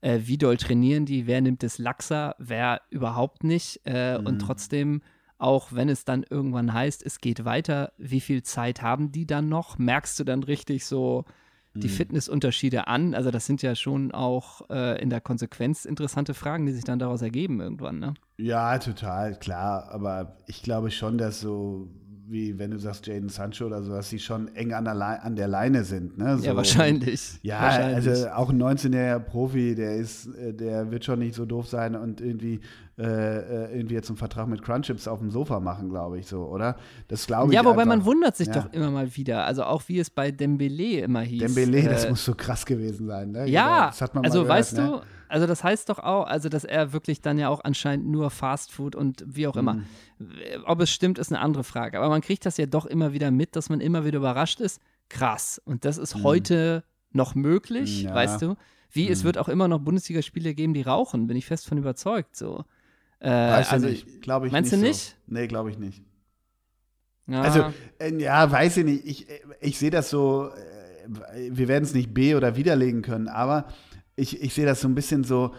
Äh, 0.00 0.20
wie 0.22 0.38
doll 0.38 0.56
trainieren 0.56 1.04
die? 1.04 1.26
Wer 1.26 1.42
nimmt 1.42 1.62
es 1.64 1.76
laxer? 1.78 2.34
Wer 2.38 2.80
überhaupt 2.88 3.44
nicht? 3.44 3.80
Äh, 3.84 4.18
mhm. 4.18 4.26
Und 4.26 4.38
trotzdem, 4.38 5.02
auch 5.36 5.72
wenn 5.72 5.90
es 5.90 6.06
dann 6.06 6.24
irgendwann 6.28 6.72
heißt, 6.72 7.04
es 7.04 7.20
geht 7.20 7.44
weiter, 7.44 7.92
wie 7.98 8.20
viel 8.20 8.42
Zeit 8.42 8.80
haben 8.80 9.12
die 9.12 9.26
dann 9.26 9.50
noch? 9.50 9.76
Merkst 9.76 10.18
du 10.18 10.24
dann 10.24 10.42
richtig 10.42 10.86
so, 10.86 11.26
die 11.74 11.88
mhm. 11.88 11.92
Fitnessunterschiede 11.92 12.86
an? 12.86 13.14
Also 13.14 13.30
das 13.30 13.46
sind 13.46 13.62
ja 13.62 13.74
schon 13.74 14.12
auch 14.12 14.68
äh, 14.70 15.00
in 15.00 15.10
der 15.10 15.20
Konsequenz 15.20 15.84
interessante 15.84 16.34
Fragen, 16.34 16.66
die 16.66 16.72
sich 16.72 16.84
dann 16.84 16.98
daraus 16.98 17.22
ergeben 17.22 17.60
irgendwann, 17.60 17.98
ne? 17.98 18.14
Ja, 18.38 18.78
total, 18.78 19.38
klar. 19.38 19.88
Aber 19.90 20.36
ich 20.46 20.62
glaube 20.62 20.90
schon, 20.90 21.18
dass 21.18 21.40
so 21.40 21.88
wie 22.30 22.58
wenn 22.58 22.70
du 22.70 22.78
sagst 22.78 23.06
Jaden 23.08 23.28
Sancho 23.28 23.66
oder 23.66 23.82
so, 23.82 23.92
dass 23.92 24.08
sie 24.08 24.20
schon 24.20 24.54
eng 24.54 24.72
an 24.72 24.84
der, 24.84 24.94
Le 24.94 25.22
an 25.22 25.34
der 25.34 25.48
Leine 25.48 25.82
sind. 25.82 26.16
Ne? 26.16 26.38
So, 26.38 26.44
ja, 26.44 26.56
wahrscheinlich. 26.56 27.40
ja, 27.42 27.60
wahrscheinlich. 27.60 28.08
also 28.08 28.28
auch 28.28 28.50
ein 28.50 28.62
19-jähriger 28.62 29.18
Profi, 29.18 29.74
der 29.74 29.96
ist, 29.96 30.26
äh, 30.36 30.54
der 30.54 30.92
wird 30.92 31.04
schon 31.04 31.18
nicht 31.18 31.34
so 31.34 31.44
doof 31.44 31.66
sein 31.66 31.96
und 31.96 32.20
irgendwie, 32.20 32.60
äh, 33.00 33.04
äh, 33.04 33.76
irgendwie 33.76 33.94
jetzt 33.94 34.10
einen 34.10 34.18
Vertrag 34.18 34.46
mit 34.46 34.62
Crunchips 34.62 35.08
auf 35.08 35.20
dem 35.20 35.30
Sofa 35.30 35.58
machen, 35.58 35.88
glaube 35.88 36.18
ich 36.18 36.26
so, 36.26 36.44
oder? 36.44 36.76
Das 37.08 37.26
glaube 37.26 37.50
ich. 37.50 37.54
Ja, 37.54 37.64
wobei 37.64 37.82
einfach. 37.82 37.96
man 37.96 38.04
wundert 38.04 38.36
sich 38.36 38.48
ja. 38.48 38.54
doch 38.54 38.72
immer 38.72 38.90
mal 38.90 39.16
wieder. 39.16 39.44
Also 39.44 39.64
auch 39.64 39.82
wie 39.86 39.98
es 39.98 40.10
bei 40.10 40.30
Dembele 40.30 41.00
immer 41.00 41.22
hieß. 41.22 41.40
Dembele, 41.40 41.78
äh, 41.78 41.88
das 41.88 42.08
muss 42.08 42.24
so 42.24 42.34
krass 42.34 42.66
gewesen 42.66 43.06
sein. 43.06 43.32
Ne? 43.32 43.48
Ja, 43.48 43.86
das 43.86 44.02
hat 44.02 44.14
man 44.14 44.24
also 44.24 44.42
gehört, 44.42 44.58
weißt 44.58 44.76
ne? 44.76 44.86
du 44.86 45.00
also 45.30 45.46
das 45.46 45.62
heißt 45.62 45.88
doch 45.88 46.00
auch, 46.00 46.26
also 46.26 46.48
dass 46.48 46.64
er 46.64 46.92
wirklich 46.92 47.20
dann 47.20 47.38
ja 47.38 47.48
auch 47.48 47.60
anscheinend 47.62 48.08
nur 48.08 48.30
Fast 48.30 48.72
Food 48.72 48.96
und 48.96 49.24
wie 49.26 49.46
auch 49.46 49.56
immer. 49.56 49.74
Mhm. 49.74 49.84
Ob 50.66 50.80
es 50.80 50.90
stimmt, 50.90 51.18
ist 51.18 51.32
eine 51.32 51.40
andere 51.40 51.62
Frage. 51.62 51.98
Aber 51.98 52.08
man 52.08 52.20
kriegt 52.20 52.44
das 52.44 52.56
ja 52.56 52.66
doch 52.66 52.84
immer 52.84 53.12
wieder 53.12 53.30
mit, 53.30 53.54
dass 53.54 53.68
man 53.68 53.80
immer 53.80 54.04
wieder 54.04 54.18
überrascht 54.18 54.60
ist. 54.60 54.80
Krass. 55.08 55.60
Und 55.64 55.84
das 55.84 55.98
ist 55.98 56.16
mhm. 56.16 56.22
heute 56.24 56.84
noch 57.12 57.34
möglich, 57.34 58.02
ja. 58.02 58.14
weißt 58.14 58.42
du? 58.42 58.56
Wie 58.90 59.06
mhm. 59.06 59.12
es 59.12 59.22
wird 59.22 59.38
auch 59.38 59.48
immer 59.48 59.68
noch 59.68 59.78
Bundesligaspiele 59.78 60.52
geben, 60.54 60.74
die 60.74 60.82
rauchen, 60.82 61.28
bin 61.28 61.36
ich 61.36 61.46
fest 61.46 61.66
von 61.66 61.78
überzeugt. 61.78 62.34
So. 62.34 62.64
Äh, 63.20 63.28
also 63.28 63.86
nicht, 63.86 64.22
glaube 64.22 64.46
ich 64.46 64.52
meinst 64.52 64.72
nicht. 64.72 64.82
Meinst 64.82 64.82
du 64.82 65.06
nicht? 65.08 65.16
So. 65.26 65.34
Nee, 65.34 65.46
glaube 65.46 65.70
ich 65.70 65.78
nicht. 65.78 66.02
Ja. 67.26 67.42
Also, 67.42 67.72
äh, 67.98 68.14
ja, 68.20 68.50
weiß 68.50 68.78
ich 68.78 68.84
nicht. 68.84 69.06
Ich, 69.06 69.26
ich 69.60 69.78
sehe 69.78 69.90
das 69.90 70.10
so, 70.10 70.48
äh, 70.48 71.50
wir 71.50 71.68
werden 71.68 71.84
es 71.84 71.94
nicht 71.94 72.12
B 72.12 72.34
oder 72.34 72.56
widerlegen 72.56 73.02
können, 73.02 73.28
aber 73.28 73.66
ich, 74.16 74.42
ich 74.42 74.54
sehe 74.54 74.66
das 74.66 74.80
so 74.80 74.88
ein 74.88 74.94
bisschen 74.94 75.24
so, 75.24 75.54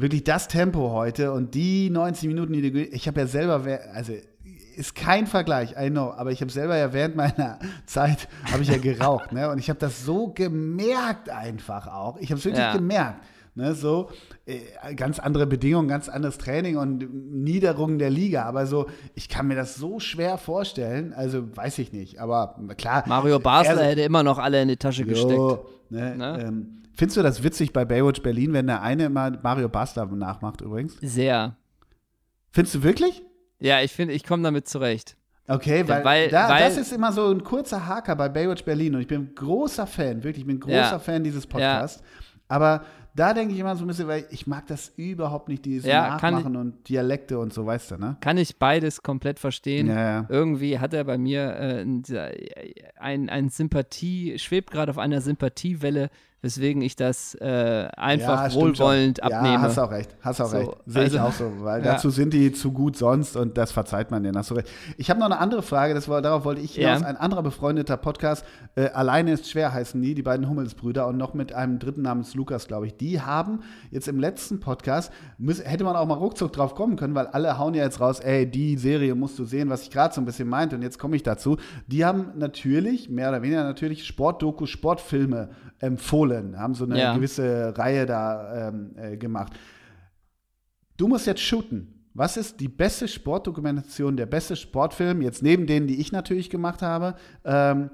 wirklich 0.00 0.24
das 0.24 0.48
Tempo 0.48 0.90
heute 0.90 1.32
und 1.32 1.54
die 1.54 1.90
90 1.90 2.28
Minuten, 2.28 2.52
die 2.52 2.70
du, 2.70 2.80
ich 2.82 3.06
habe 3.06 3.20
ja 3.20 3.26
selber, 3.26 3.62
also 3.92 4.12
ist 4.76 4.94
kein 4.94 5.26
Vergleich, 5.26 5.74
I 5.78 5.90
know, 5.90 6.12
aber 6.12 6.32
ich 6.32 6.40
habe 6.40 6.50
selber 6.50 6.76
ja 6.76 6.92
während 6.92 7.16
meiner 7.16 7.58
Zeit, 7.86 8.28
habe 8.50 8.62
ich 8.62 8.68
ja 8.68 8.78
geraucht, 8.78 9.32
ne? 9.32 9.50
Und 9.50 9.58
ich 9.58 9.68
habe 9.68 9.78
das 9.78 10.04
so 10.04 10.28
gemerkt 10.28 11.28
einfach 11.28 11.86
auch. 11.86 12.18
Ich 12.18 12.30
habe 12.30 12.38
es 12.38 12.44
wirklich 12.44 12.64
ja. 12.64 12.72
gemerkt. 12.72 13.22
Ne, 13.54 13.74
so 13.74 14.10
äh, 14.46 14.94
ganz 14.94 15.18
andere 15.18 15.46
Bedingungen, 15.46 15.88
ganz 15.88 16.08
anderes 16.08 16.38
Training 16.38 16.76
und 16.76 17.32
Niederung 17.42 17.98
der 17.98 18.08
Liga. 18.08 18.44
Aber 18.44 18.66
so, 18.66 18.86
ich 19.14 19.28
kann 19.28 19.48
mir 19.48 19.56
das 19.56 19.74
so 19.74 19.98
schwer 19.98 20.38
vorstellen. 20.38 21.12
Also 21.12 21.56
weiß 21.56 21.78
ich 21.78 21.92
nicht. 21.92 22.20
Aber 22.20 22.56
klar. 22.76 23.02
Mario 23.06 23.40
Basler 23.40 23.82
hätte 23.82 24.02
immer 24.02 24.22
noch 24.22 24.38
alle 24.38 24.62
in 24.62 24.68
die 24.68 24.76
Tasche 24.76 25.02
jo, 25.02 25.08
gesteckt. 25.08 25.90
Ne, 25.90 26.16
ne? 26.16 26.44
Ähm, 26.44 26.82
Findest 26.94 27.16
du 27.16 27.22
das 27.22 27.42
witzig 27.42 27.72
bei 27.72 27.84
Baywatch 27.84 28.22
Berlin, 28.22 28.52
wenn 28.52 28.66
der 28.66 28.82
eine 28.82 29.06
immer 29.06 29.30
Mario 29.42 29.68
Basler 29.68 30.06
nachmacht 30.06 30.60
übrigens? 30.60 30.96
Sehr. 31.00 31.56
Findest 32.52 32.74
du 32.74 32.82
wirklich? 32.82 33.22
Ja, 33.58 33.80
ich 33.80 33.92
finde, 33.92 34.14
ich 34.14 34.24
komme 34.24 34.42
damit 34.42 34.68
zurecht. 34.68 35.16
Okay, 35.46 35.88
weil, 35.88 36.04
weil, 36.04 36.28
da, 36.28 36.48
weil, 36.48 36.62
das 36.62 36.76
ist 36.76 36.92
immer 36.92 37.12
so 37.12 37.28
ein 37.28 37.42
kurzer 37.42 37.86
Haker 37.86 38.14
bei 38.14 38.28
Baywatch 38.28 38.64
Berlin 38.64 38.94
und 38.94 39.00
ich 39.00 39.08
bin 39.08 39.22
ein 39.22 39.34
großer 39.34 39.86
Fan, 39.86 40.22
wirklich, 40.22 40.42
ich 40.42 40.46
bin 40.46 40.58
ein 40.58 40.60
großer 40.60 40.74
ja. 40.74 40.98
Fan 40.98 41.24
dieses 41.24 41.46
Podcasts. 41.46 42.00
Ja. 42.00 42.06
Aber 42.48 42.84
da 43.14 43.34
denke 43.34 43.54
ich 43.54 43.60
immer 43.60 43.76
so 43.76 43.84
ein 43.84 43.88
bisschen, 43.88 44.08
weil 44.08 44.26
ich 44.30 44.46
mag 44.46 44.66
das 44.66 44.92
überhaupt 44.96 45.48
nicht, 45.48 45.64
dieses 45.64 45.86
ja, 45.86 46.08
Nachmachen 46.10 46.54
ich, 46.54 46.60
und 46.60 46.88
Dialekte 46.88 47.38
und 47.38 47.52
so, 47.52 47.66
weißt 47.66 47.92
du, 47.92 47.96
ne? 47.98 48.16
Kann 48.20 48.38
ich 48.38 48.58
beides 48.58 49.02
komplett 49.02 49.38
verstehen. 49.38 49.88
Ja, 49.88 49.94
ja. 49.94 50.26
Irgendwie 50.28 50.78
hat 50.78 50.94
er 50.94 51.04
bei 51.04 51.18
mir 51.18 51.56
äh, 51.56 51.86
ein, 52.96 53.28
ein 53.28 53.48
Sympathie, 53.48 54.38
schwebt 54.38 54.70
gerade 54.70 54.90
auf 54.90 54.98
einer 54.98 55.20
Sympathiewelle 55.20 56.10
weswegen 56.42 56.80
ich 56.80 56.96
das 56.96 57.34
äh, 57.34 57.88
einfach 57.96 58.48
ja, 58.48 58.54
wohlwollend 58.54 59.18
schon. 59.22 59.32
abnehme. 59.32 59.54
Ja, 59.54 59.62
hast 59.62 59.78
auch 59.78 59.90
recht, 59.90 60.16
hast 60.20 60.40
auch 60.40 60.46
so, 60.46 60.56
recht. 60.56 60.70
Sehe 60.86 61.02
also, 61.02 61.16
ich 61.16 61.22
auch 61.22 61.32
so, 61.32 61.52
weil 61.60 61.84
ja. 61.84 61.92
dazu 61.92 62.10
sind 62.10 62.32
die 62.32 62.52
zu 62.52 62.72
gut 62.72 62.96
sonst 62.96 63.36
und 63.36 63.58
das 63.58 63.72
verzeiht 63.72 64.10
man 64.10 64.22
denen, 64.22 64.36
hast 64.38 64.50
du 64.50 64.54
recht. 64.54 64.68
Ich 64.96 65.10
habe 65.10 65.20
noch 65.20 65.26
eine 65.26 65.38
andere 65.38 65.62
Frage, 65.62 65.92
das 65.92 66.08
war, 66.08 66.22
darauf 66.22 66.44
wollte 66.44 66.62
ich 66.62 66.74
hinaus, 66.74 67.02
ja. 67.02 67.06
ein 67.06 67.16
anderer 67.16 67.42
befreundeter 67.42 67.96
Podcast, 67.96 68.44
äh, 68.74 68.88
Alleine 68.90 69.32
ist 69.32 69.50
schwer 69.50 69.72
heißen 69.72 70.00
die, 70.00 70.14
die 70.14 70.22
beiden 70.22 70.48
Hummelsbrüder 70.48 71.06
und 71.06 71.16
noch 71.16 71.34
mit 71.34 71.52
einem 71.52 71.78
dritten 71.78 72.02
namens 72.02 72.34
Lukas, 72.34 72.66
glaube 72.66 72.86
ich, 72.86 72.96
die 72.96 73.20
haben 73.20 73.60
jetzt 73.90 74.08
im 74.08 74.18
letzten 74.18 74.60
Podcast, 74.60 75.12
müß, 75.38 75.64
hätte 75.64 75.84
man 75.84 75.96
auch 75.96 76.06
mal 76.06 76.14
ruckzuck 76.14 76.52
drauf 76.52 76.74
kommen 76.74 76.96
können, 76.96 77.14
weil 77.14 77.26
alle 77.26 77.58
hauen 77.58 77.74
ja 77.74 77.84
jetzt 77.84 78.00
raus, 78.00 78.20
ey, 78.20 78.50
die 78.50 78.76
Serie 78.78 79.14
musst 79.14 79.38
du 79.38 79.44
sehen, 79.44 79.68
was 79.68 79.82
ich 79.82 79.90
gerade 79.90 80.14
so 80.14 80.20
ein 80.20 80.24
bisschen 80.24 80.48
meinte 80.48 80.76
und 80.76 80.82
jetzt 80.82 80.98
komme 80.98 81.16
ich 81.16 81.22
dazu. 81.22 81.58
Die 81.86 82.04
haben 82.04 82.32
natürlich, 82.36 83.10
mehr 83.10 83.28
oder 83.28 83.42
weniger 83.42 83.64
natürlich, 83.64 84.06
Sportdokus, 84.06 84.70
Sportfilme 84.70 85.50
empfohlen, 85.80 86.58
haben 86.58 86.74
so 86.74 86.84
eine 86.84 86.98
ja. 86.98 87.14
gewisse 87.14 87.76
Reihe 87.76 88.06
da 88.06 88.68
ähm, 88.68 88.92
äh, 88.96 89.16
gemacht. 89.16 89.52
Du 90.96 91.08
musst 91.08 91.26
jetzt 91.26 91.40
shooten. 91.40 91.96
Was 92.12 92.36
ist 92.36 92.60
die 92.60 92.68
beste 92.68 93.08
Sportdokumentation, 93.08 94.16
der 94.16 94.26
beste 94.26 94.56
Sportfilm, 94.56 95.22
jetzt 95.22 95.42
neben 95.42 95.66
denen, 95.66 95.86
die 95.86 96.00
ich 96.00 96.12
natürlich 96.12 96.50
gemacht 96.50 96.82
habe, 96.82 97.14
ähm, 97.44 97.90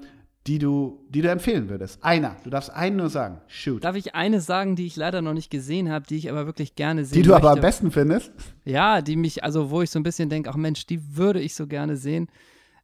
die, 0.47 0.59
du, 0.59 1.05
die 1.09 1.21
du 1.21 1.29
empfehlen 1.29 1.69
würdest? 1.69 2.03
Einer. 2.03 2.35
Du 2.43 2.49
darfst 2.49 2.71
einen 2.71 2.97
nur 2.97 3.09
sagen. 3.09 3.41
Shoot. 3.47 3.83
Darf 3.83 3.95
ich 3.95 4.15
eine 4.15 4.41
sagen, 4.41 4.75
die 4.75 4.87
ich 4.87 4.95
leider 4.95 5.21
noch 5.21 5.33
nicht 5.33 5.49
gesehen 5.51 5.89
habe, 5.89 6.07
die 6.07 6.17
ich 6.17 6.29
aber 6.29 6.45
wirklich 6.45 6.75
gerne 6.75 7.05
sehen 7.05 7.15
Die 7.15 7.21
du 7.21 7.29
möchte? 7.29 7.45
aber 7.47 7.55
am 7.55 7.61
besten 7.61 7.91
findest? 7.91 8.31
Ja, 8.65 9.01
die 9.01 9.15
mich, 9.15 9.43
also 9.43 9.69
wo 9.69 9.81
ich 9.81 9.91
so 9.91 9.99
ein 9.99 10.03
bisschen 10.03 10.29
denke, 10.29 10.49
ach 10.49 10.55
Mensch, 10.55 10.85
die 10.87 11.15
würde 11.15 11.39
ich 11.39 11.53
so 11.53 11.67
gerne 11.67 11.95
sehen. 11.95 12.27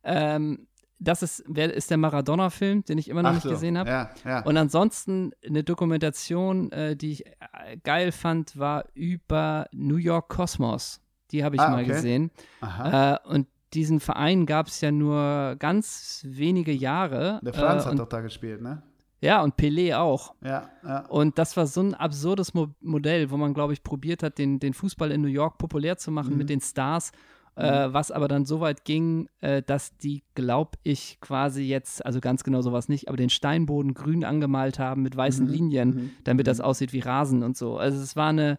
Ähm, 0.04 0.68
das 1.04 1.24
ist, 1.24 1.44
wer, 1.48 1.74
ist 1.74 1.90
der 1.90 1.98
Maradona-Film, 1.98 2.84
den 2.86 2.98
ich 2.98 3.10
immer 3.10 3.24
noch 3.24 3.32
Ach 3.32 3.36
nicht 3.36 3.44
so, 3.44 3.50
gesehen 3.50 3.78
habe. 3.78 3.90
Ja, 3.90 4.10
ja. 4.26 4.44
Und 4.44 4.58
ansonsten 4.58 5.32
eine 5.46 5.64
Dokumentation, 5.64 6.72
äh, 6.72 6.96
die 6.96 7.12
ich 7.12 7.26
äh, 7.26 7.78
geil 7.84 8.12
fand, 8.12 8.58
war 8.58 8.86
über 8.94 9.68
New 9.72 9.98
York 9.98 10.30
Cosmos. 10.30 11.02
Die 11.32 11.44
habe 11.44 11.56
ich 11.56 11.62
ah, 11.62 11.70
mal 11.70 11.84
okay. 11.84 11.94
gesehen. 11.94 12.32
Äh, 12.62 13.18
und 13.26 13.48
diesen 13.74 14.00
Verein 14.00 14.46
gab 14.46 14.68
es 14.68 14.82
ja 14.82 14.92
nur 14.92 15.56
ganz 15.58 16.24
wenige 16.28 16.72
Jahre. 16.72 17.40
Der 17.44 17.54
Franz 17.54 17.86
äh, 17.86 17.90
hat 17.90 18.00
doch 18.00 18.10
da 18.10 18.22
gespielt, 18.22 18.62
ne? 18.62 18.84
Ja, 19.20 19.42
und 19.42 19.56
Pelé 19.56 19.96
auch. 19.96 20.36
Ja, 20.44 20.70
ja. 20.84 21.06
Und 21.06 21.40
das 21.40 21.56
war 21.56 21.66
so 21.66 21.82
ein 21.82 21.94
absurdes 21.94 22.54
Mo 22.54 22.68
Modell, 22.82 23.32
wo 23.32 23.38
man, 23.38 23.54
glaube 23.54 23.72
ich, 23.72 23.82
probiert 23.82 24.22
hat, 24.22 24.38
den, 24.38 24.60
den 24.60 24.74
Fußball 24.74 25.12
in 25.12 25.22
New 25.22 25.30
York 25.30 25.58
populär 25.58 25.98
zu 25.98 26.12
machen 26.12 26.34
mhm. 26.34 26.40
mit 26.40 26.50
den 26.50 26.60
Stars. 26.60 27.14
Äh, 27.56 27.88
mhm. 27.88 27.94
was 27.94 28.10
aber 28.10 28.28
dann 28.28 28.46
so 28.46 28.62
weit 28.62 28.84
ging, 28.84 29.30
äh, 29.42 29.62
dass 29.62 29.96
die, 29.98 30.24
glaube 30.34 30.72
ich, 30.82 31.20
quasi 31.22 31.62
jetzt, 31.62 32.04
also 32.04 32.20
ganz 32.20 32.44
genau 32.44 32.62
sowas 32.62 32.90
nicht, 32.90 33.10
aber 33.10 33.18
den 33.18 33.30
Steinboden 33.30 33.94
grün 33.94 34.24
angemalt 34.24 34.80
haben 34.80 35.04
mit 35.04 35.16
weißen 35.16 35.46
mhm. 35.46 35.52
Linien, 35.52 35.90
mhm. 35.90 36.12
damit 36.24 36.48
das 36.48 36.58
mhm. 36.58 36.64
aussieht 36.64 36.94
wie 36.94 37.00
Rasen 37.00 37.44
und 37.44 37.56
so. 37.56 37.78
Also 37.78 38.02
es 38.02 38.16
war 38.16 38.30
eine 38.30 38.58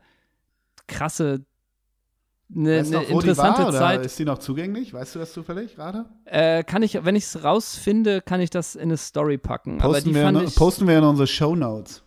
krasse 0.87 1.45
eine, 2.55 2.81
weißt 2.81 2.95
eine 2.95 3.05
interessante 3.05 3.63
war, 3.63 3.73
Zeit. 3.73 4.07
Ist 4.07 4.19
die 4.19 4.25
noch 4.25 4.39
zugänglich? 4.39 4.93
Weißt 4.93 5.15
du 5.15 5.19
das 5.19 5.33
zufällig 5.33 5.75
gerade? 5.75 6.05
Äh, 6.25 6.63
kann 6.63 6.83
ich, 6.83 7.05
wenn 7.05 7.17
ich 7.17 7.25
es 7.25 7.43
rausfinde, 7.43 8.21
kann 8.21 8.41
ich 8.41 8.51
das 8.51 8.77
in 8.77 8.83
eine 8.83 8.97
Story 8.97 9.39
packen. 9.39 9.79
Posten, 9.79 10.15
wir, 10.15 10.29
in, 10.29 10.37
ich, 10.37 10.55
posten 10.55 10.87
wir 10.87 10.99
in 10.99 11.05
unsere 11.05 11.27
Show 11.27 11.57
Notes. 11.57 12.05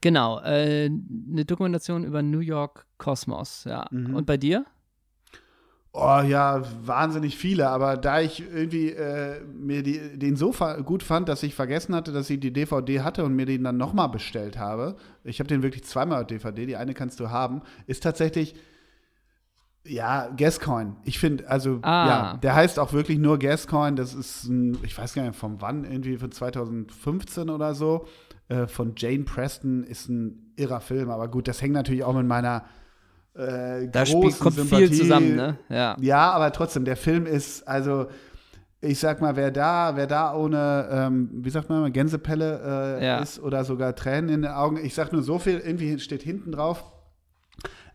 Genau, 0.00 0.40
äh, 0.40 0.86
eine 0.86 1.44
Dokumentation 1.44 2.04
über 2.04 2.22
New 2.22 2.38
York 2.38 2.86
Kosmos, 2.96 3.64
ja. 3.64 3.86
Mhm. 3.90 4.14
Und 4.14 4.26
bei 4.26 4.36
dir? 4.36 4.64
Oh 5.92 6.20
ja, 6.24 6.62
wahnsinnig 6.86 7.36
viele, 7.36 7.68
aber 7.68 7.96
da 7.96 8.20
ich 8.20 8.40
irgendwie 8.40 8.90
äh, 8.90 9.40
mir 9.44 9.82
die, 9.82 10.16
den 10.16 10.36
so 10.36 10.54
gut 10.84 11.02
fand, 11.02 11.28
dass 11.28 11.42
ich 11.42 11.56
vergessen 11.56 11.96
hatte, 11.96 12.12
dass 12.12 12.30
ich 12.30 12.38
die 12.38 12.52
DVD 12.52 13.00
hatte 13.00 13.24
und 13.24 13.34
mir 13.34 13.44
den 13.44 13.64
dann 13.64 13.76
nochmal 13.76 14.08
bestellt 14.08 14.56
habe, 14.56 14.96
ich 15.24 15.40
habe 15.40 15.48
den 15.48 15.64
wirklich 15.64 15.82
zweimal 15.82 16.20
auf 16.20 16.28
DVD, 16.28 16.64
die 16.64 16.76
eine 16.76 16.94
kannst 16.94 17.18
du 17.18 17.30
haben, 17.30 17.62
ist 17.88 18.04
tatsächlich 18.04 18.54
ja, 19.84 20.28
Gascoin. 20.36 20.96
Ich 21.04 21.18
finde, 21.18 21.48
also, 21.48 21.78
ah. 21.82 22.06
ja, 22.06 22.36
der 22.36 22.54
heißt 22.54 22.78
auch 22.78 22.92
wirklich 22.92 23.18
nur 23.18 23.38
Gascoin. 23.38 23.96
Das 23.96 24.14
ist 24.14 24.44
ein, 24.44 24.78
ich 24.84 24.96
weiß 24.96 25.14
gar 25.14 25.22
nicht 25.22 25.36
von 25.36 25.60
wann, 25.60 25.84
irgendwie 25.84 26.18
von 26.18 26.30
2015 26.30 27.48
oder 27.48 27.74
so. 27.74 28.06
Äh, 28.48 28.66
von 28.66 28.92
Jane 28.96 29.24
Preston 29.24 29.82
ist 29.84 30.08
ein 30.08 30.52
irrer 30.56 30.80
Film. 30.80 31.10
Aber 31.10 31.28
gut, 31.28 31.48
das 31.48 31.62
hängt 31.62 31.72
natürlich 31.72 32.04
auch 32.04 32.14
mit 32.14 32.26
meiner 32.26 32.64
äh, 33.34 33.88
da 33.88 34.04
großen 34.04 34.40
kommt 34.40 34.56
Sympathie. 34.56 34.86
viel 34.86 34.96
zusammen, 34.96 35.36
ne? 35.36 35.58
Ja. 35.68 35.96
ja, 36.00 36.30
aber 36.30 36.52
trotzdem, 36.52 36.84
der 36.84 36.96
Film 36.96 37.26
ist, 37.26 37.66
also, 37.66 38.06
ich 38.80 38.98
sag 38.98 39.20
mal, 39.20 39.36
wer 39.36 39.50
da, 39.50 39.96
wer 39.96 40.06
da 40.06 40.34
ohne, 40.34 40.88
ähm, 40.90 41.30
wie 41.32 41.50
sagt 41.50 41.68
man, 41.68 41.92
Gänsepelle 41.92 42.98
äh, 43.00 43.04
ja. 43.04 43.18
ist 43.18 43.40
oder 43.40 43.64
sogar 43.64 43.94
Tränen 43.94 44.30
in 44.30 44.42
den 44.42 44.50
Augen, 44.50 44.78
ich 44.82 44.94
sag 44.94 45.12
nur 45.12 45.22
so 45.22 45.38
viel, 45.38 45.58
irgendwie 45.58 45.98
steht 45.98 46.22
hinten 46.22 46.52
drauf 46.52 46.84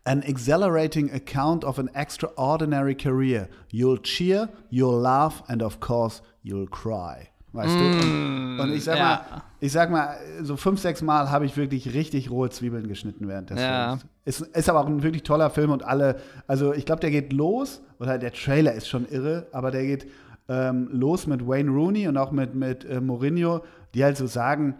an 0.05 0.21
exhilarating 0.21 1.11
account 1.11 1.65
of 1.65 1.79
an 1.79 1.89
extraordinary 1.95 2.95
career. 2.95 3.49
You'll 3.71 3.97
cheer, 3.97 4.49
you'll 4.69 4.99
laugh 5.01 5.43
and 5.47 5.63
of 5.63 5.79
course 5.79 6.21
you'll 6.43 6.67
cry. 6.67 7.29
Weißt 7.55 7.73
mm, 7.73 7.79
du? 7.79 8.07
Und, 8.07 8.59
und, 8.59 8.73
ich 8.73 8.83
sag 8.83 8.97
ja. 8.97 9.03
mal, 9.03 9.41
ich 9.59 9.71
sag 9.71 9.89
mal, 9.89 10.17
so 10.41 10.57
fünf, 10.57 10.79
sechs 10.81 11.01
Mal 11.01 11.31
habe 11.31 11.45
ich 11.45 11.55
wirklich 11.55 11.93
richtig 11.93 12.29
rohe 12.29 12.49
Zwiebeln 12.49 12.87
geschnitten 12.87 13.27
während 13.27 13.49
des 13.49 13.59
ja. 13.59 13.97
Films. 13.97 14.05
Ist, 14.25 14.41
ist 14.41 14.69
aber 14.69 14.81
auch 14.81 14.87
ein 14.87 15.03
wirklich 15.03 15.23
toller 15.23 15.49
Film 15.49 15.71
und 15.71 15.83
alle, 15.83 16.17
also 16.47 16.73
ich 16.73 16.85
glaube, 16.85 16.99
der 16.99 17.11
geht 17.11 17.31
los, 17.31 17.81
oder 17.99 18.17
der 18.17 18.33
Trailer 18.33 18.73
ist 18.73 18.89
schon 18.89 19.07
irre, 19.07 19.47
aber 19.53 19.71
der 19.71 19.83
geht 19.83 20.07
ähm, 20.49 20.89
los 20.91 21.27
mit 21.27 21.47
Wayne 21.47 21.71
Rooney 21.71 22.07
und 22.07 22.17
auch 22.17 22.31
mit, 22.31 22.55
mit 22.55 22.83
äh, 22.85 22.99
Mourinho, 22.99 23.63
die 23.93 24.03
halt 24.03 24.17
so 24.17 24.27
sagen, 24.27 24.75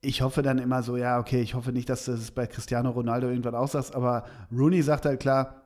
ich 0.00 0.22
hoffe 0.22 0.42
dann 0.42 0.58
immer 0.58 0.82
so, 0.82 0.96
ja, 0.96 1.18
okay, 1.18 1.42
ich 1.42 1.54
hoffe 1.54 1.72
nicht, 1.72 1.88
dass 1.88 2.04
du 2.06 2.12
es 2.12 2.30
bei 2.30 2.46
Cristiano 2.46 2.90
Ronaldo 2.90 3.28
irgendwann 3.28 3.54
aussagst, 3.54 3.94
aber 3.94 4.24
Rooney 4.50 4.80
sagt 4.82 5.04
halt 5.04 5.20
klar, 5.20 5.62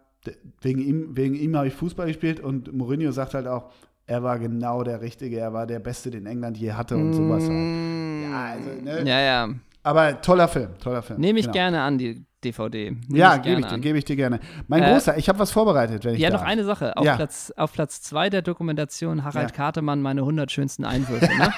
wegen 0.61 0.81
ihm, 0.81 1.17
wegen 1.17 1.35
ihm 1.35 1.57
habe 1.57 1.69
ich 1.69 1.75
Fußball 1.75 2.07
gespielt 2.07 2.41
und 2.41 2.73
Mourinho 2.73 3.13
sagt 3.13 3.35
halt 3.35 3.47
auch, 3.47 3.73
er 4.07 4.23
war 4.23 4.39
genau 4.39 4.83
der 4.83 5.01
Richtige, 5.01 5.39
er 5.39 5.53
war 5.53 5.67
der 5.67 5.79
Beste, 5.79 6.11
den 6.11 6.27
England 6.27 6.59
je 6.59 6.73
hatte 6.73 6.97
und 6.97 7.13
sowas 7.13 7.45
halt. 7.49 8.23
Ja, 8.31 8.45
also, 8.45 8.83
ne? 8.83 9.09
Ja, 9.09 9.21
ja. 9.21 9.49
Aber 9.83 10.21
toller 10.21 10.49
Film, 10.49 10.71
toller 10.79 11.03
Film. 11.03 11.21
Nehme 11.21 11.39
ich 11.39 11.47
genau. 11.47 11.55
gerne 11.55 11.83
an, 11.83 11.99
die 11.99 12.25
DVD. 12.45 12.91
Nehm 12.91 13.01
ja, 13.17 13.37
gebe 13.37 13.61
ich, 13.61 13.67
dir, 13.67 13.79
geb 13.79 13.97
ich 13.97 14.05
dir 14.05 14.17
gerne. 14.17 14.41
Mein 14.69 14.83
äh, 14.83 14.93
Großer, 14.93 15.17
ich 15.17 15.29
habe 15.29 15.39
was 15.39 15.51
vorbereitet, 15.51 16.05
wenn 16.05 16.15
ich 16.15 16.21
Ja, 16.21 16.31
darf. 16.31 16.41
noch 16.41 16.49
eine 16.49 16.65
Sache. 16.65 16.97
Auf, 16.97 17.05
ja. 17.05 17.17
Platz, 17.17 17.53
auf 17.57 17.73
Platz 17.73 18.03
zwei 18.03 18.31
der 18.31 18.43
Dokumentation 18.43 19.25
Harald 19.25 19.51
ja. 19.51 19.57
Kartemann, 19.57 20.03
meine 20.03 20.23
100 20.23 20.51
schönsten 20.51 20.85
Einwürfe. 20.85 21.27
Ne? 21.27 21.53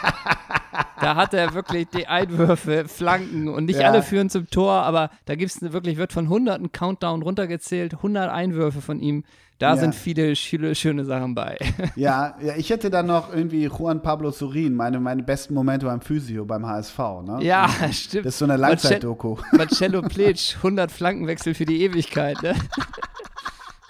da 1.01 1.16
hat 1.16 1.34
er 1.34 1.55
wirklich 1.55 1.88
die 1.88 2.07
Einwürfe, 2.07 2.86
Flanken 2.88 3.49
und 3.49 3.64
nicht 3.66 3.80
ja. 3.80 3.90
alle 3.90 4.03
führen 4.03 4.30
zum 4.30 4.49
Tor, 4.51 4.72
aber 4.72 5.11
da 5.24 5.34
gibt 5.34 5.51
es 5.51 5.72
wirklich, 5.72 5.97
wird 5.97 6.12
von 6.12 6.28
hunderten 6.28 6.72
Countdown 6.72 7.22
runtergezählt, 7.22 7.95
100 7.95 8.30
Einwürfe 8.30 8.80
von 8.80 9.01
ihm. 9.01 9.24
Da 9.59 9.74
ja. 9.74 9.76
sind 9.76 9.94
viele 9.94 10.34
schöne, 10.34 10.74
schöne 10.74 11.05
Sachen 11.05 11.34
bei. 11.34 11.57
Ja, 11.96 12.36
ja, 12.42 12.57
ich 12.57 12.70
hätte 12.70 12.90
dann 12.90 13.07
noch 13.07 13.32
irgendwie 13.32 13.64
Juan 13.64 14.02
Pablo 14.02 14.30
Surin, 14.30 14.74
meine, 14.74 14.98
meine 14.98 15.22
besten 15.22 15.55
Momente 15.55 15.86
beim 15.86 16.00
Physio, 16.00 16.44
beim 16.44 16.66
HSV. 16.66 16.98
Ne? 17.24 17.38
Ja, 17.40 17.68
stimmt. 17.92 18.26
Das 18.26 18.34
ist 18.34 18.38
so 18.40 18.46
eine 18.46 18.57
Langzeitdoku. 18.57 19.36
Marcello 19.52 20.02
Plitsch, 20.02 20.57
100 20.57 20.90
Flankenwechsel 20.90 21.55
für 21.55 21.66
die 21.66 21.82
Ewigkeit. 21.82 22.42
Ne? 22.42 22.55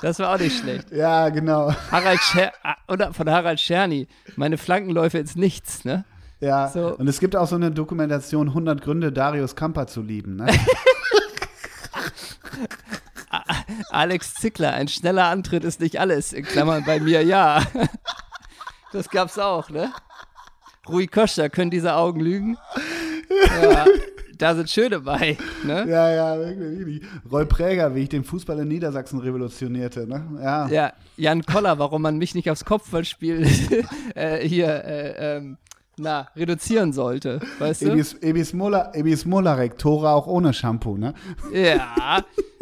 Das 0.02 0.18
war 0.18 0.34
auch 0.34 0.38
nicht 0.38 0.58
schlecht. 0.58 0.90
Ja, 0.92 1.30
genau. 1.30 1.72
Harald 1.90 2.20
Scher 2.20 2.52
ah, 2.62 2.76
oder 2.88 3.14
von 3.14 3.30
Harald 3.30 3.58
Scherny, 3.58 4.06
meine 4.36 4.58
Flankenläufe 4.58 5.18
ins 5.18 5.34
Nichts, 5.34 5.84
ne? 5.86 6.04
Ja, 6.40 6.68
so. 6.68 6.94
und 6.94 7.08
es 7.08 7.20
gibt 7.20 7.36
auch 7.36 7.46
so 7.46 7.56
eine 7.56 7.70
Dokumentation 7.70 8.48
100 8.48 8.82
Gründe, 8.82 9.12
Darius 9.12 9.56
Kamper 9.56 9.86
zu 9.86 10.02
lieben, 10.02 10.36
ne? 10.36 10.46
Alex 13.90 14.34
Zickler, 14.34 14.72
ein 14.72 14.88
schneller 14.88 15.26
Antritt 15.26 15.64
ist 15.64 15.80
nicht 15.80 16.00
alles. 16.00 16.32
In 16.32 16.44
Klammern 16.44 16.84
bei 16.84 17.00
mir 17.00 17.22
ja. 17.22 17.62
Das 18.92 19.08
gab's 19.08 19.38
auch, 19.38 19.70
ne? 19.70 19.92
Rui 20.88 21.06
Costa, 21.06 21.48
können 21.48 21.70
diese 21.70 21.94
Augen 21.94 22.20
lügen? 22.20 22.58
Ja, 23.62 23.86
da 24.38 24.54
sind 24.54 24.70
schöne 24.70 25.00
bei, 25.00 25.36
ne? 25.64 25.86
Ja, 25.88 26.10
ja, 26.10 26.38
wirklich, 26.38 26.78
wirklich. 26.78 27.02
Roy 27.30 27.46
Präger, 27.46 27.94
wie 27.94 28.02
ich 28.02 28.08
den 28.08 28.24
Fußball 28.24 28.58
in 28.60 28.68
Niedersachsen 28.68 29.18
revolutionierte, 29.18 30.06
ne? 30.06 30.24
Ja. 30.42 30.68
Ja, 30.68 30.92
Jan 31.16 31.44
Koller, 31.44 31.78
warum 31.78 32.02
man 32.02 32.18
mich 32.18 32.34
nicht 32.34 32.50
aufs 32.50 32.64
Kopfballspiel 32.64 33.46
äh, 34.14 34.46
hier 34.46 34.84
äh, 34.84 35.36
ähm, 35.36 35.58
na, 35.96 36.28
reduzieren 36.34 36.92
sollte, 36.92 37.40
weißt 37.58 37.82
du? 37.82 37.92
Ebis, 37.92 38.14
Ebis, 38.14 38.52
Mola, 38.52 38.92
Ebis 38.94 39.24
Molarek, 39.24 39.78
Tore 39.78 40.10
auch 40.10 40.26
ohne 40.26 40.52
Shampoo, 40.52 40.96
ne? 40.96 41.14
Ja, 41.52 42.24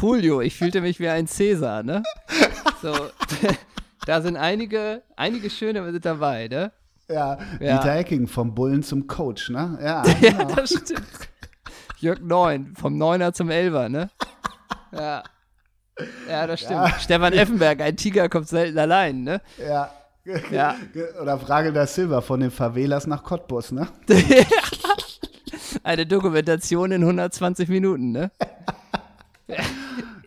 Julio, 0.00 0.40
ich 0.40 0.56
fühlte 0.56 0.80
mich 0.80 1.00
wie 1.00 1.08
ein 1.08 1.26
Cäsar, 1.26 1.82
ne? 1.82 2.02
So, 2.82 2.92
da 4.06 4.20
sind 4.20 4.36
einige, 4.36 5.02
einige 5.16 5.50
schöne 5.50 5.82
mit 5.82 6.04
dabei, 6.04 6.48
ne? 6.48 6.72
Ja, 7.08 7.38
ja. 7.60 7.78
Dieter 7.78 7.96
Ecking 7.96 8.26
vom 8.26 8.54
Bullen 8.54 8.82
zum 8.82 9.06
Coach, 9.06 9.50
ne? 9.50 9.78
Ja, 9.80 10.04
ja 10.20 10.30
genau. 10.30 10.54
das 10.54 10.70
stimmt. 10.70 11.02
Jörg 11.98 12.20
Neun, 12.20 12.74
vom 12.76 12.98
Neuner 12.98 13.32
zum 13.32 13.50
Elber, 13.50 13.88
ne? 13.88 14.10
Ja. 14.92 15.22
Ja, 16.28 16.46
das 16.46 16.60
stimmt. 16.60 16.88
Ja. 16.88 16.98
Stefan 16.98 17.32
Effenberg, 17.32 17.80
ein 17.80 17.96
Tiger 17.96 18.28
kommt 18.28 18.48
selten 18.48 18.78
allein, 18.78 19.22
ne? 19.22 19.40
Ja. 19.58 19.90
ja. 20.50 20.74
Oder 21.22 21.38
Frage 21.38 21.72
da 21.72 21.86
Silva 21.86 22.20
von 22.20 22.40
den 22.40 22.50
Favelas 22.50 23.06
nach 23.06 23.22
Cottbus, 23.22 23.72
ne? 23.72 23.88
Eine 25.82 26.04
Dokumentation 26.06 26.92
in 26.92 27.02
120 27.02 27.68
Minuten, 27.68 28.12
ne? 28.12 28.30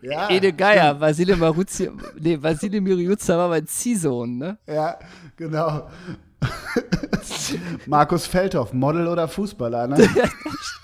Ja, 0.02 0.28
Ede 0.30 0.52
Geier, 0.52 0.98
Vasile 1.00 1.36
Maruzzi, 1.36 1.90
nee, 2.18 2.38
Vasile 2.40 2.80
Miriuza 2.80 3.36
war 3.36 3.48
mein 3.48 3.66
Ziehsohn, 3.66 4.38
ne? 4.38 4.58
Ja, 4.66 4.98
genau. 5.36 5.90
Markus 7.86 8.26
Feldhoff, 8.26 8.72
Model 8.72 9.06
oder 9.06 9.28
Fußballer, 9.28 9.88
ne? 9.88 10.08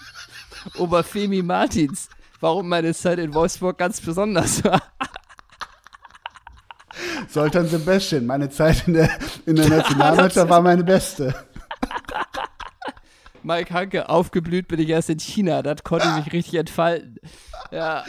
Oberfemi 0.79 1.43
Martins, 1.43 2.09
warum 2.41 2.69
meine 2.69 2.93
Zeit 2.93 3.19
in 3.19 3.33
Wolfsburg 3.33 3.79
ganz 3.79 4.01
besonders 4.01 4.63
war. 4.65 4.83
Soltan 7.29 7.67
Sebastian, 7.69 8.27
meine 8.27 8.51
Zeit 8.51 8.87
in 8.87 8.95
der, 8.95 9.11
in 9.47 9.57
der 9.57 9.69
Nationalmannschaft 9.69 10.49
war 10.49 10.61
meine 10.61 10.85
beste. 10.85 11.35
Mike 13.43 13.73
Hanke, 13.73 14.09
aufgeblüht 14.09 14.67
bin 14.67 14.81
ich 14.81 14.89
erst 14.89 15.09
in 15.09 15.21
China, 15.21 15.63
das 15.63 15.85
konnte 15.85 16.09
ich 16.09 16.25
mich 16.25 16.33
richtig 16.33 16.55
entfalten. 16.59 17.19
Ja. 17.71 18.05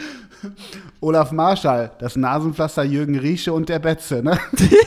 Olaf 1.00 1.32
Marschall, 1.32 1.92
das 1.98 2.16
Nasenpflaster 2.16 2.84
Jürgen 2.84 3.18
Riesche 3.18 3.52
und 3.52 3.68
der 3.68 3.78
Betze, 3.78 4.22
ne? 4.22 4.38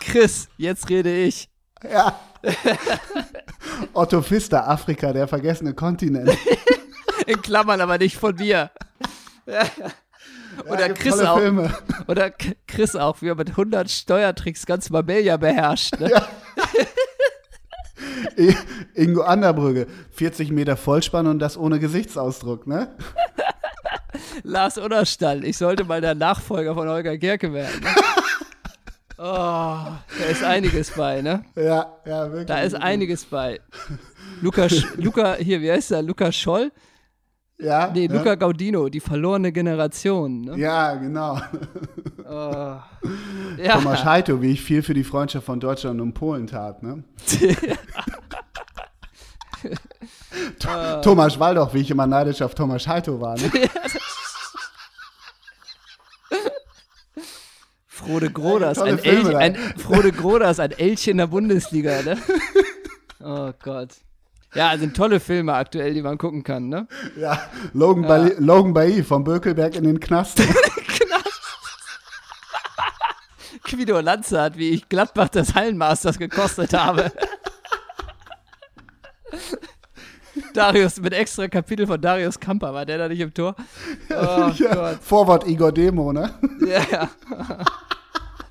Chris, 0.00 0.48
jetzt 0.56 0.88
rede 0.90 1.14
ich. 1.14 1.48
Ja. 1.90 2.18
Otto 3.92 4.22
Pfister, 4.22 4.68
Afrika, 4.68 5.12
der 5.12 5.28
vergessene 5.28 5.74
Kontinent. 5.74 6.36
In 7.26 7.40
Klammern, 7.40 7.80
aber 7.80 7.98
nicht 7.98 8.16
von 8.16 8.34
mir. 8.34 8.70
Ja. 9.46 9.62
Oder 10.66 10.88
ja, 10.88 10.92
Chris 10.92 11.20
auch. 11.20 11.38
Filme. 11.38 11.74
Oder 12.08 12.30
Chris 12.66 12.96
auch, 12.96 13.22
wie 13.22 13.28
er 13.28 13.34
mit 13.36 13.50
100 13.50 13.90
Steuertricks 13.90 14.66
ganz 14.66 14.90
Marbella 14.90 15.36
beherrscht. 15.36 15.98
Ne? 15.98 16.10
Ja. 16.10 16.28
Ingo 18.94 19.22
Anderbrügge, 19.22 19.86
40 20.12 20.50
Meter 20.50 20.76
Vollspann 20.76 21.26
und 21.26 21.38
das 21.38 21.56
ohne 21.56 21.78
Gesichtsausdruck, 21.78 22.66
ne? 22.66 22.88
Lars 24.42 24.78
Unnerstall, 24.78 25.44
ich 25.44 25.56
sollte 25.58 25.84
mal 25.84 26.00
der 26.00 26.14
Nachfolger 26.14 26.74
von 26.74 26.88
Holger 26.88 27.16
Gerke 27.18 27.52
werden. 27.52 27.80
Ne? 27.82 27.90
Oh, 29.24 29.24
da 29.24 30.24
ist 30.28 30.42
einiges 30.42 30.90
bei, 30.90 31.22
ne? 31.22 31.44
Ja, 31.54 31.96
ja, 32.04 32.28
wirklich. 32.28 32.46
Da 32.46 32.62
ist 32.62 32.74
einiges 32.74 33.24
bei. 33.24 33.60
Luca, 34.40 34.66
Luca, 34.96 35.36
hier, 35.36 35.60
wie 35.60 35.70
heißt 35.70 35.92
er? 35.92 36.02
Luca 36.02 36.32
Scholl? 36.32 36.72
Ja. 37.58 37.90
Nee, 37.92 38.06
ja. 38.06 38.14
Luca 38.14 38.34
Gaudino, 38.34 38.88
die 38.88 39.00
verlorene 39.00 39.52
Generation. 39.52 40.40
Ne? 40.42 40.58
Ja, 40.58 40.94
genau. 40.94 41.38
Oh. 42.28 42.76
Ja. 43.58 43.74
Thomas 43.74 44.02
Heito, 44.04 44.40
wie 44.40 44.52
ich 44.52 44.62
viel 44.62 44.82
für 44.82 44.94
die 44.94 45.04
Freundschaft 45.04 45.44
von 45.44 45.60
Deutschland 45.60 46.00
und 46.00 46.14
Polen 46.14 46.46
tat, 46.46 46.82
ne? 46.82 47.04
Thomas 51.02 51.38
Waldoch, 51.38 51.74
wie 51.74 51.80
ich 51.80 51.90
immer 51.90 52.06
neidisch 52.06 52.40
auf 52.40 52.54
Thomas 52.54 52.88
Heito 52.88 53.20
war, 53.20 53.36
ne? 53.36 53.52
Frode 57.86 58.30
Groders, 58.30 58.78
ein, 58.78 58.98
Filme, 58.98 59.36
ein, 59.36 59.54
Frode 59.76 60.12
Groders, 60.12 60.58
ein 60.58 60.72
Elch 60.72 61.08
in 61.08 61.18
der 61.18 61.26
Bundesliga, 61.26 62.00
ne? 62.02 62.16
Oh 63.22 63.52
Gott. 63.62 63.90
Ja, 64.54 64.76
sind 64.76 64.94
tolle 64.94 65.18
Filme 65.18 65.54
aktuell, 65.54 65.94
die 65.94 66.02
man 66.02 66.18
gucken 66.18 66.44
kann, 66.44 66.68
ne? 66.68 66.86
Ja, 67.16 67.40
Logan, 67.72 68.02
ja. 68.02 68.08
Bailly, 68.08 68.34
Logan 68.38 68.74
Bailly 68.74 69.02
vom 69.02 69.24
Bökelberg 69.24 69.76
in 69.76 69.84
den 69.84 69.98
Knast. 69.98 70.36
Knast. 70.86 71.40
Quido 73.64 73.98
Lanzert, 74.00 74.58
wie 74.58 74.70
ich 74.70 74.88
Gladbach 74.88 75.30
des 75.30 75.54
Hallenmasters 75.54 76.18
gekostet 76.18 76.74
habe. 76.74 77.10
Darius, 80.52 81.00
mit 81.00 81.14
extra 81.14 81.48
Kapitel 81.48 81.86
von 81.86 81.98
Darius 81.98 82.38
Kamper, 82.38 82.74
war 82.74 82.84
der 82.84 82.98
da 82.98 83.08
nicht 83.08 83.20
im 83.20 83.32
Tor? 83.32 83.56
Oh, 84.10 84.50
ja. 84.54 84.94
Vorwort 85.00 85.46
Igor 85.46 85.72
Demo, 85.72 86.12
ne? 86.12 86.34
Ja, 86.66 86.82
ja. 86.90 87.08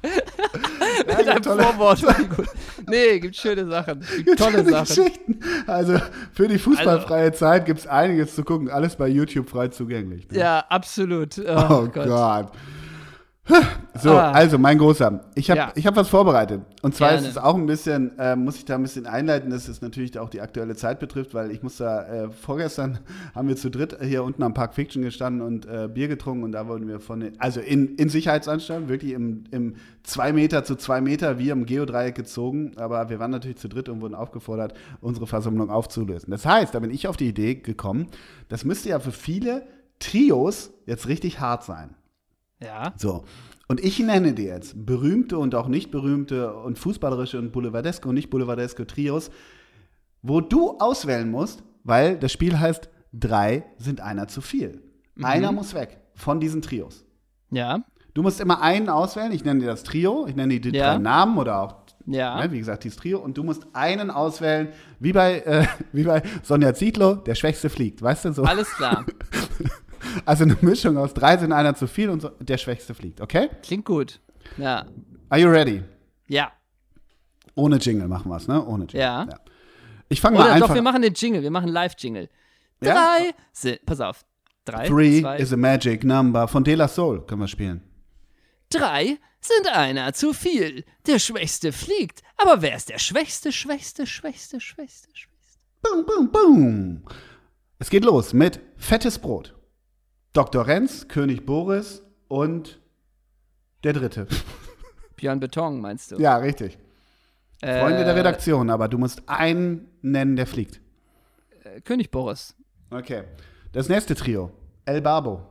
Mit 1.17 1.27
einem 1.27 1.41
tolle, 1.41 1.63
Vorwort. 1.63 2.03
Nee, 2.87 3.19
gibt 3.19 3.35
schöne 3.35 3.67
Sachen. 3.67 4.01
Gibt 4.25 4.39
tolle 4.39 4.65
Sachen. 4.65 4.85
Geschichten. 4.85 5.39
Also 5.67 5.97
für 6.33 6.47
die 6.47 6.57
fußballfreie 6.57 7.25
also, 7.25 7.37
Zeit 7.37 7.65
gibt 7.65 7.79
es 7.79 7.87
einiges 7.87 8.35
zu 8.35 8.43
gucken. 8.43 8.69
Alles 8.69 8.95
bei 8.95 9.07
YouTube 9.07 9.49
frei 9.49 9.67
zugänglich. 9.69 10.29
Ne? 10.29 10.39
Ja, 10.39 10.65
absolut. 10.67 11.37
Oh, 11.39 11.43
oh 11.69 11.87
Gott. 11.87 12.07
Gott. 12.07 12.51
So, 14.01 14.11
ah. 14.11 14.31
also 14.31 14.57
mein 14.57 14.77
Großer, 14.77 15.25
ich 15.35 15.51
habe 15.51 15.73
ja. 15.75 15.83
hab 15.85 15.95
was 15.95 16.07
vorbereitet. 16.07 16.61
Und 16.81 16.95
zwar 16.95 17.09
Gerne. 17.09 17.27
ist 17.27 17.31
es 17.31 17.37
auch 17.37 17.55
ein 17.55 17.65
bisschen, 17.65 18.17
äh, 18.17 18.35
muss 18.35 18.55
ich 18.55 18.65
da 18.65 18.75
ein 18.75 18.81
bisschen 18.81 19.05
einleiten, 19.05 19.49
dass 19.49 19.67
es 19.67 19.81
natürlich 19.81 20.17
auch 20.17 20.29
die 20.29 20.41
aktuelle 20.41 20.75
Zeit 20.75 20.99
betrifft, 20.99 21.33
weil 21.33 21.51
ich 21.51 21.61
muss 21.61 21.77
da, 21.77 22.05
äh, 22.05 22.29
vorgestern 22.29 22.99
haben 23.35 23.47
wir 23.47 23.57
zu 23.57 23.69
dritt 23.69 23.97
hier 24.01 24.23
unten 24.23 24.43
am 24.43 24.53
Park 24.53 24.73
Fiction 24.73 25.03
gestanden 25.03 25.41
und 25.41 25.65
äh, 25.65 25.89
Bier 25.93 26.07
getrunken 26.07 26.43
und 26.43 26.53
da 26.53 26.67
wurden 26.67 26.87
wir 26.87 26.99
von, 26.99 27.31
also 27.37 27.59
in, 27.59 27.95
in 27.95 28.09
Sicherheitsanstalten, 28.09 28.89
wirklich 28.89 29.11
im, 29.11 29.43
im 29.51 29.75
2 30.03 30.33
Meter 30.33 30.63
zu 30.63 30.75
2 30.75 31.01
Meter 31.01 31.37
wie 31.37 31.49
im 31.49 31.65
Geodreieck 31.65 32.15
gezogen, 32.15 32.71
aber 32.77 33.09
wir 33.09 33.19
waren 33.19 33.31
natürlich 33.31 33.57
zu 33.57 33.67
dritt 33.67 33.89
und 33.89 34.01
wurden 34.01 34.15
aufgefordert, 34.15 34.73
unsere 35.01 35.27
Versammlung 35.27 35.69
aufzulösen. 35.69 36.31
Das 36.31 36.45
heißt, 36.45 36.73
da 36.73 36.79
bin 36.79 36.91
ich 36.91 37.07
auf 37.07 37.17
die 37.17 37.27
Idee 37.27 37.55
gekommen, 37.55 38.07
das 38.47 38.63
müsste 38.63 38.89
ja 38.89 38.99
für 38.99 39.11
viele 39.11 39.63
Trios 39.99 40.71
jetzt 40.85 41.07
richtig 41.07 41.39
hart 41.39 41.63
sein. 41.63 41.95
Ja. 42.61 42.93
So. 42.97 43.23
Und 43.67 43.83
ich 43.83 43.99
nenne 43.99 44.33
dir 44.33 44.45
jetzt 44.45 44.85
berühmte 44.85 45.37
und 45.37 45.55
auch 45.55 45.67
nicht 45.67 45.91
berühmte 45.91 46.53
und 46.53 46.77
fußballerische 46.77 47.39
und 47.39 47.51
boulevardeske 47.51 48.07
und 48.07 48.15
nicht 48.15 48.29
boulevardeske 48.29 48.85
Trios, 48.85 49.31
wo 50.21 50.41
du 50.41 50.77
auswählen 50.77 51.31
musst, 51.31 51.63
weil 51.83 52.17
das 52.17 52.31
Spiel 52.31 52.59
heißt, 52.59 52.89
drei 53.13 53.63
sind 53.77 54.01
einer 54.01 54.27
zu 54.27 54.41
viel. 54.41 54.81
Mhm. 55.15 55.25
Einer 55.25 55.51
muss 55.51 55.73
weg 55.73 55.99
von 56.15 56.39
diesen 56.39 56.61
Trios. 56.61 57.05
Ja. 57.49 57.83
Du 58.13 58.23
musst 58.23 58.41
immer 58.41 58.61
einen 58.61 58.89
auswählen. 58.89 59.31
Ich 59.31 59.45
nenne 59.45 59.61
dir 59.61 59.67
das 59.67 59.83
Trio. 59.83 60.27
Ich 60.27 60.35
nenne 60.35 60.59
dir 60.59 60.71
die 60.71 60.77
ja. 60.77 60.93
drei 60.93 60.99
Namen 60.99 61.37
oder 61.37 61.61
auch, 61.61 61.75
ja. 62.05 62.43
ne, 62.43 62.51
wie 62.51 62.59
gesagt, 62.59 62.83
dieses 62.83 62.97
Trio. 62.97 63.19
Und 63.19 63.37
du 63.37 63.43
musst 63.43 63.67
einen 63.73 64.11
auswählen, 64.11 64.69
wie 64.99 65.13
bei, 65.13 65.39
äh, 65.39 65.65
wie 65.93 66.03
bei 66.03 66.21
Sonja 66.43 66.73
Zietlow, 66.73 67.15
der 67.15 67.35
Schwächste 67.35 67.69
fliegt. 67.69 68.01
Weißt 68.01 68.25
du 68.25 68.33
so? 68.33 68.43
Alles 68.43 68.69
klar. 68.71 69.05
Also 70.25 70.43
eine 70.43 70.57
Mischung 70.61 70.97
aus 70.97 71.13
drei 71.13 71.37
sind 71.37 71.51
einer 71.51 71.75
zu 71.75 71.87
viel 71.87 72.09
und 72.09 72.21
so, 72.21 72.29
der 72.39 72.57
Schwächste 72.57 72.93
fliegt, 72.93 73.21
okay? 73.21 73.49
Klingt 73.63 73.85
gut. 73.85 74.19
Ja. 74.57 74.85
Are 75.29 75.39
you 75.39 75.49
ready? 75.49 75.83
Ja. 76.27 76.51
Ohne 77.55 77.77
Jingle 77.77 78.07
machen 78.07 78.29
wir 78.29 78.37
es, 78.37 78.47
ne? 78.47 78.65
Ohne 78.65 78.85
Jingle. 78.85 79.01
Ja. 79.01 79.27
ja. 79.29 79.39
Ich 80.09 80.19
fange 80.19 80.37
mal 80.37 80.45
Oder 80.45 80.53
einfach. 80.53 80.67
Doch, 80.69 80.75
wir 80.75 80.81
machen 80.81 81.01
den 81.01 81.13
Jingle, 81.13 81.41
wir 81.41 81.51
machen 81.51 81.69
Live-Jingle. 81.69 82.29
Drei 82.81 82.89
ja? 82.89 83.33
sind, 83.53 83.85
pass 83.85 84.01
auf. 84.01 84.25
Drei. 84.65 84.87
Three 84.87 85.21
zwei. 85.21 85.37
is 85.37 85.53
a 85.53 85.57
magic 85.57 86.03
number 86.03 86.47
von 86.47 86.63
De 86.63 86.75
La 86.75 86.87
Soul 86.87 87.25
können 87.25 87.41
wir 87.41 87.47
spielen. 87.47 87.81
Drei 88.69 89.17
sind 89.39 89.67
einer 89.73 90.13
zu 90.13 90.33
viel. 90.33 90.85
Der 91.07 91.19
Schwächste 91.19 91.71
fliegt. 91.71 92.21
Aber 92.37 92.61
wer 92.61 92.75
ist 92.75 92.89
der 92.89 92.99
Schwächste, 92.99 93.51
Schwächste, 93.51 94.05
Schwächste, 94.05 94.59
Schwächste, 94.59 95.09
Schwächste? 95.13 95.59
Boom, 95.81 96.05
boom, 96.05 96.31
boom. 96.31 97.01
Es 97.79 97.89
geht 97.89 98.05
los 98.05 98.33
mit 98.33 98.59
fettes 98.77 99.17
Brot. 99.17 99.55
Dr. 100.33 100.65
Renz, 100.65 101.07
König 101.07 101.45
Boris 101.45 102.01
und 102.27 102.79
der 103.83 103.93
dritte. 103.93 104.27
Björn 105.17 105.39
Beton, 105.39 105.81
meinst 105.81 106.11
du? 106.11 106.17
Ja, 106.17 106.37
richtig. 106.37 106.77
Äh, 107.61 107.79
Freunde 107.81 108.05
der 108.05 108.15
Redaktion, 108.15 108.69
aber 108.69 108.87
du 108.87 108.97
musst 108.97 109.27
einen 109.27 109.89
nennen, 110.01 110.35
der 110.35 110.47
fliegt. 110.47 110.81
Äh, 111.63 111.81
König 111.81 112.09
Boris. 112.09 112.55
Okay. 112.89 113.23
Das 113.71 113.87
nächste 113.87 114.15
Trio. 114.15 114.51
El 114.85 115.01
Babo. 115.01 115.45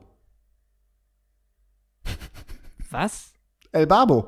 Was? 2.91 3.33
El 3.71 3.87
Babo. 3.87 4.27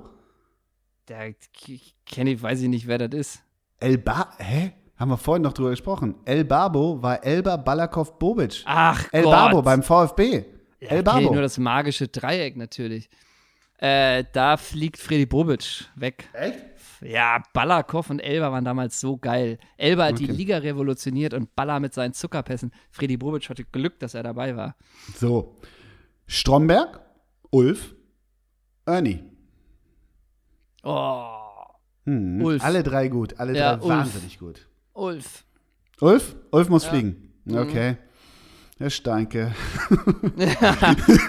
Der 1.08 1.34
kenne 2.06 2.30
ich, 2.30 2.42
weiß 2.42 2.60
ich 2.60 2.68
nicht, 2.68 2.86
wer 2.86 2.98
das 2.98 3.18
ist. 3.18 3.42
El 3.80 3.98
Babo? 3.98 4.30
Hä? 4.38 4.72
Haben 5.02 5.10
wir 5.10 5.16
vorhin 5.16 5.42
noch 5.42 5.52
drüber 5.52 5.70
gesprochen. 5.70 6.14
El 6.24 6.44
Babo 6.44 7.02
war 7.02 7.24
Elba 7.24 7.56
Balakov 7.56 8.20
Bobic. 8.20 8.62
Ach 8.66 9.08
El 9.10 9.24
Gott. 9.24 9.32
Babo 9.32 9.60
beim 9.60 9.82
VfB. 9.82 10.44
Ja, 10.78 10.90
El 10.90 11.02
Babo. 11.02 11.26
Okay, 11.26 11.34
nur 11.34 11.42
das 11.42 11.58
magische 11.58 12.06
Dreieck 12.06 12.56
natürlich. 12.56 13.10
Äh, 13.78 14.22
da 14.32 14.56
fliegt 14.56 14.98
Freddy 14.98 15.26
Bobic 15.26 15.90
weg. 15.96 16.28
Echt? 16.32 16.56
Ja, 17.00 17.42
Balakov 17.52 18.10
und 18.10 18.20
Elba 18.20 18.52
waren 18.52 18.64
damals 18.64 19.00
so 19.00 19.16
geil. 19.16 19.58
Elba 19.76 20.04
hat 20.04 20.12
okay. 20.12 20.26
die 20.26 20.32
Liga 20.34 20.58
revolutioniert 20.58 21.34
und 21.34 21.52
Baller 21.56 21.80
mit 21.80 21.94
seinen 21.94 22.12
Zuckerpässen. 22.12 22.70
Freddy 22.92 23.16
Bobic 23.16 23.50
hatte 23.50 23.64
Glück, 23.64 23.98
dass 23.98 24.14
er 24.14 24.22
dabei 24.22 24.54
war. 24.54 24.76
So. 25.16 25.56
Stromberg, 26.28 27.00
Ulf, 27.50 27.96
Ernie. 28.86 29.24
Oh. 30.84 31.24
Hm, 32.04 32.40
Ulf. 32.40 32.62
Alle 32.62 32.84
drei 32.84 33.08
gut, 33.08 33.40
alle 33.40 33.58
ja, 33.58 33.74
drei 33.74 33.82
Ulf. 33.82 33.98
wahnsinnig 33.98 34.38
gut. 34.38 34.68
Ulf. 34.94 35.44
Ulf? 36.00 36.34
Ulf 36.50 36.68
muss 36.68 36.84
ja. 36.84 36.90
fliegen. 36.90 37.32
Mhm. 37.44 37.58
Okay. 37.58 37.96
Herr 38.78 38.90
Steinke. 38.90 39.54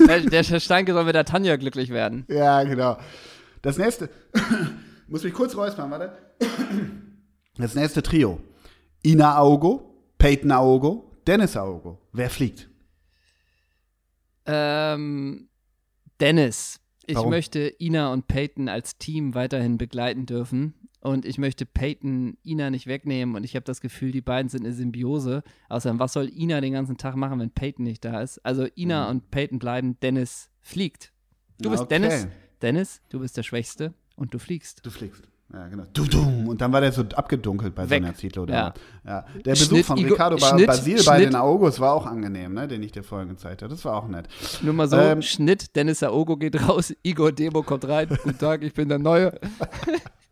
der, 0.08 0.22
der 0.22 0.60
Steinke 0.60 0.94
soll 0.94 1.04
mit 1.04 1.14
der 1.14 1.26
Tanja 1.26 1.56
glücklich 1.56 1.90
werden. 1.90 2.26
Ja, 2.28 2.64
genau. 2.64 2.98
Das 3.62 3.78
nächste. 3.78 4.10
muss 5.08 5.24
mich 5.24 5.34
kurz 5.34 5.56
räuspern, 5.56 5.92
warte. 5.92 6.18
Das 7.58 7.76
nächste 7.76 8.02
Trio. 8.02 8.40
Ina 9.06 9.38
Augo, 9.38 9.94
Peyton 10.18 10.52
Augo, 10.52 11.12
Dennis 11.28 11.56
Augo. 11.56 12.00
Wer 12.12 12.30
fliegt? 12.30 12.70
Ähm, 14.46 15.50
Dennis. 16.20 16.80
Ich 17.06 17.16
Warum? 17.16 17.30
möchte 17.32 17.74
Ina 17.80 18.12
und 18.14 18.28
Peyton 18.28 18.70
als 18.70 18.98
Team 18.98 19.36
weiterhin 19.36 19.78
begleiten 19.78 20.26
dürfen. 20.26 20.74
Und 21.04 21.26
ich 21.26 21.38
möchte 21.38 21.66
Peyton 21.66 22.38
Ina 22.46 22.70
nicht 22.70 22.88
wegnehmen. 22.88 23.36
Und 23.36 23.44
ich 23.44 23.56
habe 23.56 23.66
das 23.66 23.82
Gefühl, 23.82 24.12
die 24.12 24.22
beiden 24.22 24.48
sind 24.48 24.66
eine 24.66 24.74
Symbiose. 24.74 25.44
Außerdem, 25.68 26.00
was 26.00 26.14
soll 26.14 26.30
Ina 26.34 26.62
den 26.62 26.72
ganzen 26.72 26.98
Tag 26.98 27.18
machen, 27.18 27.40
wenn 27.40 27.50
Peyton 27.50 27.84
nicht 27.84 28.06
da 28.06 28.22
ist? 28.22 28.40
Also 28.46 28.68
Ina 28.78 29.04
mhm. 29.04 29.10
und 29.10 29.32
Peyton 29.32 29.60
bleiben, 29.60 30.00
Dennis 30.00 30.50
fliegt. 30.62 31.12
Du 31.60 31.70
bist 31.70 31.84
okay. 31.84 32.00
Dennis. 32.00 32.28
Dennis, 32.62 33.02
du 33.10 33.20
bist 33.20 33.36
der 33.36 33.44
Schwächste 33.44 33.94
und 34.16 34.34
du 34.34 34.40
fliegst. 34.40 34.86
Du 34.86 34.90
fliegst. 34.90 35.24
Ja, 35.52 35.68
genau. 35.68 35.84
Und 36.50 36.62
dann 36.62 36.72
war 36.72 36.80
der 36.80 36.94
so 36.94 37.02
abgedunkelt 37.02 37.76
bei 37.76 37.88
Weg. 37.90 38.02
Sonja 38.02 38.16
Zietlow. 38.16 38.46
Ja. 38.48 38.74
ja. 39.06 39.26
Der 39.46 39.52
Besuch 39.52 39.68
Schnitt, 39.68 39.86
von 39.86 40.00
Ricardo 40.00 40.38
Schnitt, 40.38 40.68
Basil 40.68 40.96
Schnitt. 40.96 41.06
bei 41.06 41.20
den 41.20 41.36
August 41.36 41.82
war 41.82 41.94
auch 41.94 42.06
angenehm, 42.06 42.54
ne? 42.54 42.68
den 42.68 42.82
ich 42.82 42.94
dir 42.94 43.04
vorhin 43.04 43.28
gezeigt 43.28 43.62
habe. 43.62 43.72
Das 43.72 43.84
war 43.84 43.98
auch 43.98 44.08
nett. 44.08 44.30
Nur 44.62 44.74
mal 44.74 44.88
so, 44.88 44.98
ähm, 44.98 45.22
Schnitt, 45.22 45.76
Dennis 45.76 46.02
Aogo 46.02 46.38
geht 46.38 46.68
raus, 46.68 46.96
Igor 47.04 47.34
Demo 47.34 47.62
kommt 47.62 47.88
rein. 47.88 48.08
Guten 48.08 48.38
Tag, 48.38 48.64
ich 48.64 48.74
bin 48.74 48.88
der 48.88 49.00
Neue. 49.00 49.38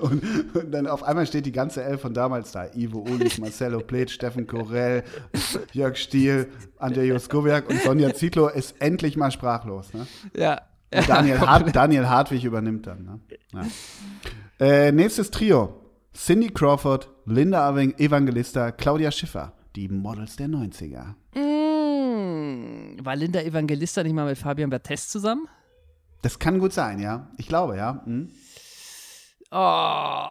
Und, 0.00 0.56
und, 0.56 0.72
dann 0.72 0.88
auf 0.88 1.04
einmal 1.04 1.26
steht 1.26 1.46
die 1.46 1.52
ganze 1.52 1.84
Elf 1.84 2.00
von 2.00 2.12
damals 2.12 2.50
da. 2.50 2.66
Ivo 2.74 3.06
Ulich, 3.08 3.38
Marcelo 3.38 3.78
Plet, 3.78 4.10
Steffen 4.10 4.48
Korell, 4.48 5.04
Jörg 5.72 5.96
Stiel, 5.96 6.48
Andrzej 6.78 7.06
Juskowiak 7.06 7.68
und 7.70 7.80
Sonja 7.80 8.12
Zietlow 8.14 8.48
ist 8.48 8.74
endlich 8.80 9.16
mal 9.16 9.30
sprachlos. 9.30 9.94
Ne? 9.94 10.06
Ja. 10.36 10.62
Und 10.92 11.08
Daniel, 11.08 11.40
Hart, 11.40 11.74
Daniel 11.76 12.08
Hartwig 12.08 12.42
übernimmt 12.42 12.86
dann. 12.88 13.04
Ne? 13.04 13.20
Ja. 13.52 14.66
Äh, 14.66 14.92
nächstes 14.92 15.30
Trio. 15.30 15.80
Cindy 16.14 16.48
Crawford, 16.48 17.08
Linda 17.26 17.68
Evangelista, 17.76 18.72
Claudia 18.72 19.10
Schiffer. 19.10 19.52
Die 19.76 19.88
Models 19.88 20.36
der 20.36 20.48
90er. 20.48 21.14
Mm, 21.34 23.04
war 23.04 23.16
Linda 23.16 23.40
Evangelista 23.40 24.02
nicht 24.02 24.14
mal 24.14 24.26
mit 24.26 24.38
Fabian 24.38 24.70
Bertest 24.70 25.10
zusammen? 25.10 25.48
Das 26.22 26.38
kann 26.38 26.58
gut 26.58 26.72
sein, 26.72 27.00
ja. 27.00 27.28
Ich 27.36 27.48
glaube, 27.48 27.76
ja. 27.76 28.02
Hm. 28.04 28.30
Oh, 29.56 30.26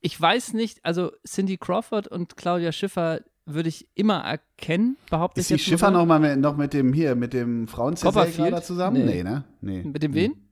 ich 0.00 0.20
weiß 0.20 0.52
nicht, 0.54 0.84
also 0.84 1.12
Cindy 1.26 1.56
Crawford 1.56 2.08
und 2.08 2.36
Claudia 2.36 2.72
Schiffer 2.72 3.20
würde 3.46 3.68
ich 3.68 3.88
immer 3.94 4.18
erkennen, 4.18 4.96
behaupte 5.10 5.40
ist 5.40 5.50
ich 5.50 5.56
Ist 5.56 5.66
die 5.66 5.70
Schiffer 5.70 5.90
noch 5.90 6.04
mal 6.06 6.18
mit, 6.18 6.38
noch 6.38 6.56
mit 6.56 6.72
dem 6.72 6.92
hier, 6.92 7.14
mit 7.14 7.32
dem 7.32 7.68
Frauenzersäger 7.68 8.62
zusammen? 8.62 9.04
Nee. 9.04 9.14
nee, 9.16 9.22
ne? 9.22 9.44
Nee. 9.60 9.82
Mit 9.84 10.02
dem 10.02 10.14
wen? 10.14 10.44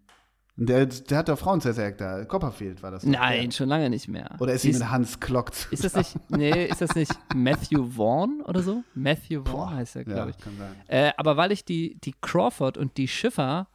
Der, 0.57 0.85
der 0.87 1.19
hat 1.19 1.29
doch 1.29 1.39
Frauen 1.39 1.61
da. 1.61 2.25
Copperfield 2.27 2.83
war 2.83 2.91
das. 2.91 3.05
Nein, 3.05 3.45
der. 3.45 3.51
schon 3.53 3.69
lange 3.69 3.89
nicht 3.89 4.07
mehr. 4.07 4.37
Oder 4.39 4.53
ist 4.53 4.63
sie 4.63 4.73
mit 4.73 4.91
Hans 4.91 5.19
Klock 5.19 5.55
zusammen? 5.55 5.73
Ist 5.73 5.85
das 5.85 5.95
nicht, 5.97 6.31
nee, 6.31 6.67
ist 6.67 6.83
das 6.83 6.95
nicht 6.95 7.13
Matthew 7.35 7.87
Vaughn 7.93 8.43
oder 8.47 8.63
so? 8.63 8.85
Matthew 8.95 9.43
Vaughn 9.45 9.75
heißt 9.75 9.97
er, 9.97 10.05
glaube 10.05 10.21
ja, 10.21 10.29
ich. 10.29 10.39
Kann 10.39 10.53
sein. 10.59 10.75
Äh, 10.89 11.13
aber 11.17 11.39
weil 11.39 11.53
ich 11.53 11.65
die, 11.65 11.99
die 12.05 12.15
Crawford 12.21 12.77
und 12.77 12.99
die 12.99 13.09
Schiffer 13.09 13.67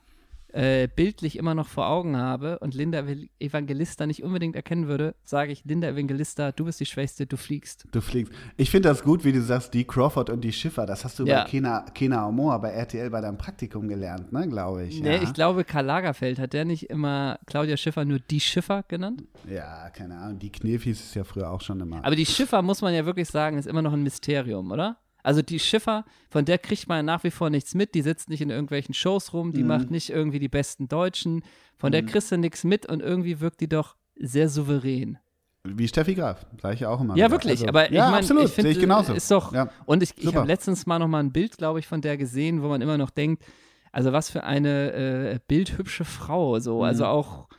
äh, 0.54 0.88
bildlich 0.88 1.38
immer 1.38 1.54
noch 1.54 1.68
vor 1.68 1.88
Augen 1.88 2.18
habe 2.18 2.60
und 2.60 2.74
Linda 2.74 3.04
Evangelista 3.40 4.06
nicht 4.08 4.24
unbedingt 4.24 4.56
erkennen 4.56 4.88
würde, 4.88 5.16
sage 5.24 5.52
ich, 5.52 5.64
Linda 5.66 5.90
Evangelista, 5.90 6.52
du 6.52 6.66
bist 6.66 6.80
die 6.80 6.86
Schwächste, 6.86 7.26
du 7.26 7.38
fliegst. 7.38 7.86
Du 7.92 8.02
fliegst. 8.02 8.34
Ich 8.56 8.72
finde 8.72 8.90
das 8.90 9.04
gut, 9.04 9.24
wie 9.24 9.32
du 9.32 9.42
sagst, 9.42 9.74
die 9.74 9.86
Crawford 9.86 10.30
und 10.30 10.42
die 10.42 10.54
Schiffer, 10.54 10.86
das 10.86 11.04
hast 11.04 11.20
du 11.20 11.26
ja. 11.26 11.44
bei 11.44 11.50
Kena, 11.50 11.82
Kena 11.94 12.28
Omoa 12.28 12.58
bei 12.58 12.70
RTL 12.70 13.10
bei 13.10 13.22
deinem 13.22 13.38
Praktikum 13.38 13.88
gelernt, 13.88 14.32
ne, 14.32 14.48
glaube 14.48 14.86
ich. 14.86 15.02
Nee, 15.02 15.18
ja. 15.18 15.22
ich 15.22 15.34
glaube, 15.34 15.64
Karl 15.64 15.86
Lagerfeld, 15.86 16.40
hat 16.40 16.54
der 16.54 16.66
nicht 16.66 16.90
immer 16.90 17.40
Claudia 17.46 17.78
Schiffer 17.78 18.06
nur 18.06 18.20
die 18.20 18.40
Schiffer 18.40 18.84
genannt? 18.88 19.24
Ja, 19.50 19.90
keine 19.90 20.18
Ahnung, 20.18 20.40
die 20.40 20.52
Knirf 20.52 20.84
hieß 20.84 21.00
es 21.00 21.14
ja 21.14 21.24
früher 21.24 21.52
auch 21.52 21.62
schon 21.62 21.80
immer. 21.80 22.04
Aber 22.04 22.16
die 22.16 22.26
Schiffer, 22.26 22.62
muss 22.62 22.82
man 22.82 22.94
ja 22.94 23.06
wirklich 23.06 23.28
sagen, 23.28 23.58
ist 23.58 23.68
immer 23.68 23.82
noch 23.82 23.94
ein 23.94 24.04
Mysterium, 24.04 24.72
oder? 24.72 24.98
Also 25.28 25.42
die 25.42 25.60
Schiffer, 25.60 26.06
von 26.30 26.46
der 26.46 26.58
kriegt 26.58 26.88
man 26.88 27.06
nach 27.06 27.26
wie 27.26 27.32
vor 27.32 27.50
nichts 27.50 27.76
mit. 27.76 27.96
Die 27.96 28.02
sitzt 28.02 28.30
nicht 28.30 28.40
in 28.40 28.50
irgendwelchen 28.50 28.94
Shows 28.94 29.34
rum, 29.34 29.52
die 29.52 29.62
mhm. 29.62 29.68
macht 29.68 29.92
nicht 29.92 30.10
irgendwie 30.10 30.40
die 30.40 30.48
besten 30.48 30.88
Deutschen. 30.88 31.44
Von 31.76 31.90
mhm. 31.90 31.92
der 31.92 32.06
kriegst 32.06 32.32
du 32.32 32.38
nichts 32.38 32.64
mit 32.64 32.86
und 32.86 33.02
irgendwie 33.02 33.42
wirkt 33.42 33.60
die 33.60 33.68
doch 33.68 33.98
sehr 34.16 34.48
souverän. 34.48 35.18
Wie 35.66 35.86
Steffi 35.86 36.16
Graf, 36.16 36.46
sage 36.62 36.76
ich 36.76 36.86
auch 36.86 37.02
immer. 37.02 37.18
Ja, 37.18 37.26
wieder. 37.26 37.32
wirklich, 37.32 37.60
also, 37.60 37.68
aber 37.68 37.88
ich 37.88 37.98
ja, 37.98 38.10
meine, 38.10 38.24
ich 38.42 38.52
finde, 38.54 38.72
ich 38.72 38.80
genauso. 38.80 39.12
ist 39.12 39.30
doch, 39.30 39.52
ja, 39.52 39.70
und 39.86 40.02
ich, 40.02 40.14
ich 40.18 40.34
habe 40.34 40.48
letztens 40.48 40.86
mal 40.86 40.98
noch 40.98 41.10
mal 41.10 41.20
ein 41.20 41.34
Bild, 41.34 41.58
glaube 41.58 41.80
ich, 41.80 41.88
von 41.88 42.00
der 42.00 42.16
gesehen, 42.16 42.64
wo 42.64 42.70
man 42.70 42.80
immer 42.82 42.98
noch 42.98 43.10
denkt, 43.10 43.44
also 43.92 44.14
was 44.14 44.30
für 44.30 44.46
eine 44.46 44.94
äh, 44.94 45.40
bildhübsche 45.46 46.06
Frau, 46.06 46.60
so, 46.60 46.84
also 46.84 46.84
mhm. 46.84 46.84
also 46.84 47.06
auch 47.06 47.50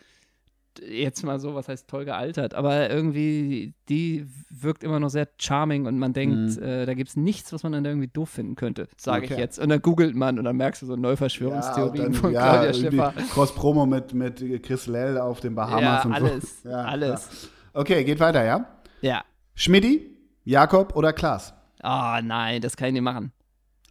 jetzt 0.78 1.24
mal 1.24 1.38
so, 1.38 1.54
was 1.54 1.68
heißt 1.68 1.88
toll 1.88 2.04
gealtert, 2.04 2.54
aber 2.54 2.90
irgendwie, 2.90 3.74
die 3.88 4.26
wirkt 4.50 4.82
immer 4.82 5.00
noch 5.00 5.08
sehr 5.08 5.28
charming 5.38 5.86
und 5.86 5.98
man 5.98 6.12
denkt, 6.12 6.56
mhm. 6.56 6.62
äh, 6.62 6.86
da 6.86 6.94
gibt 6.94 7.10
es 7.10 7.16
nichts, 7.16 7.52
was 7.52 7.62
man 7.62 7.72
dann 7.72 7.84
irgendwie 7.84 8.08
doof 8.08 8.30
finden 8.30 8.56
könnte, 8.56 8.88
sage 8.96 9.24
okay. 9.24 9.34
ich 9.34 9.40
jetzt. 9.40 9.58
Und 9.58 9.68
dann 9.68 9.82
googelt 9.82 10.14
man 10.14 10.38
und 10.38 10.44
dann 10.44 10.56
merkst 10.56 10.82
du 10.82 10.86
so 10.86 10.96
Neuverschwörungstheorien 10.96 11.96
ja, 11.96 12.02
dann, 12.04 12.14
von 12.14 12.32
ja, 12.32 12.52
Claudia 12.52 12.74
Schiffer. 12.74 13.14
Cross-Promo 13.32 13.86
mit, 13.86 14.14
mit 14.14 14.62
Chris 14.62 14.86
Lell 14.86 15.18
auf 15.18 15.40
den 15.40 15.54
Bahamas 15.54 15.82
ja, 15.82 16.02
und 16.04 16.12
alles, 16.12 16.62
so. 16.62 16.68
Ja, 16.70 16.84
alles. 16.84 17.50
Okay, 17.72 18.04
geht 18.04 18.20
weiter, 18.20 18.44
ja? 18.44 18.66
Ja. 19.00 19.24
Schmidti, 19.54 20.16
Jakob 20.44 20.96
oder 20.96 21.12
Klaas? 21.12 21.54
Ah, 21.80 22.18
oh, 22.18 22.22
nein, 22.22 22.60
das 22.60 22.76
kann 22.76 22.88
ich 22.88 22.94
nicht 22.94 23.02
machen. 23.02 23.32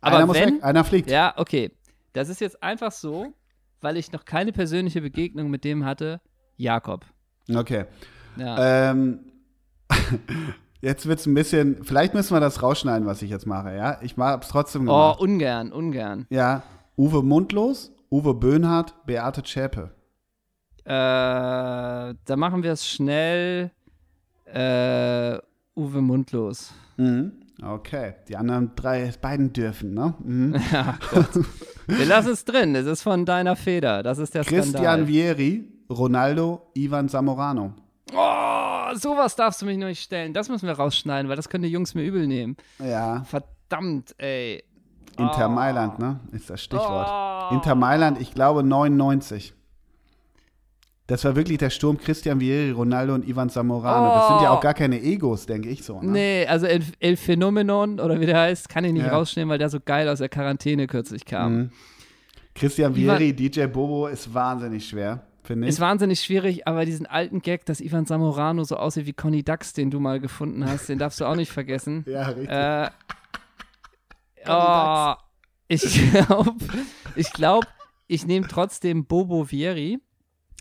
Aber 0.01 0.17
einer 0.17 0.33
wenn, 0.33 0.55
weg, 0.55 0.63
einer 0.63 0.83
fliegt. 0.83 1.09
Ja, 1.09 1.33
okay. 1.37 1.71
Das 2.13 2.29
ist 2.29 2.41
jetzt 2.41 2.61
einfach 2.63 2.91
so, 2.91 3.33
weil 3.81 3.97
ich 3.97 4.11
noch 4.11 4.25
keine 4.25 4.51
persönliche 4.51 5.01
Begegnung 5.01 5.49
mit 5.49 5.63
dem 5.63 5.85
hatte, 5.85 6.19
Jakob. 6.57 7.05
Okay. 7.53 7.85
Ja. 8.35 8.91
Ähm, 8.91 9.19
jetzt 10.81 11.07
wird 11.07 11.19
es 11.19 11.25
ein 11.25 11.33
bisschen, 11.33 11.83
vielleicht 11.83 12.13
müssen 12.13 12.35
wir 12.35 12.39
das 12.39 12.61
rausschneiden, 12.61 13.07
was 13.07 13.21
ich 13.21 13.29
jetzt 13.29 13.45
mache, 13.45 13.75
ja? 13.75 13.99
Ich 14.01 14.17
mache 14.17 14.39
es 14.41 14.49
trotzdem 14.49 14.83
oh, 14.83 14.85
gemacht. 14.85 15.17
Oh, 15.19 15.23
ungern, 15.23 15.71
ungern. 15.71 16.25
Ja, 16.29 16.63
Uwe 16.97 17.23
Mundlos, 17.23 17.91
Uwe 18.11 18.33
Böhnhardt, 18.33 18.93
Beate 19.05 19.43
Zschäpe. 19.43 19.91
Äh, 20.83 20.89
da 20.89 22.35
machen 22.35 22.63
wir 22.63 22.71
es 22.71 22.87
schnell. 22.87 23.71
Äh, 24.45 25.37
Uwe 25.75 26.01
Mundlos. 26.01 26.73
Mhm. 26.97 27.33
Okay, 27.63 28.13
die 28.27 28.37
anderen 28.37 28.71
drei, 28.75 29.11
beiden 29.19 29.51
dürfen, 29.51 29.93
ne? 29.93 30.13
Mhm. 30.23 30.55
Ja. 30.71 30.97
Wir 31.87 32.05
lassen 32.05 32.31
es 32.31 32.43
drin, 32.43 32.75
es 32.75 32.85
ist 32.85 33.01
von 33.01 33.25
deiner 33.25 33.55
Feder, 33.55 34.03
das 34.03 34.17
ist 34.17 34.35
der 34.35 34.43
Christian 34.43 34.83
Skandal. 34.83 35.07
Vieri, 35.07 35.76
Ronaldo, 35.89 36.69
Ivan 36.73 37.09
Zamorano. 37.09 37.73
Oh, 38.13 38.95
sowas 38.95 39.35
darfst 39.35 39.61
du 39.61 39.65
mich 39.65 39.77
noch 39.77 39.87
nicht 39.87 40.01
stellen. 40.01 40.33
Das 40.33 40.49
müssen 40.49 40.67
wir 40.67 40.73
rausschneiden, 40.73 41.29
weil 41.29 41.35
das 41.35 41.49
können 41.49 41.63
die 41.63 41.69
Jungs 41.69 41.93
mir 41.95 42.03
übel 42.03 42.27
nehmen. 42.27 42.55
Ja. 42.79 43.23
Verdammt, 43.23 44.15
ey. 44.17 44.63
Inter 45.17 45.47
oh. 45.47 45.51
Mailand, 45.51 45.99
ne? 45.99 46.19
Ist 46.31 46.49
das 46.49 46.61
Stichwort. 46.61 47.09
Oh. 47.09 47.55
Inter 47.55 47.75
Mailand, 47.75 48.21
ich 48.21 48.33
glaube 48.33 48.63
99. 48.63 49.53
Das 51.07 51.23
war 51.23 51.37
wirklich 51.37 51.57
der 51.57 51.69
Sturm 51.69 51.97
Christian 51.97 52.41
Vieri, 52.41 52.71
Ronaldo 52.71 53.13
und 53.15 53.27
Ivan 53.27 53.49
Zamorano. 53.49 54.11
Oh. 54.11 54.15
Das 54.15 54.27
sind 54.27 54.41
ja 54.41 54.51
auch 54.51 54.61
gar 54.61 54.73
keine 54.73 55.01
Egos, 55.01 55.45
denke 55.45 55.69
ich 55.69 55.83
so. 55.83 56.01
Ne? 56.01 56.11
Nee, 56.11 56.45
also 56.47 56.65
El, 56.65 56.83
El 56.99 57.15
Phenomenon 57.15 57.99
oder 57.99 58.19
wie 58.19 58.25
der 58.25 58.41
heißt, 58.41 58.67
kann 58.67 58.83
ich 58.83 58.91
nicht 58.91 59.05
ja. 59.05 59.13
rausschneiden, 59.13 59.49
weil 59.49 59.57
der 59.57 59.69
so 59.69 59.79
geil 59.79 60.07
aus 60.09 60.19
der 60.19 60.29
Quarantäne 60.29 60.85
kürzlich 60.85 61.25
kam. 61.25 61.55
Mhm. 61.55 61.71
Christian 62.53 62.93
Vieri, 62.93 63.33
DJ 63.33 63.65
Bobo 63.67 64.07
ist 64.07 64.33
wahnsinnig 64.33 64.87
schwer. 64.87 65.21
Ist 65.49 65.79
wahnsinnig 65.79 66.21
schwierig, 66.21 66.67
aber 66.67 66.85
diesen 66.85 67.05
alten 67.05 67.41
Gag, 67.41 67.65
dass 67.65 67.81
Ivan 67.81 68.05
Zamorano 68.05 68.63
so 68.63 68.77
aussieht 68.77 69.05
wie 69.05 69.13
Conny 69.13 69.43
Dax, 69.43 69.73
den 69.73 69.91
du 69.91 69.99
mal 69.99 70.19
gefunden 70.19 70.65
hast, 70.65 70.89
den 70.89 70.99
darfst 70.99 71.19
du 71.19 71.25
auch 71.25 71.35
nicht 71.35 71.51
vergessen. 71.51 72.03
ja, 72.07 72.27
richtig. 72.27 72.49
Äh, 72.49 72.89
oh, 74.47 75.13
ich 75.67 76.11
glaube, 76.11 76.55
ich, 77.15 77.33
glaub, 77.33 77.67
ich 78.07 78.25
nehme 78.25 78.47
trotzdem 78.47 79.05
Bobo 79.05 79.45
Vieri, 79.45 79.99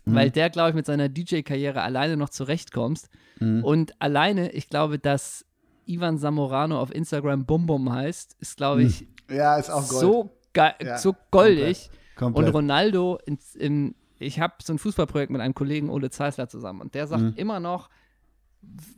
mhm. 0.05 0.15
weil 0.15 0.31
der, 0.31 0.49
glaube 0.49 0.69
ich, 0.69 0.75
mit 0.75 0.85
seiner 0.85 1.09
DJ-Karriere 1.09 1.81
alleine 1.81 2.17
noch 2.17 2.29
zurechtkommt. 2.29 3.03
Mhm. 3.39 3.63
Und 3.63 4.01
alleine, 4.01 4.51
ich 4.51 4.69
glaube, 4.69 4.99
dass 4.99 5.45
Ivan 5.85 6.17
Zamorano 6.17 6.79
auf 6.79 6.93
Instagram 6.93 7.45
Bum 7.45 7.65
Bum 7.65 7.91
heißt, 7.91 8.35
ist, 8.39 8.57
glaube 8.57 8.83
ich, 8.83 9.01
mhm. 9.29 9.35
ja, 9.35 9.57
ist 9.57 9.67
so, 9.67 10.31
ja, 10.55 10.97
so 10.97 11.15
goldig. 11.31 11.89
Komplett. 11.89 12.07
Komplett. 12.17 12.47
Und 12.47 12.53
Ronaldo 12.53 13.19
in, 13.25 13.37
in, 13.55 13.95
ich 14.19 14.39
habe 14.39 14.55
so 14.61 14.73
ein 14.73 14.79
Fußballprojekt 14.79 15.31
mit 15.31 15.41
einem 15.41 15.53
Kollegen 15.53 15.89
Ole 15.89 16.09
Zeisler 16.09 16.47
zusammen 16.49 16.81
und 16.81 16.95
der 16.95 17.07
sagt 17.07 17.23
mhm. 17.23 17.33
immer 17.35 17.59
noch, 17.59 17.89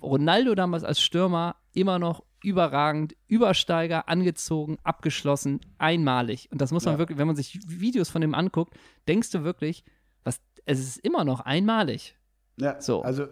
Ronaldo 0.01 0.55
damals 0.55 0.83
als 0.83 1.01
Stürmer 1.01 1.55
immer 1.73 1.99
noch 1.99 2.23
überragend, 2.43 3.15
Übersteiger, 3.27 4.07
angezogen, 4.07 4.77
abgeschlossen, 4.83 5.59
einmalig. 5.77 6.47
Und 6.51 6.61
das 6.61 6.71
muss 6.71 6.85
man 6.85 6.95
ja. 6.95 6.99
wirklich, 6.99 7.17
wenn 7.17 7.27
man 7.27 7.35
sich 7.35 7.59
Videos 7.67 8.09
von 8.09 8.21
dem 8.21 8.33
anguckt, 8.33 8.73
denkst 9.07 9.31
du 9.31 9.43
wirklich, 9.43 9.83
was, 10.23 10.39
es 10.65 10.79
ist 10.79 10.97
immer 10.99 11.25
noch 11.25 11.41
einmalig. 11.41 12.15
Ja, 12.57 12.79
so. 12.79 13.01
also 13.01 13.27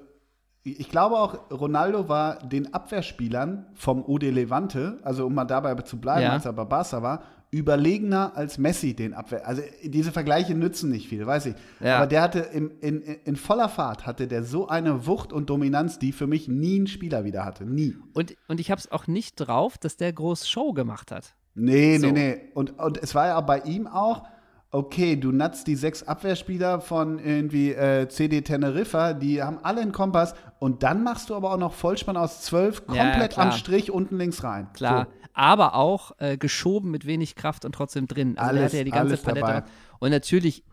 ich 0.63 0.89
glaube 0.89 1.17
auch, 1.17 1.49
Ronaldo 1.49 2.09
war 2.09 2.39
den 2.39 2.73
Abwehrspielern 2.73 3.67
vom 3.73 4.03
UD 4.05 4.23
Levante, 4.23 4.99
also 5.03 5.25
um 5.25 5.33
mal 5.33 5.45
dabei 5.45 5.73
zu 5.75 5.99
bleiben, 5.99 6.23
ja. 6.23 6.33
als 6.33 6.45
er 6.45 6.53
bei 6.53 6.65
Barca 6.65 7.01
war, 7.01 7.23
überlegener 7.49 8.35
als 8.35 8.57
Messi 8.57 8.93
den 8.93 9.13
Abwehr. 9.13 9.47
Also 9.47 9.61
diese 9.83 10.11
Vergleiche 10.11 10.53
nützen 10.53 10.89
nicht 10.89 11.07
viel, 11.07 11.25
weiß 11.25 11.47
ich. 11.47 11.55
Ja. 11.79 11.97
Aber 11.97 12.07
der 12.07 12.21
hatte 12.21 12.39
im, 12.39 12.71
in, 12.81 13.01
in 13.01 13.35
voller 13.35 13.69
Fahrt 13.69 14.05
hatte 14.05 14.27
der 14.27 14.43
so 14.43 14.67
eine 14.67 15.05
Wucht 15.07 15.31
und 15.31 15.49
Dominanz, 15.49 15.97
die 15.97 16.11
für 16.11 16.27
mich 16.27 16.47
nie 16.47 16.79
ein 16.79 16.87
Spieler 16.87 17.23
wieder 17.23 17.45
hatte. 17.45 17.65
Nie. 17.65 17.95
Und, 18.13 18.35
und 18.47 18.59
ich 18.59 18.69
habe 18.69 18.79
es 18.79 18.91
auch 18.91 19.07
nicht 19.07 19.35
drauf, 19.35 19.77
dass 19.77 19.95
der 19.97 20.11
groß 20.11 20.49
Show 20.49 20.73
gemacht 20.73 21.11
hat. 21.11 21.35
Nee, 21.55 21.97
so. 21.97 22.07
nee, 22.07 22.11
nee. 22.11 22.41
Und, 22.53 22.77
und 22.77 22.97
es 23.01 23.15
war 23.15 23.27
ja 23.27 23.41
bei 23.41 23.61
ihm 23.61 23.87
auch, 23.87 24.27
okay, 24.71 25.15
du 25.15 25.31
natzt 25.31 25.67
die 25.67 25.75
sechs 25.75 26.03
Abwehrspieler 26.03 26.81
von 26.81 27.19
irgendwie 27.19 27.71
äh, 27.71 28.07
CD 28.09 28.41
Teneriffa, 28.41 29.13
die 29.13 29.41
haben 29.41 29.59
alle 29.63 29.81
einen 29.81 29.91
Kompass 29.91 30.33
und 30.59 30.83
dann 30.83 31.03
machst 31.03 31.29
du 31.29 31.35
aber 31.35 31.53
auch 31.53 31.57
noch 31.57 31.73
Vollspann 31.73 32.17
aus 32.17 32.41
zwölf 32.41 32.85
komplett 32.85 33.37
ja, 33.37 33.43
am 33.43 33.51
Strich 33.51 33.91
unten 33.91 34.17
links 34.17 34.43
rein. 34.43 34.67
Klar. 34.73 35.07
So 35.09 35.17
aber 35.37 35.75
auch 35.75 36.13
äh, 36.17 36.35
geschoben 36.35 36.89
mit 36.89 37.05
wenig 37.05 37.35
Kraft 37.35 37.63
und 37.63 37.73
trotzdem 37.73 38.07
drin. 38.07 38.39
Also 38.39 38.49
alles, 38.49 38.63
hatte 38.63 38.77
ja 38.77 38.83
die 38.83 38.91
ganze 38.91 39.17
Palette. 39.17 39.39
Dabei. 39.45 39.63
Und 39.99 40.09
natürlich 40.09 40.63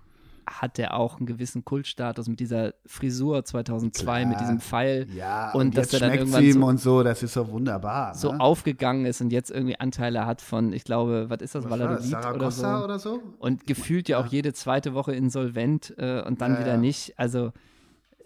hat 0.47 0.79
er 0.79 0.95
auch 0.95 1.19
einen 1.19 1.27
gewissen 1.27 1.65
Kultstatus 1.65 2.29
mit 2.29 2.41
dieser 2.41 2.75
Frisur 2.87 3.45
2002, 3.45 4.05
Klar. 4.05 4.27
mit 4.27 4.41
diesem 4.41 4.61
Pfeil. 4.61 5.07
Ja, 5.15 5.53
und, 5.53 5.61
und 5.61 5.79
dass 5.79 5.93
er 5.93 6.01
dann 6.01 6.13
irgendwann 6.13 6.53
so, 6.53 6.67
und 6.67 6.81
so, 6.81 7.03
das 7.03 7.23
ist 7.23 7.35
so 7.35 7.49
wunderbar. 7.49 8.15
So 8.15 8.33
ne? 8.33 8.41
aufgegangen 8.41 9.07
ist 9.07 9.21
und 9.21 9.31
jetzt 9.31 9.51
irgendwie 9.51 9.79
Anteile 9.79 10.27
hat 10.27 10.41
von, 10.41 10.73
ich 10.73 10.85
glaube, 10.85 11.27
was 11.29 11.41
ist 11.41 11.55
das, 11.55 11.69
Valladolid 11.69 12.15
oder 12.15 12.51
so. 12.51 12.67
oder 12.67 12.99
so. 12.99 13.23
Und 13.39 13.67
gefühlt 13.67 14.09
ja. 14.09 14.19
ja 14.19 14.25
auch 14.25 14.31
jede 14.31 14.53
zweite 14.53 14.95
Woche 14.95 15.15
insolvent 15.15 15.95
äh, 15.99 16.23
und 16.23 16.41
dann 16.41 16.55
ja, 16.55 16.61
wieder 16.61 16.77
nicht. 16.77 17.19
Also 17.19 17.53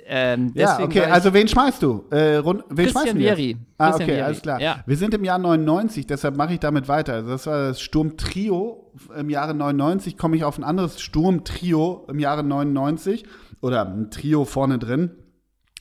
ähm, 0.07 0.53
ja, 0.55 0.81
okay, 0.81 1.03
also 1.05 1.35
wen 1.35 1.47
schmeißt 1.47 1.83
du? 1.83 2.05
Äh, 2.11 2.43
wen 2.43 2.63
Christian 2.69 2.89
schmeißen 2.89 3.19
Vieri. 3.19 3.57
Ah, 3.77 3.95
okay, 3.95 4.07
Vieri. 4.07 4.23
alles 4.23 4.41
klar. 4.41 4.61
Ja. 4.61 4.83
Wir 4.87 4.97
sind 4.97 5.13
im 5.13 5.23
Jahr 5.23 5.39
99, 5.39 6.07
deshalb 6.07 6.37
mache 6.37 6.55
ich 6.55 6.61
damit 6.61 6.89
weiter. 6.89 7.15
Also 7.15 7.29
das 7.31 7.47
war 7.47 7.69
das 7.69 7.81
Sturmtrio 7.81 8.91
im 9.17 9.29
Jahre 9.29 9.55
99. 9.55 10.17
Komme 10.17 10.37
ich 10.37 10.45
auf 10.45 10.57
ein 10.57 10.65
anderes 10.65 11.01
Sturmtrio 11.01 12.07
im 12.09 12.19
Jahre 12.19 12.43
99 12.43 13.25
oder 13.61 13.87
ein 13.87 14.11
Trio 14.11 14.45
vorne 14.45 14.79
drin. 14.79 15.11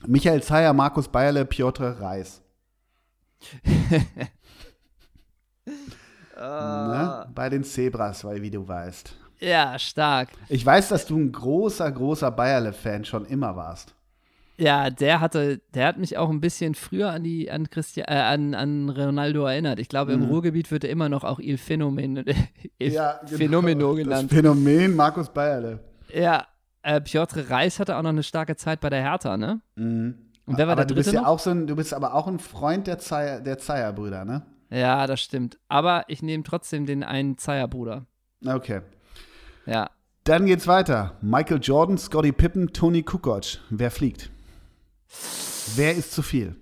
Michael 0.06 0.42
Zeyer, 0.42 0.74
Markus 0.74 1.08
Bayerle, 1.08 1.44
Piotr 1.44 2.00
Reis. 2.00 2.42
ne? 6.36 7.26
Bei 7.34 7.48
den 7.48 7.64
Zebras, 7.64 8.24
weil 8.24 8.42
wie 8.42 8.50
du 8.50 8.66
weißt. 8.66 9.14
Ja, 9.40 9.78
stark. 9.78 10.28
Ich 10.48 10.66
weiß, 10.66 10.88
dass 10.88 11.06
du 11.06 11.16
ein 11.16 11.32
großer, 11.32 11.90
großer 11.90 12.30
Bayerle-Fan 12.30 13.04
schon 13.04 13.24
immer 13.24 13.56
warst. 13.56 13.94
Ja, 14.58 14.90
der 14.90 15.20
hatte, 15.20 15.60
der 15.72 15.86
hat 15.86 15.98
mich 15.98 16.18
auch 16.18 16.30
ein 16.30 16.40
bisschen 16.40 16.74
früher 16.74 17.10
an 17.10 17.22
die, 17.22 17.48
an 17.48 17.70
Christian, 17.70 18.06
äh, 18.08 18.14
an, 18.14 18.54
an 18.54 18.90
Ronaldo 18.90 19.46
erinnert. 19.46 19.78
Ich 19.78 19.88
glaube, 19.88 20.12
im 20.12 20.20
mhm. 20.20 20.26
Ruhrgebiet 20.26 20.72
wird 20.72 20.82
er 20.82 20.90
immer 20.90 21.08
noch 21.08 21.22
auch 21.22 21.38
Il 21.38 21.58
Phänomen, 21.58 22.24
Il 22.78 22.92
ja, 22.92 23.20
genau. 23.24 23.36
Phänomeno 23.36 23.94
genannt. 23.94 24.30
Das 24.30 24.36
Phänomen 24.36 24.96
Markus 24.96 25.28
Bayerle. 25.28 25.78
Ja, 26.12 26.44
äh, 26.82 27.00
Piotr 27.00 27.48
Reis 27.48 27.78
hatte 27.78 27.96
auch 27.96 28.02
noch 28.02 28.10
eine 28.10 28.24
starke 28.24 28.56
Zeit 28.56 28.80
bei 28.80 28.90
der 28.90 29.00
Hertha, 29.00 29.36
ne? 29.36 29.60
Mhm. 29.76 30.16
Und 30.44 30.58
wer 30.58 30.66
war 30.66 30.72
aber 30.72 30.86
der 30.86 30.86
du 30.86 30.94
bist 30.96 31.12
ja 31.12 31.20
noch? 31.20 31.28
auch 31.28 31.38
so 31.38 31.50
ein, 31.50 31.68
du 31.68 31.76
bist 31.76 31.94
aber 31.94 32.14
auch 32.14 32.26
ein 32.26 32.40
Freund 32.40 32.88
der 32.88 32.98
Zeier, 32.98 33.40
der 33.40 33.58
Zeier-Brüder, 33.58 34.24
ne? 34.24 34.42
Ja, 34.70 35.06
das 35.06 35.20
stimmt. 35.20 35.58
Aber 35.68 36.04
ich 36.08 36.22
nehme 36.22 36.42
trotzdem 36.42 36.84
den 36.84 37.04
einen 37.04 37.38
Zeier-Bruder. 37.38 38.06
Okay. 38.44 38.80
Ja. 39.66 39.90
Dann 40.24 40.46
geht's 40.46 40.66
weiter. 40.66 41.16
Michael 41.20 41.60
Jordan, 41.62 41.96
Scotty 41.96 42.32
Pippen, 42.32 42.72
Tony 42.72 43.02
Kukoc. 43.02 43.58
Wer 43.70 43.90
fliegt? 43.90 44.30
Wer 45.76 45.94
ist 45.96 46.12
zu 46.12 46.22
viel? 46.22 46.56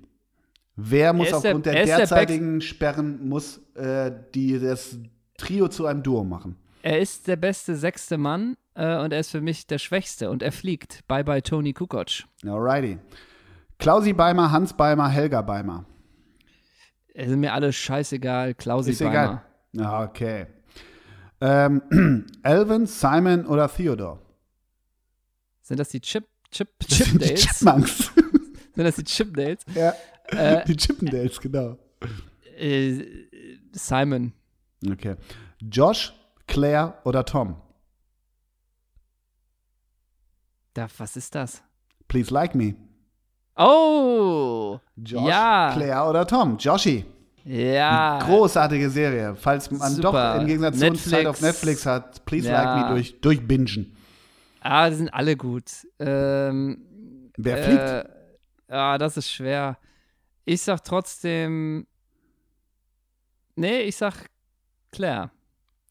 Wer 0.77 1.13
muss 1.13 1.33
aufgrund 1.33 1.67
der, 1.67 1.73
der 1.73 1.97
derzeitigen 1.99 2.61
der 2.61 2.67
Sperren 2.67 3.27
muss 3.29 3.59
äh, 3.75 4.13
die, 4.35 4.59
das 4.59 4.99
Trio 5.39 5.69
zu 5.69 5.87
einem 5.87 6.03
Duo 6.03 6.23
machen? 6.23 6.57
Er 6.83 7.01
ist 7.01 7.27
der 7.27 7.37
beste 7.37 7.75
sechste 7.75 8.19
Mann 8.19 8.57
äh, 8.75 8.99
und 8.99 9.13
er 9.13 9.21
ist 9.21 9.31
für 9.31 9.41
mich 9.41 9.67
der 9.67 9.79
Schwächste 9.79 10.31
und 10.31 10.43
er 10.43 10.53
fliegt. 10.53 11.07
Bye 11.09 11.25
bye 11.25 11.43
Tony 11.43 11.73
Kukoc. 11.73 12.25
Alrighty. 12.45 12.99
Klausi 13.79 14.13
Beimer, 14.13 14.53
Hans 14.53 14.75
Beimer, 14.75 15.09
Helga 15.09 15.43
Beimer. 15.43 15.85
Es 17.15 17.29
sind 17.29 17.41
mir 17.41 17.55
alle 17.55 17.73
scheißegal. 17.73 18.55
Klausi 18.55 18.91
ist 18.93 18.99
Beimer. 19.01 19.43
Egal. 19.73 20.09
Okay. 20.09 20.47
Ähm, 21.41 22.27
Elvin, 22.43 22.87
Simon 22.87 23.47
oder 23.47 23.69
Theodore? 23.69 24.19
Sind 25.63 25.81
das 25.81 25.89
die 25.89 26.01
Chip, 26.01 26.25
Chip, 26.51 26.69
Chipdales? 26.81 27.41
Die 27.41 27.47
Chipmunks. 27.47 28.13
Sind 28.77 28.85
das 28.85 28.97
die 28.97 29.05
Chipdales? 29.05 29.59
Ja. 29.75 29.95
Äh, 30.29 30.65
die 30.65 30.77
Chippendales, 30.77 31.41
genau. 31.41 31.79
Äh, 32.57 33.05
Simon. 33.73 34.33
Okay. 34.91 35.17
Josh, 35.61 36.13
Claire 36.47 36.95
oder 37.05 37.25
Tom? 37.25 37.57
Da, 40.75 40.89
was 40.99 41.17
ist 41.17 41.35
das? 41.35 41.63
Please 42.09 42.33
like 42.33 42.55
me. 42.55 42.75
Oh! 43.57 44.79
Josh, 44.97 45.29
ja. 45.29 45.73
Claire 45.75 46.09
oder 46.09 46.27
Tom? 46.27 46.59
Joshi. 46.59 47.07
Ja. 47.45 48.19
Großartige 48.23 48.91
Serie. 48.91 49.35
Falls 49.37 49.71
man 49.71 49.93
Super. 49.93 50.35
doch 50.35 50.41
im 50.41 50.47
Gegensatz 50.47 50.79
zu 50.79 50.87
uns 50.89 51.09
Zeit 51.09 51.27
auf 51.27 51.41
Netflix 51.41 51.87
hat, 51.87 52.25
Please 52.27 52.49
ja. 52.49 52.63
Like 52.63 52.85
Me 52.85 52.95
durch, 52.95 53.21
durchbingen. 53.21 53.97
Ah, 54.61 54.91
die 54.91 54.97
sind 54.97 55.15
alle 55.15 55.37
gut. 55.37 55.65
Ähm, 55.99 56.79
Wer 57.37 57.59
fliegt? 57.59 58.16
Äh, 58.69 58.75
ah, 58.75 58.99
das 58.99 59.17
ist 59.17 59.31
schwer. 59.31 59.79
Ich 60.45 60.63
sag 60.63 60.83
trotzdem. 60.85 61.87
Nee, 63.57 63.81
ich 63.83 63.97
sag 63.97 64.15
Claire. 64.93 65.31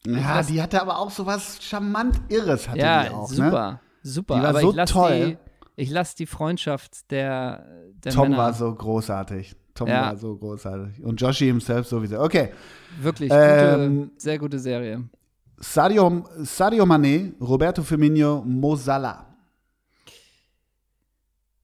Ja, 0.06 0.42
die 0.42 0.62
hatte 0.62 0.80
aber 0.80 0.98
auch 0.98 1.10
so 1.10 1.26
was 1.26 1.62
charmant 1.62 2.20
Irres, 2.28 2.68
hatte 2.68 2.78
ja, 2.78 3.04
die 3.04 3.10
auch. 3.10 3.28
Ne? 3.28 3.36
Super, 3.36 3.70
ne? 3.72 3.80
super. 4.02 4.34
Die 4.36 4.42
war 4.42 4.48
aber 4.50 4.60
so 4.60 4.70
ich 4.70 4.76
lass 4.76 4.90
toll. 4.90 5.38
Die, 5.76 5.82
ich 5.82 5.90
lasse 5.90 6.16
die 6.16 6.26
Freundschaft 6.26 7.10
der, 7.10 7.66
der 8.04 8.12
Tom 8.12 8.28
Männer. 8.30 8.38
war 8.44 8.52
so 8.54 8.72
großartig. 8.72 9.56
Tom 9.74 9.88
Ja. 9.88 10.02
war 10.06 10.16
so 10.16 10.36
großartig. 10.36 11.02
Und 11.04 11.20
Joshi 11.20 11.46
himself 11.46 11.86
sowieso. 11.86 12.20
Okay. 12.20 12.52
Wirklich, 13.00 13.30
Ähm, 13.34 13.98
gute, 14.10 14.10
sehr 14.20 14.38
gute 14.38 14.58
Serie. 14.58 15.04
Sadio, 15.58 16.24
Sadio 16.38 16.84
Mané, 16.84 17.32
Roberto 17.40 17.82
Firmino, 17.82 18.42
Mo 18.46 18.76
Salah. 18.76 19.26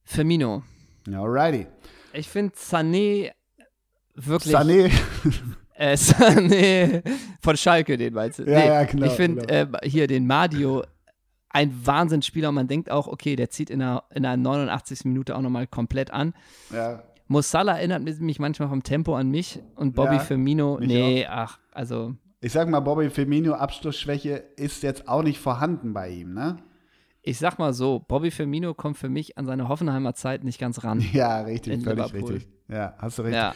Firmino. 0.04 0.62
Alrighty. 1.08 1.66
Ich 2.12 2.28
finde 2.28 2.54
Sané 2.56 3.32
wirklich. 4.14 4.54
Sané. 4.54 4.90
Äh, 5.74 5.94
Sané 5.96 7.02
von 7.40 7.56
Schalke, 7.56 7.96
den 7.96 8.12
meinst 8.12 8.38
du? 8.38 8.44
Ja, 8.44 8.62
ja, 8.64 8.84
genau, 8.84 9.06
Ich 9.06 9.12
finde 9.14 9.46
genau. 9.46 9.78
äh, 9.78 9.88
hier 9.88 10.06
den 10.06 10.26
Madio 10.26 10.84
ein 11.48 11.74
Wahnsinnsspieler 11.84 12.50
und 12.50 12.54
man 12.54 12.68
denkt 12.68 12.90
auch, 12.90 13.08
okay, 13.08 13.36
der 13.36 13.50
zieht 13.50 13.70
in 13.70 13.78
der, 13.80 14.04
in 14.14 14.22
der 14.22 14.36
89. 14.36 15.06
Minute 15.06 15.34
auch 15.34 15.40
nochmal 15.40 15.66
komplett 15.66 16.10
an. 16.12 16.34
ja. 16.70 17.02
Mossala 17.26 17.78
erinnert 17.78 18.02
mich 18.02 18.38
manchmal 18.38 18.68
vom 18.68 18.82
Tempo 18.82 19.16
an 19.16 19.30
mich 19.30 19.60
und 19.74 19.94
Bobby 19.94 20.16
Ja, 20.16 20.20
Firmino, 20.20 20.78
nee, 20.80 21.26
ach, 21.26 21.58
also 21.72 22.14
Ich 22.42 22.52
sag 22.52 22.68
mal, 22.68 22.80
Bobby 22.80 23.08
Firmino, 23.08 23.54
Abschlussschwäche 23.54 24.44
ist 24.56 24.82
jetzt 24.82 25.08
auch 25.08 25.22
nicht 25.22 25.38
vorhanden 25.40 25.94
bei 25.94 26.10
ihm, 26.10 26.34
ne? 26.34 26.58
Ich 27.22 27.38
sag 27.38 27.58
mal 27.58 27.72
so, 27.72 28.00
Bobby 28.00 28.30
Firmino 28.30 28.74
kommt 28.74 28.98
für 28.98 29.08
mich 29.08 29.38
an 29.38 29.46
seine 29.46 29.68
Hoffenheimer 29.68 30.14
Zeit 30.14 30.44
nicht 30.44 30.58
ganz 30.60 30.82
ran. 30.84 31.00
Ja, 31.12 31.40
richtig, 31.42 31.82
völlig 31.82 32.06
Liverpool. 32.06 32.32
richtig. 32.34 32.52
Ja, 32.68 32.94
hast 32.98 33.18
du 33.18 33.22
recht. 33.22 33.34
Ja, 33.34 33.54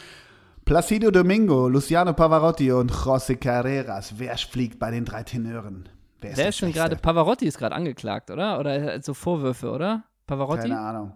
Placido 0.65 1.11
Domingo, 1.11 1.69
Luciano 1.69 2.13
Pavarotti 2.13 2.71
und 2.73 2.91
José 2.91 3.37
Carreras. 3.37 4.15
Wer 4.17 4.37
fliegt 4.37 4.79
bei 4.79 4.91
den 4.91 5.05
drei 5.05 5.23
Tenören? 5.23 5.87
Wer 6.19 6.31
ist 6.31 6.37
wer 6.37 6.49
ist 6.49 6.57
schon 6.57 6.69
Beste? 6.69 6.79
gerade, 6.81 6.95
Pavarotti 6.97 7.45
ist 7.45 7.57
gerade 7.57 7.73
angeklagt, 7.75 8.31
oder? 8.31 8.59
Oder 8.59 8.75
er 8.75 8.93
hat 8.95 9.05
so 9.05 9.13
Vorwürfe, 9.13 9.71
oder? 9.71 10.03
Pavarotti? 10.25 10.63
Keine 10.63 10.79
Ahnung. 10.79 11.13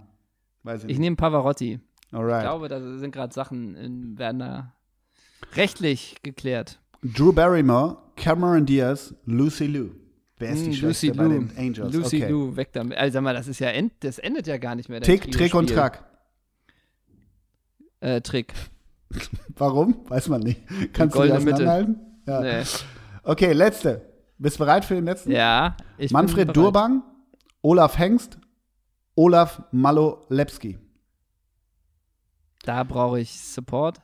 Weiß 0.64 0.84
ich, 0.86 0.90
Ich 0.92 1.00
nehme 1.00 1.16
Pavarotti. 1.18 1.80
Ich 2.08 2.14
Alright. 2.14 2.44
glaube, 2.44 2.68
da 2.70 2.80
sind 2.98 3.12
gerade 3.12 3.34
Sachen, 3.34 3.76
in, 3.76 4.18
werden 4.18 4.40
da 4.40 4.74
rechtlich 5.56 6.18
geklärt. 6.24 6.80
Drew 7.04 7.34
Barrymore, 7.34 7.98
Cameron 8.16 8.66
Diaz, 8.66 9.14
Lucy 9.26 9.66
Liu. 9.66 9.90
Wer 10.42 10.52
ist 10.52 10.66
die 10.66 10.74
Schwester 10.74 11.08
Lucy 11.08 11.12
bei 11.12 11.24
Lou. 11.24 11.30
den 11.30 11.52
Angels? 11.58 11.94
Lucy 11.94 12.18
okay. 12.18 12.32
Lou, 12.32 12.56
weg 12.56 12.74
damit. 12.74 12.98
Also 12.98 13.14
sag 13.14 13.22
mal, 13.22 13.34
das 13.34 13.48
ist 13.48 13.60
ja, 13.60 13.70
end, 13.70 13.94
das 14.02 14.18
endet 14.20 14.48
ja 14.48 14.58
gar 14.58 14.76
nicht 14.76 14.90
mehr. 14.90 15.02
Tick, 15.02 15.32
Trick 15.32 15.54
und. 15.54 15.70
Track. 15.70 16.04
Äh, 18.00 18.22
Trick. 18.22 18.54
Warum? 19.56 20.04
Weiß 20.10 20.28
man 20.30 20.42
nicht. 20.42 20.62
Kannst 20.94 21.16
du 21.16 21.22
Mitte. 21.22 21.36
auseinanderhalten? 21.36 22.00
Ja. 22.26 22.42
Nee. 22.42 22.64
Okay, 23.24 23.54
letzte. 23.54 24.02
Bist 24.38 24.56
du 24.60 24.64
bereit 24.64 24.84
für 24.84 24.96
den 24.96 25.06
letzten? 25.06 25.32
Ja, 25.32 25.78
Manfred. 26.10 26.56
Durbang, 26.56 27.04
Olaf 27.62 28.00
Hengst, 28.00 28.40
Olaf 29.16 29.62
Malolepski. 29.72 30.80
Da 32.64 32.84
brauche 32.84 33.20
ich 33.20 33.40
Support. 33.40 34.02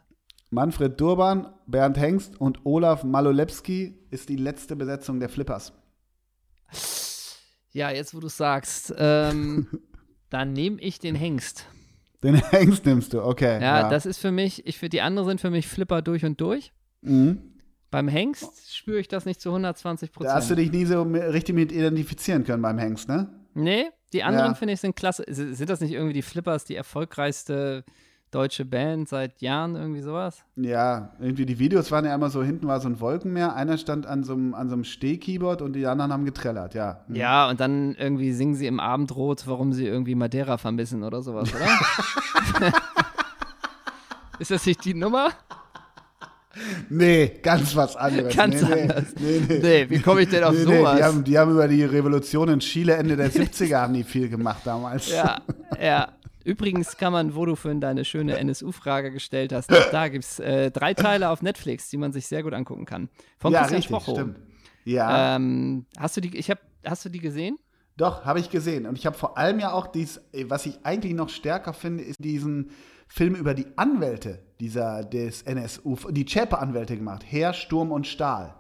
Manfred 0.50 1.00
Durban, 1.00 1.54
Bernd 1.66 1.98
Hengst 1.98 2.40
und 2.40 2.66
Olaf 2.66 3.04
Malolepski 3.04 4.00
ist 4.12 4.30
die 4.30 4.38
letzte 4.38 4.76
Besetzung 4.76 5.20
der 5.20 5.30
Flippers. 5.30 5.74
Ja, 7.72 7.92
jetzt 7.92 8.16
wo 8.16 8.20
du 8.20 8.28
sagst, 8.28 8.94
ähm, 8.98 9.68
dann 10.30 10.54
nehme 10.54 10.80
ich 10.82 11.00
den 11.00 11.16
Hengst. 11.16 11.66
Den 12.24 12.36
Hengst 12.36 12.86
nimmst 12.86 13.14
du, 13.14 13.22
okay. 13.24 13.62
Ja, 13.62 13.90
das 13.90 14.06
ist 14.06 14.18
für 14.18 14.32
mich, 14.32 14.66
ich 14.66 14.78
für 14.78 14.90
die 14.90 15.02
anderen 15.02 15.28
sind 15.28 15.42
für 15.42 15.52
mich 15.52 15.68
Flipper 15.68 16.02
durch 16.02 16.26
und 16.26 16.40
durch. 16.42 16.72
mhm. 17.02 17.54
Beim 17.90 18.10
Hengst 18.10 18.76
spüre 18.76 19.00
ich 19.00 19.08
das 19.08 19.24
nicht 19.24 19.40
zu 19.40 19.48
120 19.50 20.12
Da 20.12 20.34
hast 20.34 20.50
du 20.50 20.56
Prozent. 20.56 20.60
dich 20.60 20.78
nie 20.78 20.86
so 20.86 21.04
richtig 21.04 21.56
mit 21.56 21.72
identifizieren 21.72 22.44
können 22.44 22.62
beim 22.62 22.78
Hengst, 22.78 23.08
ne? 23.08 23.30
Nee, 23.54 23.86
die 24.12 24.24
anderen 24.24 24.52
Ja. 24.52 24.56
finde 24.56 24.74
ich 24.74 24.82
sind 24.82 24.98
klasse. 24.98 25.24
Sind 25.30 25.70
das 25.70 25.80
nicht 25.80 25.94
irgendwie 25.94 26.12
die 26.14 26.22
Flippers, 26.22 26.66
die 26.66 26.76
erfolgreichste 26.76 27.86
deutsche 28.38 28.66
Band 28.66 29.10
seit 29.10 29.42
Jahren, 29.42 29.76
irgendwie 29.76 30.02
sowas? 30.02 30.44
Ja, 30.58 31.10
irgendwie 31.20 31.48
die 31.48 31.58
Videos 31.58 31.92
waren 31.92 32.06
ja 32.06 32.14
immer 32.14 32.30
so, 32.30 32.44
hinten 32.44 32.68
war 32.68 32.80
so 32.80 32.88
ein 32.88 33.00
Wolkenmeer, 33.00 33.56
einer 33.56 33.80
stand 33.80 34.06
an 34.06 34.24
so 34.24 34.34
einem, 34.34 34.54
an 34.54 34.70
so 34.70 34.76
einem 34.76 34.84
Stehkeyboard 34.84 35.64
und 35.64 35.74
die 35.74 35.88
anderen 35.88 36.14
haben 36.14 36.24
getrellert, 36.24 36.76
ja. 36.76 37.00
Mhm. 37.08 37.16
Ja, 37.16 37.50
und 37.50 37.60
dann 37.60 37.96
irgendwie 37.96 38.34
singen 38.34 38.54
sie 38.54 38.68
im 38.68 38.80
Abendrot, 38.80 39.48
warum 39.48 39.74
sie 39.74 39.88
irgendwie 39.88 40.14
Madeira 40.14 40.60
vermissen 40.60 41.04
oder 41.04 41.24
sowas, 41.24 41.50
oder? 41.52 42.72
Ist 44.40 44.52
das 44.52 44.68
nicht 44.68 44.86
die 44.86 44.94
Nummer? 44.94 45.32
Nee, 46.90 47.40
ganz 47.42 47.76
was 47.76 47.96
anderes. 47.96 48.36
Ganz 48.36 48.62
nee, 48.62 48.82
anders. 48.82 49.06
Nee, 49.20 49.42
nee. 49.48 49.60
Nee, 49.60 49.90
wie 49.90 50.00
komme 50.00 50.22
ich 50.22 50.30
denn 50.30 50.44
auf 50.44 50.56
sowas? 50.56 50.98
die, 50.98 51.04
haben, 51.04 51.24
die 51.24 51.38
haben 51.38 51.52
über 51.52 51.68
die 51.68 51.84
Revolution 51.84 52.50
in 52.50 52.60
Chile 52.60 52.96
Ende 52.96 53.16
der 53.16 53.32
70er 53.34 53.78
haben 53.78 53.94
die 53.94 54.04
viel 54.04 54.30
gemacht 54.30 54.62
damals. 54.64 55.10
Ja, 55.10 55.40
ja. 55.82 56.10
Übrigens 56.48 56.96
kann 56.96 57.12
man, 57.12 57.36
wo 57.36 57.46
du 57.46 57.56
vorhin 57.56 57.82
deine 57.82 58.06
schöne 58.06 58.38
NSU-Frage 58.38 59.12
gestellt 59.12 59.52
hast, 59.52 59.70
da 59.92 60.08
gibt 60.08 60.24
es 60.24 60.40
äh, 60.40 60.72
drei 60.72 60.94
Teile 60.94 61.30
auf 61.30 61.42
Netflix, 61.42 61.90
die 61.90 61.98
man 61.98 62.14
sich 62.14 62.26
sehr 62.26 62.42
gut 62.42 62.54
angucken 62.54 62.86
kann. 62.86 63.10
Von 63.38 63.52
ja 63.52 63.68
Christian 63.68 63.96
richtig, 63.96 64.14
stimmt. 64.14 64.40
Ja, 64.86 65.36
Ähm, 65.36 65.86
hast 65.98 66.16
du 66.16 66.22
die, 66.22 66.38
ich 66.38 66.50
hab, 66.50 66.60
hast 66.86 67.04
du 67.04 67.10
die 67.10 67.20
gesehen? 67.20 67.58
doch, 67.98 68.24
habe 68.26 68.40
ich 68.40 68.50
gesehen. 68.50 68.86
Und 68.86 68.98
ich 68.98 69.06
habe 69.06 69.18
vor 69.18 69.38
allem 69.38 69.60
ja 69.60 69.74
auch 69.74 69.88
dies, 69.88 70.22
was 70.46 70.66
ich 70.66 70.80
eigentlich 70.86 71.14
noch 71.14 71.30
stärker 71.30 71.74
finde, 71.74 72.04
ist 72.04 72.24
diesen 72.24 72.72
Film 73.08 73.36
über 73.36 73.54
die 73.54 73.66
Anwälte 73.76 74.40
dieser, 74.60 75.04
des 75.04 75.42
NSU, 75.42 75.98
die 76.12 76.26
Zschäpe-Anwälte 76.26 76.96
gemacht. 76.96 77.24
Heer, 77.26 77.54
Sturm 77.54 77.92
und 77.92 78.08
Stahl. 78.08 78.54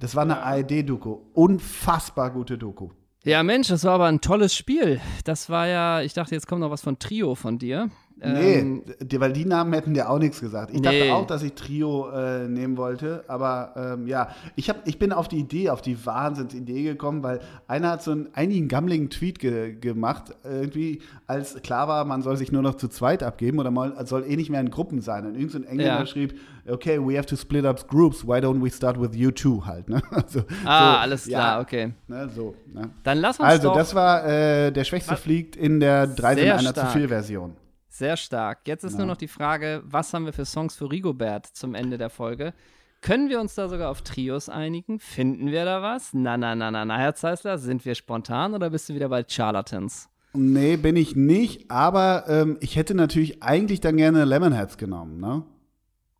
Das 0.00 0.16
war 0.16 0.24
eine 0.24 0.42
ARD-Doku. 0.42 1.20
Unfassbar 1.32 2.30
gute 2.30 2.58
Doku. 2.58 2.90
Ja, 3.24 3.44
Mensch, 3.44 3.68
das 3.68 3.84
war 3.84 3.92
aber 3.92 4.06
ein 4.06 4.20
tolles 4.20 4.52
Spiel. 4.52 5.00
Das 5.24 5.48
war 5.48 5.68
ja, 5.68 6.02
ich 6.02 6.12
dachte, 6.12 6.34
jetzt 6.34 6.48
kommt 6.48 6.60
noch 6.60 6.72
was 6.72 6.82
von 6.82 6.98
Trio 6.98 7.36
von 7.36 7.56
dir. 7.56 7.88
Ähm, 8.22 8.82
nee, 9.00 9.20
weil 9.20 9.32
die 9.32 9.44
Namen 9.44 9.72
hätten 9.72 9.94
dir 9.94 10.08
auch 10.08 10.18
nichts 10.18 10.40
gesagt. 10.40 10.70
Ich 10.72 10.80
nee. 10.80 10.82
dachte 10.82 11.14
auch, 11.14 11.26
dass 11.26 11.42
ich 11.42 11.54
Trio 11.54 12.08
äh, 12.10 12.46
nehmen 12.46 12.76
wollte, 12.76 13.24
aber 13.26 13.74
ähm, 13.76 14.06
ja, 14.06 14.28
ich, 14.54 14.68
hab, 14.68 14.86
ich 14.86 14.98
bin 14.98 15.12
auf 15.12 15.28
die 15.28 15.38
Idee, 15.38 15.70
auf 15.70 15.82
die 15.82 16.06
Wahnsinnsidee 16.06 16.84
gekommen, 16.84 17.22
weil 17.22 17.40
einer 17.66 17.90
hat 17.90 18.02
so 18.02 18.12
einen 18.12 18.28
einigen 18.34 18.68
gammeligen 18.68 19.10
Tweet 19.10 19.38
ge 19.38 19.74
gemacht, 19.74 20.34
irgendwie, 20.44 21.02
als 21.26 21.60
klar 21.62 21.88
war, 21.88 22.04
man 22.04 22.22
soll 22.22 22.36
sich 22.36 22.52
nur 22.52 22.62
noch 22.62 22.76
zu 22.76 22.88
zweit 22.88 23.22
abgeben 23.22 23.58
oder 23.58 23.70
man 23.70 24.06
soll 24.06 24.24
eh 24.26 24.36
nicht 24.36 24.50
mehr 24.50 24.60
in 24.60 24.70
Gruppen 24.70 25.00
sein. 25.00 25.26
Und 25.26 25.34
irgendein 25.34 25.62
so 25.62 25.68
Engländer 25.68 26.00
ja. 26.00 26.06
schrieb, 26.06 26.38
okay, 26.68 26.98
we 26.98 27.16
have 27.16 27.26
to 27.26 27.36
split 27.36 27.64
up 27.64 27.88
groups, 27.88 28.24
why 28.24 28.38
don't 28.38 28.62
we 28.62 28.70
start 28.70 29.00
with 29.00 29.14
you 29.14 29.30
two 29.30 29.64
halt, 29.64 29.88
ne? 29.88 30.00
Also, 30.10 30.44
ah, 30.64 30.94
so, 30.94 30.98
alles 30.98 31.26
klar, 31.26 31.56
ja, 31.56 31.60
okay. 31.60 31.92
Ne, 32.06 32.28
so, 32.28 32.54
ne? 32.72 32.90
Dann 33.02 33.18
lass 33.18 33.40
uns 33.40 33.48
Also, 33.48 33.74
das 33.74 33.94
war, 33.94 34.24
äh, 34.26 34.70
der 34.70 34.84
Schwächste 34.84 35.16
fliegt 35.16 35.56
in 35.56 35.80
der 35.80 36.06
3 36.06 36.34
sind 36.36 36.50
einer 36.50 36.74
zu 36.74 36.86
viel 36.86 37.08
Version. 37.08 37.56
Sehr 38.02 38.16
stark. 38.16 38.66
Jetzt 38.66 38.82
ist 38.82 38.94
ja. 38.94 38.98
nur 38.98 39.06
noch 39.06 39.16
die 39.16 39.28
Frage, 39.28 39.80
was 39.84 40.12
haben 40.12 40.26
wir 40.26 40.32
für 40.32 40.44
Songs 40.44 40.74
für 40.74 40.90
Rigobert 40.90 41.46
zum 41.46 41.76
Ende 41.76 41.98
der 41.98 42.10
Folge? 42.10 42.52
Können 43.00 43.28
wir 43.28 43.40
uns 43.40 43.54
da 43.54 43.68
sogar 43.68 43.92
auf 43.92 44.02
Trios 44.02 44.48
einigen? 44.48 44.98
Finden 44.98 45.52
wir 45.52 45.64
da 45.64 45.82
was? 45.82 46.12
Na, 46.12 46.36
na, 46.36 46.56
na, 46.56 46.72
na, 46.72 46.84
na, 46.84 46.98
Herr 46.98 47.14
Zeisler, 47.14 47.58
sind 47.58 47.84
wir 47.84 47.94
spontan 47.94 48.54
oder 48.54 48.70
bist 48.70 48.88
du 48.88 48.94
wieder 48.94 49.08
bei 49.08 49.22
Charlatans? 49.22 50.08
Nee, 50.32 50.76
bin 50.76 50.96
ich 50.96 51.14
nicht, 51.14 51.70
aber 51.70 52.24
ähm, 52.26 52.56
ich 52.58 52.74
hätte 52.74 52.96
natürlich 52.96 53.40
eigentlich 53.40 53.78
dann 53.78 53.96
gerne 53.96 54.24
Lemonheads 54.24 54.78
genommen, 54.78 55.20
ne? 55.20 55.44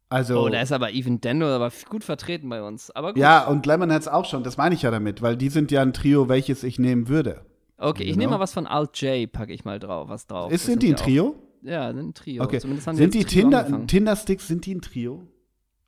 Also, 0.09 0.39
oh, 0.41 0.49
da 0.51 0.61
ist 0.61 0.71
aber 0.71 0.93
Even 0.93 1.21
Dendo 1.21 1.49
aber 1.49 1.73
gut 1.89 2.05
vertreten 2.05 2.49
bei 2.49 2.63
uns. 2.63 2.93
Aber 2.93 3.13
gut. 3.13 3.21
Ja, 3.21 3.45
und 3.49 3.67
Lemonheads 3.67 4.07
auch 4.07 4.27
schon, 4.27 4.45
das 4.45 4.57
meine 4.57 4.77
ich 4.77 4.83
ja 4.83 4.93
damit, 4.93 5.21
weil 5.21 5.37
die 5.37 5.49
sind 5.49 5.73
ja 5.73 5.83
ein 5.83 5.93
Trio, 5.93 6.29
welches 6.29 6.63
ich 6.63 6.79
nehmen 6.79 7.09
würde. 7.09 7.45
Okay, 7.77 8.05
ich 8.05 8.17
nehme 8.17 8.35
mal 8.35 8.39
was 8.39 8.53
von 8.53 8.69
Alt 8.69 9.01
J, 9.01 9.33
packe 9.33 9.53
ich 9.53 9.65
mal 9.65 9.81
drauf, 9.81 10.09
was 10.09 10.29
drauf. 10.29 10.53
Ist, 10.53 10.67
sind 10.67 10.85
die 10.85 10.91
ein 10.91 10.97
Trio? 10.97 11.35
Auch. 11.37 11.52
Ja, 11.63 11.89
ein 11.89 12.15
Trio. 12.15 12.43
Okay. 12.43 12.59
Zumindest 12.59 12.87
haben 12.87 12.97
sind 12.97 13.15
die 13.15 13.25
Tinder, 13.25 13.87
Tinder-Sticks, 13.87 14.49
sind 14.49 14.67
die 14.67 14.75
ein 14.75 14.81
Trio? 14.81 15.27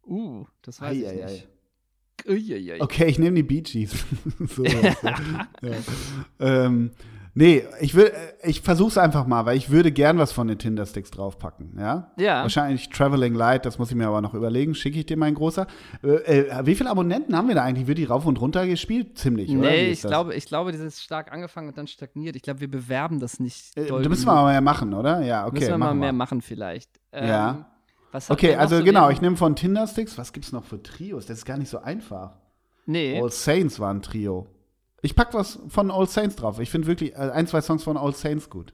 Uh, 0.07 0.45
das 0.63 0.81
weiß 0.81 0.91
ei, 0.91 1.01
ich 1.01 1.07
ei, 1.07 1.33
nicht. 1.33 1.49
Ei. 1.49 2.81
Okay, 2.81 3.07
ich 3.07 3.19
nehme 3.19 3.37
die 3.37 3.43
Bee 3.43 3.61
Gees. 3.61 3.93
so. 4.49 4.65
ja. 4.65 4.87
ähm, 6.41 6.93
nee, 7.35 7.65
ich, 7.81 7.94
will, 7.94 8.12
ich 8.43 8.62
versuch's 8.62 8.97
einfach 8.97 9.27
mal, 9.27 9.44
weil 9.47 9.56
ich 9.56 9.70
würde 9.70 9.93
gern 9.93 10.19
was 10.19 10.32
von 10.32 10.48
den 10.48 10.59
Tinder-Sticks 10.59 11.11
draufpacken, 11.11 11.77
ja? 11.78 12.12
Ja. 12.16 12.43
Wahrscheinlich 12.43 12.89
Traveling 12.89 13.35
Light, 13.35 13.66
das 13.66 13.78
muss 13.78 13.90
ich 13.90 13.97
mir 13.97 14.06
aber 14.06 14.20
noch 14.20 14.35
überlegen. 14.35 14.74
Schicke 14.74 14.98
ich 14.98 15.06
dir 15.06 15.16
mein 15.16 15.35
großer. 15.35 15.66
Äh, 16.02 16.09
äh, 16.09 16.66
wie 16.66 16.74
viele 16.74 16.90
Abonnenten 16.90 17.36
haben 17.36 17.48
wir 17.48 17.55
da 17.55 17.62
eigentlich? 17.62 17.86
Wird 17.86 17.98
die 17.98 18.05
rauf 18.05 18.27
und 18.27 18.40
runter 18.40 18.66
gespielt? 18.66 19.19
Ziemlich, 19.19 19.48
nee, 19.51 19.59
oder? 19.59 19.70
Nee, 19.70 19.90
ich 19.90 20.02
glaube, 20.02 20.35
ich 20.35 20.47
glaube, 20.47 20.73
das 20.73 20.81
ist 20.81 21.02
stark 21.02 21.32
angefangen 21.32 21.69
und 21.69 21.77
dann 21.77 21.86
stagniert. 21.86 22.36
Ich 22.36 22.43
glaube, 22.43 22.61
wir 22.61 22.70
bewerben 22.70 23.20
das 23.20 23.40
nicht 23.40 23.77
äh, 23.77 23.86
doll. 23.86 24.09
müssen 24.09 24.27
wir 24.27 24.32
aber 24.32 24.51
mehr 24.51 24.61
machen, 24.61 24.94
oder? 24.94 25.23
Ja, 25.23 25.47
okay. 25.47 25.61
Müssen 25.61 25.70
wir 25.70 25.78
mal 25.78 25.94
mehr 25.94 26.12
machen 26.12 26.43
vielleicht. 26.43 26.90
Ähm, 27.12 27.28
ja. 27.28 27.66
okay, 28.28 28.55
also 28.55 28.78
so 28.78 28.85
genau, 28.85 29.11
ich 29.11 29.20
nehme 29.20 29.36
von 29.36 29.56
Tinder-Sticks. 29.56 30.19
Was 30.19 30.32
gibt's 30.32 30.52
noch 30.52 30.65
für 30.65 30.82
Trios? 30.82 31.27
Das 31.27 31.39
ist 31.39 31.44
gar 31.44 31.59
nicht 31.59 31.69
so 31.69 31.81
einfach. 31.81 32.36
Nee. 32.86 33.20
All 33.20 33.31
Saints 33.31 33.81
war 33.81 33.93
ein 33.93 34.02
Trio. 34.02 34.47
Ich 35.05 35.15
pack 35.15 35.35
was 35.35 35.59
von 35.69 35.91
All 35.91 36.09
Saints 36.09 36.35
drauf. 36.37 36.59
Ich 36.61 36.71
finde 36.71 36.87
wirklich 36.87 37.13
äh, 37.13 37.31
ein, 37.31 37.47
zwei 37.47 37.61
Songs 37.61 37.85
von 37.85 37.99
All 37.99 38.15
Saints 38.15 38.49
gut. 38.49 38.73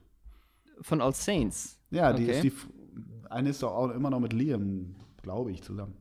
Von 0.79 1.01
All 1.01 1.13
Saints? 1.13 1.77
Ja, 1.89 2.13
die 2.13 2.23
okay. 2.23 2.35
ist 2.37 2.43
die. 2.43 2.53
Eine 3.29 3.49
ist 3.49 3.61
doch 3.61 3.73
auch 3.73 3.89
immer 3.89 4.09
noch 4.09 4.21
mit 4.21 4.31
Liam, 4.31 4.95
glaube 5.21 5.51
ich, 5.51 5.61
zusammen. 5.61 5.97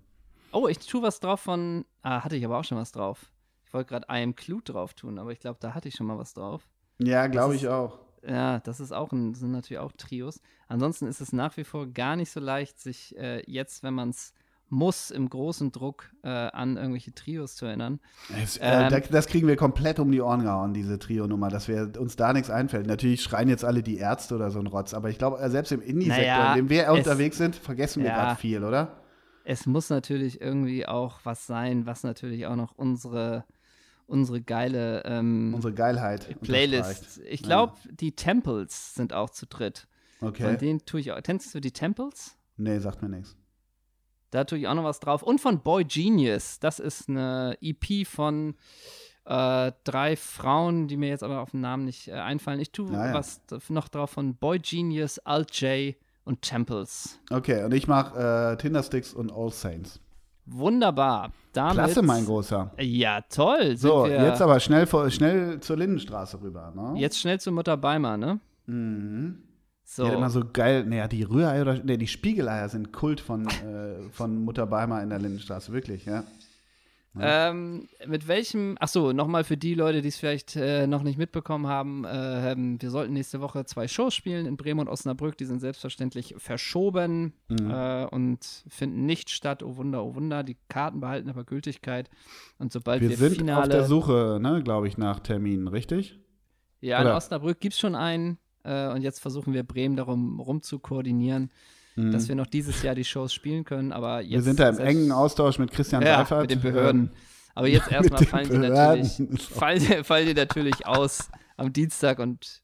Oh, 0.53 0.69
ich 0.69 0.79
tue 0.79 1.03
was 1.03 1.19
drauf 1.19 1.41
von. 1.41 1.85
Ah, 2.03 2.23
hatte 2.23 2.37
ich 2.37 2.45
aber 2.45 2.59
auch 2.61 2.65
schon 2.65 2.79
was 2.79 2.93
drauf. 2.93 3.33
Ich 3.67 3.75
wollte 3.75 3.89
gerade 3.89 4.07
I 4.09 4.23
Am 4.23 4.37
Clue 4.37 4.63
drauf 4.63 4.95
tun, 4.95 5.19
aber 5.19 5.33
ich 5.33 5.41
glaube, 5.41 5.59
da 5.61 5.75
hatte 5.75 5.89
ich 5.89 5.97
schon 5.97 6.07
mal 6.07 6.17
was 6.17 6.33
drauf. 6.33 6.69
Ja, 6.99 7.27
glaube 7.27 7.57
ich 7.57 7.67
auch. 7.67 7.99
Ja, 8.23 8.61
das 8.61 8.79
ist 8.79 8.93
auch 8.93 9.11
ein, 9.11 9.35
sind 9.35 9.51
natürlich 9.51 9.81
auch 9.81 9.91
Trios. 9.93 10.41
Ansonsten 10.69 11.09
ist 11.09 11.21
es 11.21 11.33
nach 11.33 11.57
wie 11.57 11.65
vor 11.65 11.89
gar 11.89 12.15
nicht 12.15 12.31
so 12.31 12.39
leicht, 12.39 12.79
sich 12.79 13.17
äh, 13.19 13.43
jetzt, 13.51 13.83
wenn 13.83 13.95
man 13.95 14.11
es 14.11 14.33
muss 14.71 15.11
im 15.11 15.29
großen 15.29 15.73
Druck 15.73 16.11
äh, 16.23 16.29
an 16.29 16.77
irgendwelche 16.77 17.13
Trios 17.13 17.57
zu 17.57 17.67
erinnern. 17.67 18.01
Es, 18.43 18.57
äh, 18.57 18.89
ähm, 18.89 19.03
das 19.11 19.27
kriegen 19.27 19.49
wir 19.49 19.57
komplett 19.57 19.99
um 19.99 20.11
die 20.11 20.21
Ohren 20.21 20.43
gehauen, 20.43 20.73
diese 20.73 20.99
Trio-Nummer, 20.99 21.49
dass 21.49 21.69
wir 21.69 21.93
uns 21.99 22.17
da 22.17 22.33
nichts 22.33 22.51
einfällt. 22.51 22.87
Natürlich 22.87 23.23
schreien 23.23 23.49
jetzt 23.49 23.65
alle 23.65 23.83
die 23.83 23.99
Ärzte 23.99 24.37
oder 24.37 24.51
so 24.51 24.61
ein 24.61 24.67
Rotz, 24.67 24.95
aber 24.95 25.11
ich 25.11 25.19
glaube, 25.19 25.41
äh, 25.41 25.51
selbst 25.51 25.73
im 25.73 25.83
Indie-Sektor, 25.83 26.25
naja, 26.25 26.53
in 26.55 26.59
dem 26.59 26.71
wir 26.71 26.85
es, 26.85 26.91
unterwegs 26.91 27.37
sind, 27.37 27.57
vergessen 27.57 28.03
wir 28.03 28.11
ja, 28.11 28.17
gerade 28.17 28.41
viel, 28.41 28.65
oder? 28.65 29.01
Es 29.45 29.67
muss 29.67 29.91
natürlich 29.91 30.41
irgendwie 30.41 30.87
auch 30.87 31.21
was 31.25 31.47
sein, 31.47 31.87
was 31.87 32.05
natürlich 32.05 32.47
auch 32.47 32.57
noch 32.57 32.73
unsere 32.77 33.45
unsere 34.07 34.41
geile 34.41 35.05
ähm, 35.05 35.53
unsere 35.55 35.73
Geilheit 35.73 36.41
Playlist. 36.41 37.21
Ich 37.29 37.43
glaube, 37.43 37.75
ja. 37.85 37.91
die 37.93 38.13
Temples 38.13 38.95
sind 38.95 39.13
auch 39.13 39.31
zu 39.31 39.47
dritt. 39.47 39.87
Okay. 40.21 40.45
Von 40.45 40.59
denen 40.59 40.85
tue 40.85 41.01
ich 41.01 41.13
auch. 41.13 41.23
Kennst 41.23 41.55
du 41.55 41.61
die 41.61 41.71
Temples? 41.71 42.37
Nee, 42.57 42.79
sagt 42.79 43.03
mir 43.03 43.09
nichts. 43.09 43.37
Da 44.31 44.45
tue 44.45 44.59
ich 44.59 44.69
auch 44.69 44.75
noch 44.75 44.85
was 44.85 45.01
drauf. 45.01 45.23
Und 45.23 45.41
von 45.41 45.61
Boy 45.61 45.85
Genius. 45.85 46.59
Das 46.61 46.79
ist 46.79 47.09
eine 47.09 47.57
EP 47.61 48.07
von 48.07 48.55
äh, 49.25 49.73
drei 49.85 50.17
Frauen, 50.17 50.89
die 50.89 50.97
mir 50.97 51.09
jetzt 51.09 51.23
aber 51.23 51.41
auf 51.41 51.51
den 51.51 51.61
Namen 51.61 51.85
nicht 51.85 52.09
äh, 52.09 52.13
einfallen. 52.13 52.61
Ich 52.61 52.73
tue 52.73 52.93
ja, 52.93 53.13
was 53.13 53.41
noch 53.69 53.89
drauf 53.89 54.11
von 54.11 54.35
Boy 54.37 54.59
Genius, 54.59 55.19
Alt 55.21 55.61
J 55.61 55.95
und 56.25 56.43
Temples. 56.43 57.19
Okay, 57.31 57.65
und 57.65 57.75
ich 57.75 57.87
mache 57.89 58.53
äh, 58.53 58.57
Tindersticks 58.57 59.13
und 59.13 59.33
All 59.33 59.51
Saints. 59.51 60.01
Wunderbar. 60.47 61.33
Damit, 61.53 61.75
Klasse, 61.75 62.03
mein 62.03 62.25
Großer. 62.25 62.73
Ja, 62.79 63.21
toll. 63.23 63.77
So, 63.77 64.07
jetzt 64.07 64.43
aber 64.43 64.59
schnell, 64.59 64.87
schnell 65.11 65.61
zur 65.61 65.77
Lindenstraße 65.77 66.41
rüber. 66.41 66.73
Ne? 66.75 66.99
Jetzt 66.99 67.19
schnell 67.19 67.39
zur 67.39 67.53
Mutter 67.53 67.77
Beimer, 67.77 68.17
ne? 68.17 68.41
Mhm. 68.67 69.43
So. 69.93 70.05
Die 70.05 70.11
hat 70.11 70.19
immer 70.19 70.31
so 70.31 70.45
geil, 70.53 70.85
naja, 70.87 71.09
die 71.09 71.25
Rührei 71.25 71.61
oder, 71.61 71.83
nee, 71.83 71.97
die 71.97 72.07
Spiegeleier 72.07 72.69
sind 72.69 72.93
Kult 72.93 73.21
von, 73.21 73.49
äh, 73.49 74.09
von 74.13 74.37
Mutter 74.37 74.65
Beimer 74.65 75.03
in 75.03 75.11
der 75.11 75.19
Lindenstraße, 75.19 75.73
wirklich, 75.73 76.05
ja. 76.05 76.23
Ja. 77.19 77.51
Ähm, 77.51 77.89
mit 78.07 78.29
welchem, 78.29 78.77
ach 78.79 78.87
so, 78.87 79.11
nochmal 79.11 79.43
für 79.43 79.57
die 79.57 79.75
Leute, 79.75 80.01
die 80.01 80.07
es 80.07 80.17
vielleicht 80.17 80.55
äh, 80.55 80.87
noch 80.87 81.03
nicht 81.03 81.19
mitbekommen 81.19 81.67
haben, 81.67 82.05
äh, 82.05 82.55
wir 82.57 82.89
sollten 82.89 83.15
nächste 83.15 83.41
Woche 83.41 83.65
zwei 83.65 83.89
Shows 83.89 84.15
spielen 84.15 84.47
in 84.47 84.57
Bremen 84.57 84.79
und 84.79 84.89
Osnabrück, 84.89 85.37
die 85.37 85.45
sind 85.45 85.59
selbstverständlich 85.59 86.37
verschoben 86.39 87.33
mhm. 87.49 87.69
äh, 87.69 88.05
und 88.05 88.45
finden 88.69 89.07
nicht 89.07 89.31
statt, 89.31 89.65
oh 89.65 89.77
Wunder, 89.77 90.05
oh 90.05 90.15
Wunder, 90.15 90.45
die 90.45 90.57
Karten 90.69 91.01
behalten 91.01 91.29
aber 91.29 91.43
Gültigkeit 91.43 92.09
und 92.59 92.73
sobald 92.73 93.03
wir, 93.03 93.09
wir 93.09 93.17
sind 93.17 93.39
Finale, 93.39 93.63
auf 93.63 93.69
der 93.69 93.85
Suche, 93.87 94.39
ne, 94.41 94.63
glaube 94.63 94.87
ich, 94.87 94.99
nach 94.99 95.19
Terminen, 95.19 95.67
richtig? 95.67 96.17
Ja, 96.81 97.01
Oder? 97.01 97.11
in 97.11 97.17
Osnabrück 97.17 97.59
gibt 97.59 97.75
es 97.75 97.81
schon 97.81 97.97
einen, 97.97 98.39
äh, 98.65 98.89
und 98.89 99.03
jetzt 99.03 99.21
versuchen 99.21 99.53
wir 99.53 99.63
Bremen 99.63 99.97
darum 99.97 100.41
rum 100.41 100.63
zu 100.63 100.79
koordinieren, 100.79 101.51
mhm. 101.97 102.13
dass 102.13 102.29
wir 102.29 102.35
noch 102.35 102.47
dieses 102.47 102.83
Jahr 102.83 102.95
die 102.95 103.05
Shows 103.05 103.33
spielen 103.33 103.65
können. 103.65 103.93
Aber 103.93 104.21
jetzt 104.21 104.33
wir 104.33 104.43
sind 104.43 104.61
da 104.61 104.69
im 104.69 104.79
engen 104.79 105.13
Austausch 105.13 105.59
mit 105.59 105.71
Christian 105.71 106.03
ja, 106.03 106.19
Seifert. 106.19 106.43
mit 106.43 106.51
den 106.51 106.61
Behörden. 106.61 107.01
Ähm, 107.03 107.11
aber 107.55 107.69
jetzt 107.69 107.91
erstmal 107.91 108.25
fallen 108.25 108.51
die 108.51 108.59
natürlich, 108.59 109.43
fallen, 109.43 110.05
fallen 110.05 110.27
die 110.27 110.35
natürlich 110.35 110.87
aus 110.87 111.31
am 111.57 111.73
Dienstag 111.73 112.19
und 112.19 112.63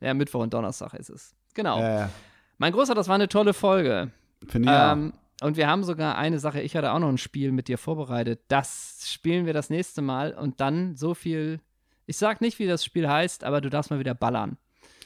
ja, 0.00 0.14
Mittwoch 0.14 0.42
und 0.42 0.52
Donnerstag 0.52 0.94
ist 0.94 1.10
es. 1.10 1.34
Genau. 1.54 1.78
Ja, 1.80 2.00
ja. 2.00 2.10
Mein 2.58 2.72
Großer, 2.72 2.94
das 2.94 3.08
war 3.08 3.14
eine 3.14 3.28
tolle 3.28 3.54
Folge. 3.54 4.10
Finde 4.46 4.70
ich 4.70 4.76
ähm, 4.76 5.12
Und 5.42 5.56
wir 5.56 5.68
haben 5.68 5.84
sogar 5.84 6.16
eine 6.16 6.38
Sache, 6.38 6.60
ich 6.60 6.76
hatte 6.76 6.92
auch 6.92 6.98
noch 6.98 7.08
ein 7.08 7.18
Spiel 7.18 7.52
mit 7.52 7.68
dir 7.68 7.78
vorbereitet. 7.78 8.40
Das 8.48 9.04
spielen 9.06 9.46
wir 9.46 9.52
das 9.52 9.70
nächste 9.70 10.02
Mal 10.02 10.32
und 10.32 10.60
dann 10.60 10.96
so 10.96 11.14
viel. 11.14 11.60
Ich 12.06 12.16
sag 12.16 12.40
nicht, 12.40 12.58
wie 12.58 12.66
das 12.66 12.84
Spiel 12.84 13.08
heißt, 13.08 13.44
aber 13.44 13.60
du 13.60 13.70
darfst 13.70 13.90
mal 13.90 14.00
wieder 14.00 14.14
ballern. 14.14 14.58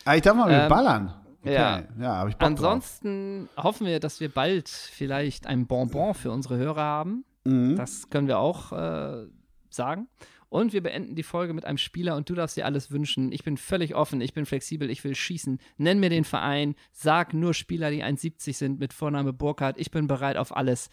Ah, 0.07 0.15
ich 0.15 0.23
darf 0.23 0.37
mal 0.37 0.51
ähm, 0.51 0.69
ballern. 0.69 1.13
Okay. 1.43 1.55
Ja, 1.55 1.83
ja 2.01 2.13
aber 2.15 2.31
ich 2.31 2.37
Bock 2.37 2.47
Ansonsten 2.47 3.49
drauf. 3.55 3.65
hoffen 3.65 3.87
wir, 3.87 3.99
dass 3.99 4.21
wir 4.21 4.29
bald 4.29 4.69
vielleicht 4.69 5.47
ein 5.47 5.67
Bonbon 5.67 6.15
für 6.15 6.31
unsere 6.31 6.57
Hörer 6.57 6.83
haben. 6.83 7.25
Mhm. 7.45 7.75
Das 7.77 8.09
können 8.09 8.29
wir 8.29 8.39
auch 8.39 8.71
äh, 8.71 9.27
sagen. 9.69 10.09
Und 10.49 10.73
wir 10.73 10.83
beenden 10.83 11.17
die 11.17 11.25
Folge 11.25 11.53
mit 11.55 11.65
einem 11.65 11.77
Spieler 11.77 12.15
und 12.15 12.31
du 12.31 12.35
darfst 12.35 12.57
dir 12.57 12.67
alles 12.67 12.93
wünschen. 12.93 13.33
Ich 13.33 13.43
bin 13.43 13.57
völlig 13.57 13.97
offen, 13.97 14.21
ich 14.21 14.33
bin 14.33 14.47
flexibel, 14.47 14.91
ich 14.91 15.03
will 15.03 15.17
schießen. 15.17 15.59
Nenn 15.77 15.99
mir 15.99 16.09
den 16.09 16.25
Verein, 16.25 16.77
sag 16.93 17.35
nur 17.35 17.53
Spieler, 17.53 17.91
die 17.91 18.05
1,70 18.05 18.55
sind 18.55 18.79
mit 18.79 18.93
Vorname 18.93 19.33
Burkhardt. 19.33 19.77
Ich 19.77 19.91
bin 19.91 20.07
bereit 20.07 20.37
auf 20.37 20.57
alles. 20.57 20.89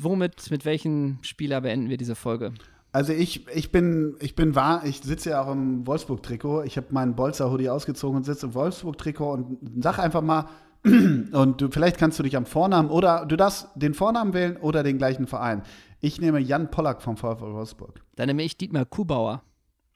Womit, 0.00 0.50
mit 0.50 0.66
welchem 0.66 1.18
Spieler 1.22 1.62
beenden 1.62 1.88
wir 1.88 1.96
diese 1.96 2.14
Folge? 2.14 2.52
Also 2.98 3.12
ich, 3.12 3.46
ich 3.54 3.70
bin, 3.70 4.16
ich 4.18 4.34
bin 4.34 4.56
wahr, 4.56 4.84
ich 4.84 4.98
sitze 5.02 5.30
ja 5.30 5.42
auch 5.44 5.52
im 5.52 5.86
Wolfsburg-Trikot. 5.86 6.64
Ich 6.64 6.76
habe 6.76 6.88
meinen 6.90 7.14
Bolzer-Hoodie 7.14 7.70
ausgezogen 7.70 8.16
und 8.16 8.24
sitze 8.24 8.46
im 8.46 8.54
Wolfsburg-Trikot 8.54 9.34
und 9.34 9.58
sag 9.80 10.00
einfach 10.00 10.20
mal, 10.20 10.46
und 10.84 11.60
du, 11.60 11.70
vielleicht 11.70 11.96
kannst 11.96 12.18
du 12.18 12.24
dich 12.24 12.36
am 12.36 12.44
Vornamen 12.44 12.90
oder 12.90 13.24
du 13.24 13.36
darfst 13.36 13.68
den 13.76 13.94
Vornamen 13.94 14.34
wählen 14.34 14.56
oder 14.56 14.82
den 14.82 14.98
gleichen 14.98 15.28
Verein. 15.28 15.62
Ich 16.00 16.20
nehme 16.20 16.40
Jan 16.40 16.72
Pollack 16.72 17.00
vom 17.00 17.16
VfL 17.16 17.52
Wolfsburg. 17.52 18.02
Dann 18.16 18.26
nehme 18.26 18.42
ich 18.42 18.56
Dietmar 18.56 18.84
Kubauer. 18.84 19.44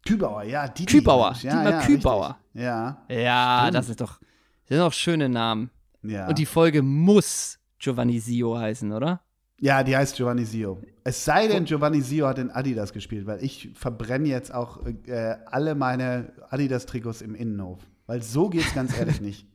Kübauer, 0.07 0.45
ja, 0.45 0.69
Dietmar. 0.69 1.01
Kübauer, 1.01 1.35
ja, 1.43 1.51
Dietmar 1.51 1.71
ja, 1.73 1.81
Kübauer. 1.81 2.39
Richtig. 2.55 2.63
Ja. 2.63 3.05
Ja, 3.09 3.59
Stimmt. 3.63 3.75
das 3.75 3.89
ist 3.89 4.01
doch, 4.01 4.21
das 4.21 4.69
sind 4.69 4.79
doch 4.79 4.93
schöne 4.93 5.29
Namen. 5.29 5.73
Ja. 6.05 6.29
Und 6.29 6.39
die 6.39 6.47
Folge 6.47 6.83
muss 6.83 7.59
Giovanni 7.81 8.21
Sio 8.21 8.57
heißen, 8.57 8.93
oder? 8.93 9.23
Ja, 9.63 9.85
die 9.85 9.97
heißt 9.97 10.17
Giovanni 10.17 10.45
Sio. 10.45 10.83
Es 11.05 11.25
sei 11.25 11.47
denn, 11.47 11.65
Giovanni 11.67 12.01
Sio 12.01 12.27
hat 12.27 12.37
in 12.39 12.51
Adidas 12.51 12.93
gespielt, 12.93 13.27
weil 13.27 13.45
ich 13.45 13.71
verbrenne 13.75 14.27
jetzt 14.27 14.53
auch 14.53 14.85
äh, 15.07 15.37
alle 15.47 15.77
meine 15.77 16.33
Adidas-Trikots 16.51 17.23
im 17.23 17.37
Innenhof. 17.37 17.79
Weil 18.07 18.23
so 18.23 18.49
geht's 18.49 18.75
ganz 18.75 18.99
ehrlich 18.99 19.21
nicht. 19.21 19.47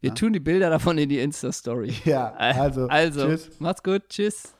Wir 0.00 0.10
ja? 0.10 0.14
tun 0.14 0.32
die 0.32 0.38
Bilder 0.38 0.70
davon 0.70 0.98
in 0.98 1.08
die 1.08 1.18
Insta-Story. 1.18 1.92
Ja, 2.04 2.32
also, 2.36 2.86
also 2.86 3.26
tschüss. 3.26 3.50
macht's 3.58 3.82
gut, 3.82 4.08
tschüss. 4.08 4.54